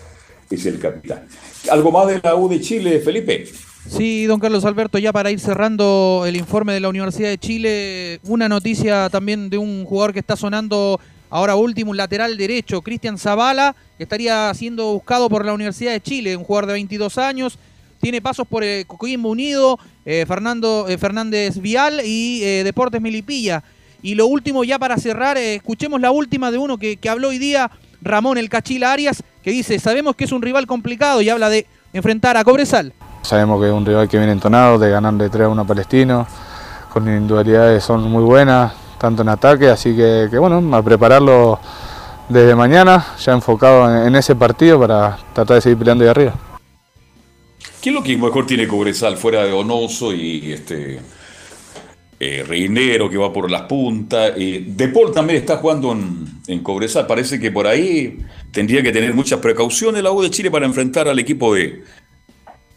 es 0.49 0.65
el 0.65 0.79
capitán. 0.79 1.27
¿Algo 1.73 1.91
más 1.91 2.07
de 2.07 2.21
la 2.23 2.37
U 2.37 2.49
de 2.49 2.61
Chile, 2.61 3.01
Felipe? 3.01 3.47
Sí, 3.89 4.27
don 4.27 4.39
Carlos 4.39 4.65
Alberto, 4.65 4.97
ya 4.99 5.13
para 5.13 5.33
ir 5.33 5.41
cerrando 5.41 6.23
el 6.25 6.37
informe 6.37 6.73
de 6.73 6.79
la 6.79 6.89
Universidad 6.89 7.31
de 7.31 7.39
Chile, 7.39 8.21
una 8.23 8.49
noticia 8.49 9.11
también 9.11 9.51
de 9.51 9.59
un 9.59 9.85
jugador 9.85 10.13
que 10.13 10.21
está 10.21 10.37
sonando 10.37 11.01
ahora 11.31 11.57
último, 11.57 11.91
un 11.91 11.97
lateral 11.97 12.37
derecho, 12.37 12.81
Cristian 12.83 13.19
Zavala, 13.19 13.75
que 13.97 14.05
estaría 14.05 14.55
siendo 14.55 14.93
buscado 14.93 15.29
por 15.29 15.45
la 15.45 15.53
Universidad 15.53 15.91
de 15.91 16.01
Chile, 16.01 16.37
un 16.37 16.45
jugador 16.45 16.67
de 16.67 16.75
22 16.75 17.19
años, 17.19 17.59
tiene 18.01 18.21
pasos 18.21 18.47
por 18.47 18.65
eh, 18.65 18.85
Coquimbo 18.87 19.31
Unido, 19.31 19.79
eh, 20.05 20.25
Fernando 20.27 20.87
eh, 20.89 20.97
Fernández 20.97 21.59
Vial 21.59 22.01
y 22.05 22.43
eh, 22.43 22.65
Deportes 22.65 23.01
Milipilla. 23.01 23.63
Y 24.01 24.15
lo 24.15 24.27
último, 24.27 24.65
ya 24.65 24.79
para 24.79 24.97
cerrar, 24.97 25.37
escuchemos 25.37 26.01
la 26.01 26.11
última 26.11 26.51
de 26.51 26.59
uno 26.59 26.79
que, 26.79 26.97
que 26.97 27.09
habló 27.11 27.29
hoy 27.29 27.39
día, 27.39 27.71
Ramón 28.01 28.39
El 28.39 28.49
Cachila 28.49 28.93
Arias, 28.93 29.23
que 29.43 29.51
dice, 29.51 29.79
sabemos 29.79 30.15
que 30.17 30.25
es 30.25 30.33
un 30.33 30.41
rival 30.41 30.67
complicado 30.67 31.21
y 31.21 31.29
habla 31.29 31.51
de 31.51 31.67
enfrentar 31.93 32.37
a 32.37 32.45
Cobresal. 32.45 32.93
Sabemos 33.23 33.61
que 33.61 33.67
es 33.67 33.73
un 33.75 33.85
rival 33.85 34.09
que 34.09 34.17
viene 34.17 34.33
entonado, 34.33 34.79
de 34.79 34.89
ganar 34.91 35.15
de 35.15 35.29
3 35.29 35.47
a 35.47 35.49
1 35.49 35.63
a 35.63 35.67
Palestino, 35.67 36.27
con 36.93 37.09
individualidades 37.09 37.83
son 37.83 38.05
muy 38.05 38.23
buenas, 38.23 38.73
tanto 38.99 39.23
en 39.23 39.29
ataque, 39.29 39.69
así 39.69 39.95
que, 39.95 40.29
que 40.31 40.39
bueno, 40.39 40.77
a 40.77 40.83
prepararlo 40.83 41.59
desde 42.29 42.55
mañana, 42.55 43.05
ya 43.19 43.33
enfocado 43.33 43.91
en, 43.91 44.07
en 44.07 44.17
ese 44.17 44.37
partido 44.37 44.79
para 44.79 45.19
tratar 45.33 45.57
de 45.57 45.61
seguir 45.61 45.79
peleando 45.79 46.05
ahí 46.05 46.11
arriba. 46.11 46.35
¿Qué 47.81 47.91
es 47.91 47.95
lo 47.95 48.03
que 48.03 48.17
mejor 48.17 48.47
tiene 48.47 48.67
Cobresal 48.67 49.17
fuera 49.17 49.45
de 49.45 49.51
Donoso 49.51 50.13
y 50.13 50.53
este 50.53 50.99
eh, 52.21 52.45
Reinero 52.47 53.09
que 53.09 53.17
va 53.17 53.33
por 53.33 53.51
las 53.51 53.63
puntas? 53.63 54.33
Eh, 54.37 54.65
de 54.67 54.89
Paul 54.89 55.13
también 55.13 55.39
está 55.39 55.59
jugando 55.59 55.93
en, 55.93 56.27
en, 56.47 56.63
Cobresal. 56.63 57.07
Parece 57.07 57.39
que 57.39 57.51
por 57.51 57.67
ahí 57.67 58.19
tendría 58.51 58.83
que 58.83 58.93
tener 58.93 59.15
muchas 59.15 59.39
precauciones 59.41 60.03
la 60.03 60.11
U 60.11 60.23
de 60.23 60.31
Chile 60.31 60.51
para 60.51 60.67
enfrentar 60.67 61.09
al 61.09 61.19
equipo 61.19 61.55
de, 61.55 61.83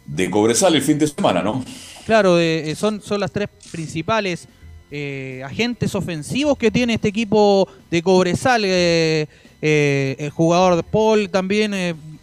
de 0.06 0.30
Cobresal 0.30 0.76
el 0.76 0.82
fin 0.82 0.99
de 0.99 1.07
semana, 1.07 1.41
¿no? 1.41 1.64
Claro, 2.06 2.40
eh, 2.40 2.73
son, 2.76 3.02
son 3.02 3.19
las 3.19 3.32
tres 3.32 3.48
principales 3.72 4.48
eh, 4.90 5.41
agentes 5.45 5.95
ofensivos 5.95 6.57
que 6.57 6.72
tiene 6.72 6.95
este 6.95 7.07
equipo 7.07 7.68
de 7.90 8.02
Cobresal. 8.02 8.64
Eh, 8.65 9.28
el 9.61 10.30
jugador 10.32 10.76
de 10.76 10.84
Paul 10.84 11.30
también 11.30 11.73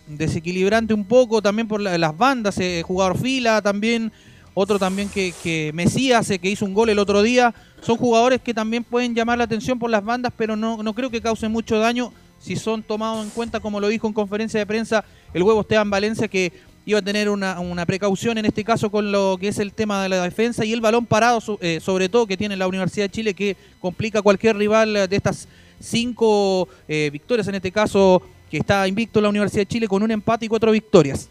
desequilibrante 0.08 0.94
un 0.94 1.04
poco, 1.04 1.42
también 1.42 1.68
por 1.68 1.80
las 1.80 2.16
bandas, 2.16 2.58
jugador 2.84 3.18
fila 3.18 3.62
también. 3.62 4.12
Otro 4.54 4.78
también 4.78 5.08
que, 5.08 5.32
que 5.40 5.70
Mesías, 5.72 6.26
que 6.26 6.50
hizo 6.50 6.64
un 6.64 6.74
gol 6.74 6.88
el 6.88 6.98
otro 6.98 7.22
día. 7.22 7.54
Son 7.80 7.96
jugadores 7.96 8.40
que 8.40 8.52
también 8.52 8.82
pueden 8.82 9.14
llamar 9.14 9.38
la 9.38 9.44
atención 9.44 9.78
por 9.78 9.88
las 9.88 10.04
bandas, 10.04 10.32
pero 10.36 10.56
no, 10.56 10.82
no 10.82 10.94
creo 10.94 11.10
que 11.10 11.20
causen 11.20 11.52
mucho 11.52 11.78
daño 11.78 12.12
si 12.40 12.56
son 12.56 12.82
tomados 12.82 13.24
en 13.24 13.30
cuenta, 13.30 13.60
como 13.60 13.80
lo 13.80 13.88
dijo 13.88 14.06
en 14.06 14.12
conferencia 14.12 14.58
de 14.58 14.66
prensa 14.66 15.04
el 15.34 15.42
huevo 15.42 15.60
Esteban 15.60 15.90
Valencia, 15.90 16.28
que 16.28 16.52
iba 16.86 17.00
a 17.00 17.02
tener 17.02 17.28
una, 17.28 17.60
una, 17.60 17.84
precaución 17.84 18.38
en 18.38 18.46
este 18.46 18.64
caso 18.64 18.90
con 18.90 19.12
lo 19.12 19.36
que 19.38 19.48
es 19.48 19.58
el 19.58 19.72
tema 19.72 20.02
de 20.02 20.08
la 20.08 20.22
defensa 20.22 20.64
y 20.64 20.72
el 20.72 20.80
balón 20.80 21.04
parado, 21.04 21.40
eh, 21.60 21.80
sobre 21.80 22.08
todo 22.08 22.26
que 22.26 22.36
tiene 22.36 22.56
la 22.56 22.66
Universidad 22.66 23.04
de 23.06 23.10
Chile, 23.10 23.34
que 23.34 23.56
complica 23.78 24.22
cualquier 24.22 24.56
rival 24.56 24.94
de 24.94 25.16
estas 25.16 25.48
cinco 25.80 26.68
eh, 26.88 27.10
victorias, 27.12 27.46
en 27.48 27.56
este 27.56 27.70
caso 27.70 28.22
que 28.50 28.58
está 28.58 28.86
invicto 28.88 29.20
la 29.20 29.28
Universidad 29.28 29.62
de 29.62 29.66
Chile 29.66 29.88
con 29.88 30.02
un 30.02 30.10
empate 30.10 30.46
y 30.46 30.48
cuatro 30.48 30.72
victorias. 30.72 31.28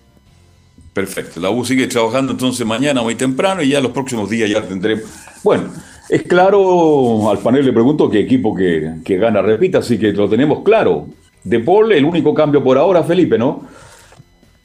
Perfecto, 0.94 1.39
la 1.39 1.49
U 1.49 1.64
sigue 1.64 1.88
trabajando 1.88 2.31
entonces 2.31 2.65
mañana 2.65 3.02
muy 3.02 3.15
temprano 3.15 3.61
y 3.61 3.69
ya 3.69 3.80
los 3.80 3.91
próximos 3.91 4.30
días 4.30 4.49
ya 4.49 4.61
tendremos... 4.64 5.06
Bueno, 5.44 5.72
es 6.10 6.23
claro, 6.23 7.30
al 7.30 7.39
panel 7.39 7.65
le 7.65 7.73
pregunto 7.73 8.10
qué 8.10 8.19
equipo 8.19 8.56
que, 8.56 8.95
que 9.03 9.18
gana 9.18 9.41
repita, 9.41 9.80
así 9.80 9.98
que 9.98 10.11
lo 10.14 10.30
tenemos 10.30 10.64
claro. 10.64 11.07
De 11.44 11.60
Paul, 11.60 11.91
el 11.91 12.03
único 12.03 12.34
cambio 12.34 12.64
por 12.64 12.77
ahora, 12.77 13.03
Felipe, 13.03 13.38
¿no? 13.38 13.68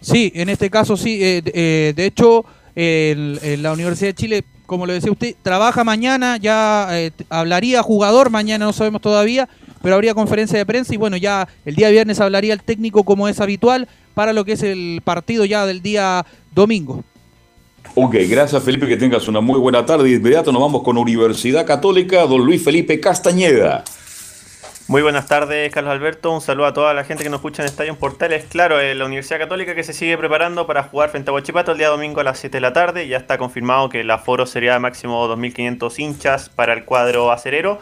Sí, 0.01 0.33
en 0.35 0.49
este 0.49 0.69
caso 0.69 0.97
sí. 0.97 1.19
Eh, 1.23 1.43
eh, 1.47 1.93
de 1.95 2.07
hecho, 2.07 2.45
el, 2.75 3.63
la 3.63 3.73
Universidad 3.73 4.11
de 4.11 4.15
Chile, 4.15 4.45
como 4.67 4.87
lo 4.87 4.93
decía 4.93 5.13
usted, 5.13 5.37
trabaja 5.43 5.85
mañana, 5.85 6.39
ya 6.39 6.89
eh, 6.91 7.13
hablaría 7.29 7.83
jugador, 7.83 8.31
mañana 8.31 8.65
no 8.65 8.73
sabemos 8.73 9.01
todavía, 9.01 9.49
pero 9.83 9.95
habría 9.95 10.15
conferencia 10.15 10.59
de 10.59 10.67
prensa 10.67 10.95
y 10.95 10.97
bueno, 10.97 11.17
ya 11.17 11.49
el 11.65 11.75
día 11.75 11.91
viernes 11.91 12.21
hablaría 12.21 12.55
el 12.55 12.63
técnico 12.63 13.05
como 13.05 13.29
es 13.29 13.41
habitual 13.41 13.89
para 14.15 14.33
lo 14.33 14.45
que 14.45 14.53
es 14.53 14.63
el 14.63 15.01
partido 15.05 15.45
ya 15.45 15.67
del 15.67 15.83
día 15.83 16.25
domingo. 16.55 17.05
Ok, 17.95 18.17
gracias 18.29 18.63
Felipe, 18.63 18.87
que 18.87 18.97
tengas 18.97 19.29
una 19.29 19.41
muy 19.41 19.59
buena 19.59 19.85
tarde. 19.85 20.05
De 20.05 20.17
inmediato 20.17 20.53
nos 20.53 20.63
vamos 20.63 20.83
con 20.83 20.97
Universidad 20.97 21.67
Católica, 21.67 22.25
don 22.27 22.45
Luis 22.45 22.65
Felipe 22.65 22.99
Castañeda. 23.01 23.85
Muy 24.89 25.01
buenas 25.01 25.27
tardes, 25.27 25.73
Carlos 25.73 25.93
Alberto. 25.93 26.33
Un 26.33 26.41
saludo 26.41 26.67
a 26.67 26.73
toda 26.73 26.93
la 26.93 27.05
gente 27.05 27.23
que 27.23 27.31
nos 27.31 27.39
escucha 27.39 27.63
en 27.63 27.69
Estadio 27.69 27.97
Portales. 27.97 28.45
Claro, 28.51 28.81
eh, 28.81 28.95
la 28.95 29.07
Universidad 29.07 29.39
Católica 29.39 29.75
que 29.75 29.85
se 29.85 29.93
sigue 29.93 30.19
preparando 30.19 30.67
para 30.67 30.83
jugar 30.83 31.09
frente 31.11 31.31
a 31.31 31.33
Huachipato 31.33 31.73
el 31.73 31.79
día 31.79 31.89
domingo 31.89 32.21
a 32.21 32.25
las 32.25 32.39
7 32.39 32.57
de 32.57 32.61
la 32.61 32.73
tarde. 32.73 33.07
Ya 33.09 33.17
está 33.17 33.39
confirmado 33.39 33.89
que 33.89 34.01
el 34.01 34.11
aforo 34.11 34.45
sería 34.45 34.79
máximo 34.79 35.27
2.500 35.29 35.99
hinchas 35.99 36.49
para 36.49 36.73
el 36.75 36.85
cuadro 36.85 37.31
acerero. 37.31 37.79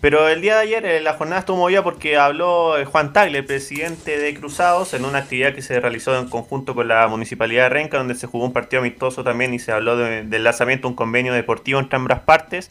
Pero 0.00 0.28
el 0.28 0.40
día 0.40 0.56
de 0.56 0.62
ayer 0.62 0.86
eh, 0.86 1.00
la 1.02 1.14
jornada 1.14 1.40
estuvo 1.40 1.58
movida 1.58 1.84
porque 1.84 2.16
habló 2.16 2.78
eh, 2.78 2.86
Juan 2.86 3.12
Tagle, 3.12 3.42
presidente 3.42 4.18
de 4.18 4.34
Cruzados, 4.34 4.94
en 4.94 5.04
una 5.04 5.18
actividad 5.18 5.54
que 5.54 5.60
se 5.60 5.78
realizó 5.78 6.18
en 6.18 6.28
conjunto 6.28 6.74
con 6.74 6.88
la 6.88 7.06
Municipalidad 7.06 7.64
de 7.64 7.68
Renca, 7.68 7.98
donde 7.98 8.14
se 8.14 8.26
jugó 8.26 8.46
un 8.46 8.54
partido 8.54 8.80
amistoso 8.80 9.22
también 9.24 9.52
y 9.52 9.58
se 9.58 9.72
habló 9.72 9.96
del 9.96 10.42
lanzamiento 10.42 10.88
de 10.88 10.92
un 10.92 10.96
convenio 10.96 11.34
deportivo 11.34 11.78
entre 11.80 11.96
ambas 11.96 12.20
partes. 12.20 12.70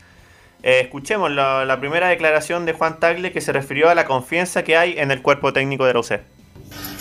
Eh, 0.64 0.80
escuchemos 0.82 1.30
la, 1.30 1.78
primera 1.80 2.08
declaración 2.08 2.66
de 2.66 2.74
Juan 2.74 3.00
Tagle 3.00 3.32
que 3.32 3.42
se 3.42 3.54
refirió 3.54 3.90
a 3.90 3.96
la 3.96 4.06
confianza 4.06 4.64
que 4.64 4.76
hay 4.76 4.98
en 4.98 5.12
el 5.12 5.22
cuerpo 5.22 5.54
técnico 5.54 5.86
de 5.86 5.98
UC. 5.98 6.22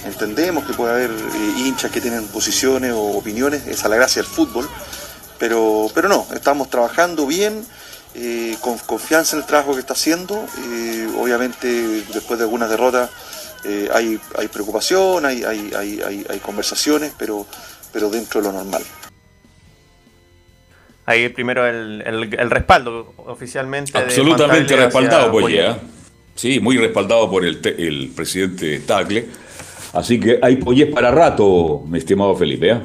Entendemos 0.05 0.65
que 0.65 0.75
puede 0.75 0.93
haber 0.93 1.11
hinchas 1.57 1.91
que 1.91 2.03
tienen 2.03 2.29
posiciones 2.29 2.93
o 2.93 3.17
opiniones, 3.17 3.67
esa 3.67 3.87
es 3.87 3.91
la 3.91 3.97
gracia 3.97 4.23
del 4.23 4.31
fútbol, 4.31 4.69
pero, 5.39 5.87
pero 5.95 6.09
no, 6.09 6.27
estamos 6.35 6.69
trabajando 6.69 7.27
bien, 7.27 7.65
eh, 8.20 8.57
con 8.61 8.78
confianza 8.78 9.36
en 9.36 9.43
el 9.43 9.47
trabajo 9.47 9.74
que 9.74 9.81
está 9.81 9.95
haciendo. 9.95 10.45
obviamente, 11.19 12.03
después 12.12 12.39
de 12.39 12.45
algunas 12.45 12.70
derrotas, 12.70 13.11
hay, 13.93 14.20
hay 14.36 14.49
preocupación, 14.49 15.27
hay, 15.27 15.45
hay, 15.45 15.73
hay, 15.74 16.27
hay 16.28 16.39
conversaciones, 16.39 17.12
pero, 17.19 17.47
pero 17.93 18.11
dentro 18.11 18.40
de 18.40 18.49
lo 18.49 18.53
normal 18.53 18.82
ahí 21.09 21.31
primero 21.31 21.66
el, 21.66 22.03
el, 22.03 22.51
respaldo 22.51 23.15
oficialmente. 23.16 23.97
Absolutamente 23.97 24.77
respaldado 24.77 25.32
por 25.32 25.51
ella. 25.51 25.78
Sí, 26.35 26.61
muy 26.61 26.77
respaldado 26.77 27.31
por 27.31 27.45
el, 27.45 27.61
el 27.78 28.12
presidente 28.15 28.81
Tagle. 28.81 29.27
Así 29.95 30.20
que 30.20 30.39
hay 30.43 30.57
polles 30.57 30.93
para 30.93 31.11
rato, 31.11 31.82
mi 31.89 31.99
estimado 31.99 32.36
Felipe. 32.36 32.70
¿eh? 32.70 32.81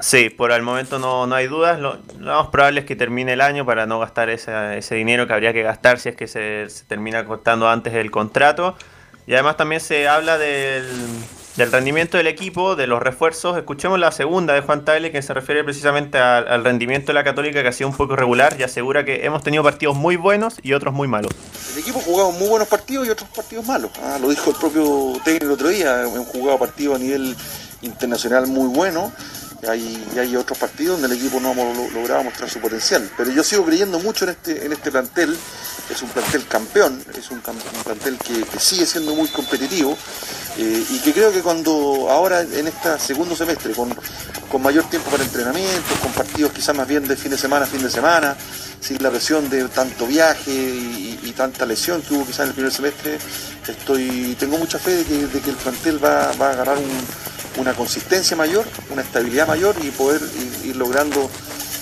Sí, 0.00 0.30
por 0.30 0.52
el 0.52 0.62
momento 0.62 0.98
no, 0.98 1.26
no 1.26 1.34
hay 1.34 1.48
dudas. 1.48 1.80
Lo, 1.80 1.98
más 2.20 2.48
probable 2.48 2.80
es 2.80 2.86
que 2.86 2.94
termine 2.94 3.32
el 3.32 3.40
año 3.40 3.66
para 3.66 3.86
no 3.86 3.98
gastar 3.98 4.30
ese, 4.30 4.78
ese 4.78 4.94
dinero 4.94 5.26
que 5.26 5.32
habría 5.32 5.52
que 5.52 5.62
gastar 5.62 5.98
si 5.98 6.10
es 6.10 6.16
que 6.16 6.28
se, 6.28 6.70
se 6.70 6.84
termina 6.84 7.24
costando 7.24 7.68
antes 7.68 7.92
del 7.92 8.10
contrato. 8.10 8.76
Y 9.26 9.34
además 9.34 9.56
también 9.56 9.80
se 9.80 10.08
habla 10.08 10.38
del, 10.38 10.86
del 11.58 11.72
rendimiento 11.72 12.16
del 12.16 12.28
equipo, 12.28 12.76
de 12.76 12.86
los 12.86 13.02
refuerzos. 13.02 13.58
Escuchemos 13.58 13.98
la 13.98 14.12
segunda 14.12 14.54
de 14.54 14.60
Juan 14.60 14.84
Tagle 14.84 15.10
que 15.10 15.20
se 15.20 15.34
refiere 15.34 15.64
precisamente 15.64 16.16
al, 16.16 16.62
rendimiento 16.62 17.08
de 17.08 17.14
la 17.14 17.24
Católica 17.24 17.60
que 17.62 17.68
ha 17.68 17.72
sido 17.72 17.90
un 17.90 17.96
poco 17.96 18.14
irregular 18.14 18.56
y 18.58 18.62
asegura 18.62 19.04
que 19.04 19.26
hemos 19.26 19.42
tenido 19.42 19.64
partidos 19.64 19.96
muy 19.96 20.14
buenos 20.14 20.58
y 20.62 20.72
otros 20.72 20.94
muy 20.94 21.08
malos. 21.08 21.32
El 21.72 21.80
equipo 21.80 21.98
ha 21.98 22.02
jugado 22.02 22.30
muy 22.30 22.48
buenos 22.48 22.68
partidos 22.68 23.08
y 23.08 23.10
otros 23.10 23.28
partidos 23.30 23.66
malos. 23.66 23.90
Ah, 24.00 24.18
lo 24.20 24.30
dijo 24.30 24.50
el 24.50 24.56
propio 24.56 25.20
técnico 25.24 25.46
el 25.46 25.50
otro 25.50 25.68
día. 25.68 26.02
Hemos 26.02 26.28
jugado 26.28 26.56
partidos 26.56 26.96
a 26.96 26.98
nivel 27.00 27.36
internacional 27.82 28.46
muy 28.46 28.68
buenos 28.68 29.12
hay, 29.66 30.06
hay 30.16 30.36
otros 30.36 30.58
partidos 30.58 31.00
donde 31.00 31.14
el 31.14 31.20
equipo 31.20 31.40
no 31.40 31.54
logrado 31.92 32.22
mostrar 32.22 32.48
su 32.48 32.60
potencial. 32.60 33.10
Pero 33.16 33.30
yo 33.30 33.42
sigo 33.42 33.64
creyendo 33.64 33.98
mucho 33.98 34.24
en 34.24 34.30
este, 34.30 34.66
este 34.72 34.90
plantel. 34.90 35.36
Es 35.90 36.02
un 36.02 36.10
plantel 36.10 36.46
campeón, 36.46 37.02
es 37.18 37.30
un, 37.30 37.40
plantel 37.40 38.18
que, 38.18 38.44
sigue 38.60 38.84
siendo 38.84 39.14
muy 39.14 39.26
competitivo 39.28 39.96
eh, 40.58 40.84
y 40.90 40.98
que 40.98 41.14
creo 41.14 41.32
que 41.32 41.40
cuando 41.40 42.08
ahora 42.10 42.42
en 42.42 42.66
este 42.66 42.98
segundo 42.98 43.34
semestre, 43.34 43.72
con, 43.72 43.96
mayor 44.62 44.84
tiempo 44.90 45.10
para 45.10 45.24
entrenamiento, 45.24 45.94
con 46.02 46.12
partidos 46.12 46.52
quizás 46.52 46.76
más 46.76 46.86
bien 46.86 47.08
de 47.08 47.16
fin 47.16 47.30
de 47.30 47.38
semana 47.38 47.64
a 47.64 47.68
fin 47.68 47.82
de 47.82 47.90
semana, 47.90 48.36
sin 48.80 49.02
la 49.02 49.10
presión 49.10 49.48
de 49.48 49.66
tanto 49.68 50.06
viaje 50.06 50.52
y, 50.52 51.32
tanta 51.36 51.64
lesión 51.66 52.02
que 52.02 52.14
hubo 52.14 52.26
quizás 52.26 52.40
en 52.40 52.48
el 52.48 52.54
primer 52.54 52.72
semestre, 52.72 53.18
estoy, 53.68 54.36
tengo 54.40 54.58
mucha 54.58 54.76
fe 54.76 55.04
de 55.04 55.04
que, 55.04 55.50
el 55.50 55.56
plantel 55.56 56.04
va 56.04 56.24
a 56.24 56.50
agarrar 56.50 56.78
un 56.78 56.90
una 57.58 57.74
consistencia 57.74 58.36
mayor, 58.36 58.64
una 58.90 59.02
estabilidad 59.02 59.46
mayor 59.46 59.76
y 59.82 59.90
poder 59.90 60.20
ir, 60.64 60.76
logrando 60.76 61.30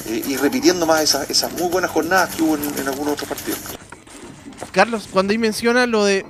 eh, 0.09 0.23
y 0.27 0.37
repitiendo 0.37 0.87
más 0.87 1.03
esas, 1.03 1.31
esas, 1.31 1.53
muy 1.53 1.69
buenas 1.69 1.91
jornadas 1.91 2.35
que 2.35 2.43
hubo 2.43 2.57
en, 2.57 2.89
algunos 2.89 3.15
otros 3.15 3.29
partidos. 3.29 3.59
Carlos, 4.73 5.09
cuando 5.11 5.33
ahí 5.33 5.39
menciona 5.39 5.87
lo 5.87 6.05
de, 6.05 6.25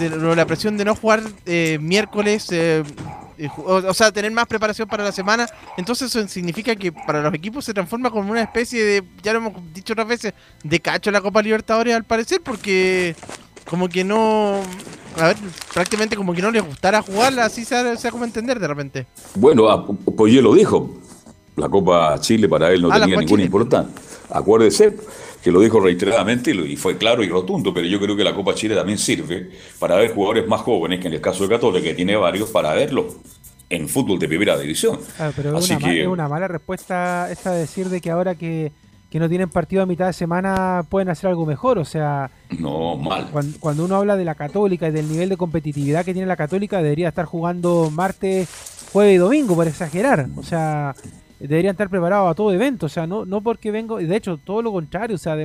la 0.00 0.46
presión 0.46 0.76
de 0.76 0.84
no 0.84 0.94
jugar 0.94 1.22
eh, 1.46 1.78
miércoles, 1.80 2.46
eh, 2.50 2.82
o, 3.56 3.94
sea, 3.94 4.10
tener 4.10 4.32
más 4.32 4.46
preparación 4.46 4.88
para 4.88 5.04
la 5.04 5.12
semana, 5.12 5.46
entonces 5.76 6.14
eso 6.14 6.26
significa 6.28 6.74
que 6.74 6.90
para 6.90 7.22
los 7.22 7.32
equipos 7.34 7.64
se 7.64 7.72
transforma 7.72 8.10
como 8.10 8.30
una 8.30 8.42
especie 8.42 8.84
de, 8.84 9.04
ya 9.22 9.32
lo 9.32 9.38
hemos 9.38 9.72
dicho 9.72 9.92
otras 9.92 10.08
veces, 10.08 10.34
de 10.64 10.80
cacho 10.80 11.10
la 11.10 11.20
Copa 11.20 11.42
Libertadores 11.42 11.94
al 11.94 12.04
parecer, 12.04 12.40
porque 12.42 13.14
como 13.68 13.88
que 13.88 14.02
no. 14.02 14.62
A 15.18 15.28
ver, 15.28 15.36
prácticamente 15.72 16.16
como 16.16 16.32
que 16.32 16.42
no 16.42 16.50
les 16.50 16.64
gustara 16.64 17.02
jugarla, 17.02 17.44
así 17.44 17.64
se 17.64 17.74
da, 17.74 18.10
como 18.10 18.24
entender 18.24 18.58
de 18.58 18.68
repente. 18.68 19.06
Bueno, 19.34 19.98
pues 20.16 20.32
lo 20.34 20.54
dijo. 20.54 20.98
La 21.56 21.68
Copa 21.68 22.16
Chile 22.20 22.48
para 22.48 22.70
él 22.70 22.82
no 22.82 22.92
ah, 22.92 23.00
tenía 23.00 23.16
ninguna 23.16 23.42
importancia. 23.42 23.92
Acuérdese 24.30 24.96
que 25.42 25.50
lo 25.50 25.60
dijo 25.60 25.80
reiteradamente 25.80 26.52
y 26.52 26.76
fue 26.76 26.96
claro 26.96 27.22
y 27.24 27.28
rotundo, 27.28 27.74
pero 27.74 27.86
yo 27.86 27.98
creo 27.98 28.16
que 28.16 28.22
la 28.22 28.32
Copa 28.32 28.54
Chile 28.54 28.76
también 28.76 28.98
sirve 28.98 29.50
para 29.80 29.96
ver 29.96 30.14
jugadores 30.14 30.46
más 30.46 30.60
jóvenes, 30.60 31.00
que 31.00 31.08
en 31.08 31.14
el 31.14 31.20
caso 31.20 31.42
de 31.42 31.48
Católica, 31.48 31.82
que 31.82 31.94
tiene 31.94 32.14
varios, 32.14 32.50
para 32.50 32.72
verlo 32.74 33.08
en 33.70 33.88
fútbol 33.88 34.18
de 34.18 34.28
primera 34.28 34.56
división. 34.56 34.98
Ah, 35.18 35.32
pero 35.34 35.58
es 35.58 35.70
una, 35.70 35.92
es 35.92 36.06
una 36.06 36.28
mala 36.28 36.48
respuesta 36.48 37.28
esta 37.30 37.52
de 37.52 37.60
decir 37.60 37.88
de 37.88 38.00
que 38.00 38.10
ahora 38.10 38.34
que 38.34 38.72
que 39.10 39.18
no 39.18 39.28
tienen 39.28 39.48
partido 39.48 39.82
a 39.82 39.86
mitad 39.86 40.06
de 40.06 40.12
semana 40.12 40.84
pueden 40.88 41.08
hacer 41.08 41.30
algo 41.30 41.46
mejor. 41.46 41.78
O 41.78 41.84
sea, 41.84 42.30
no, 42.58 42.96
mal. 42.96 43.28
Cuando, 43.60 43.84
uno 43.84 43.96
habla 43.96 44.16
de 44.16 44.24
la 44.24 44.34
Católica 44.34 44.88
y 44.88 44.90
del 44.90 45.08
nivel 45.08 45.28
de 45.28 45.36
competitividad 45.36 46.04
que 46.04 46.12
tiene 46.12 46.26
la 46.26 46.36
Católica, 46.36 46.82
debería 46.82 47.08
estar 47.08 47.24
jugando 47.24 47.90
martes, 47.90 48.48
jueves 48.92 49.14
y 49.14 49.18
domingo, 49.18 49.54
por 49.54 49.66
exagerar. 49.66 50.26
O 50.36 50.42
sea, 50.42 50.94
deberían 51.40 51.72
estar 51.72 51.88
preparados 51.88 52.30
a 52.30 52.34
todo 52.34 52.52
evento. 52.52 52.86
O 52.86 52.90
sea, 52.90 53.06
no, 53.06 53.24
no 53.24 53.40
porque 53.40 53.70
vengo, 53.70 53.98
de 53.98 54.16
hecho, 54.16 54.36
todo 54.36 54.60
lo 54.60 54.72
contrario. 54.72 55.16
O 55.16 55.18
sea, 55.18 55.36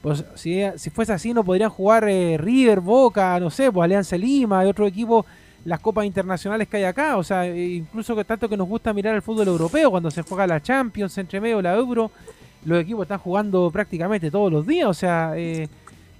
pues, 0.00 0.24
si, 0.36 0.62
si 0.76 0.90
fuese 0.90 1.12
así, 1.12 1.34
no 1.34 1.42
podrían 1.42 1.70
jugar 1.70 2.08
eh, 2.08 2.36
River, 2.38 2.80
Boca, 2.80 3.40
no 3.40 3.50
sé, 3.50 3.72
pues 3.72 3.84
Alianza 3.84 4.16
Lima 4.16 4.64
y 4.64 4.68
otro 4.68 4.86
equipo 4.86 5.26
las 5.64 5.80
copas 5.80 6.04
internacionales 6.04 6.68
que 6.68 6.78
hay 6.78 6.84
acá, 6.84 7.16
o 7.16 7.22
sea, 7.22 7.46
e 7.46 7.74
incluso 7.74 8.16
que 8.16 8.24
tanto 8.24 8.48
que 8.48 8.56
nos 8.56 8.68
gusta 8.68 8.92
mirar 8.92 9.14
el 9.14 9.22
fútbol 9.22 9.46
europeo 9.46 9.90
cuando 9.90 10.10
se 10.10 10.22
juega 10.22 10.46
la 10.46 10.60
Champions, 10.60 11.16
entre 11.18 11.40
medio 11.40 11.62
la 11.62 11.74
Euro, 11.74 12.10
los 12.64 12.80
equipos 12.80 13.02
están 13.02 13.18
jugando 13.18 13.70
prácticamente 13.70 14.30
todos 14.30 14.52
los 14.52 14.66
días, 14.66 14.88
o 14.88 14.94
sea, 14.94 15.32
eh, 15.36 15.68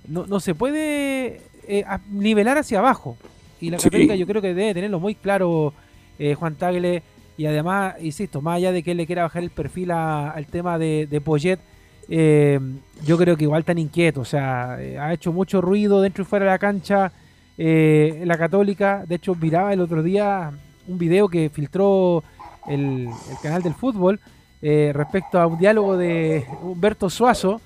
no, 0.09 0.27
no, 0.27 0.41
se 0.41 0.55
puede 0.55 1.41
eh, 1.67 1.85
nivelar 2.11 2.59
hacia 2.59 2.79
abajo. 2.79 3.17
Y 3.61 3.71
la 3.71 3.79
Católica 3.79 4.17
yo 4.17 4.27
creo 4.27 4.43
que 4.43 4.55
debe 4.55 4.75
tenerlo 4.75 4.99
muy 4.99 5.15
claro 5.15 5.73
eh, 6.19 6.35
Juan 6.35 6.57
Tagle, 6.57 7.03
y 7.37 7.47
además, 7.47 7.95
insisto, 8.01 8.43
más 8.43 8.57
allá 8.57 8.73
de 8.73 8.83
que 8.83 8.91
él 8.91 8.97
le 8.97 9.07
quiera 9.07 9.23
bajar 9.23 9.43
el 9.43 9.51
perfil 9.51 9.91
al 9.93 10.47
tema 10.47 10.79
de, 10.79 11.07
de 11.11 11.21
Poyet, 11.21 11.61
yo 12.09 13.19
creo 13.19 13.37
que 13.37 13.45
igual 13.45 13.65
tan 13.65 13.79
inquieto, 13.79 14.21
o 14.21 14.25
sea, 14.25 14.75
ha 14.75 15.13
hecho 15.15 15.33
mucho 15.33 15.61
ruido 15.61 16.03
dentro 16.03 16.23
y 16.23 16.27
fuera 16.27 16.45
de 16.45 16.51
la 16.51 16.59
cancha 16.59 17.13
eh, 17.59 18.23
la 18.25 18.39
Católica, 18.39 19.05
de 19.07 19.17
hecho, 19.17 19.35
miraba 19.35 19.73
el 19.73 19.81
otro 19.81 20.03
día 20.03 20.51
un 20.89 20.99
video 20.99 21.29
que 21.29 21.51
filtró 21.51 22.25
el, 22.67 23.09
canal 23.43 23.63
del 23.63 23.75
fútbol 23.75 24.21
eh, 24.63 24.93
respecto 24.95 25.41
a 25.41 25.47
un 25.47 25.59
diálogo 25.59 25.97
de 25.97 26.47
Humberto 26.63 27.11
Suazo 27.11 27.61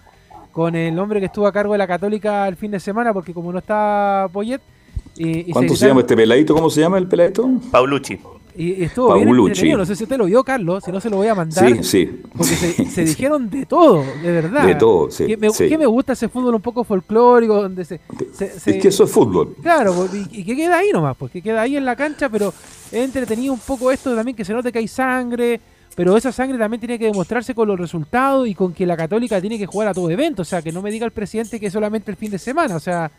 con 0.51 0.75
el 0.75 0.99
hombre 0.99 1.21
que 1.21 1.27
estuvo 1.27 1.47
a 1.47 1.53
cargo 1.53 1.73
de 1.73 1.79
la 1.79 1.87
Católica 1.87 2.49
el 2.49 2.57
fin 2.57 2.71
de 2.71 2.81
semana, 2.81 3.13
porque 3.13 3.35
como 3.35 3.53
no 3.53 3.59
está 3.59 4.29
Poyet. 4.33 4.63
Y, 5.19 5.53
¿Cuánto 5.53 5.77
se, 5.77 5.89
llama 5.89 6.01
este 6.01 6.17
peladito? 6.17 6.55
¿Cómo 6.55 6.71
se 6.71 6.81
llama 6.81 6.99
el 6.99 7.07
peladito? 7.07 7.49
Paulucci. 7.71 8.19
Y, 8.57 8.85
estuvo 8.85 9.15
bien 9.15 9.29
entretenido. 9.29 9.79
No 9.79 9.85
sé 9.85 9.95
si 9.95 10.05
usted 10.05 10.17
lo 10.17 10.25
vio, 10.25 10.43
Carlos. 10.43 10.83
Si 10.85 10.91
no, 10.91 11.01
se 11.01 11.11
lo 11.11 11.19
voy 11.19 11.29
a 11.29 11.35
mandar. 11.35 11.69
Sí, 11.69 11.83
sí. 11.83 12.23
Porque 12.35 12.55
se, 12.55 13.05
dijeron 13.05 13.51
de 13.51 13.67
todo, 13.67 14.03
de 14.23 14.33
verdad. 14.33 14.67
De 14.67 14.75
todo, 14.77 15.11
sí. 15.11 15.27
Que 15.27 15.37
me, 15.37 15.51
Que 15.51 15.79
me 15.79 15.87
gusta 15.87 16.15
ese 16.15 16.29
fútbol 16.29 16.55
un 16.55 16.63
poco 16.63 16.85
folclórico, 16.85 17.63
donde 17.63 17.85
se... 17.85 18.01
es 18.41 18.63
que 18.63 18.89
eso 18.89 19.05
es 19.05 19.11
fútbol. 19.11 19.57
Claro, 19.61 19.93
pues, 19.95 20.27
y, 20.33 20.45
que 20.45 20.57
queda 20.57 20.79
ahí 20.79 20.91
nomás, 20.91 21.17
pues 21.19 21.31
que 21.33 21.43
queda 21.43 21.63
ahí 21.63 21.77
en 21.77 21.85
la 21.85 21.97
cancha, 21.97 22.31
pero 22.31 22.53
he 22.91 23.05
entretenido 23.05 23.53
un 23.53 23.61
poco 23.61 23.91
esto 23.91 24.15
también, 24.15 24.35
que 24.35 24.45
se 24.45 24.55
note 24.55 24.73
que 24.73 24.79
hay 24.79 24.89
sangre, 24.89 25.61
pero 25.97 26.17
esa 26.17 26.31
sangre 26.31 26.59
también 26.59 26.79
tiene 26.79 26.99
que 26.99 27.07
demostrarse 27.07 27.55
con 27.55 27.67
los 27.67 27.81
resultados 27.81 28.47
y 28.47 28.55
con 28.55 28.73
que 28.73 28.87
la 28.87 28.97
Católica 28.97 29.41
tiene 29.41 29.59
que 29.59 29.67
jugar 29.67 29.89
a 29.89 29.95
todo 29.95 30.09
evento. 30.11 30.43
O 30.43 30.45
sea, 30.45 30.63
que 30.63 30.71
no 30.71 30.83
me 30.83 30.93
diga 30.93 31.07
el 31.07 31.13
presidente 31.13 31.59
que 31.59 31.67
es 31.67 31.73
solamente 31.73 32.11
el 32.11 32.17
fin 32.17 32.31
de 32.31 32.39
semana. 32.39 32.77
O 32.77 32.81
sea... 32.81 33.11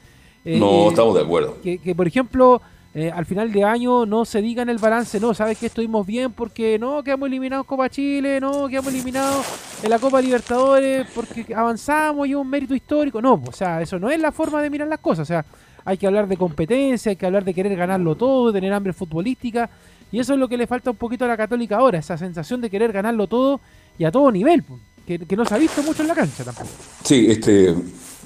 no, 0.46 0.86
eh, 0.86 0.88
estamos 0.90 1.16
de 1.16 1.22
acuerdo. 1.22 1.58
Que, 1.62 1.80
que 1.80 1.94
por 1.94 2.08
ejemplo 2.08 2.62
eh, 3.00 3.12
al 3.14 3.28
final 3.28 3.52
de 3.52 3.64
año 3.64 4.08
no 4.08 4.26
se 4.26 4.42
diga 4.42 4.64
en 4.64 4.70
el 4.70 4.80
balance, 4.80 5.20
no, 5.20 5.32
sabes 5.36 5.60
que 5.60 5.68
estuvimos 5.68 6.04
bien 6.04 6.32
porque 6.32 6.80
no, 6.80 7.04
quedamos 7.04 7.28
eliminados 7.28 7.68
Copa 7.68 7.90
Chile, 7.90 8.40
no, 8.40 8.68
quedamos 8.68 8.92
eliminados 8.92 9.46
en 9.84 9.90
la 9.92 10.00
Copa 10.00 10.20
Libertadores 10.20 11.06
porque 11.14 11.46
avanzamos 11.54 12.28
y 12.28 12.34
un 12.34 12.50
mérito 12.50 12.74
histórico. 12.74 13.22
No, 13.22 13.40
o 13.46 13.52
sea, 13.52 13.84
eso 13.84 14.00
no 14.00 14.10
es 14.10 14.20
la 14.20 14.32
forma 14.32 14.64
de 14.64 14.72
mirar 14.72 14.88
las 14.88 14.98
cosas. 14.98 15.24
O 15.24 15.26
sea, 15.26 15.46
hay 15.86 15.98
que 15.98 16.08
hablar 16.08 16.28
de 16.28 16.38
competencia, 16.38 17.12
hay 17.12 17.18
que 17.18 17.26
hablar 17.28 17.44
de 17.44 17.54
querer 17.54 17.76
ganarlo 17.76 18.16
todo, 18.16 18.52
de 18.52 18.60
tener 18.60 18.74
hambre 18.74 18.94
futbolística. 18.94 19.70
Y 20.12 20.20
eso 20.20 20.34
es 20.34 20.40
lo 20.40 20.48
que 20.48 20.58
le 20.58 20.68
falta 20.68 20.92
un 20.92 20.98
poquito 20.98 21.26
a 21.26 21.28
la 21.28 21.38
Católica 21.38 21.78
ahora, 21.78 22.00
esa 22.00 22.18
sensación 22.18 22.62
de 22.62 22.70
querer 22.70 22.92
ganarlo 22.92 23.28
todo 23.28 23.60
y 23.98 24.06
a 24.06 24.12
todo 24.12 24.32
nivel, 24.32 24.64
que, 25.06 25.20
que 25.20 25.36
no 25.36 25.46
se 25.46 25.56
ha 25.56 25.58
visto 25.58 25.84
mucho 25.84 26.02
en 26.02 26.08
la 26.08 26.16
cancha 26.16 26.44
tampoco. 26.44 26.70
Sí, 27.04 27.26
este, 27.30 27.76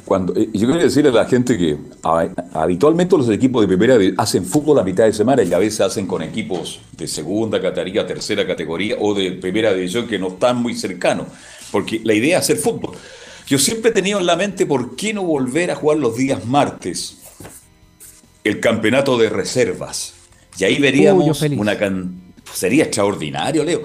cuando, 0.05 0.35
eh, 0.35 0.49
yo 0.53 0.67
quiero 0.67 0.83
decirle 0.83 1.09
a 1.09 1.13
la 1.13 1.25
gente 1.25 1.57
que 1.57 1.77
habitualmente 2.53 3.17
los 3.17 3.29
equipos 3.29 3.61
de 3.61 3.67
primera 3.67 3.97
hacen 4.17 4.45
fútbol 4.45 4.79
a 4.79 4.83
mitad 4.83 5.05
de 5.05 5.13
semana 5.13 5.43
y 5.43 5.53
a 5.53 5.57
veces 5.57 5.81
hacen 5.81 6.07
con 6.07 6.21
equipos 6.21 6.81
de 6.97 7.07
segunda 7.07 7.61
categoría, 7.61 8.05
tercera 8.05 8.45
categoría 8.45 8.95
o 8.99 9.13
de 9.13 9.31
primera 9.33 9.73
división 9.73 10.07
que 10.07 10.19
no 10.19 10.29
están 10.29 10.57
muy 10.57 10.75
cercanos, 10.75 11.27
porque 11.71 12.01
la 12.03 12.13
idea 12.13 12.39
es 12.39 12.45
hacer 12.45 12.57
fútbol. 12.57 12.95
Yo 13.47 13.57
siempre 13.57 13.91
he 13.91 13.93
tenido 13.93 14.19
en 14.19 14.25
la 14.25 14.35
mente 14.35 14.65
por 14.65 14.95
qué 14.95 15.13
no 15.13 15.23
volver 15.23 15.71
a 15.71 15.75
jugar 15.75 15.97
los 15.97 16.15
días 16.15 16.45
martes 16.45 17.17
el 18.43 18.59
campeonato 18.59 19.17
de 19.17 19.29
reservas. 19.29 20.13
Y 20.57 20.63
ahí 20.63 20.79
veríamos 20.79 21.41
una 21.41 21.77
sería 22.53 22.85
extraordinario, 22.85 23.63
Leo. 23.63 23.83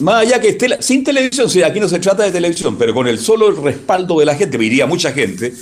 Más 0.00 0.22
allá 0.22 0.40
que 0.40 0.48
esté 0.48 0.82
sin 0.82 1.04
televisión, 1.04 1.48
sí, 1.48 1.62
aquí 1.62 1.78
no 1.78 1.88
se 1.88 1.98
trata 2.00 2.24
de 2.24 2.32
televisión, 2.32 2.76
pero 2.76 2.92
con 2.92 3.06
el 3.06 3.18
solo 3.18 3.50
respaldo 3.52 4.18
de 4.18 4.26
la 4.26 4.34
gente, 4.34 4.62
iría 4.62 4.86
mucha 4.86 5.12
gente, 5.12 5.54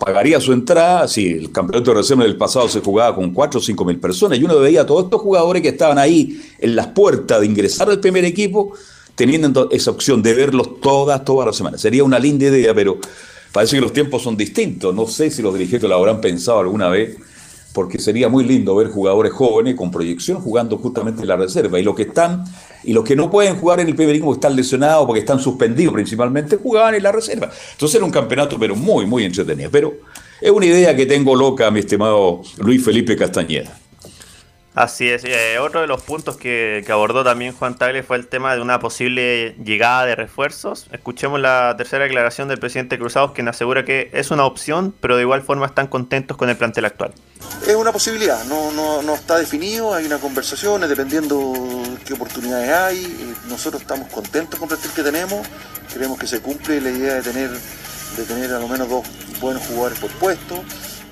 pagaría 0.00 0.40
su 0.40 0.52
entrada, 0.52 1.06
si 1.06 1.28
el 1.28 1.52
campeonato 1.52 1.90
de 1.90 1.98
reserva 1.98 2.24
del 2.24 2.36
pasado 2.36 2.68
se 2.68 2.80
jugaba 2.80 3.14
con 3.14 3.32
4 3.32 3.60
o 3.60 3.62
5 3.62 3.84
mil 3.84 3.98
personas, 4.00 4.38
y 4.38 4.44
uno 4.44 4.58
veía 4.58 4.82
a 4.82 4.86
todos 4.86 5.04
estos 5.04 5.20
jugadores 5.20 5.60
que 5.60 5.68
estaban 5.68 5.98
ahí 5.98 6.40
en 6.58 6.74
las 6.74 6.88
puertas 6.88 7.40
de 7.40 7.46
ingresar 7.46 7.90
al 7.90 8.00
primer 8.00 8.24
equipo, 8.24 8.72
teniendo 9.14 9.70
esa 9.70 9.90
opción 9.90 10.22
de 10.22 10.32
verlos 10.32 10.80
todas, 10.80 11.22
todas 11.22 11.46
las 11.46 11.56
semanas. 11.56 11.80
Sería 11.82 12.04
una 12.04 12.18
linda 12.18 12.46
idea, 12.46 12.74
pero 12.74 12.98
parece 13.52 13.76
que 13.76 13.82
los 13.82 13.92
tiempos 13.92 14.22
son 14.22 14.34
distintos. 14.34 14.94
No 14.94 15.06
sé 15.06 15.30
si 15.30 15.42
los 15.42 15.52
dirigentes 15.52 15.88
lo 15.88 15.94
habrán 15.94 16.22
pensado 16.22 16.60
alguna 16.60 16.88
vez 16.88 17.18
porque 17.72 17.98
sería 17.98 18.28
muy 18.28 18.44
lindo 18.44 18.76
ver 18.76 18.88
jugadores 18.88 19.32
jóvenes 19.32 19.74
con 19.74 19.90
proyección 19.90 20.40
jugando 20.40 20.78
justamente 20.78 21.22
en 21.22 21.28
la 21.28 21.36
reserva. 21.36 21.78
Y 21.78 21.82
los 21.82 21.94
que 21.94 22.02
están, 22.02 22.44
y 22.84 22.92
los 22.92 23.04
que 23.04 23.16
no 23.16 23.30
pueden 23.30 23.56
jugar 23.56 23.80
en 23.80 23.88
el 23.88 23.94
primer 23.94 24.14
equipo 24.14 24.34
están 24.34 24.54
lesionados 24.54 25.06
porque 25.06 25.20
están 25.20 25.38
suspendidos 25.38 25.94
principalmente, 25.94 26.56
jugaban 26.56 26.94
en 26.94 27.02
la 27.02 27.12
reserva. 27.12 27.50
Entonces 27.72 27.96
era 27.96 28.04
un 28.04 28.10
campeonato, 28.10 28.58
pero 28.58 28.76
muy, 28.76 29.06
muy 29.06 29.24
entretenido. 29.24 29.70
Pero 29.70 29.94
es 30.40 30.50
una 30.50 30.66
idea 30.66 30.94
que 30.94 31.06
tengo 31.06 31.34
loca, 31.34 31.70
mi 31.70 31.80
estimado 31.80 32.42
Luis 32.58 32.84
Felipe 32.84 33.16
Castañeda. 33.16 33.81
Así 34.74 35.06
es, 35.06 35.22
eh, 35.24 35.58
otro 35.58 35.82
de 35.82 35.86
los 35.86 36.02
puntos 36.02 36.38
que, 36.38 36.82
abordó 36.88 37.22
también 37.22 37.52
Juan 37.52 37.76
Tagle 37.76 38.02
fue 38.02 38.16
el 38.16 38.26
tema 38.26 38.54
de 38.54 38.62
una 38.62 38.80
posible 38.80 39.54
llegada 39.62 40.06
de 40.06 40.16
refuerzos. 40.16 40.86
Escuchemos 40.92 41.38
la 41.40 41.74
tercera 41.76 42.04
declaración 42.04 42.48
del 42.48 42.58
presidente 42.58 42.98
Cruzados, 42.98 43.32
quien 43.32 43.48
asegura 43.48 43.84
que 43.84 44.08
es 44.14 44.30
una 44.30 44.46
opción, 44.46 44.94
pero 44.98 45.16
de 45.16 45.22
igual 45.22 45.42
forma 45.42 45.66
están 45.66 45.88
contentos 45.88 46.38
con 46.38 46.48
el 46.48 46.56
plantel 46.56 46.86
actual. 46.86 47.12
Es 47.66 47.74
una 47.74 47.92
posibilidad, 47.92 48.42
no, 48.46 48.72
no, 48.72 49.02
no 49.02 49.14
está 49.14 49.36
definido, 49.36 49.92
hay 49.94 50.06
una 50.06 50.18
conversación, 50.18 50.80
dependiendo 50.88 51.52
qué 52.06 52.14
oportunidades 52.14 52.70
hay. 52.70 53.04
Eh, 53.04 53.34
nosotros 53.48 53.82
estamos 53.82 54.10
contentos 54.10 54.58
con 54.58 54.70
el 54.70 54.76
plantel 54.78 54.92
que 54.92 55.02
tenemos, 55.02 55.46
creemos 55.92 56.18
que 56.18 56.26
se 56.26 56.40
cumple 56.40 56.80
la 56.80 56.90
idea 56.90 57.14
de 57.16 57.22
tener, 57.22 57.50
de 57.50 58.24
tener 58.24 58.50
a 58.54 58.58
lo 58.58 58.68
menos 58.68 58.88
dos 58.88 59.04
buenos 59.38 59.66
jugadores 59.66 59.98
por 59.98 60.10
puesto 60.12 60.64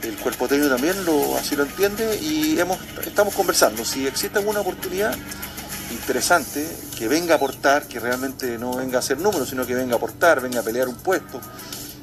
el 0.02 0.16
cuerpo 0.16 0.48
técnico 0.48 0.72
también 0.74 1.04
lo, 1.04 1.36
así 1.36 1.56
lo 1.56 1.64
entiende 1.64 2.18
y 2.20 2.58
hemos, 2.58 2.78
estamos 3.04 3.34
conversando. 3.34 3.84
Si 3.84 4.06
existe 4.06 4.38
alguna 4.38 4.60
oportunidad 4.60 5.14
interesante 5.90 6.66
que 6.96 7.08
venga 7.08 7.34
a 7.34 7.36
aportar, 7.36 7.86
que 7.86 7.98
realmente 8.00 8.58
no 8.58 8.76
venga 8.76 8.96
a 8.96 8.98
hacer 9.00 9.18
números, 9.18 9.48
sino 9.48 9.66
que 9.66 9.74
venga 9.74 9.94
a 9.94 9.96
aportar, 9.96 10.40
venga 10.40 10.60
a 10.60 10.62
pelear 10.62 10.88
un 10.88 10.96
puesto 10.96 11.40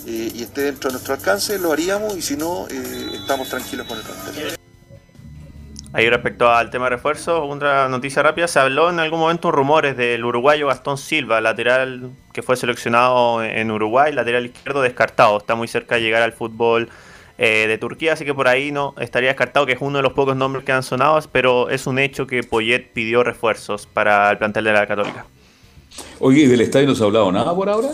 eh, 0.06 0.32
y 0.34 0.44
esté 0.44 0.61
dentro 0.64 0.90
de 0.90 0.94
nuestro 0.94 1.14
alcance, 1.14 1.57
lo 1.57 1.72
haríamos 1.72 2.15
y 2.15 2.22
si 2.22 2.38
no, 2.38 2.68
eh, 2.69 3.10
estamos 3.22 3.49
tranquilos 3.49 3.88
con 3.88 3.98
el 3.98 4.03
plantel. 4.03 4.57
Ahí 5.94 6.10
respecto 6.10 6.52
al 6.52 6.69
tema 6.69 6.86
de 6.86 6.90
refuerzo, 6.91 7.44
otra 7.45 7.88
noticia 7.88 8.22
rápida, 8.22 8.48
se 8.48 8.60
habló 8.60 8.90
en 8.90 8.99
algún 8.99 9.19
momento 9.19 9.52
rumores 9.52 9.95
del 9.95 10.24
uruguayo 10.26 10.68
Gastón 10.68 10.98
Silva, 10.98 11.40
lateral 11.41 12.11
que 12.34 12.44
fue 12.44 12.57
seleccionado 12.57 13.41
en 13.41 13.72
Uruguay, 13.72 14.11
lateral 14.14 14.45
izquierdo 14.45 14.82
descartado, 14.82 15.38
está 15.38 15.56
muy 15.56 15.68
cerca 15.68 15.95
de 15.95 16.02
llegar 16.02 16.22
al 16.22 16.34
fútbol 16.34 16.90
eh, 17.39 17.65
de 17.68 17.77
Turquía, 17.77 18.14
así 18.14 18.26
que 18.26 18.34
por 18.34 18.47
ahí 18.47 18.72
no 18.72 18.95
estaría 18.99 19.30
descartado 19.30 19.65
que 19.65 19.73
es 19.73 19.77
uno 19.81 19.97
de 19.97 20.03
los 20.03 20.14
pocos 20.14 20.35
nombres 20.35 20.65
que 20.65 20.72
han 20.72 20.81
sonado, 20.81 21.19
pero 21.31 21.69
es 21.69 21.85
un 21.85 21.99
hecho 21.99 22.26
que 22.26 22.41
Poyet 22.41 22.91
pidió 22.93 23.23
refuerzos 23.23 23.85
para 23.85 24.31
el 24.31 24.38
plantel 24.39 24.64
de 24.64 24.73
la 24.73 24.88
Católica. 24.88 25.26
Oye, 26.19 26.47
¿del 26.47 26.61
estadio 26.61 26.88
no 26.88 26.95
se 26.95 27.03
ha 27.03 27.05
hablado 27.05 27.31
nada 27.31 27.55
por 27.55 27.69
ahora? 27.69 27.89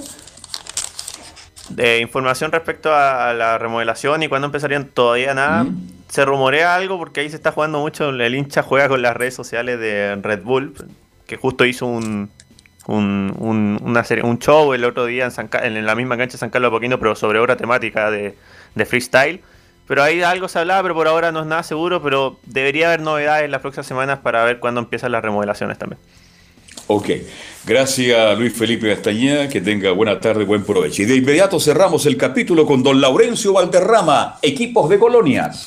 De 1.70 2.00
información 2.00 2.52
respecto 2.52 2.94
a 2.94 3.34
la 3.34 3.58
remodelación 3.58 4.24
y 4.24 4.28
cuándo 4.28 4.46
empezarían 4.46 4.86
todavía 4.86 5.34
nada. 5.34 5.64
Mm. 5.64 5.90
Se 6.10 6.24
rumorea 6.24 6.76
algo 6.76 6.98
porque 6.98 7.22
ahí 7.22 7.30
se 7.30 7.36
está 7.36 7.52
jugando 7.52 7.80
mucho. 7.80 8.10
El 8.10 8.36
hincha 8.36 8.64
juega 8.64 8.88
con 8.88 9.02
las 9.02 9.16
redes 9.16 9.34
sociales 9.34 9.80
de 9.80 10.16
Red 10.22 10.44
Bull, 10.44 10.74
que 11.26 11.38
justo 11.38 11.66
hizo 11.66 11.86
un, 11.86 12.30
un, 12.88 13.80
una 13.82 14.04
serie, 14.04 14.24
un 14.24 14.40
show 14.40 14.74
el 14.74 14.86
otro 14.86 15.06
día 15.06 15.26
en, 15.26 15.76
en 15.78 15.86
la 15.86 15.96
misma 15.96 16.18
cancha 16.18 16.34
de 16.34 16.40
San 16.40 16.50
Carlos 16.50 16.72
de 16.72 16.76
Poquino, 16.78 17.00
pero 17.00 17.16
sobre 17.16 17.40
obra 17.40 17.58
temática 17.58 18.12
de, 18.12 18.36
de 18.76 18.86
freestyle. 18.86 19.42
Pero 19.88 20.02
ahí 20.02 20.22
algo 20.22 20.48
se 20.48 20.60
hablaba, 20.60 20.82
pero 20.82 20.96
por 20.96 21.08
ahora 21.08 21.32
no 21.32 21.42
es 21.42 21.46
nada 21.46 21.64
seguro, 21.64 22.02
pero 22.02 22.40
debería 22.46 22.88
haber 22.88 23.02
novedades 23.02 23.50
las 23.50 23.62
próximas 23.62 23.86
semanas 23.86 24.20
para 24.20 24.44
ver 24.46 24.60
cuándo 24.60 24.80
empiezan 24.80 25.12
las 25.12 25.22
remodelaciones 25.22 25.78
también. 25.78 26.00
Ok, 26.88 27.10
gracias 27.66 28.38
Luis 28.38 28.54
Felipe 28.54 28.94
Castañeda, 28.94 29.48
que 29.48 29.62
tenga 29.62 29.92
buena 29.92 30.20
tarde, 30.20 30.44
buen 30.44 30.64
provecho. 30.64 31.04
Y 31.04 31.06
de 31.06 31.16
inmediato 31.16 31.60
cerramos 31.60 32.06
el 32.06 32.18
capítulo 32.18 32.66
con 32.66 32.84
don 32.84 33.00
Laurencio 33.00 33.54
Valderrama, 33.54 34.38
equipos 34.42 34.90
de 34.90 35.00
colonias. 35.00 35.66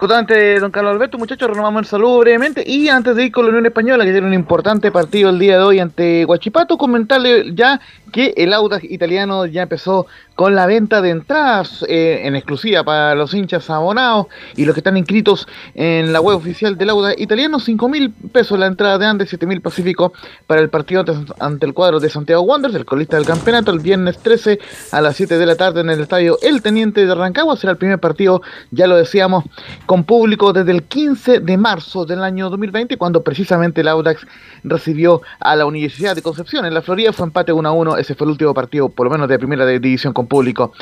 Justamente, 0.00 0.58
don 0.58 0.70
Carlos 0.70 0.94
Alberto, 0.94 1.18
muchachos, 1.18 1.50
renovamos 1.50 1.82
el 1.82 1.86
saludo 1.86 2.20
brevemente. 2.20 2.64
Y 2.66 2.88
antes 2.88 3.14
de 3.14 3.26
ir 3.26 3.32
con 3.32 3.44
la 3.44 3.50
Unión 3.50 3.66
Española, 3.66 4.02
que 4.02 4.12
tiene 4.12 4.26
un 4.26 4.32
importante 4.32 4.90
partido 4.90 5.28
el 5.28 5.38
día 5.38 5.58
de 5.58 5.62
hoy 5.62 5.78
ante 5.78 6.24
Guachipato, 6.24 6.78
comentarle 6.78 7.54
ya 7.54 7.78
que 8.10 8.34
el 8.36 8.52
Audax 8.52 8.84
italiano 8.84 9.46
ya 9.46 9.62
empezó 9.62 10.06
con 10.34 10.54
la 10.54 10.66
venta 10.66 11.02
de 11.02 11.10
entradas 11.10 11.84
eh, 11.88 12.22
en 12.24 12.34
exclusiva 12.34 12.82
para 12.82 13.14
los 13.14 13.34
hinchas 13.34 13.68
abonados 13.68 14.26
y 14.56 14.64
los 14.64 14.74
que 14.74 14.80
están 14.80 14.96
inscritos 14.96 15.46
en 15.74 16.12
la 16.12 16.20
web 16.20 16.36
oficial 16.36 16.78
del 16.78 16.90
Audax 16.90 17.20
italiano, 17.20 17.60
5 17.60 17.88
mil 17.88 18.10
pesos 18.10 18.58
la 18.58 18.66
entrada 18.66 18.98
de 18.98 19.06
Andes, 19.06 19.28
7 19.28 19.46
mil 19.46 19.60
Pacífico 19.60 20.12
para 20.46 20.60
el 20.60 20.70
partido 20.70 21.04
ante, 21.38 21.66
el 21.66 21.74
cuadro 21.74 22.00
de 22.00 22.08
Santiago 22.08 22.42
Wanderers, 22.42 22.76
el 22.76 22.84
colista 22.84 23.16
del 23.16 23.26
campeonato, 23.26 23.70
el 23.70 23.80
viernes 23.80 24.18
13 24.18 24.58
a 24.92 25.00
las 25.00 25.16
7 25.16 25.38
de 25.38 25.46
la 25.46 25.56
tarde 25.56 25.80
en 25.82 25.90
el 25.90 26.00
estadio 26.00 26.38
El 26.42 26.62
Teniente 26.62 27.04
de 27.04 27.14
Rancagua, 27.14 27.56
será 27.56 27.72
el 27.72 27.78
primer 27.78 27.98
partido, 27.98 28.42
ya 28.70 28.86
lo 28.86 28.96
decíamos, 28.96 29.44
con 29.86 30.04
público 30.04 30.52
desde 30.52 30.72
el 30.72 30.84
15 30.84 31.40
de 31.40 31.56
marzo 31.56 32.04
del 32.04 32.22
año 32.22 32.48
2020, 32.50 32.96
cuando 32.96 33.22
precisamente 33.22 33.82
el 33.82 33.88
Audax 33.88 34.26
recibió 34.64 35.22
a 35.38 35.56
la 35.56 35.66
Universidad 35.66 36.14
de 36.14 36.22
Concepción. 36.22 36.64
En 36.64 36.74
la 36.74 36.82
Florida, 36.82 37.12
fue 37.12 37.26
empate 37.26 37.52
1 37.52 37.68
a 37.68 37.72
1, 37.72 37.98
ese 38.00 38.14
fue 38.14 38.26
el 38.26 38.32
último 38.32 38.54
partido, 38.54 38.88
por 38.88 39.06
lo 39.06 39.10
menos 39.10 39.28
de 39.28 39.38
primera 39.38 39.66
división 39.66 40.12
con 40.12 40.26
público 40.26 40.72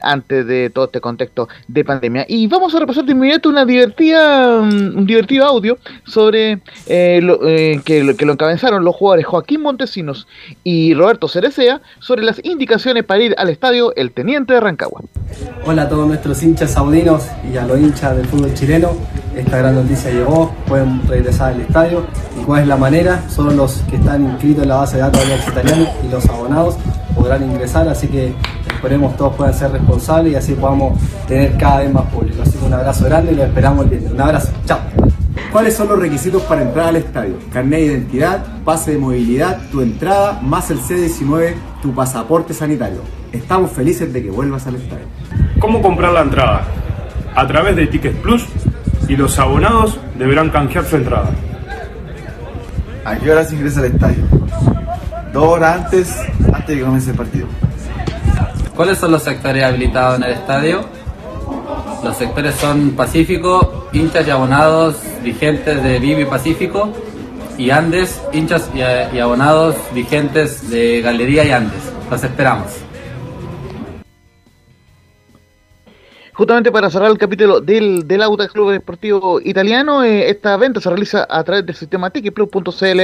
antes 0.00 0.46
de 0.46 0.70
todo 0.70 0.86
este 0.86 1.00
contexto 1.00 1.48
de 1.66 1.84
pandemia. 1.84 2.24
Y 2.28 2.46
vamos 2.46 2.74
a 2.74 2.80
repasar 2.80 3.04
de 3.04 3.12
inmediato 3.12 3.48
una 3.48 3.64
divertida, 3.64 4.60
mm, 4.62 4.98
un 4.98 5.06
divertido 5.06 5.44
audio 5.44 5.78
sobre 6.04 6.60
eh, 6.86 7.20
eh, 7.46 7.80
que, 7.84 8.02
lo, 8.02 8.16
que 8.16 8.26
lo 8.26 8.32
encabezaron 8.32 8.84
los 8.84 8.94
jugadores 8.96 9.26
Joaquín 9.26 9.62
Montesinos 9.62 10.26
y 10.64 10.94
Roberto 10.94 11.28
Cerecea 11.28 11.80
sobre 11.98 12.22
las 12.22 12.40
indicaciones 12.44 13.04
para 13.04 13.22
ir 13.22 13.34
al 13.38 13.48
estadio 13.48 13.94
El 13.94 14.12
Teniente 14.12 14.54
de 14.54 14.60
Rancagua. 14.60 15.02
Hola 15.66 15.82
a 15.82 15.88
todos 15.88 16.06
nuestros 16.06 16.42
hinchas 16.42 16.72
saudinos 16.72 17.24
y 17.52 17.56
a 17.56 17.66
los 17.66 17.78
hinchas 17.78 18.16
del 18.16 18.26
fútbol 18.26 18.54
chileno. 18.54 18.92
Esta 19.36 19.58
gran 19.58 19.74
noticia 19.74 20.10
llegó, 20.10 20.52
pueden 20.66 21.06
regresar 21.06 21.52
al 21.52 21.60
estadio. 21.60 22.04
¿Y 22.40 22.44
cuál 22.44 22.62
es 22.62 22.68
la 22.68 22.76
manera? 22.76 23.28
Son 23.28 23.56
los 23.56 23.82
que 23.90 23.96
están 23.96 24.24
inscritos 24.24 24.62
en 24.62 24.68
la 24.68 24.76
base 24.76 24.96
de 24.96 25.02
datos 25.02 25.28
de 25.28 25.36
italianos 25.36 25.88
y 26.04 26.10
los 26.10 26.28
abonados 26.28 26.67
podrán 27.14 27.42
ingresar, 27.42 27.88
así 27.88 28.08
que 28.08 28.32
esperemos 28.74 29.16
todos 29.16 29.34
puedan 29.34 29.54
ser 29.54 29.72
responsables 29.72 30.32
y 30.32 30.36
así 30.36 30.54
podamos 30.54 30.98
tener 31.26 31.56
cada 31.56 31.80
vez 31.80 31.92
más 31.92 32.04
público. 32.06 32.42
Así 32.42 32.58
que 32.58 32.64
un 32.64 32.74
abrazo 32.74 33.04
grande 33.04 33.32
y 33.32 33.36
lo 33.36 33.44
esperamos 33.44 33.84
el 33.84 33.90
viernes. 33.90 34.12
Un 34.12 34.20
abrazo, 34.20 34.52
chao. 34.66 34.78
¿Cuáles 35.52 35.74
son 35.74 35.88
los 35.88 35.98
requisitos 35.98 36.42
para 36.42 36.62
entrar 36.62 36.88
al 36.88 36.96
estadio? 36.96 37.38
Carnet 37.52 37.80
de 37.80 37.86
identidad, 37.86 38.44
pase 38.64 38.92
de 38.92 38.98
movilidad, 38.98 39.58
tu 39.70 39.80
entrada, 39.80 40.40
más 40.42 40.70
el 40.70 40.78
C19, 40.78 41.54
tu 41.80 41.94
pasaporte 41.94 42.52
sanitario. 42.52 43.00
Estamos 43.32 43.70
felices 43.70 44.12
de 44.12 44.22
que 44.22 44.30
vuelvas 44.30 44.66
al 44.66 44.76
estadio. 44.76 45.06
¿Cómo 45.58 45.80
comprar 45.80 46.12
la 46.12 46.20
entrada? 46.20 46.62
A 47.34 47.46
través 47.46 47.76
de 47.76 47.86
Tickets 47.86 48.18
Plus 48.18 48.44
y 49.08 49.16
los 49.16 49.38
abonados 49.38 49.98
deberán 50.18 50.50
canjear 50.50 50.84
su 50.84 50.96
entrada. 50.96 51.30
¿A 53.04 53.16
qué 53.16 53.30
hora 53.30 53.42
se 53.42 53.54
ingresa 53.54 53.80
al 53.80 53.86
estadio? 53.86 54.24
Dos 55.32 55.44
horas 55.44 55.84
antes, 55.84 56.16
antes 56.52 56.66
de 56.66 56.76
que 56.76 56.82
comience 56.82 57.10
el 57.10 57.16
partido. 57.16 57.46
¿Cuáles 58.74 58.98
son 58.98 59.12
los 59.12 59.22
sectores 59.22 59.64
habilitados 59.64 60.16
en 60.16 60.24
el 60.24 60.32
estadio? 60.32 60.84
Los 62.02 62.16
sectores 62.16 62.54
son 62.54 62.92
Pacífico, 62.92 63.88
hinchas 63.92 64.26
y 64.26 64.30
abonados 64.30 64.96
vigentes 65.22 65.82
de 65.82 65.98
Vivi 65.98 66.24
Pacífico 66.24 66.92
y 67.56 67.70
Andes, 67.70 68.20
hinchas 68.32 68.70
y, 68.72 68.78
y 68.78 69.18
abonados 69.18 69.74
vigentes 69.92 70.70
de 70.70 71.00
Galería 71.02 71.44
y 71.44 71.50
Andes. 71.50 71.80
Los 72.10 72.22
esperamos. 72.22 72.87
Justamente 76.38 76.70
para 76.70 76.88
cerrar 76.88 77.10
el 77.10 77.18
capítulo 77.18 77.60
del, 77.60 78.06
del 78.06 78.22
Audax 78.22 78.52
Club 78.52 78.70
Deportivo 78.70 79.40
Italiano, 79.40 80.04
eh, 80.04 80.30
esta 80.30 80.56
venta 80.56 80.80
se 80.80 80.88
realiza 80.88 81.26
a 81.28 81.42
través 81.42 81.66
del 81.66 81.74
sistema 81.74 82.10
ticketplus.cl 82.10 83.00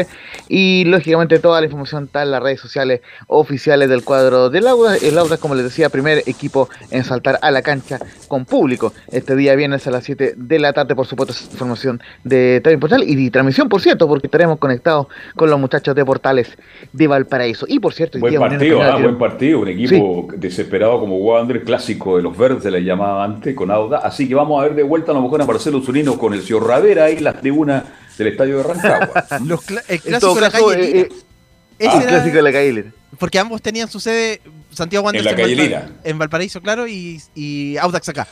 y 0.48 0.85
lógicamente 0.85 1.40
toda 1.40 1.59
la 1.61 1.66
información 1.66 2.05
está 2.05 2.23
en 2.23 2.31
las 2.31 2.40
redes 2.40 2.61
sociales 2.61 3.01
oficiales 3.27 3.89
del 3.89 4.05
cuadro 4.05 4.51
del 4.51 4.69
Audax. 4.69 5.02
El 5.02 5.19
Audax, 5.19 5.40
como 5.40 5.56
les 5.56 5.65
decía, 5.65 5.89
primer 5.89 6.19
equipo 6.27 6.69
en 6.93 7.02
saltar 7.02 7.40
a 7.43 7.51
la 7.51 7.62
cancha 7.62 7.98
con 8.28 8.44
público. 8.44 8.93
Este 9.11 9.35
día 9.35 9.56
viernes 9.56 9.85
a 9.89 9.90
las 9.90 10.05
7 10.05 10.35
de 10.36 10.59
la 10.61 10.73
tarde, 10.73 10.94
por 10.94 11.06
supuesto, 11.09 11.32
es 11.32 11.43
información 11.51 12.01
de 12.23 12.61
TV 12.62 12.78
Portal 12.78 13.02
y 13.02 13.16
de 13.16 13.32
transmisión, 13.32 13.69
por 13.69 13.81
cierto, 13.81 14.06
porque 14.06 14.28
estaremos 14.28 14.61
conectados 14.61 15.09
con 15.35 15.51
los 15.51 15.59
muchachos 15.59 15.97
de 15.97 16.05
Portales 16.05 16.56
de 16.93 17.09
Valparaíso. 17.09 17.66
Y 17.69 17.81
por 17.81 17.94
cierto, 17.94 18.20
buen 18.20 18.31
día, 18.31 18.39
partido, 18.39 18.78
Unión 18.78 18.94
ah, 18.94 19.02
buen 19.02 19.19
partido, 19.19 19.59
un 19.59 19.69
equipo 19.70 20.28
sí. 20.31 20.36
desesperado 20.39 21.01
como 21.01 21.16
Wander, 21.16 21.65
clásico 21.65 22.16
de 22.16 22.23
los 22.23 22.39
verdes, 22.39 22.70
le 22.70 22.85
llamaba 22.85 23.24
antes, 23.25 23.55
con 23.55 23.71
Auda. 23.71 23.99
Así 23.99 24.29
que 24.29 24.35
vamos 24.35 24.61
a 24.61 24.65
ver 24.65 24.75
de 24.75 24.83
vuelta 24.83 25.13
a 25.13 25.15
lo 25.15 25.23
mejor 25.23 25.43
a 25.43 25.47
Marcelo 25.47 25.81
Zunino 25.81 26.19
con 26.19 26.35
el 26.35 26.43
señor 26.43 26.67
Ravera 26.67 27.11
y 27.11 27.19
las 27.19 27.41
tribunas 27.41 27.85
del 28.17 28.29
estadio 28.29 28.59
de 28.59 28.63
Rancagua. 28.63 29.25
Los 29.45 29.63
cl 29.63 29.79
el 29.89 30.01
clásico 30.01 30.35
de 30.35 30.41
la 30.41 30.51
calle 30.51 30.77
Lira. 30.77 30.99
Eh, 31.01 31.09
eh, 31.79 31.89
ah, 31.89 31.99
el 32.01 32.07
clásico 32.07 32.37
de 32.37 32.43
la 32.43 32.53
calle 32.53 32.73
Lira. 32.73 32.93
Porque 33.19 33.39
ambos 33.39 33.63
tenían 33.63 33.89
su 33.89 34.01
sede, 34.01 34.41
Santiago 34.71 35.07
Wanderers 35.07 35.39
en, 35.39 35.95
en 36.05 36.19
Valparaíso, 36.19 36.61
claro, 36.61 36.87
y, 36.87 37.21
y 37.35 37.77
Audax 37.77 38.09
acá. 38.09 38.27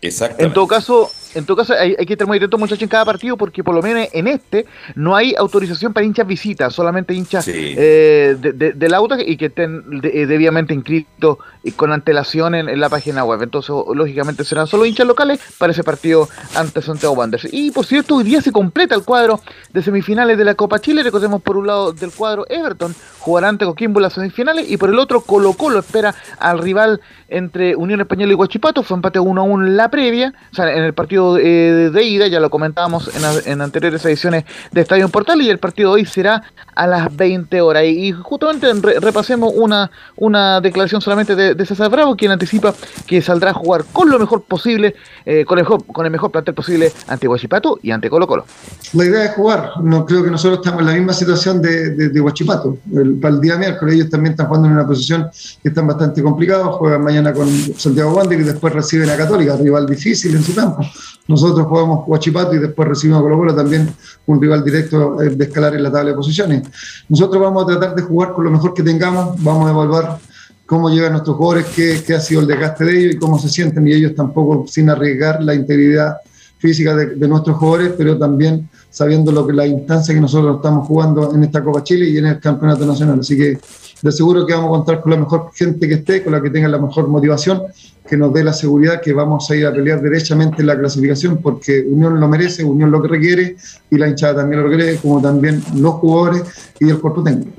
Exacto. 0.00 0.44
En 0.44 0.52
todo 0.52 0.66
caso, 0.66 1.10
en 1.36 1.44
todo 1.46 1.58
caso 1.58 1.74
hay, 1.74 1.94
hay 1.98 2.06
que 2.06 2.14
estar 2.14 2.26
muy 2.26 2.36
atentos 2.38 2.58
muchachos 2.58 2.82
en 2.82 2.88
cada 2.88 3.04
partido 3.04 3.36
porque 3.36 3.62
por 3.62 3.74
lo 3.74 3.82
menos 3.82 4.08
en 4.12 4.26
este 4.26 4.66
no 4.94 5.14
hay 5.14 5.34
autorización 5.36 5.92
para 5.92 6.04
hinchas 6.06 6.26
visitas, 6.26 6.74
solamente 6.74 7.14
hinchas 7.14 7.44
Sí. 7.44 7.74
eh, 7.76 8.36
de, 8.40 8.52
de- 8.52 8.72
del 8.72 8.94
auto 8.94 9.16
y 9.18 9.36
que 9.36 9.46
estén 9.46 10.00
de- 10.00 10.22
eh, 10.22 10.26
debidamente 10.26 10.74
inscritos 10.74 11.38
y 11.62 11.72
con 11.72 11.92
antelación 11.92 12.54
en, 12.54 12.68
en 12.68 12.80
la 12.80 12.88
página 12.88 13.24
web. 13.24 13.42
Entonces, 13.42 13.74
lógicamente 13.94 14.44
serán 14.44 14.66
solo 14.66 14.86
hinchas 14.86 15.06
locales 15.06 15.40
para 15.58 15.72
ese 15.72 15.82
partido 15.84 16.28
ante 16.54 16.80
Santiago 16.82 17.14
Wanderers. 17.14 17.52
Y 17.52 17.70
por 17.72 17.84
cierto, 17.86 18.16
hoy 18.16 18.24
día 18.24 18.40
se 18.40 18.52
completa 18.52 18.94
el 18.94 19.02
cuadro 19.04 19.40
de 19.72 19.82
semifinales 19.82 20.38
de 20.38 20.44
la 20.44 20.54
Copa 20.54 20.78
Chile. 20.80 21.02
Recordemos 21.02 21.42
por 21.42 21.56
un 21.56 21.66
lado 21.66 21.92
del 21.92 22.10
cuadro 22.12 22.44
Everton 22.48 22.94
jugará 23.20 23.48
ante 23.48 23.64
Coquimbo 23.64 23.98
las 23.98 24.12
semifinales 24.12 24.70
y 24.70 24.76
por 24.76 24.88
el 24.88 24.98
otro 25.00 25.20
Colo 25.22 25.52
Colo 25.54 25.80
espera 25.80 26.14
al 26.38 26.60
rival 26.60 27.00
entre 27.28 27.74
Unión 27.74 28.00
Española 28.00 28.32
y 28.32 28.34
Huachipato. 28.36 28.82
Fue 28.84 28.96
empate 28.96 29.18
1 29.18 29.40
a 29.40 29.44
1 29.44 29.66
en 29.66 29.76
la 29.76 29.90
previa, 29.90 30.32
o 30.52 30.54
sea, 30.54 30.72
en 30.72 30.84
el 30.84 30.94
partido 30.94 31.25
eh, 31.38 31.90
de 31.92 32.02
ida, 32.04 32.26
ya 32.26 32.40
lo 32.40 32.50
comentábamos 32.50 33.10
en, 33.14 33.52
en 33.52 33.60
anteriores 33.60 34.04
ediciones 34.04 34.44
de 34.70 34.80
Estadio 34.80 35.08
Portal 35.08 35.42
y 35.42 35.50
el 35.50 35.58
partido 35.58 35.90
de 35.90 36.02
hoy 36.02 36.06
será 36.06 36.42
a 36.76 36.86
las 36.86 37.14
20 37.16 37.60
horas. 37.60 37.84
Y, 37.84 38.08
y 38.08 38.12
justamente 38.12 38.72
re- 38.74 39.00
repasemos 39.00 39.52
una, 39.56 39.90
una 40.16 40.60
declaración 40.60 41.00
solamente 41.00 41.34
de, 41.34 41.54
de 41.54 41.66
César 41.66 41.90
Bravo, 41.90 42.14
quien 42.16 42.30
anticipa 42.30 42.74
que 43.06 43.20
saldrá 43.22 43.50
a 43.50 43.54
jugar 43.54 43.84
con 43.92 44.08
lo 44.10 44.18
mejor 44.18 44.42
posible, 44.42 44.94
eh, 45.24 45.44
con, 45.44 45.58
el 45.58 45.64
con 45.66 46.04
el 46.06 46.12
mejor 46.12 46.30
plantel 46.30 46.54
posible 46.54 46.92
ante 47.08 47.26
Huachipato 47.26 47.78
y 47.82 47.90
ante 47.90 48.08
Colo 48.08 48.26
Colo. 48.26 48.44
La 48.92 49.04
idea 49.04 49.24
es 49.24 49.32
jugar. 49.34 49.70
No 49.82 50.04
creo 50.06 50.22
que 50.22 50.30
nosotros 50.30 50.60
estamos 50.60 50.80
en 50.82 50.86
la 50.86 50.92
misma 50.92 51.12
situación 51.12 51.60
de, 51.60 51.90
de, 51.90 52.08
de 52.10 52.20
Huachipato. 52.20 52.78
El, 52.94 53.14
para 53.16 53.34
el 53.34 53.40
día 53.40 53.56
miércoles 53.56 53.94
ellos 53.94 54.10
también 54.10 54.32
están 54.32 54.46
jugando 54.46 54.68
en 54.68 54.74
una 54.74 54.86
posición 54.86 55.28
que 55.62 55.68
están 55.70 55.86
bastante 55.86 56.22
complicados. 56.22 56.76
Juegan 56.76 57.02
mañana 57.02 57.32
con 57.32 57.48
Santiago 57.76 58.12
Wander 58.12 58.38
y 58.40 58.44
después 58.44 58.72
reciben 58.72 59.10
a 59.10 59.16
Católica, 59.16 59.56
rival 59.56 59.86
difícil 59.86 60.34
en 60.36 60.42
su 60.42 60.54
campo. 60.54 60.82
Nosotros 61.28 61.66
jugamos 61.66 62.04
Huachipato 62.06 62.54
y 62.54 62.58
después 62.58 62.88
recibimos 62.88 63.20
a 63.20 63.22
Colo 63.22 63.36
Colo 63.38 63.54
también 63.54 63.88
un 64.26 64.40
rival 64.40 64.62
directo 64.64 65.20
eh, 65.22 65.30
de 65.30 65.44
escalar 65.44 65.74
en 65.74 65.82
la 65.82 65.90
tabla 65.90 66.10
de 66.10 66.16
posiciones. 66.16 66.62
Nosotros 67.08 67.42
vamos 67.42 67.64
a 67.64 67.66
tratar 67.66 67.94
de 67.94 68.02
jugar 68.02 68.32
con 68.32 68.44
lo 68.44 68.50
mejor 68.50 68.74
que 68.74 68.82
tengamos. 68.82 69.42
Vamos 69.42 69.68
a 69.68 69.70
evaluar 69.70 70.18
cómo 70.64 70.90
llegan 70.90 71.12
nuestros 71.12 71.36
jugadores, 71.36 71.66
qué, 71.74 72.14
ha 72.14 72.20
sido 72.20 72.40
el 72.40 72.46
desgaste 72.46 72.84
de 72.84 72.98
ellos 72.98 73.14
y 73.14 73.18
cómo 73.18 73.38
se 73.38 73.48
sienten. 73.48 73.86
Y 73.86 73.92
ellos 73.92 74.14
tampoco 74.14 74.66
sin 74.66 74.90
arriesgar 74.90 75.42
la 75.42 75.54
integridad 75.54 76.16
física 76.58 76.94
de, 76.96 77.14
de 77.14 77.28
nuestros 77.28 77.56
jugadores, 77.56 77.92
pero 77.96 78.18
también 78.18 78.68
sabiendo 78.90 79.30
lo 79.30 79.46
que 79.46 79.52
la 79.52 79.66
instancia 79.66 80.14
que 80.14 80.20
nosotros 80.20 80.56
estamos 80.56 80.86
jugando 80.86 81.34
en 81.34 81.44
esta 81.44 81.62
Copa 81.62 81.84
Chile 81.84 82.08
y 82.08 82.16
en 82.16 82.26
el 82.26 82.40
Campeonato 82.40 82.86
Nacional. 82.86 83.20
Así 83.20 83.36
que 83.36 83.58
de 84.02 84.12
seguro 84.12 84.46
que 84.46 84.52
vamos 84.52 84.68
a 84.68 84.78
contar 84.78 85.00
con 85.00 85.12
la 85.12 85.18
mejor 85.18 85.50
gente 85.54 85.88
que 85.88 85.94
esté, 85.94 86.22
con 86.22 86.32
la 86.32 86.42
que 86.42 86.50
tenga 86.50 86.68
la 86.68 86.78
mejor 86.78 87.08
motivación, 87.08 87.62
que 88.06 88.16
nos 88.16 88.32
dé 88.32 88.44
la 88.44 88.52
seguridad 88.52 89.00
que 89.00 89.12
vamos 89.12 89.50
a 89.50 89.56
ir 89.56 89.66
a 89.66 89.72
pelear 89.72 90.00
derechamente 90.00 90.60
en 90.60 90.66
la 90.66 90.78
clasificación, 90.78 91.38
porque 91.42 91.84
Unión 91.88 92.20
lo 92.20 92.28
merece, 92.28 92.64
Unión 92.64 92.90
lo 92.90 93.02
que 93.02 93.08
requiere 93.08 93.56
y 93.90 93.98
la 93.98 94.08
hinchada 94.08 94.36
también 94.36 94.62
lo 94.62 94.68
requiere, 94.68 94.96
como 94.98 95.20
también 95.20 95.62
los 95.74 95.94
jugadores 95.94 96.42
y 96.78 96.88
el 96.88 97.00
cuerpo 97.00 97.22
técnico. 97.22 97.50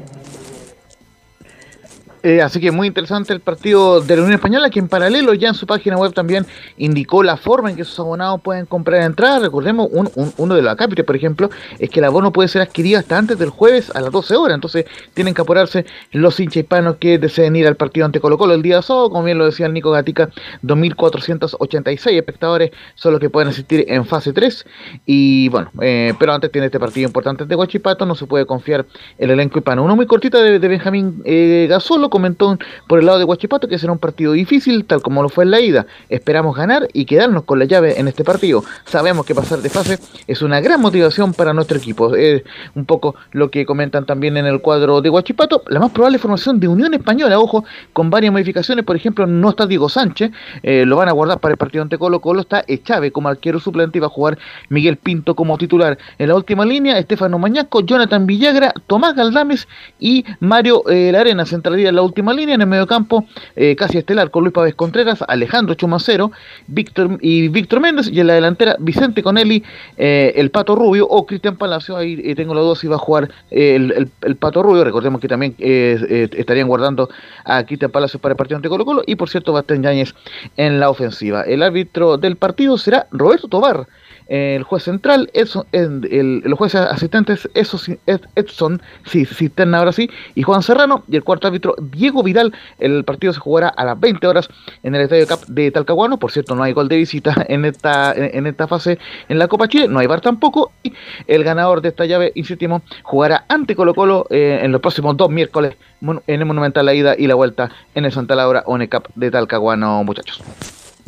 Eh, 2.28 2.41
así 2.41 2.60
que 2.60 2.72
muy 2.72 2.88
interesante 2.88 3.32
el 3.32 3.40
partido 3.40 4.02
de 4.02 4.16
la 4.18 4.22
Unión 4.24 4.34
Española, 4.36 4.70
que 4.70 4.80
en 4.80 4.90
paralelo 4.90 5.34
ya 5.34 5.48
en 5.48 5.54
su 5.54 5.66
página 5.66 5.95
web 5.95 6.12
también 6.14 6.45
indicó 6.78 7.24
la 7.24 7.38
forma 7.38 7.70
en 7.70 7.78
que 7.78 7.86
sus 7.86 7.98
abonados 7.99 8.41
pueden 8.41 8.66
comprar 8.66 9.02
entradas. 9.04 9.41
Recordemos, 9.44 9.88
un- 9.94 10.10
un- 10.16 10.34
uno 10.36 10.54
de 10.56 10.62
los 10.62 10.74
acápites, 10.74 11.06
por 11.06 11.16
ejemplo, 11.16 11.49
es 11.80 11.90
que 11.90 11.99
el 12.02 12.04
abono 12.06 12.34
puede 12.34 12.49
ser 12.49 12.62
adquirido 12.62 12.99
hasta 12.99 13.18
antes 13.18 13.40
del 13.40 13.49
jueves 13.49 13.95
a 13.95 14.02
las 14.02 14.12
12 14.12 14.36
horas. 14.36 14.56
Entonces 14.56 14.84
tienen 15.14 15.34
que 15.34 15.41
apurarse 15.41 15.86
los 16.12 16.38
hinchas 16.38 16.58
hispanos 16.64 16.98
que 16.99 17.18
deseen 17.18 17.56
ir 17.56 17.66
al 17.66 17.78
partido 17.78 18.06
ante 18.06 18.20
Colo 18.20 18.38
Colo 18.38 18.56
el 18.56 18.62
día 18.62 18.82
sábado. 18.82 19.10
Como 19.10 19.24
bien 19.24 19.38
lo 19.38 19.45
decía 19.45 19.70
Nico 19.70 19.91
Gatica, 19.91 20.30
2.486 20.64 22.18
espectadores 22.18 22.72
son 22.95 23.14
los 23.14 23.22
que 23.22 23.30
pueden 23.30 23.48
asistir 23.49 23.86
en 23.88 24.06
fase 24.06 24.34
3. 24.34 24.66
Y 25.06 25.48
bueno, 25.48 25.72
eh, 25.82 26.14
pero 26.20 26.34
antes 26.34 26.52
tiene 26.52 26.66
este 26.66 26.78
partido 26.80 27.08
importante 27.08 27.45
de 27.45 27.56
Guachipato, 27.56 28.06
no 28.06 28.16
se 28.16 28.26
puede 28.26 28.45
confiar 28.45 28.86
el 29.18 29.32
elenco 29.32 29.60
hispano. 29.60 29.84
Uno 29.84 29.95
muy 29.95 30.06
cortita 30.08 30.41
de, 30.41 30.60
de 30.60 30.68
Benjamín 30.68 31.22
eh, 31.24 31.68
Gasolo, 31.70 32.10
comentó 32.18 32.57
por 32.88 32.98
el 32.98 33.06
lado 33.06 33.19
de 33.19 33.26
Huachipato 33.26 33.68
que 33.68 33.77
será 33.77 33.91
un 33.94 33.99
partido 33.99 34.31
difícil, 34.31 34.85
tal 34.85 35.03
como 35.03 35.22
lo 35.22 35.30
fue 35.30 35.44
en 35.44 35.52
la 35.52 35.61
ida. 35.61 35.85
Esperamos 36.10 36.56
ganar 36.56 36.88
y 36.94 37.06
quedarnos 37.06 37.44
con 37.44 37.60
la 37.60 37.65
llave 37.65 37.99
en 37.99 38.07
este 38.07 38.23
partido. 38.23 38.64
Sabemos 38.85 39.23
que 39.23 39.35
pasar 39.35 39.60
de 39.60 39.69
fase 39.69 39.99
es 40.26 40.41
una 40.41 40.60
gran 40.61 40.81
motivación 40.81 41.34
para 41.34 41.53
nuestro 41.53 41.77
equipo. 41.77 42.15
Es 42.15 42.41
un 42.73 42.85
poco 42.85 43.14
lo 43.34 43.52
que 43.52 43.68
comentan 43.68 44.07
también 44.07 44.35
en 44.35 44.48
el 44.48 44.61
cuadro 44.61 45.02
de 45.02 45.11
Huachipato. 45.11 45.61
La 45.68 45.80
más 45.80 45.91
probable 45.91 46.18
formación 46.18 46.60
de 46.60 46.68
Unión 46.68 46.94
Española, 46.95 47.39
ojo, 47.39 47.65
con 47.94 48.10
varias 48.10 48.31
modificaciones. 48.31 48.84
Por 48.84 48.95
ejemplo, 48.95 49.27
no 49.27 49.49
está 49.49 49.68
Diego 49.68 49.88
Sánchez, 49.88 50.31
eh, 50.64 50.85
lo 50.88 50.95
van 50.95 51.10
a 51.10 51.11
guardar 51.11 51.39
para 51.39 51.52
el 51.52 51.57
partido 51.57 51.84
ante 51.84 51.99
Colo 51.99 52.19
Colo. 52.19 52.41
Está 52.41 52.64
Echave 52.68 53.11
como 53.11 53.30
arquero 53.30 53.60
suplente 53.60 53.99
y 53.99 54.02
va 54.02 54.07
a 54.07 54.10
jugar 54.10 54.39
Miguel 54.69 54.98
Pinto 54.98 55.35
como 55.35 55.56
titular. 55.60 55.99
En 56.18 56.30
la 56.30 56.35
última 56.35 56.65
línea, 56.65 56.98
Estefano 56.98 57.38
Mañasco, 57.38 57.81
Jonathan 57.81 58.26
Villagra, 58.26 58.73
Tomás 58.88 59.14
Galdames 59.14 59.68
y 59.99 60.26
Mario 60.39 60.81
eh, 60.89 61.11
Larena 61.11 61.45
centralidad 61.45 61.89
en 61.89 61.95
la 61.98 62.02
última 62.03 62.34
línea. 62.34 62.56
En 62.56 62.61
el 62.61 62.68
mediocampo, 62.68 63.26
eh, 63.57 63.76
casi 63.76 63.98
estelar 63.98 64.32
con 64.32 64.44
Luis 64.44 64.53
Pávez 64.53 64.74
Contreras, 64.76 65.24
Alejandro 65.28 65.76
Chumacero 65.76 66.32
Víctor, 66.68 67.18
y 67.22 67.49
Víctor 67.49 67.82
Méndez. 67.82 68.10
Y 68.10 68.19
en 68.22 68.28
la 68.28 68.34
delantera, 68.36 68.78
Vicente 68.80 69.22
Conelli, 69.22 69.64
eh, 69.98 70.34
el 70.38 70.49
Pato 70.49 70.76
Rubio 70.76 71.06
o 71.07 71.26
Cristian 71.26 71.57
Palacio. 71.57 71.98
Ahí 71.98 72.22
eh, 72.24 72.36
tengo 72.36 72.53
los 72.53 72.64
dos 72.65 72.80
si 72.80 72.88
va 72.88 72.95
a 72.95 72.99
jugar 72.99 73.30
el, 73.52 73.91
el- 73.91 74.10
el 74.22 74.36
Pato 74.38 74.64
Rubio. 74.64 74.84
Recordemos 74.84 75.19
que 75.19 75.28
también 75.28 75.53
eh, 75.60 75.99
eh, 76.10 76.30
estarían 76.38 76.68
guardando 76.68 77.10
a 77.44 77.64
Cristian 77.65 77.91
Palacio 77.91 78.19
para 78.19 78.32
el 78.34 78.38
partido 78.38 78.56
ante 78.57 78.69
Colo 78.69 78.86
Colo. 78.86 79.03
Y 79.06 79.15
por 79.15 79.30
cierto, 79.30 79.52
Bastián 79.52 79.84
Yáñez 79.84 80.14
en 80.56 80.80
la 80.80 80.90
ofensiva. 80.90 81.41
El 81.41 81.61
árbitro 81.64 82.18
del 82.18 82.38
partido 82.38 82.78
será 82.78 83.07
Roberto 83.11 83.48
Tobar. 83.48 83.88
El 84.30 84.64
juez 84.64 84.84
central, 84.84 85.30
Edson- 85.34 85.66
el, 85.72 86.06
el- 86.12 86.40
los 86.45 86.58
jueces 86.58 86.82
asistentes 86.82 87.49
Edson, 87.54 87.98
Ed- 88.06 88.22
Edson 88.36 88.82
sí, 89.06 89.26
Cisterna 89.26 89.80
ahora 89.80 89.91
sí, 89.91 90.10
y 90.36 90.44
Juan 90.44 90.62
Serrano, 90.64 91.04
y 91.10 91.16
el 91.16 91.24
cuarto 91.24 91.48
árbitro 91.48 91.76
Diego 91.82 92.24
Vidal. 92.24 92.54
El 92.80 93.04
partido 93.04 93.32
se 93.34 93.40
jugará 93.40 93.70
a 93.70 93.86
las 93.86 93.99
20 93.99 94.28
horas 94.28 94.49
en 94.84 94.95
el 94.95 95.02
Estadio 95.02 95.28
Cap 95.28 95.41
de 95.48 95.72
Talcahuano. 95.72 96.18
Por 96.18 96.32
cierto, 96.32 96.56
no 96.56 96.64
hay 96.64 96.74
gol 96.74 96.88
de 96.90 96.98
visita 96.98 97.34
en 97.48 97.66
esta, 97.66 98.14
en, 98.14 98.30
en 98.38 98.48
esta 98.48 98.68
fase 98.68 98.99
en 99.30 99.40
la 99.40 99.48
Copa 99.48 99.68
Chile, 99.68 99.88
no 99.88 99.99
hay 99.99 100.08
bar 100.08 100.22
tampoco. 100.22 100.72
Y 100.84 100.94
el 101.28 101.44
ganador 101.44 101.82
de 101.82 101.90
esta 101.90 102.06
llave, 102.06 102.32
insistimos, 102.36 102.82
jugará 103.04 103.45
ante 103.48 103.76
Colo 103.76 103.94
Colo 103.94 104.28
eh, 104.30 104.60
en 104.62 104.72
los 104.72 104.82
próximos 104.82 105.16
dos 105.16 105.30
miércoles 105.30 105.76
en 106.02 106.22
el 106.40 106.45
Monumental 106.45 106.86
La 106.86 106.94
Ida 106.94 107.16
y 107.18 107.28
la 107.28 107.36
vuelta 107.36 107.72
en 107.95 108.06
el 108.06 108.12
Santa 108.12 108.36
Laura 108.36 108.64
Cap 108.90 109.08
de 109.16 109.32
Talcahuano, 109.32 110.04
muchachos. 110.04 110.41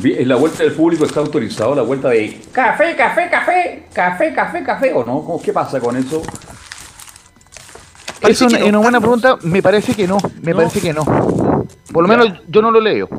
Bien, 0.01 0.25
la 0.29 0.37
vuelta 0.37 0.63
del 0.63 0.71
público 0.71 1.03
está 1.03 1.19
autorizado, 1.19 1.75
la 1.75 1.81
vuelta 1.81 2.07
de 2.09 2.39
Café, 2.53 2.95
café, 2.95 3.29
café, 3.29 3.83
café, 3.93 4.33
café, 4.33 4.63
café. 4.63 4.93
¿o 4.93 5.03
no? 5.03 5.21
¿Cómo- 5.25 5.41
¿Qué 5.41 5.51
pasa 5.51 5.77
con 5.81 5.97
eso? 5.97 6.21
Es 8.21 8.41
una, 8.41 8.63
una 8.63 8.77
buena 8.79 8.99
pregunta, 9.01 9.37
me 9.43 9.61
parece 9.61 9.93
que 9.93 10.07
no, 10.07 10.17
me 10.41 10.55
parece 10.55 10.79
que 10.79 10.93
no. 10.93 11.03
Por 11.03 12.07
lo 12.07 12.09
Ya. 12.09 12.17
menos 12.17 12.39
yo 12.47 12.61
no 12.61 12.71
lo 12.71 12.79
leo. 12.79 13.09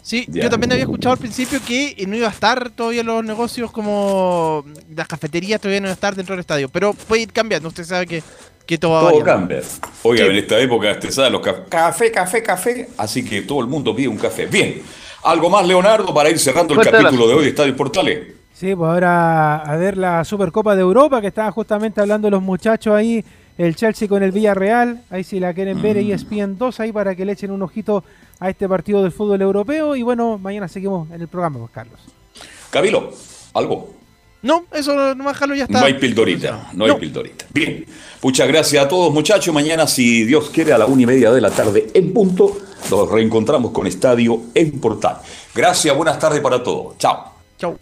Sí, 0.00 0.26
Ya. 0.28 0.44
yo 0.44 0.50
también 0.50 0.70
había 0.72 0.84
escuchado 0.84 1.12
al 1.14 1.18
principio 1.18 1.58
que 1.66 1.96
no 2.06 2.14
iba 2.16 2.28
a 2.28 2.30
estar 2.30 2.70
todavía 2.70 3.02
los 3.02 3.24
negocios 3.24 3.70
como 3.72 4.64
las 4.94 5.08
cafeterías 5.08 5.60
todavía 5.60 5.80
no 5.80 5.86
iba 5.86 5.92
a 5.92 5.94
estar 5.94 6.14
dentro 6.14 6.34
del 6.34 6.40
estadio, 6.40 6.68
pero 6.68 6.94
puede 6.94 7.22
ir 7.22 7.32
cambiando, 7.32 7.66
usted 7.68 7.82
sabe 7.84 8.06
que, 8.06 8.22
que 8.64 8.78
todo 8.78 8.92
va 8.92 9.00
Todo 9.00 9.18
variando. 9.18 9.48
cambia. 9.48 9.62
Oiga, 10.04 10.24
Sí. 10.24 10.30
en 10.30 10.36
esta 10.36 10.58
época 10.60 10.90
estresada 10.92 11.30
los 11.30 11.40
cafés. 11.42 11.62
Café, 11.68 12.12
café, 12.12 12.42
café. 12.44 12.88
Así 12.96 13.24
que 13.24 13.42
todo 13.42 13.60
el 13.60 13.66
mundo 13.66 13.94
pide 13.94 14.06
un 14.08 14.16
café. 14.18 14.46
Bien. 14.46 14.82
¿Algo 15.28 15.50
más, 15.50 15.66
Leonardo, 15.66 16.14
para 16.14 16.30
ir 16.30 16.38
cerrando 16.38 16.72
el 16.72 16.80
capítulo 16.80 17.28
de 17.28 17.34
hoy 17.34 17.42
de 17.44 17.50
Estadio 17.50 17.76
Portales? 17.76 18.28
Sí, 18.54 18.74
pues 18.74 18.88
ahora 18.88 19.56
a 19.56 19.76
ver 19.76 19.98
la 19.98 20.24
Supercopa 20.24 20.74
de 20.74 20.80
Europa 20.80 21.20
que 21.20 21.26
estaban 21.26 21.52
justamente 21.52 22.00
hablando 22.00 22.30
los 22.30 22.40
muchachos 22.40 22.94
ahí, 22.94 23.22
el 23.58 23.76
Chelsea 23.76 24.08
con 24.08 24.22
el 24.22 24.32
Villarreal, 24.32 25.02
ahí 25.10 25.22
si 25.24 25.38
la 25.38 25.52
quieren 25.52 25.82
ver, 25.82 25.96
Mm. 25.98 26.12
ESPN 26.12 26.56
2 26.56 26.80
ahí 26.80 26.92
para 26.92 27.14
que 27.14 27.26
le 27.26 27.32
echen 27.32 27.50
un 27.50 27.60
ojito 27.60 28.02
a 28.40 28.48
este 28.48 28.66
partido 28.66 29.02
del 29.02 29.12
fútbol 29.12 29.42
europeo 29.42 29.94
y 29.96 30.02
bueno, 30.02 30.38
mañana 30.38 30.66
seguimos 30.66 31.10
en 31.10 31.20
el 31.20 31.28
programa, 31.28 31.58
pues, 31.58 31.72
Carlos. 31.72 32.00
Camilo, 32.70 33.10
¿algo? 33.52 33.97
No, 34.40 34.66
eso 34.72 35.14
no 35.14 35.32
Carlos 35.32 35.58
ya 35.58 35.64
está. 35.64 35.80
No 35.80 35.86
hay 35.86 35.94
pildorita, 35.94 36.70
no 36.72 36.84
hay 36.84 36.94
pildorita. 36.94 37.46
Bien, 37.52 37.84
muchas 38.22 38.46
gracias 38.46 38.84
a 38.84 38.88
todos 38.88 39.12
muchachos. 39.12 39.52
Mañana, 39.52 39.86
si 39.86 40.24
Dios 40.24 40.50
quiere, 40.50 40.72
a 40.72 40.78
la 40.78 40.86
una 40.86 41.02
y 41.02 41.06
media 41.06 41.32
de 41.32 41.40
la 41.40 41.50
tarde 41.50 41.88
en 41.92 42.12
punto, 42.12 42.56
nos 42.90 43.10
reencontramos 43.10 43.72
con 43.72 43.86
Estadio 43.86 44.42
en 44.54 44.78
Portal. 44.80 45.18
Gracias, 45.54 45.96
buenas 45.96 46.18
tardes 46.18 46.40
para 46.40 46.62
todos. 46.62 46.96
Chao. 46.98 47.32
Chao. 47.58 47.76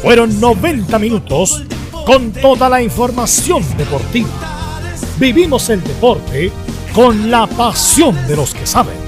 Fueron 0.00 0.40
90 0.40 0.98
minutos 0.98 1.64
con 2.06 2.32
toda 2.32 2.70
la 2.70 2.80
información 2.80 3.62
deportiva. 3.76 4.28
Vivimos 5.18 5.68
el 5.68 5.82
deporte 5.82 6.50
con 6.94 7.30
la 7.30 7.46
pasión 7.46 8.16
de 8.26 8.36
los 8.36 8.54
que 8.54 8.64
saben. 8.66 9.07